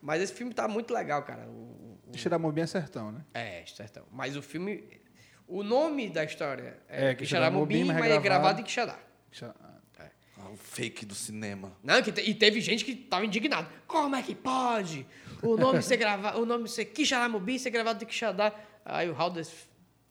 Mas 0.01 0.23
esse 0.23 0.33
filme 0.33 0.55
tá 0.55 0.67
muito 0.67 0.95
legal, 0.95 1.23
cara. 1.25 1.47
O, 1.47 1.99
o- 2.11 2.17
Xeramobim 2.17 2.63
é 2.63 2.67
sertão, 2.67 3.13
né? 3.13 3.21
é, 3.35 3.65
certão. 3.67 4.05
Mas 4.11 4.35
o 4.37 4.41
filme. 4.43 5.03
O 5.47 5.63
nome 5.63 6.09
da 6.09 6.25
história 6.25 6.79
é, 6.89 7.11
É, 7.11 7.15
Quixaramobim, 7.15 7.81
Quixaramobim, 7.81 8.01
mas 8.01 8.11
é 8.13 8.15
é 8.17 8.21
gravado 8.21 8.61
em 8.63 8.65
Quixadá. 8.65 8.99
Xa- 9.31 9.55
O 10.55 10.57
fake 10.57 11.05
do 11.05 11.15
cinema. 11.17 11.73
Não, 11.83 12.01
que 12.01 12.13
te- 12.13 12.21
e 12.23 12.33
teve 12.33 12.61
gente 12.61 12.85
que 12.85 12.95
tava 12.95 13.27
indignado. 13.27 13.67
Como 13.89 14.15
é 14.15 14.23
que 14.23 14.35
pode? 14.37 15.05
O 15.43 15.57
nome 15.57 15.83
ser 15.83 15.97
gravado, 15.97 16.41
o 16.41 16.47
nome 16.47 16.69
ser 16.69 16.85
Quixaramobim 16.87 17.59
ser 17.59 17.71
gravado 17.71 18.03
em 18.05 18.07
Quixadá. 18.07 18.53
Aí 18.85 19.11
o 19.11 19.15
Haldes 19.21 19.51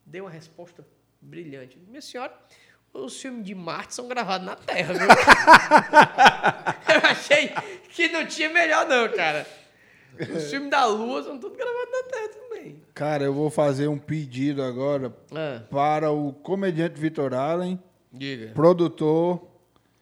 deu 0.05 0.25
uma 0.25 0.29
resposta 0.29 0.85
brilhante. 1.21 1.79
Minha 1.87 2.01
senhora, 2.01 2.33
os 2.93 3.19
filmes 3.21 3.45
de 3.45 3.55
Marte 3.55 3.93
são 3.95 4.07
gravados 4.09 4.45
na 4.45 4.55
Terra, 4.57 4.93
viu? 4.93 5.07
Eu 6.93 7.09
achei 7.09 7.49
que 7.89 8.09
não 8.09 8.25
tinha 8.25 8.49
melhor 8.49 8.85
não, 8.87 9.09
cara. 9.15 9.47
Os 10.35 10.49
filmes 10.49 10.69
da 10.69 10.85
Lua 10.85 11.23
são 11.23 11.39
todos 11.39 11.57
gravados 11.57 11.91
na 11.91 12.03
Terra 12.11 12.27
também. 12.29 12.83
Cara, 12.93 13.23
eu 13.23 13.33
vou 13.33 13.49
fazer 13.49 13.87
um 13.87 13.97
pedido 13.97 14.61
agora 14.61 15.15
Ah, 15.31 15.63
para 15.71 16.11
o 16.11 16.31
comediante 16.33 16.99
Vitor 16.99 17.33
Allen, 17.33 17.81
diga, 18.11 18.51
produtor 18.53 19.41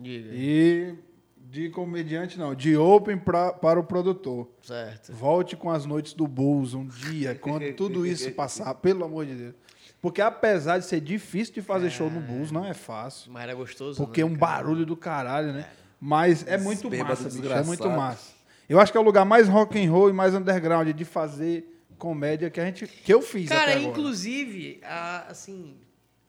diga. 0.01 0.29
e 0.33 0.95
de 1.37 1.69
comediante 1.69 2.39
não, 2.39 2.55
de 2.55 2.77
open 2.77 3.17
pra, 3.17 3.51
para 3.51 3.79
o 3.79 3.83
produtor. 3.83 4.49
Certo. 4.61 5.11
Volte 5.13 5.55
com 5.57 5.69
as 5.69 5.85
noites 5.85 6.13
do 6.13 6.25
Bulls 6.27 6.73
um 6.73 6.85
dia, 6.87 7.35
quando 7.35 7.73
tudo 7.73 8.05
isso 8.05 8.31
passar, 8.31 8.73
pelo 8.75 9.03
amor 9.03 9.25
de 9.25 9.35
Deus. 9.35 9.55
Porque 10.01 10.21
apesar 10.21 10.77
de 10.79 10.85
ser 10.85 10.99
difícil 11.01 11.53
de 11.53 11.61
fazer 11.61 11.89
show 11.89 12.09
no 12.09 12.19
Bulls, 12.21 12.51
não 12.51 12.65
é 12.65 12.73
fácil. 12.73 13.31
Mas 13.31 13.43
era 13.43 13.53
gostoso, 13.53 14.03
Porque 14.03 14.21
é 14.21 14.23
né, 14.25 14.31
um 14.31 14.35
cara? 14.35 14.53
barulho 14.53 14.85
do 14.85 14.95
caralho, 14.95 15.51
né? 15.53 15.67
Mas 15.99 16.47
é 16.47 16.57
muito 16.57 16.89
massa, 16.89 17.29
bicho, 17.29 17.51
é 17.53 17.63
muito 17.63 17.87
massa. 17.89 18.31
Eu 18.67 18.79
acho 18.79 18.91
que 18.91 18.97
é 18.97 19.01
o 19.01 19.03
lugar 19.03 19.25
mais 19.25 19.47
rock 19.49 19.77
and 19.77 19.91
roll 19.91 20.09
e 20.09 20.13
mais 20.13 20.33
underground 20.33 20.87
de 20.89 21.05
fazer 21.05 21.67
comédia 21.97 22.49
que 22.49 22.59
a 22.59 22.65
gente 22.65 22.87
que 22.87 23.13
eu 23.13 23.21
fiz 23.21 23.49
Cara, 23.49 23.63
até 23.63 23.73
agora. 23.73 23.89
inclusive, 23.91 24.79
a- 24.83 25.25
assim, 25.29 25.75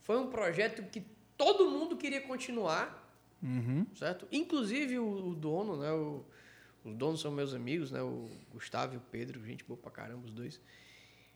foi 0.02 0.18
um 0.18 0.26
projeto 0.26 0.82
que 0.90 1.02
todo 1.38 1.70
mundo 1.70 1.96
queria 1.96 2.20
continuar, 2.20 3.01
Uhum. 3.42 3.86
certo? 3.96 4.26
Inclusive 4.30 4.98
o, 4.98 5.30
o 5.30 5.34
dono, 5.34 5.76
né? 5.76 5.90
O, 5.90 6.24
os 6.84 6.94
donos 6.94 7.20
são 7.20 7.30
meus 7.30 7.54
amigos, 7.54 7.90
né? 7.90 8.00
O 8.02 8.30
Gustavo 8.52 8.94
e 8.94 8.96
o 8.96 9.00
Pedro, 9.00 9.44
gente 9.44 9.64
boa 9.64 9.76
pra 9.76 9.90
caramba, 9.90 10.26
os 10.26 10.32
dois. 10.32 10.60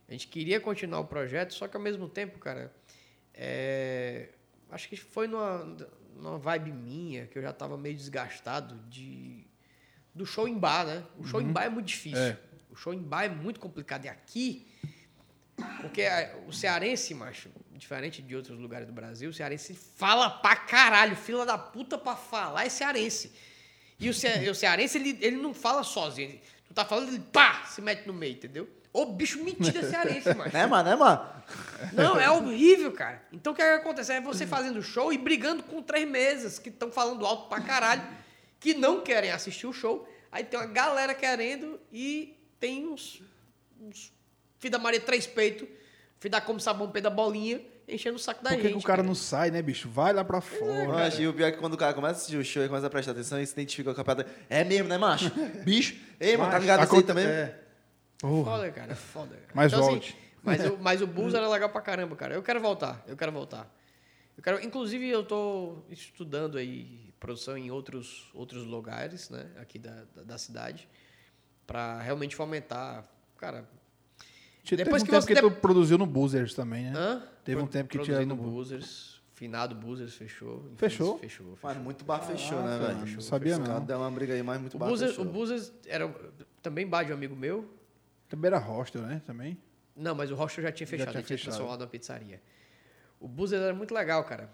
A 0.09 0.13
gente 0.13 0.29
queria 0.29 0.61
continuar 0.61 1.01
o 1.01 1.07
projeto, 1.07 1.53
só 1.53 1.67
que 1.67 1.77
ao 1.77 1.83
mesmo 1.83 2.09
tempo, 2.09 2.39
cara, 2.39 2.73
é, 3.35 4.31
acho 4.71 4.89
que 4.89 4.97
foi 4.97 5.27
numa, 5.27 5.65
numa 6.15 6.39
vibe 6.39 6.73
minha, 6.73 7.27
que 7.27 7.39
eu 7.39 7.43
já 7.43 7.53
tava 7.53 7.77
meio 7.77 7.97
desgastado 7.97 8.77
de 8.89 9.45
do 10.15 10.25
show 10.25 10.49
em 10.49 10.59
bar, 10.59 10.87
né? 10.87 11.05
O 11.19 11.25
show 11.25 11.43
em 11.43 11.53
bar 11.53 11.65
é 11.65 11.69
muito 11.69 11.87
difícil. 11.87 12.19
É. 12.19 12.39
O 12.71 12.75
show 12.75 12.95
em 12.95 13.03
bar 13.03 13.25
é 13.25 13.29
muito 13.29 13.61
complicado. 13.61 14.07
E 14.07 14.09
aqui, 14.09 14.67
porque 15.83 16.05
o 16.47 16.53
cearense, 16.53 17.15
macho, 17.15 17.51
diferente 17.77 18.21
de 18.23 18.35
outros 18.37 18.59
lugares 18.59 18.87
do 18.87 18.93
Brasil, 18.93 19.31
o 19.31 19.35
cearense 19.35 19.75
fala 19.75 20.29
pra 20.31 20.57
caralho, 20.57 21.15
fila 21.17 21.45
da 21.47 21.57
puta 21.59 21.97
pra 21.99 22.17
falar 22.17 22.65
é 22.67 22.69
cearense. 22.69 23.33
E 23.99 24.09
o, 24.09 24.15
ce- 24.15 24.49
o 24.51 24.55
cearense, 24.55 24.99
ele, 24.99 25.19
ele 25.21 25.37
não 25.37 25.55
fala 25.55 25.83
sozinho. 25.83 26.29
Ele- 26.31 26.43
Tu 26.69 26.75
tá 26.75 26.85
falando, 26.85 27.09
ele 27.09 27.21
pá, 27.33 27.65
se 27.65 27.81
mete 27.81 28.07
no 28.07 28.13
meio, 28.13 28.35
entendeu? 28.35 28.69
Ô, 28.93 29.07
bicho 29.07 29.43
mentira 29.45 29.89
cearense, 29.89 30.35
macho. 30.35 30.53
Né, 30.53 30.67
mano? 30.67 30.89
Né, 30.91 30.97
mano? 30.97 31.31
Não, 31.93 32.19
é 32.19 32.29
horrível, 32.29 32.91
cara. 32.93 33.23
Então 33.33 33.53
o 33.53 33.57
que, 33.57 33.63
é 33.63 33.77
que 33.77 33.81
acontece? 33.83 34.13
É 34.13 34.21
você 34.21 34.47
fazendo 34.47 34.83
show 34.83 35.13
e 35.13 35.19
brigando 35.19 35.63
com 35.63 35.81
três 35.81 36.09
mesas 36.09 36.59
que 36.59 36.71
estão 36.71 36.91
falando 36.91 37.25
alto 37.25 37.49
pra 37.49 37.61
caralho, 37.61 38.03
que 38.59 38.75
não 38.75 39.01
querem 39.03 39.31
assistir 39.31 39.67
o 39.67 39.73
show. 39.73 40.09
Aí 40.33 40.43
tem 40.43 40.59
uma 40.59 40.67
galera 40.67 41.15
querendo 41.15 41.79
e 41.93 42.37
tem 42.59 42.87
uns. 42.89 43.23
uns 43.81 44.13
filho 44.59 44.73
da 44.73 44.79
Maria 44.79 45.01
Três 45.01 45.25
Peitos, 45.27 45.69
filho 46.19 46.33
da 46.33 46.41
Como 46.41 46.59
Sabão 46.61 46.91
Pé 46.91 47.01
da 47.01 47.11
Bolinha, 47.11 47.61
enchendo 47.89 48.17
o 48.17 48.19
saco 48.19 48.43
da 48.43 48.51
Por 48.51 48.57
que, 48.57 48.63
gente. 48.65 48.73
que 48.73 48.79
o 48.79 48.83
cara 48.87 49.03
não 49.03 49.15
sai, 49.15 49.51
né, 49.51 49.61
bicho? 49.63 49.89
Vai 49.89 50.13
lá 50.13 50.25
pra 50.25 50.41
fora. 50.41 50.89
Macho, 50.89 51.21
e 51.23 51.29
o 51.29 51.33
pior 51.35 51.47
é 51.49 51.53
que 51.53 51.59
quando 51.59 51.75
o 51.75 51.77
cara 51.77 51.95
começa 51.95 52.15
a 52.15 52.17
assistir 52.17 52.37
o 52.37 52.45
show 52.45 52.65
e 52.65 52.69
começa 52.69 52.87
a 52.87 52.91
prestar 52.91 53.13
atenção, 53.13 53.39
ele 53.39 53.47
se 53.47 53.53
identifica 53.53 53.95
com 53.95 54.01
a 54.01 54.05
parada. 54.05 54.27
É 54.51 54.65
mesmo, 54.65 54.89
né, 54.89 54.99
macho? 54.99 55.31
Bicho. 55.65 55.95
Ei, 56.19 56.37
mano, 56.37 56.51
tá 56.51 56.59
ligado 56.59 56.79
aí 56.81 56.85
Aconte- 56.85 57.07
também? 57.07 57.27
É. 57.27 57.59
Porra. 58.19 58.51
Foda, 58.53 58.71
cara, 58.73 58.93
é 58.93 58.95
foda. 58.95 59.35
Cara. 59.37 59.51
Mas 59.55 59.75
assim, 59.75 59.83
volte. 59.83 60.17
mas, 60.43 60.65
o, 60.67 60.79
mas 60.79 61.03
o 61.03 61.07
Bulls 61.09 61.35
era 61.35 61.49
legal 61.49 61.69
pra 61.69 61.81
caramba, 61.83 62.17
cara. 62.17 62.35
Eu 62.35 62.43
quero 62.43 62.61
voltar, 62.61 63.05
eu 63.07 63.17
quero 63.17 63.31
voltar. 63.31 63.71
Eu 64.37 64.43
quero, 64.43 64.63
inclusive, 64.65 65.09
eu 65.09 65.25
tô 65.25 65.79
estudando 65.91 66.59
aí 66.59 67.13
produção 67.21 67.57
em 67.57 67.71
outros, 67.71 68.31
outros 68.35 68.65
lugares, 68.65 69.31
né, 69.31 69.47
aqui 69.59 69.79
da, 69.79 70.05
da, 70.15 70.23
da 70.23 70.39
cidade, 70.39 70.87
pra 71.67 72.01
realmente 72.03 72.37
fomentar. 72.37 73.05
Cara, 73.39 73.67
Teve 74.71 74.85
Depois 74.85 75.03
um 75.03 75.05
que 75.07 75.11
tempo 75.13 75.23
você- 75.23 75.35
que 75.35 75.41
tu 75.41 75.51
produziu 75.51 75.97
no 75.97 76.07
Buzzers 76.07 76.55
também, 76.55 76.85
né? 76.91 76.93
hã? 76.97 77.23
Teve 77.45 77.61
um 77.61 77.67
tempo 77.67 77.89
que 77.89 77.99
tinha 78.01 78.27
no 78.27 78.35
Buzzers, 78.35 79.21
finado 79.33 79.75
Buzzers, 79.75 80.15
fechou. 80.15 80.65
Fechou? 80.77 81.19
Fechou, 81.19 81.47
fechou. 81.55 81.59
Mano, 81.63 81.81
muito 81.85 82.05
bar 82.05 82.21
fechou, 82.21 82.61
né, 82.63 82.79
Caraca, 82.79 82.95
velho? 83.05 83.15
não 83.15 83.21
sabia 83.23 83.59
caras 83.59 83.69
não. 83.79 83.85
deram 83.87 84.01
uma 84.01 84.11
briga 84.11 84.35
aí, 84.35 84.43
mas 84.43 84.61
muito 84.61 84.75
O 84.75 84.79
bar 84.79 84.89
Buzzers, 84.89 85.13
fechou. 85.13 85.25
o 85.25 85.29
Buzzers 85.29 85.73
era 85.87 86.13
também 86.63 86.87
bar 86.87 87.05
de 87.05 87.13
um 87.13 87.15
amigo 87.15 87.37
meu, 87.37 87.69
Também 88.29 88.49
era 88.49 88.59
hostel, 88.59 89.03
né? 89.03 89.23
Também. 89.25 89.57
Não, 89.95 90.15
mas 90.15 90.31
o 90.33 90.35
Rocha 90.35 90.61
já 90.61 90.73
tinha 90.73 90.87
fechado, 90.87 91.11
tinha 91.11 91.21
ele 91.21 91.27
tinha 91.27 91.39
fechado. 91.39 91.53
transformado 91.55 91.81
na 91.81 91.87
pizzaria. 91.87 92.43
O 93.21 93.29
Buzzers 93.29 93.63
era 93.63 93.73
muito 93.73 93.95
legal, 93.95 94.25
cara. 94.25 94.51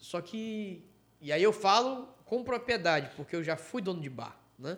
Só 0.00 0.20
que. 0.20 0.84
E 1.20 1.30
aí 1.32 1.42
eu 1.42 1.52
falo 1.52 2.08
com 2.24 2.42
propriedade, 2.42 3.10
porque 3.16 3.36
eu 3.36 3.44
já 3.44 3.56
fui 3.56 3.80
dono 3.80 4.00
de 4.00 4.10
bar, 4.10 4.36
né? 4.58 4.76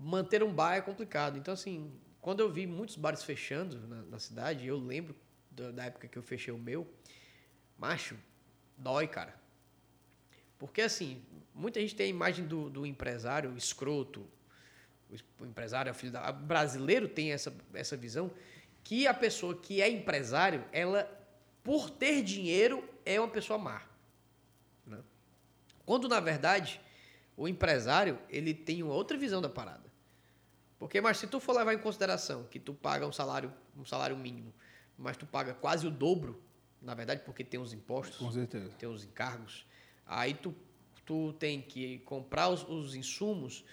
Manter 0.00 0.42
um 0.42 0.52
bar 0.52 0.74
é 0.76 0.80
complicado. 0.80 1.36
Então, 1.36 1.52
assim, 1.52 1.92
quando 2.24 2.40
eu 2.40 2.50
vi 2.50 2.66
muitos 2.66 2.96
bares 2.96 3.22
fechando 3.22 3.86
na, 3.86 4.02
na 4.04 4.18
cidade, 4.18 4.66
eu 4.66 4.78
lembro 4.78 5.14
da, 5.50 5.70
da 5.70 5.84
época 5.84 6.08
que 6.08 6.16
eu 6.16 6.22
fechei 6.22 6.54
o 6.54 6.56
meu, 6.56 6.90
macho, 7.78 8.16
dói, 8.78 9.06
cara. 9.06 9.34
Porque, 10.58 10.80
assim, 10.80 11.22
muita 11.54 11.78
gente 11.82 11.94
tem 11.94 12.06
a 12.06 12.08
imagem 12.08 12.46
do, 12.46 12.70
do 12.70 12.86
empresário 12.86 13.54
escroto, 13.58 14.26
o 15.10 15.14
es- 15.14 15.24
o 15.38 15.44
empresário 15.44 15.90
é 15.90 15.92
filho 15.92 16.12
da. 16.12 16.30
O 16.30 16.32
brasileiro 16.32 17.06
tem 17.08 17.30
essa, 17.30 17.54
essa 17.74 17.94
visão 17.94 18.30
que 18.82 19.06
a 19.06 19.12
pessoa 19.12 19.54
que 19.54 19.82
é 19.82 19.88
empresário, 19.90 20.64
ela, 20.72 21.06
por 21.62 21.90
ter 21.90 22.22
dinheiro, 22.22 22.82
é 23.04 23.20
uma 23.20 23.28
pessoa 23.28 23.58
má. 23.58 23.82
né? 24.86 24.98
Quando, 25.84 26.08
na 26.08 26.20
verdade, 26.20 26.80
o 27.36 27.46
empresário 27.46 28.18
ele 28.30 28.54
tem 28.54 28.82
uma 28.82 28.94
outra 28.94 29.18
visão 29.18 29.42
da 29.42 29.48
parada. 29.50 29.83
Porque, 30.78 31.00
mas 31.00 31.18
se 31.18 31.26
tu 31.26 31.38
for 31.40 31.56
levar 31.56 31.72
em 31.74 31.78
consideração 31.78 32.44
que 32.44 32.58
tu 32.58 32.74
paga 32.74 33.06
um 33.06 33.12
salário, 33.12 33.52
um 33.76 33.84
salário 33.84 34.16
mínimo, 34.16 34.52
mas 34.98 35.16
tu 35.16 35.26
paga 35.26 35.54
quase 35.54 35.86
o 35.86 35.90
dobro, 35.90 36.42
na 36.82 36.94
verdade, 36.94 37.22
porque 37.24 37.42
tem 37.44 37.58
os 37.60 37.72
impostos, 37.72 38.18
Com 38.18 38.30
certeza. 38.30 38.68
tem 38.78 38.88
os 38.88 39.04
encargos. 39.04 39.66
Aí 40.06 40.34
tu, 40.34 40.54
tu 41.06 41.32
tem 41.34 41.62
que 41.62 41.98
comprar 42.00 42.48
os, 42.48 42.68
os 42.68 42.94
insumos 42.94 43.64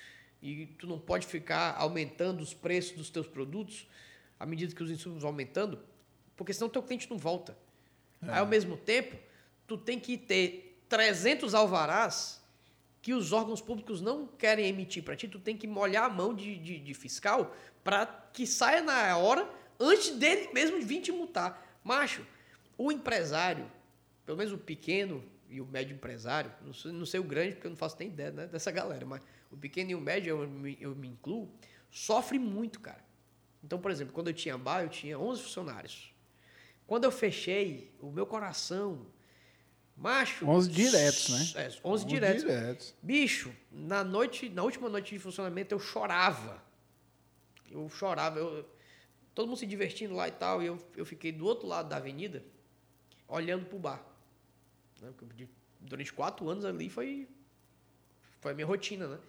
e 0.41 0.65
tu 0.65 0.87
não 0.87 0.99
pode 0.99 1.27
ficar 1.27 1.75
aumentando 1.77 2.41
os 2.41 2.53
preços 2.53 2.95
dos 2.97 3.09
teus 3.09 3.27
produtos 3.27 3.87
à 4.39 4.45
medida 4.45 4.73
que 4.73 4.81
os 4.81 4.89
insumos 4.89 5.21
vão 5.21 5.29
aumentando, 5.31 5.79
porque 6.35 6.53
senão 6.53 6.69
teu 6.69 6.81
cliente 6.81 7.09
não 7.09 7.17
volta. 7.17 7.55
Aí, 8.23 8.39
ao 8.39 8.45
mesmo 8.47 8.77
tempo, 8.77 9.15
tu 9.67 9.77
tem 9.77 9.99
que 9.99 10.17
ter 10.17 10.79
300 10.89 11.53
alvarás 11.53 12.40
que 13.01 13.13
os 13.13 13.31
órgãos 13.31 13.61
públicos 13.61 13.99
não 13.99 14.27
querem 14.27 14.67
emitir 14.67 15.03
para 15.03 15.15
ti, 15.15 15.27
tu 15.27 15.39
tem 15.39 15.57
que 15.57 15.67
molhar 15.67 16.05
a 16.05 16.09
mão 16.09 16.33
de, 16.33 16.57
de, 16.57 16.79
de 16.79 16.93
fiscal 16.93 17.55
para 17.83 18.05
que 18.05 18.45
saia 18.45 18.81
na 18.81 19.17
hora 19.17 19.49
antes 19.79 20.11
dele 20.11 20.49
mesmo 20.53 20.79
vir 20.81 21.01
te 21.01 21.11
multar. 21.11 21.79
Macho, 21.83 22.25
o 22.77 22.91
empresário, 22.91 23.69
pelo 24.25 24.37
menos 24.37 24.53
o 24.53 24.57
pequeno 24.57 25.23
e 25.49 25.59
o 25.59 25.65
médio 25.65 25.95
empresário, 25.95 26.51
não 26.61 26.73
sei, 26.73 26.91
não 26.91 27.05
sei 27.05 27.19
o 27.19 27.23
grande, 27.23 27.55
porque 27.55 27.67
eu 27.67 27.71
não 27.71 27.77
faço 27.77 27.97
nem 27.99 28.07
ideia 28.07 28.31
né, 28.31 28.47
dessa 28.47 28.71
galera, 28.71 29.05
mas 29.05 29.21
o 29.51 29.57
pequeno 29.57 29.91
e 29.91 29.95
o 29.95 30.01
médio, 30.01 30.41
eu 30.41 30.47
me, 30.47 30.77
eu 30.79 30.95
me 30.95 31.07
incluo, 31.07 31.51
sofre 31.89 32.37
muito, 32.37 32.79
cara. 32.79 33.03
Então, 33.63 33.79
por 33.79 33.91
exemplo, 33.91 34.13
quando 34.13 34.27
eu 34.27 34.33
tinha 34.33 34.57
bar, 34.57 34.83
eu 34.83 34.89
tinha 34.89 35.19
11 35.19 35.41
funcionários. 35.41 36.13
Quando 36.87 37.03
eu 37.03 37.11
fechei, 37.11 37.91
o 37.99 38.11
meu 38.11 38.25
coração, 38.25 39.05
macho... 40.01 40.47
11 40.49 40.69
diretos, 40.69 41.29
né? 41.53 41.63
É, 41.67 41.79
11 41.83 42.05
diretos. 42.05 42.41
diretos. 42.43 42.95
Bicho, 43.01 43.53
na 43.71 44.03
noite, 44.03 44.49
na 44.49 44.63
última 44.63 44.89
noite 44.89 45.13
de 45.13 45.19
funcionamento 45.19 45.73
eu 45.75 45.79
chorava. 45.79 46.61
Eu 47.69 47.87
chorava, 47.89 48.39
eu- 48.39 48.67
todo 49.35 49.47
mundo 49.47 49.57
se 49.57 49.65
divertindo 49.67 50.15
lá 50.15 50.27
e 50.27 50.31
tal, 50.31 50.61
e 50.61 50.65
eu, 50.65 50.77
eu 50.97 51.05
fiquei 51.05 51.31
do 51.31 51.45
outro 51.45 51.67
lado 51.67 51.87
da 51.87 51.97
avenida, 51.97 52.43
olhando 53.27 53.65
pro 53.65 53.77
bar. 53.77 54.03
Né? 55.01 55.13
Durante 55.79 56.11
quatro 56.11 56.49
anos 56.49 56.65
ali 56.65 56.89
foi, 56.89 57.27
foi 58.39 58.51
a 58.51 58.55
minha 58.55 58.67
rotina, 58.67 59.07
né? 59.07 59.19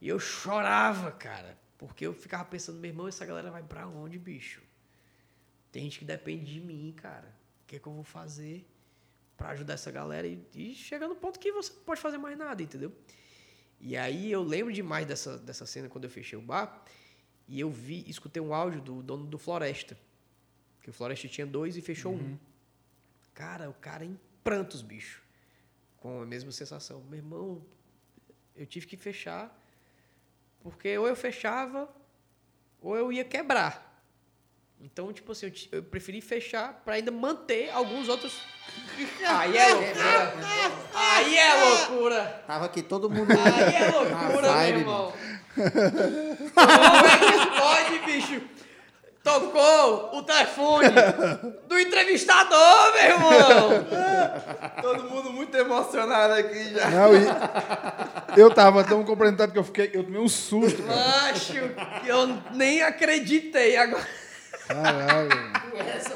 E 0.00 0.08
eu 0.08 0.18
chorava, 0.18 1.10
cara, 1.12 1.58
porque 1.78 2.06
eu 2.06 2.12
ficava 2.12 2.44
pensando, 2.44 2.78
meu 2.78 2.90
irmão, 2.90 3.08
essa 3.08 3.24
galera 3.24 3.50
vai 3.50 3.62
pra 3.62 3.86
onde, 3.86 4.18
bicho? 4.18 4.62
Tem 5.70 5.84
gente 5.84 5.98
que 5.98 6.04
depende 6.04 6.52
de 6.52 6.60
mim, 6.60 6.92
cara. 6.96 7.34
O 7.62 7.66
que 7.66 7.76
é 7.76 7.78
que 7.78 7.86
eu 7.86 7.92
vou 7.92 8.04
fazer 8.04 8.66
pra 9.42 9.50
ajudar 9.50 9.74
essa 9.74 9.90
galera? 9.90 10.26
E, 10.26 10.40
e 10.54 10.74
chega 10.74 11.08
no 11.08 11.16
ponto 11.16 11.38
que 11.38 11.50
você 11.50 11.72
não 11.72 11.82
pode 11.82 12.00
fazer 12.00 12.16
mais 12.16 12.38
nada, 12.38 12.62
entendeu? 12.62 12.92
E 13.80 13.96
aí 13.96 14.30
eu 14.30 14.42
lembro 14.42 14.72
demais 14.72 15.04
dessa, 15.04 15.36
dessa 15.36 15.66
cena 15.66 15.88
quando 15.88 16.04
eu 16.04 16.10
fechei 16.10 16.38
o 16.38 16.42
bar. 16.42 16.84
E 17.48 17.58
eu 17.58 17.68
vi, 17.68 18.04
escutei 18.08 18.40
um 18.40 18.54
áudio 18.54 18.80
do 18.80 19.02
dono 19.02 19.26
do 19.26 19.36
Floresta. 19.36 19.98
Que 20.80 20.90
o 20.90 20.92
Floresta 20.92 21.26
tinha 21.26 21.46
dois 21.46 21.76
e 21.76 21.82
fechou 21.82 22.14
um. 22.14 22.38
Cara, 23.34 23.68
o 23.68 23.74
cara 23.74 24.04
em 24.04 24.18
prantos, 24.44 24.80
bicho. 24.80 25.20
Com 25.98 26.22
a 26.22 26.26
mesma 26.26 26.52
sensação. 26.52 27.02
Meu 27.02 27.18
irmão, 27.18 27.66
eu 28.54 28.64
tive 28.64 28.86
que 28.86 28.96
fechar. 28.96 29.58
Porque 30.62 30.96
ou 30.96 31.08
eu 31.08 31.16
fechava, 31.16 31.92
ou 32.80 32.96
eu 32.96 33.12
ia 33.12 33.24
quebrar. 33.24 33.91
Então, 34.84 35.12
tipo 35.12 35.30
assim, 35.30 35.46
eu, 35.46 35.78
eu 35.78 35.82
preferi 35.84 36.20
fechar 36.20 36.82
para 36.84 36.94
ainda 36.94 37.12
manter 37.12 37.70
alguns 37.70 38.08
outros. 38.08 38.42
Aí 39.24 39.56
é 39.56 39.68
loucura. 39.68 40.34
Aí 40.92 41.38
é 41.38 41.54
loucura. 41.54 42.42
Tava 42.48 42.64
aqui 42.66 42.82
todo 42.82 43.08
mundo. 43.08 43.30
Aí 43.30 43.74
é 43.76 43.90
loucura, 43.90 44.52
vibe, 44.52 44.70
meu 44.72 44.80
irmão. 44.80 45.12
Como 45.54 47.06
é 47.06 47.18
que 47.18 47.60
pode, 47.60 47.98
bicho? 48.06 48.42
Tocou 49.22 50.18
o 50.18 50.22
telefone 50.24 50.88
do 51.68 51.78
entrevistador, 51.78 52.92
meu 52.92 53.04
irmão. 53.04 53.70
Todo 54.82 55.04
mundo 55.04 55.32
muito 55.32 55.56
emocionado 55.56 56.32
aqui 56.34 56.74
já. 56.74 56.90
Não, 56.90 57.14
e 57.14 58.40
eu 58.40 58.52
tava 58.52 58.82
tão 58.82 59.04
compreendendo 59.04 59.52
que 59.52 59.58
eu 59.60 59.64
fiquei. 59.64 59.92
Eu 59.94 60.02
tomei 60.02 60.20
um 60.20 60.28
susto. 60.28 60.82
Macho, 60.82 61.54
eu 62.04 62.26
nem 62.52 62.82
acreditei 62.82 63.76
agora. 63.76 64.21
Caralho. 64.66 65.30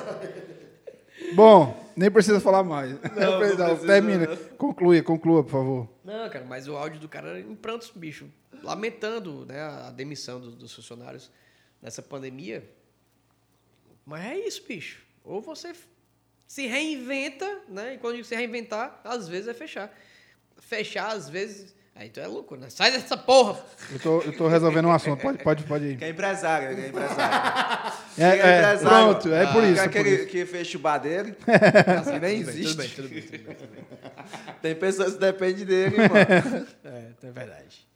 Bom, 1.35 1.93
nem 1.97 2.11
precisa 2.11 2.41
falar 2.41 2.63
mais. 2.63 2.93
não 2.93 2.99
precisa, 3.39 3.77
termina. 3.87 4.27
não. 4.27 4.37
Conclua, 4.57 5.03
conclua, 5.03 5.43
por 5.43 5.51
favor. 5.51 5.89
Não, 6.05 6.29
cara, 6.31 6.45
mas 6.45 6.69
o 6.69 6.77
áudio 6.77 7.01
do 7.01 7.09
cara 7.09 7.29
era 7.31 7.41
em 7.41 7.55
prantos, 7.55 7.91
bicho. 7.95 8.29
Lamentando 8.63 9.45
né, 9.47 9.61
a 9.61 9.91
demissão 9.91 10.41
do- 10.41 10.53
dos 10.53 10.73
funcionários 10.75 11.31
nessa 11.83 12.03
pandemia. 12.03 12.69
Mas 14.05 14.25
é 14.25 14.39
isso, 14.39 14.63
bicho. 14.67 15.03
Ou 15.25 15.41
você 15.41 15.73
se 16.47 16.67
reinventa, 16.67 17.61
né? 17.69 17.95
E 17.95 17.99
quando 17.99 18.23
se 18.25 18.35
reinventar, 18.37 19.01
às 19.05 19.29
vezes 19.29 19.49
é 19.49 19.55
fechar. 19.55 19.93
Fechar, 20.59 21.09
às 21.13 21.29
vezes. 21.29 21.75
Aí 21.99 22.11
tu 22.11 22.21
é 22.21 22.27
louco, 22.27 22.57
né? 22.57 22.69
Sai 22.69 22.93
dessa 22.93 23.17
porra! 23.17 23.59
Eu 23.91 23.99
tô, 23.99 24.21
eu 24.21 24.37
tô 24.37 24.49
resolvendo 24.49 24.85
um 24.87 24.93
assunto. 24.93 25.19
Pode, 25.23 25.39
pode, 25.43 25.65
pode 25.65 25.85
ir. 25.87 25.97
Que 25.99 26.05
é 26.05 26.09
empresário, 26.11 26.77
que 26.77 26.83
é 26.83 26.89
empresário. 26.89 27.93
É, 28.19 28.23
é, 28.23 28.35
empresário. 28.37 28.79
pronto, 29.15 29.33
é 29.33 29.47
por 29.51 29.63
Que 29.63 29.69
isso. 29.69 29.81
é 29.81 29.85
é 29.85 29.89
por 29.89 29.99
aquele 29.99 30.11
isso. 30.17 30.27
que 30.27 30.45
fecha 30.47 30.77
o 30.77 30.81
bar 30.81 30.99
dele. 30.99 31.33
que 31.41 31.51
nem 31.51 32.03
Tudo 32.05 32.21
bem, 32.21 32.41
existe. 32.41 32.67
Tudo 32.67 32.77
bem, 32.77 32.89
tudo 32.91 33.09
bem, 33.09 33.23
tudo 33.23 33.45
bem, 33.47 33.55
tudo 33.55 33.69
bem. 33.73 33.85
Tem 34.61 34.75
pessoas 34.75 35.15
que 35.15 35.21
dependem 35.21 35.65
dele, 35.65 35.97
mano. 35.97 36.67
É, 36.85 37.13
é 37.27 37.31
verdade. 37.31 37.89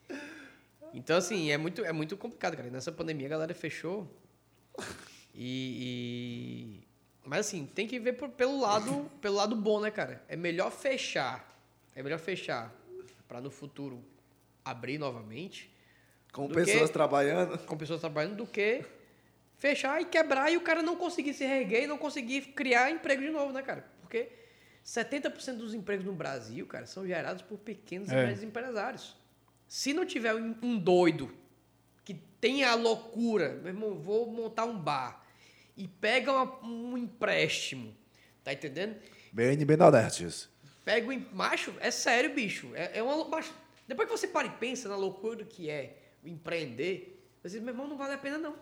Então, 0.94 1.16
assim, 1.18 1.51
é 1.53 1.59
muito, 1.59 1.84
é 1.84 1.92
muito 1.92 2.16
complicado, 2.16 2.57
cara. 2.57 2.70
Nessa 2.70 2.90
pandemia 2.90 3.26
a 3.26 3.30
galera 3.30 3.55
fechou. 3.55 4.11
E. 5.34 6.80
e- 6.82 6.88
Mas 7.28 7.40
assim, 7.40 7.66
tem 7.66 7.86
que 7.86 7.98
ver 8.01 8.14
por- 8.14 8.30
pelo 8.30 8.59
lado, 8.61 9.11
pelo 9.20 9.36
lado 9.36 9.55
bom, 9.55 9.78
né, 9.78 9.90
cara? 9.90 10.22
É 10.26 10.36
melhor 10.36 10.70
fechar. 10.70 11.46
É 11.94 12.03
melhor 12.03 12.18
fechar 12.18 12.74
para 13.31 13.41
no 13.41 13.49
futuro 13.49 14.05
abrir 14.64 14.99
novamente 14.99 15.70
Com 16.33 16.49
pessoas 16.49 16.89
que- 16.89 16.93
trabalhando. 16.93 17.57
com 17.61 17.76
pessoas 17.76 18.01
trabalhando 18.01 18.35
do 18.39 18.47
que 18.47 18.85
fechar 19.57 20.03
e 20.03 20.05
quebrar 20.05 20.51
e 20.51 20.57
o 20.57 20.61
cara 20.62 20.83
não 20.83 20.97
conseguir 20.97 21.33
se 21.33 21.45
reerguer 21.47 21.85
e 21.85 21.87
não 21.87 21.97
conseguir 21.97 22.41
criar 22.55 22.91
emprego 22.91 23.22
de 23.22 23.31
novo, 23.31 23.53
né, 23.53 23.62
cara? 23.62 23.89
Porque 24.01 24.33
70% 24.85 25.59
dos 25.59 25.74
empregos 25.74 26.05
no 26.05 26.12
Brasil, 26.12 26.66
cara, 26.66 26.87
são 26.87 27.07
gerados 27.07 27.41
por 27.43 27.57
pequenos 27.59 28.11
e 28.11 28.14
É. 28.14 28.26
médios 28.26 28.43
empresários. 28.43 29.16
Se 29.68 29.93
não 29.95 30.05
tiver 30.05 30.35
um 30.35 30.57
um 30.61 30.76
doido 30.76 31.33
que 32.05 32.14
tenha 32.41 32.70
a 32.70 32.74
loucura, 32.74 33.51
meu 33.62 33.68
irmão, 33.68 33.95
vou 33.95 34.26
montar 34.28 34.64
um 34.64 34.76
bar 34.76 35.24
e 35.76 35.87
pega 35.87 36.33
uma- 36.33 36.66
um 36.66 36.99
empréstimo, 36.99 37.95
tá 38.43 38.53
entendendo? 38.53 38.97
BNB 39.33 39.76
Nordestes. 39.76 40.47
Pega 40.47 40.59
o 41.07 41.12
em- 41.12 41.28
macho, 41.32 41.72
é 41.80 41.91
sério, 41.91 42.34
bicho. 42.34 42.70
É, 42.74 42.99
é 42.99 43.03
uma 43.03 43.28
macho, 43.28 43.53
depois 43.86 44.09
que 44.09 44.16
você 44.16 44.26
para 44.28 44.47
e 44.47 44.51
pensa 44.51 44.88
na 44.88 44.97
loucura 44.97 45.45
que 45.45 45.68
é 45.70 45.97
empreender, 46.24 47.22
você 47.43 47.57
diz, 47.57 47.61
meu 47.64 47.72
irmão, 47.74 47.86
não 47.88 47.97
vale 47.97 48.14
a 48.14 48.18
pena 48.18 48.38
não. 48.38 48.55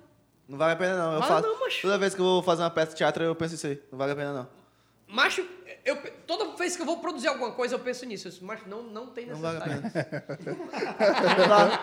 Não 0.49 0.57
vale 0.59 0.73
a 0.73 0.77
pena, 0.77 0.97
não. 0.97 1.13
Eu 1.15 1.21
Vale 1.21 1.33
faço. 1.33 1.47
não, 1.47 1.61
macho. 1.61 1.83
Toda 1.83 1.99
vez 1.99 2.15
que 2.15 2.21
eu 2.21 2.25
vou 2.25 2.43
fazer 2.43 2.63
uma 2.63 2.71
peça 2.71 2.93
de 2.93 2.97
teatro, 2.99 3.23
eu 3.23 3.35
penso 3.35 3.55
isso 3.55 3.67
aí. 3.67 3.83
Não 3.93 3.99
vale 3.99 4.13
a 4.13 4.17
pena, 4.17 4.33
não. 4.33 4.49
Macho, 5.07 5.47
eu, 5.85 5.97
toda 6.27 6.57
vez 6.57 6.75
que 6.75 6.81
eu 6.81 6.87
vou 6.87 6.99
produzir 7.01 7.29
alguma 7.29 7.53
coisa, 7.53 7.75
eu 7.75 7.79
penso 7.79 8.07
nisso. 8.07 8.29
Eu 8.29 8.33
disse, 8.33 8.43
macho, 8.45 8.67
não, 8.67 8.83
não 8.83 9.09
tem 9.09 9.27
Não 9.27 9.37
vale 9.37 9.59
a 9.59 9.67
necessidade. 9.67 10.11
pena. 10.37 10.59
não 11.39 11.49
vale. 11.49 11.79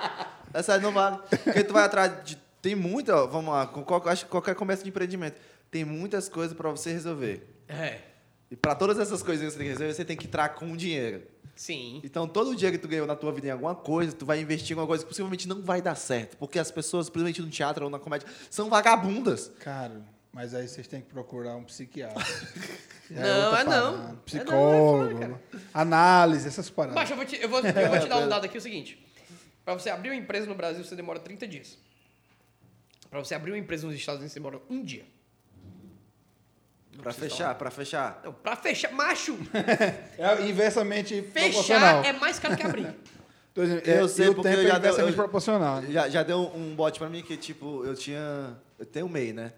É 0.54 0.62
sério, 0.64 0.82
não 0.82 0.92
vale. 0.92 1.20
Porque 1.44 1.64
tu 1.64 1.74
vai 1.74 1.84
atrás 1.84 2.24
de. 2.24 2.38
Tem 2.62 2.74
muita. 2.74 3.16
ó, 3.16 3.28
Vamos 3.28 3.54
lá. 3.54 3.68
com 3.68 4.10
acho 4.10 4.26
que 4.26 4.32
qualquer 4.32 4.56
começo 4.56 4.84
de 4.84 4.90
empreendimento. 4.90 5.40
Tem 5.70 5.86
muitas 5.86 6.28
coisas 6.30 6.56
pra 6.58 6.70
você 6.72 6.92
resolver. 6.92 7.48
É, 7.68 8.00
E 8.52 8.56
pra 8.56 8.76
todas 8.76 9.00
essas 9.00 9.24
coisinhas 9.24 9.54
que 9.54 9.58
você 9.58 9.64
tem 9.64 9.68
que 9.68 9.74
resolver, 9.74 9.94
você 9.94 10.06
tem 10.06 10.18
que 10.18 10.28
entrar 10.28 10.50
com 10.50 10.76
dinheiro. 10.78 11.24
sim. 11.56 12.00
Então, 12.04 12.28
todo 12.28 12.56
dia 12.56 12.72
que 12.72 12.78
tu 12.78 12.88
ganhou 12.88 13.08
na 13.08 13.16
tua 13.16 13.32
vida 13.32 13.48
em 13.48 13.52
alguma 13.52 13.74
coisa, 13.76 14.14
tu 14.14 14.26
vai 14.26 14.40
investir 14.40 14.72
em 14.72 14.74
alguma 14.80 14.88
coisa 14.88 15.04
que 15.04 15.10
possivelmente 15.10 15.48
não 15.48 15.62
vai 15.62 15.82
dar 15.82 15.96
certo. 15.96 16.38
Porque 16.38 16.60
as 16.60 16.70
pessoas, 16.72 17.10
principalmente 17.10 17.42
no 17.42 17.50
teatro 17.50 17.86
ou 17.86 17.90
na 17.90 17.98
comédia, 18.00 18.28
são 18.50 18.70
vagabundas. 18.70 19.52
Cara, 19.60 20.02
mas 20.32 20.54
aí 20.54 20.68
vocês 20.68 20.88
têm 20.88 21.02
que 21.02 21.08
procurar 21.10 21.56
um 21.56 21.64
psiquiatra. 21.64 22.24
Não, 23.10 23.46
outra 23.46 23.62
é 23.62 23.64
não. 23.64 23.72
É 23.72 23.98
não, 23.98 24.10
é 24.10 24.16
Psicólogo. 24.26 25.14
foda, 25.14 25.20
cara. 25.20 25.42
análise, 25.72 26.48
essas 26.48 26.72
paradas. 26.72 26.96
Macho, 26.96 27.14
eu 27.14 27.18
vou 27.18 27.26
te, 27.26 27.36
eu 27.40 27.48
vou, 27.48 27.60
eu 27.60 27.90
vou 27.90 28.00
te 28.00 28.08
dar 28.08 28.18
um 28.18 28.28
dado 28.30 28.46
aqui, 28.46 28.58
o 28.58 28.62
seguinte. 28.62 28.98
Pra 29.64 29.76
você 29.76 29.92
abrir 29.92 30.10
uma 30.10 30.16
empresa 30.16 30.48
no 30.48 30.56
Brasil, 30.56 30.84
você 30.84 30.96
demora 30.96 31.20
30 31.20 31.48
dias. 31.48 31.78
Pra 33.12 33.20
você 33.24 33.36
abrir 33.36 33.52
uma 33.52 33.60
empresa 33.60 33.86
nos 33.86 33.96
Estados 33.96 34.20
Unidos, 34.22 34.34
você 34.34 34.40
demora 34.40 34.60
um 34.72 34.84
dia. 34.84 35.06
Pra 37.02 37.14
fechar, 37.14 37.56
pra 37.56 37.70
fechar. 37.72 38.22
Não, 38.24 38.34
pra 38.34 38.56
fechar, 38.56 38.92
macho, 38.92 39.38
É 40.18 40.48
inversamente 40.48 41.22
fechar 41.22 41.50
proporcional. 41.52 42.04
é 42.04 42.14
mais 42.14 42.40
caro 42.40 42.56
que 42.58 42.64
abrir. 42.66 42.88
Tô 43.54 43.62
dizendo, 43.64 43.82
Eu 43.88 44.06
é, 44.06 44.08
sei, 44.10 44.28
o 44.30 44.36
porque 44.36 44.50
tempo 44.50 44.62
eu 44.62 44.68
é 44.68 44.72
já 44.72 44.78
deu- 44.80 44.98
eu- 45.08 45.14
proporcional. 45.14 45.82
Já, 45.84 46.10
já 46.10 46.24
deu 46.24 46.52
um 46.56 46.76
bote 46.76 47.00
pra 47.00 47.08
mim 47.10 47.22
que, 47.22 47.38
tipo, 47.38 47.86
eu 47.86 47.96
tinha. 47.96 48.58
Eu 48.78 48.86
tenho 48.86 49.08
MEI, 49.08 49.32
né? 49.32 49.54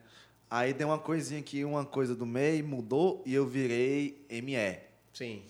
Aí 0.49 0.71
deu 0.71 0.87
uma 0.89 0.99
coisinha 0.99 1.41
que 1.41 1.65
uma 1.65 1.83
coisa 1.83 2.15
do 2.15 2.25
MEI 2.25 2.61
mudou 2.61 3.23
e 3.25 3.33
eu 3.33 3.45
virei 3.47 4.23
ME. 4.29 4.77
Sim. 5.13 5.41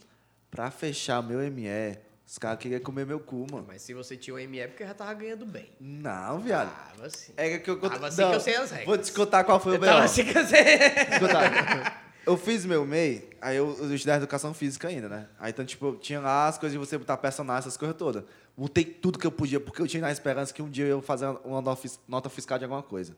Pra 0.49 0.71
fechar 0.71 1.21
meu 1.21 1.39
ME, 1.51 1.97
os 2.27 2.37
caras 2.37 2.59
queriam 2.59 2.81
comer 2.81 3.05
meu 3.05 3.19
cu, 3.21 3.47
mano. 3.49 3.65
Mas 3.65 3.81
se 3.81 3.93
você 3.93 4.17
tinha 4.17 4.35
um 4.35 4.47
ME, 4.49 4.59
é 4.59 4.67
porque 4.67 4.85
já 4.85 4.93
tava 4.93 5.13
ganhando 5.13 5.45
bem. 5.45 5.69
Não, 5.79 6.39
viado. 6.39 6.69
Tava 6.95 7.09
sim. 7.09 7.31
É 7.37 7.57
que 7.57 7.69
eu 7.69 7.79
Tava 7.79 8.07
assim 8.07 8.17
que 8.29 8.35
eu 8.35 8.39
sei 8.41 8.55
as 8.57 8.69
regras. 8.69 8.85
Vou 8.85 8.97
te 8.97 9.11
contar 9.13 9.43
qual 9.45 9.59
foi 9.59 9.71
o 9.71 9.75
Eu 9.75 9.79
tava 9.79 10.03
assim 10.03 10.25
que 10.25 10.37
eu 10.37 10.45
sei. 10.45 10.59
Escuta, 10.59 11.97
eu 12.25 12.35
fiz 12.35 12.65
meu 12.65 12.85
MEI, 12.85 13.29
aí 13.39 13.55
eu, 13.55 13.67
eu 13.79 13.95
estudei 13.95 14.15
educação 14.15 14.53
física 14.53 14.89
ainda, 14.89 15.07
né? 15.07 15.29
Aí 15.39 15.51
então, 15.51 15.63
tipo, 15.63 15.95
tinha 15.95 16.19
lá 16.19 16.47
as 16.49 16.57
coisas 16.57 16.73
de 16.73 16.77
você 16.77 16.97
botar 16.97 17.15
personagem, 17.15 17.59
essas 17.59 17.77
coisas 17.77 17.95
todas. 17.95 18.25
Botei 18.57 18.83
tudo 18.83 19.17
que 19.17 19.25
eu 19.25 19.31
podia, 19.31 19.61
porque 19.61 19.81
eu 19.81 19.87
tinha 19.87 20.01
na 20.01 20.11
esperança 20.11 20.53
que 20.53 20.61
um 20.61 20.69
dia 20.69 20.85
eu 20.85 20.97
ia 20.97 21.01
fazer 21.03 21.27
uma 21.45 21.61
nota 21.61 21.79
fis- 21.81 21.99
nota 22.05 22.27
fiscal 22.29 22.57
de 22.57 22.65
alguma 22.65 22.83
coisa. 22.83 23.15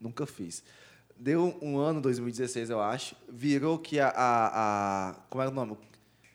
Nunca 0.00 0.24
fiz. 0.24 0.62
Deu 1.14 1.58
um 1.60 1.76
ano, 1.78 2.00
2016, 2.00 2.70
eu 2.70 2.80
acho. 2.80 3.14
Virou 3.28 3.78
que 3.78 4.00
a. 4.00 4.08
a, 4.08 5.08
a 5.10 5.14
como 5.28 5.42
era 5.42 5.50
o 5.50 5.54
nome? 5.54 5.76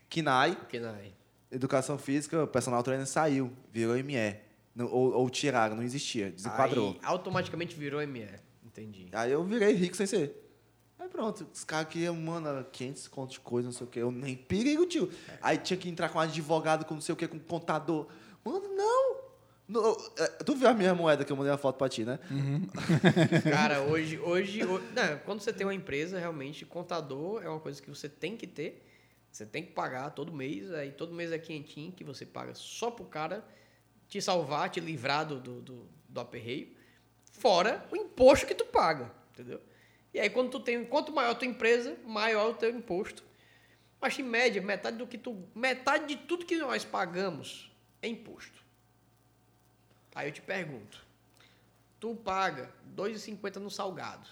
KINAI, 0.10 0.52
é. 0.72 1.23
Educação 1.54 1.98
Física, 1.98 2.44
o 2.44 2.48
personal 2.48 2.82
trainer 2.84 3.06
saiu, 3.08 3.52
virou 3.72 3.96
ME. 4.04 4.36
Não- 4.76 4.88
ou, 4.88 5.14
ou 5.14 5.30
tiraram, 5.30 5.76
não 5.76 5.84
existia, 5.84 6.32
desenquadrou. 6.32 6.94
Aí, 6.94 7.00
automaticamente 7.04 7.76
virou 7.76 8.02
ME. 8.08 8.28
Entendi. 8.66 9.08
Aí 9.12 9.32
eu 9.32 9.44
virei 9.44 9.74
rico 9.74 9.96
sem 9.96 10.08
ser. 10.08 10.40
Aí 10.98 11.08
pronto. 11.08 11.46
Os 11.54 11.64
caras 11.64 11.90
queriam, 11.90 12.16
mano, 12.16 12.48
era 12.48 12.64
500 12.64 13.08
conto 13.08 13.32
de 13.34 13.40
coisa, 13.40 13.68
não 13.68 13.74
sei 13.74 13.86
o 13.86 13.90
quê. 13.90 14.00
Eu 14.00 14.12
nem 14.12 14.36
perigo, 14.36 14.86
tio. 14.88 15.12
Aí 15.42 15.58
tinha 15.58 15.78
que 15.78 15.88
entrar 15.90 16.10
com 16.10 16.18
um 16.18 16.22
advogado, 16.22 16.86
com 16.86 16.96
não 16.96 17.02
sei 17.02 17.14
o 17.14 17.16
quê, 17.16 17.28
com 17.28 17.38
um 17.38 17.40
contador. 17.40 18.08
Mano, 18.44 18.68
não. 18.76 19.24
Não, 19.66 19.96
é, 20.18 20.28
Tu 20.44 20.56
viu 20.56 20.68
a 20.68 20.74
minha 20.74 20.94
moeda 20.96 21.24
que 21.24 21.32
eu 21.32 21.36
mandei 21.38 21.52
uma 21.52 21.58
foto 21.58 21.78
pra 21.78 21.88
ti, 21.88 22.04
né? 22.04 22.20
Cara, 23.50 23.82
hoje, 23.82 24.20
hoje, 24.20 24.64
ho- 24.64 24.82
não, 24.94 25.18
quando 25.26 25.40
você 25.42 25.54
tem 25.54 25.66
uma 25.66 25.74
empresa, 25.74 26.20
realmente, 26.20 26.66
contador 26.66 27.42
é 27.44 27.50
uma 27.50 27.60
coisa 27.60 27.82
que 27.82 27.90
você 27.90 28.10
tem 28.10 28.36
que 28.36 28.48
ter. 28.48 28.84
Você 29.34 29.48
tem 29.48 29.66
que 29.66 29.72
pagar 29.72 30.12
todo 30.12 30.32
mês, 30.32 30.72
aí 30.72 30.92
todo 30.92 31.12
mês 31.12 31.32
é 31.32 31.40
quentinho 31.40 31.92
que 31.92 32.04
você 32.04 32.24
paga 32.24 32.54
só 32.54 32.92
pro 32.92 33.04
cara 33.06 33.44
te 34.08 34.22
salvar, 34.22 34.70
te 34.70 34.80
livrar 34.80 35.26
do, 35.26 35.40
do, 35.40 35.60
do, 35.60 35.90
do 36.08 36.20
aperreio, 36.20 36.72
fora 37.32 37.84
o 37.92 37.96
imposto 37.96 38.46
que 38.46 38.54
tu 38.54 38.64
paga, 38.66 39.12
entendeu? 39.32 39.60
E 40.14 40.20
aí 40.20 40.30
quando 40.30 40.52
tu 40.52 40.60
tem, 40.60 40.86
quanto 40.86 41.12
maior 41.12 41.32
a 41.32 41.36
tua 41.36 41.48
empresa, 41.48 41.98
maior 42.06 42.52
o 42.52 42.54
teu 42.54 42.70
imposto. 42.70 43.24
Mas 44.00 44.20
em 44.20 44.22
média, 44.22 44.62
metade 44.62 44.98
do 44.98 45.08
que 45.08 45.18
tu, 45.18 45.44
metade 45.56 46.16
de 46.16 46.28
tudo 46.28 46.46
que 46.46 46.56
nós 46.58 46.86
pagamos 46.86 47.72
é 48.04 48.08
imposto. 48.08 48.64
Aí 50.14 50.28
eu 50.28 50.32
te 50.32 50.44
pergunto, 50.44 51.04
tu 52.00 52.16
paga 52.16 52.66
R$ 52.96 52.96
2,50 52.96 53.56
no 53.56 53.72
salgado. 53.72 54.30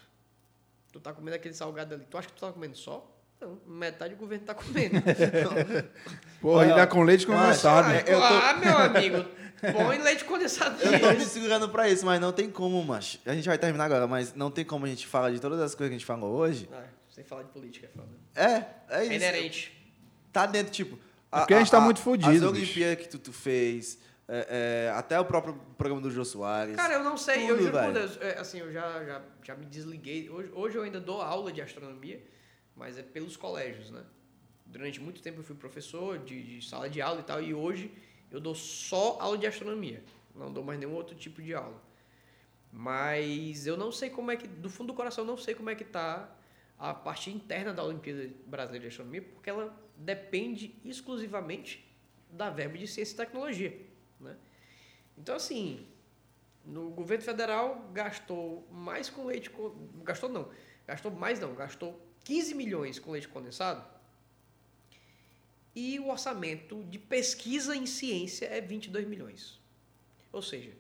Tu 0.92 1.00
tá 1.00 1.12
comendo 1.12 1.38
aquele 1.38 1.56
salgado 1.56 1.96
ali. 1.96 2.06
Tu 2.06 2.18
acha 2.20 2.28
que 2.28 2.36
tu 2.36 2.42
tá 2.42 2.54
comendo 2.54 2.78
só? 2.78 3.12
Não, 3.42 3.58
metade 3.66 4.14
do 4.14 4.20
governo 4.20 4.46
tá 4.46 4.54
comendo. 4.54 5.02
Porra, 6.40 6.64
ainda 6.64 6.88
com 6.88 7.02
leite 7.04 7.26
condensado. 7.26 7.88
Ah, 7.90 7.96
eu 8.00 8.20
tô- 8.20 8.24
ah, 8.24 8.54
meu 8.54 8.78
amigo, 8.78 9.26
põe 9.74 9.98
leite 9.98 10.24
condensado 10.26 10.80
Eu 10.82 11.00
tô 11.00 11.12
me 11.14 11.26
segurando 11.26 11.68
pra 11.70 11.90
isso, 11.90 12.06
mas 12.06 12.22
não 12.22 12.32
tem 12.32 12.50
como, 12.52 12.84
macho. 12.84 13.20
A 13.26 13.34
gente 13.34 13.48
vai 13.48 13.58
terminar 13.58 13.86
agora, 13.86 14.06
mas 14.08 14.34
não 14.36 14.52
tem 14.52 14.64
como 14.64 14.86
a 14.86 14.90
gente 14.90 15.08
falar 15.08 15.32
de 15.32 15.40
todas 15.40 15.60
as 15.60 15.74
coisas 15.74 15.90
que 15.90 15.96
a 15.96 15.98
gente 15.98 16.06
falou 16.06 16.36
hoje. 16.36 16.70
Ah, 16.72 16.84
sem 17.10 17.24
falar 17.24 17.44
de 17.44 17.50
política, 17.50 17.88
é 17.88 17.90
foda. 17.90 18.10
É, 18.36 18.46
é 18.54 19.00
É 19.02 19.04
isso. 19.06 19.14
inerente. 19.14 19.94
Tá 20.32 20.46
dentro, 20.46 20.72
tipo. 20.72 20.98
porque 21.30 21.54
a 21.56 21.60
gente 21.60 21.72
tá 21.72 21.80
muito 21.82 22.00
fudido, 22.00 22.46
As. 22.46 22.52
Olimpíadas 22.54 23.04
que 23.04 23.10
tu, 23.10 23.18
tu 23.20 23.34
fez, 23.34 23.98
é, 24.28 24.86
é, 24.88 24.92
até 24.96 25.20
o 25.20 25.26
próprio 25.26 25.56
programa 25.78 26.02
do 26.02 26.10
Jô 26.12 26.24
Soares. 26.24 26.76
Cara, 26.76 26.94
eu 26.94 27.04
não 27.04 27.18
sei, 27.18 27.44
eu 27.50 27.56
Tudo, 27.58 27.66
juro 27.68 27.78
por. 27.84 27.92
Deus, 27.94 28.18
é, 28.22 28.38
assim, 28.40 28.60
eu 28.60 28.72
já, 28.72 29.04
já, 29.04 29.22
já 29.44 29.56
me 29.56 29.66
desliguei. 29.66 30.30
Hoje, 30.30 30.52
hoje 30.54 30.78
eu 30.78 30.84
ainda 30.84 31.00
dou 31.02 31.22
aula 31.22 31.52
de 31.52 31.62
astronomia, 31.62 32.22
mas 32.76 32.98
é 32.98 33.04
pelos 33.04 33.38
colégios, 33.38 33.90
né? 33.92 34.04
Durante 34.66 35.00
muito 35.00 35.22
tempo 35.22 35.40
eu 35.40 35.44
fui 35.44 35.56
professor 35.56 36.18
de, 36.20 36.60
de 36.60 36.68
sala 36.68 36.90
de 36.90 37.02
aula 37.02 37.22
e 37.22 37.24
tal, 37.24 37.42
e 37.42 37.54
hoje 37.54 37.92
eu 38.30 38.40
dou 38.40 38.56
só 38.56 39.18
aula 39.20 39.38
de 39.38 39.46
astronomia. 39.46 40.04
Não 40.34 40.52
dou 40.52 40.64
mais 40.64 40.80
nenhum 40.80 40.94
outro 40.94 41.16
tipo 41.16 41.42
de 41.42 41.54
aula. 41.54 41.82
Mas 42.72 43.68
eu 43.68 43.76
não 43.76 43.92
sei 43.92 44.10
como 44.10 44.32
é 44.32 44.38
que, 44.38 44.48
do 44.48 44.70
fundo 44.70 44.88
do 44.88 44.94
coração, 44.94 45.26
eu 45.26 45.28
não 45.28 45.38
sei 45.38 45.54
como 45.54 45.70
é 45.70 45.76
que 45.76 45.84
tá 45.84 46.34
a 46.80 46.94
parte 46.94 47.30
interna 47.30 47.74
da 47.74 47.84
Olimpíada 47.84 48.30
Brasileira 48.46 48.84
de 48.84 48.88
Astronomia, 48.88 49.22
porque 49.22 49.50
ela 49.50 49.78
depende 49.98 50.74
exclusivamente 50.86 51.86
da 52.30 52.50
verba 52.50 52.78
de 52.78 52.88
ciência 52.88 53.14
e 53.14 53.18
tecnologia, 53.18 53.78
né? 54.20 54.38
Então, 55.18 55.36
assim, 55.36 55.86
no 56.66 56.90
governo 56.90 57.24
federal 57.24 57.90
gastou 57.94 58.68
mais 58.72 59.10
com 59.10 59.26
leite. 59.26 59.52
Gastou 60.04 60.30
não. 60.30 60.50
Gastou 60.88 61.12
mais 61.12 61.40
não. 61.40 61.54
Gastou 61.54 62.00
15 62.24 62.54
milhões 62.54 63.00
com 63.00 63.12
leite 63.12 63.28
condensado. 63.28 63.84
E 65.76 66.00
o 66.00 66.10
orçamento 66.10 66.84
de 66.86 67.00
pesquisa 67.00 67.76
em 67.76 67.86
ciência 67.86 68.46
é 68.46 68.60
22 68.60 69.08
milhões. 69.08 69.60
Ou 70.32 70.42
seja, 70.42 70.72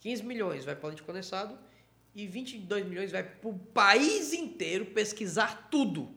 15 0.00 0.22
milhões 0.22 0.64
vai 0.64 0.74
para 0.74 0.88
leite 0.88 1.02
condensado 1.02 1.58
e 2.14 2.26
22 2.26 2.86
milhões 2.86 3.10
vai 3.10 3.22
para 3.22 3.48
o 3.48 3.58
país 3.58 4.32
inteiro 4.32 4.86
pesquisar 4.86 5.68
tudo. 5.70 6.14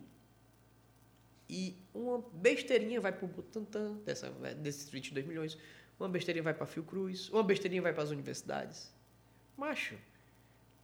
E 1.49 1.75
uma 1.93 2.23
besteirinha 2.33 2.99
vai 2.99 3.11
para 3.11 3.25
o 3.25 3.27
Butantan, 3.27 3.95
dessa, 4.05 4.29
desses 4.55 4.89
22 4.89 5.25
milhões. 5.25 5.57
Uma 5.99 6.09
besteirinha 6.09 6.43
vai 6.43 6.53
para 6.53 6.65
Fiocruz, 6.65 7.29
uma 7.29 7.43
besteirinha 7.43 7.81
vai 7.81 7.93
para 7.93 8.03
as 8.03 8.09
universidades. 8.09 8.91
Macho, 9.55 9.95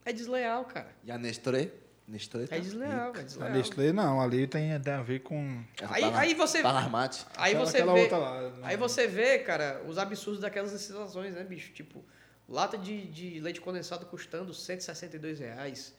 é 0.06 0.12
desleal, 0.12 0.66
cara. 0.66 0.96
E 1.04 1.12
a 1.12 1.18
Nestoré? 1.18 1.72
Nestoré 2.08 2.48
tá 2.48 2.56
É 2.58 2.60
desleal, 2.60 3.14
é 3.16 3.20
A 3.20 3.24
desleal. 3.24 3.52
Nestlé 3.52 3.94
não, 3.94 4.20
ali 4.22 4.46
tem, 4.46 4.78
tem 4.82 4.94
a 4.94 5.02
ver 5.02 5.20
com. 5.22 5.64
Aí, 5.90 6.04
aí 6.04 6.34
você, 6.34 6.62
Parlamate. 6.62 7.26
aí 7.38 7.52
aquela- 7.54 7.66
você 7.66 7.78
aquela 7.78 7.94
vê, 7.94 8.02
outra 8.02 8.18
lá, 8.18 8.42
né? 8.42 8.52
aí 8.64 8.76
você 8.78 9.08
vê, 9.08 9.40
cara, 9.40 9.82
os 9.88 9.98
absurdos 9.98 10.42
daquelas 10.42 10.74
licitações, 10.74 11.34
né, 11.34 11.44
bicho? 11.46 11.72
Tipo, 11.72 12.04
lata 12.48 12.78
de, 12.78 13.06
de 13.08 13.40
leite 13.40 13.62
condensado 13.62 14.06
custando 14.06 14.54
162 14.54 15.40
reais. 15.40 15.94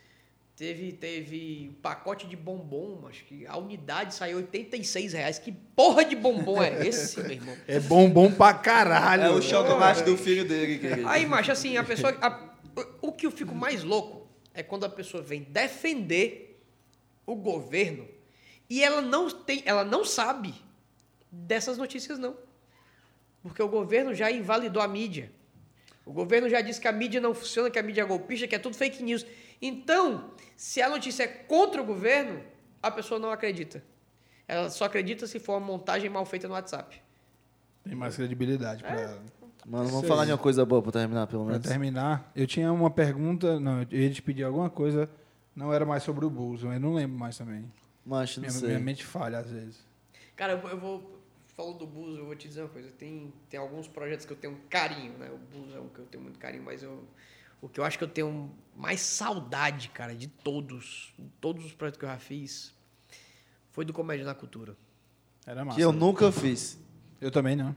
Teve, 0.57 0.93
teve 0.93 1.71
um 1.73 1.81
pacote 1.83 2.29
de 2.29 2.37
bombom, 2.37 3.01
mas 3.03 3.17
que 3.23 3.45
a 3.47 3.57
unidade 3.57 4.15
saiu 4.15 4.37
86 4.37 5.13
reais. 5.15 5.37
Que 5.39 5.51
porra 5.51 6.05
de 6.05 6.15
bombom 6.15 6.63
é 6.63 6.71
esse, 6.87 7.19
meu 7.21 7.33
irmão? 7.33 7.57
É 7.67 7.81
bom, 7.81 8.09
bom 8.09 8.31
pra 8.31 8.55
caralho. 8.55 9.23
É 9.25 9.31
o 9.31 9.43
chocolate 9.43 10.05
do 10.05 10.17
filho 10.17 10.47
dele. 10.47 10.79
Que... 10.79 11.05
Aí, 11.07 11.27
macho, 11.27 11.51
assim, 11.51 11.77
a 11.77 11.83
pessoa. 11.83 12.17
a- 12.21 12.55
o 13.03 13.11
que 13.11 13.27
eu 13.27 13.33
fico 13.33 13.53
mais 13.55 13.83
louco 13.83 14.24
é 14.55 14.63
quando 14.63 14.85
a 14.85 14.89
pessoa 14.89 15.23
vem 15.23 15.43
defender 15.43 16.63
o 17.27 17.35
governo 17.35 18.09
e 18.71 18.83
ela 18.83 19.03
não 19.03 19.29
tem, 19.31 19.63
ela 19.67 19.85
não 19.85 20.05
sabe 20.05 20.55
dessas 21.31 21.77
notícias, 21.77 22.19
não. 22.19 22.37
Porque 23.43 23.63
o 23.63 23.69
governo 23.69 24.15
já 24.15 24.31
invalidou 24.31 24.81
a 24.83 24.89
mídia. 24.89 25.31
O 26.07 26.13
governo 26.13 26.49
já 26.49 26.61
disse 26.61 26.81
que 26.81 26.89
a 26.89 26.93
mídia 26.93 27.21
não 27.21 27.35
funciona, 27.35 27.71
que 27.71 27.79
a 27.79 27.83
mídia 27.83 28.03
é 28.03 28.05
golpista, 28.05 28.47
que 28.47 28.55
é 28.55 28.59
tudo 28.59 28.77
fake 28.77 29.03
news. 29.03 29.27
Então, 29.61 30.33
se 30.57 30.81
a 30.81 30.89
notícia 30.89 31.25
é 31.25 31.27
contra 31.27 31.83
o 31.83 31.85
governo, 31.85 32.43
a 32.83 32.91
pessoa 32.91 33.19
não 33.19 33.31
acredita. 33.31 33.83
Ela 34.47 34.71
só 34.71 34.85
acredita 34.85 35.27
se 35.27 35.39
for 35.39 35.55
uma 35.55 35.61
montagem 35.67 36.09
mal 36.11 36.25
feita 36.25 36.47
no 36.47 36.55
WhatsApp. 36.55 37.03
Tem 37.83 37.95
mais 37.95 38.17
credibilidade 38.17 38.85
É. 38.85 38.87
pra 38.87 39.01
ela. 39.01 39.23
Mano, 39.67 39.89
vamos 39.89 40.07
falar 40.07 40.25
de 40.27 40.33
uma 40.33 40.39
coisa 40.39 40.65
boa 40.65 40.83
pra 40.83 40.93
terminar, 40.93 41.27
pelo 41.27 41.45
Pra 41.45 41.53
menos. 41.53 41.67
terminar, 41.67 42.31
eu 42.37 42.47
tinha 42.47 42.71
uma 42.73 42.91
pergunta. 42.91 43.59
Não, 43.59 43.83
eu 43.91 43.99
ia 44.01 44.11
te 44.11 44.21
pedir 44.23 44.45
alguma 44.45 44.69
coisa. 44.69 45.09
Não 45.57 45.73
era 45.73 45.87
mais 45.87 46.03
sobre 46.03 46.25
o 46.25 46.31
Bulls, 46.31 46.63
mas 46.65 46.81
não 46.81 46.93
lembro 46.95 47.19
mais 47.19 47.39
também. 47.39 47.65
Mancho, 48.05 48.41
não 48.41 48.49
Minha, 48.49 48.59
sei. 48.61 48.69
minha 48.69 48.81
mente 48.81 49.05
falha 49.05 49.39
às 49.39 49.51
vezes. 49.51 49.79
Cara, 50.37 50.53
eu 50.55 50.61
vou- 50.61 50.71
eu. 50.71 51.15
Falando 51.57 51.79
do 51.79 51.87
Blues, 51.87 52.19
eu 52.19 52.27
vou 52.27 52.35
te 52.35 52.49
dizer 52.49 52.63
uma 52.63 52.69
coisa. 52.69 52.91
Tem, 52.99 53.33
tem 53.49 53.61
alguns 53.61 53.87
projetos 53.87 54.27
que 54.27 54.33
eu 54.33 54.37
tenho 54.37 54.59
carinho, 54.69 55.13
né? 55.17 55.31
O 55.31 55.39
Blues 55.39 55.73
é 55.73 55.79
um 55.79 55.89
que 55.89 56.01
eu 56.01 56.05
tenho 56.07 56.21
muito 56.23 56.37
carinho, 56.37 56.65
mas 56.65 56.83
eu, 56.83 57.05
o 57.63 57.69
que 57.69 57.79
eu 57.79 57.85
acho 57.85 57.97
que 57.97 58.03
eu 58.03 58.09
tenho 58.09 58.51
mais 58.77 59.01
saudade, 59.01 59.89
cara, 59.91 60.17
de 60.17 60.27
todos, 60.27 61.15
de 61.17 61.29
todos 61.41 61.65
os 61.65 61.73
projetos 61.73 61.97
que 61.97 62.05
eu 62.05 62.09
já 62.09 62.19
fiz, 62.19 62.75
foi 63.71 63.85
do 63.85 63.93
Comédia 63.93 64.27
na 64.27 64.35
Cultura. 64.35 64.77
Era 65.47 65.65
massa. 65.65 65.77
Que 65.79 65.85
eu 65.85 65.93
nunca 65.93 66.33
fiz. 66.33 66.77
Eu 67.21 67.31
também 67.31 67.55
não. 67.55 67.75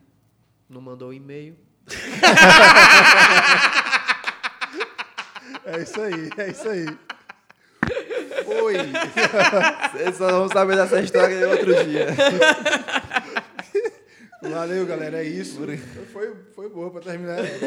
Não 0.68 0.82
mandou 0.82 1.14
e-mail. 1.14 1.56
É 5.70 5.82
isso 5.82 6.02
aí, 6.02 6.30
é 6.38 6.50
isso 6.50 6.70
aí. 6.70 6.86
Oi. 8.64 8.78
Vocês 9.92 10.16
só 10.16 10.32
vão 10.32 10.48
saber 10.48 10.78
dessa 10.78 11.02
história 11.02 11.36
em 11.36 11.44
outro 11.44 11.84
dia. 11.84 12.08
Valeu, 14.42 14.86
galera. 14.86 15.18
É 15.18 15.24
isso. 15.24 15.60
Foi, 16.14 16.34
foi 16.56 16.70
boa 16.70 16.90
pra 16.90 17.02
terminar. 17.02 17.40
É 17.40 17.44
isso. 17.44 17.58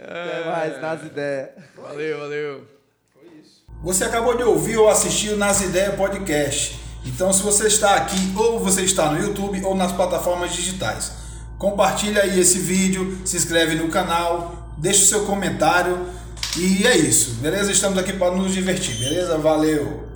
Até 0.00 0.44
mais, 0.46 0.80
nas 0.80 1.02
ideias. 1.02 1.50
Valeu, 1.76 2.18
valeu. 2.18 2.66
Você 3.82 4.04
acabou 4.04 4.36
de 4.36 4.42
ouvir 4.42 4.78
ou 4.78 4.88
assistir 4.88 5.30
o 5.30 5.36
Nas 5.36 5.60
Ideias 5.60 5.94
Podcast. 5.96 6.80
Então, 7.04 7.32
se 7.32 7.42
você 7.42 7.66
está 7.66 7.96
aqui 7.96 8.32
ou 8.36 8.60
você 8.60 8.82
está 8.82 9.10
no 9.10 9.20
YouTube 9.20 9.64
ou 9.64 9.74
nas 9.74 9.92
plataformas 9.92 10.52
digitais, 10.52 11.12
compartilha 11.58 12.22
aí 12.22 12.38
esse 12.38 12.58
vídeo, 12.58 13.18
se 13.24 13.36
inscreve 13.36 13.74
no 13.74 13.88
canal, 13.88 14.70
deixa 14.78 15.02
o 15.02 15.06
seu 15.06 15.24
comentário 15.24 16.06
e 16.56 16.86
é 16.86 16.96
isso, 16.96 17.36
beleza? 17.40 17.72
Estamos 17.72 17.98
aqui 17.98 18.12
para 18.12 18.34
nos 18.34 18.52
divertir, 18.52 18.94
beleza? 18.96 19.38
Valeu! 19.38 20.11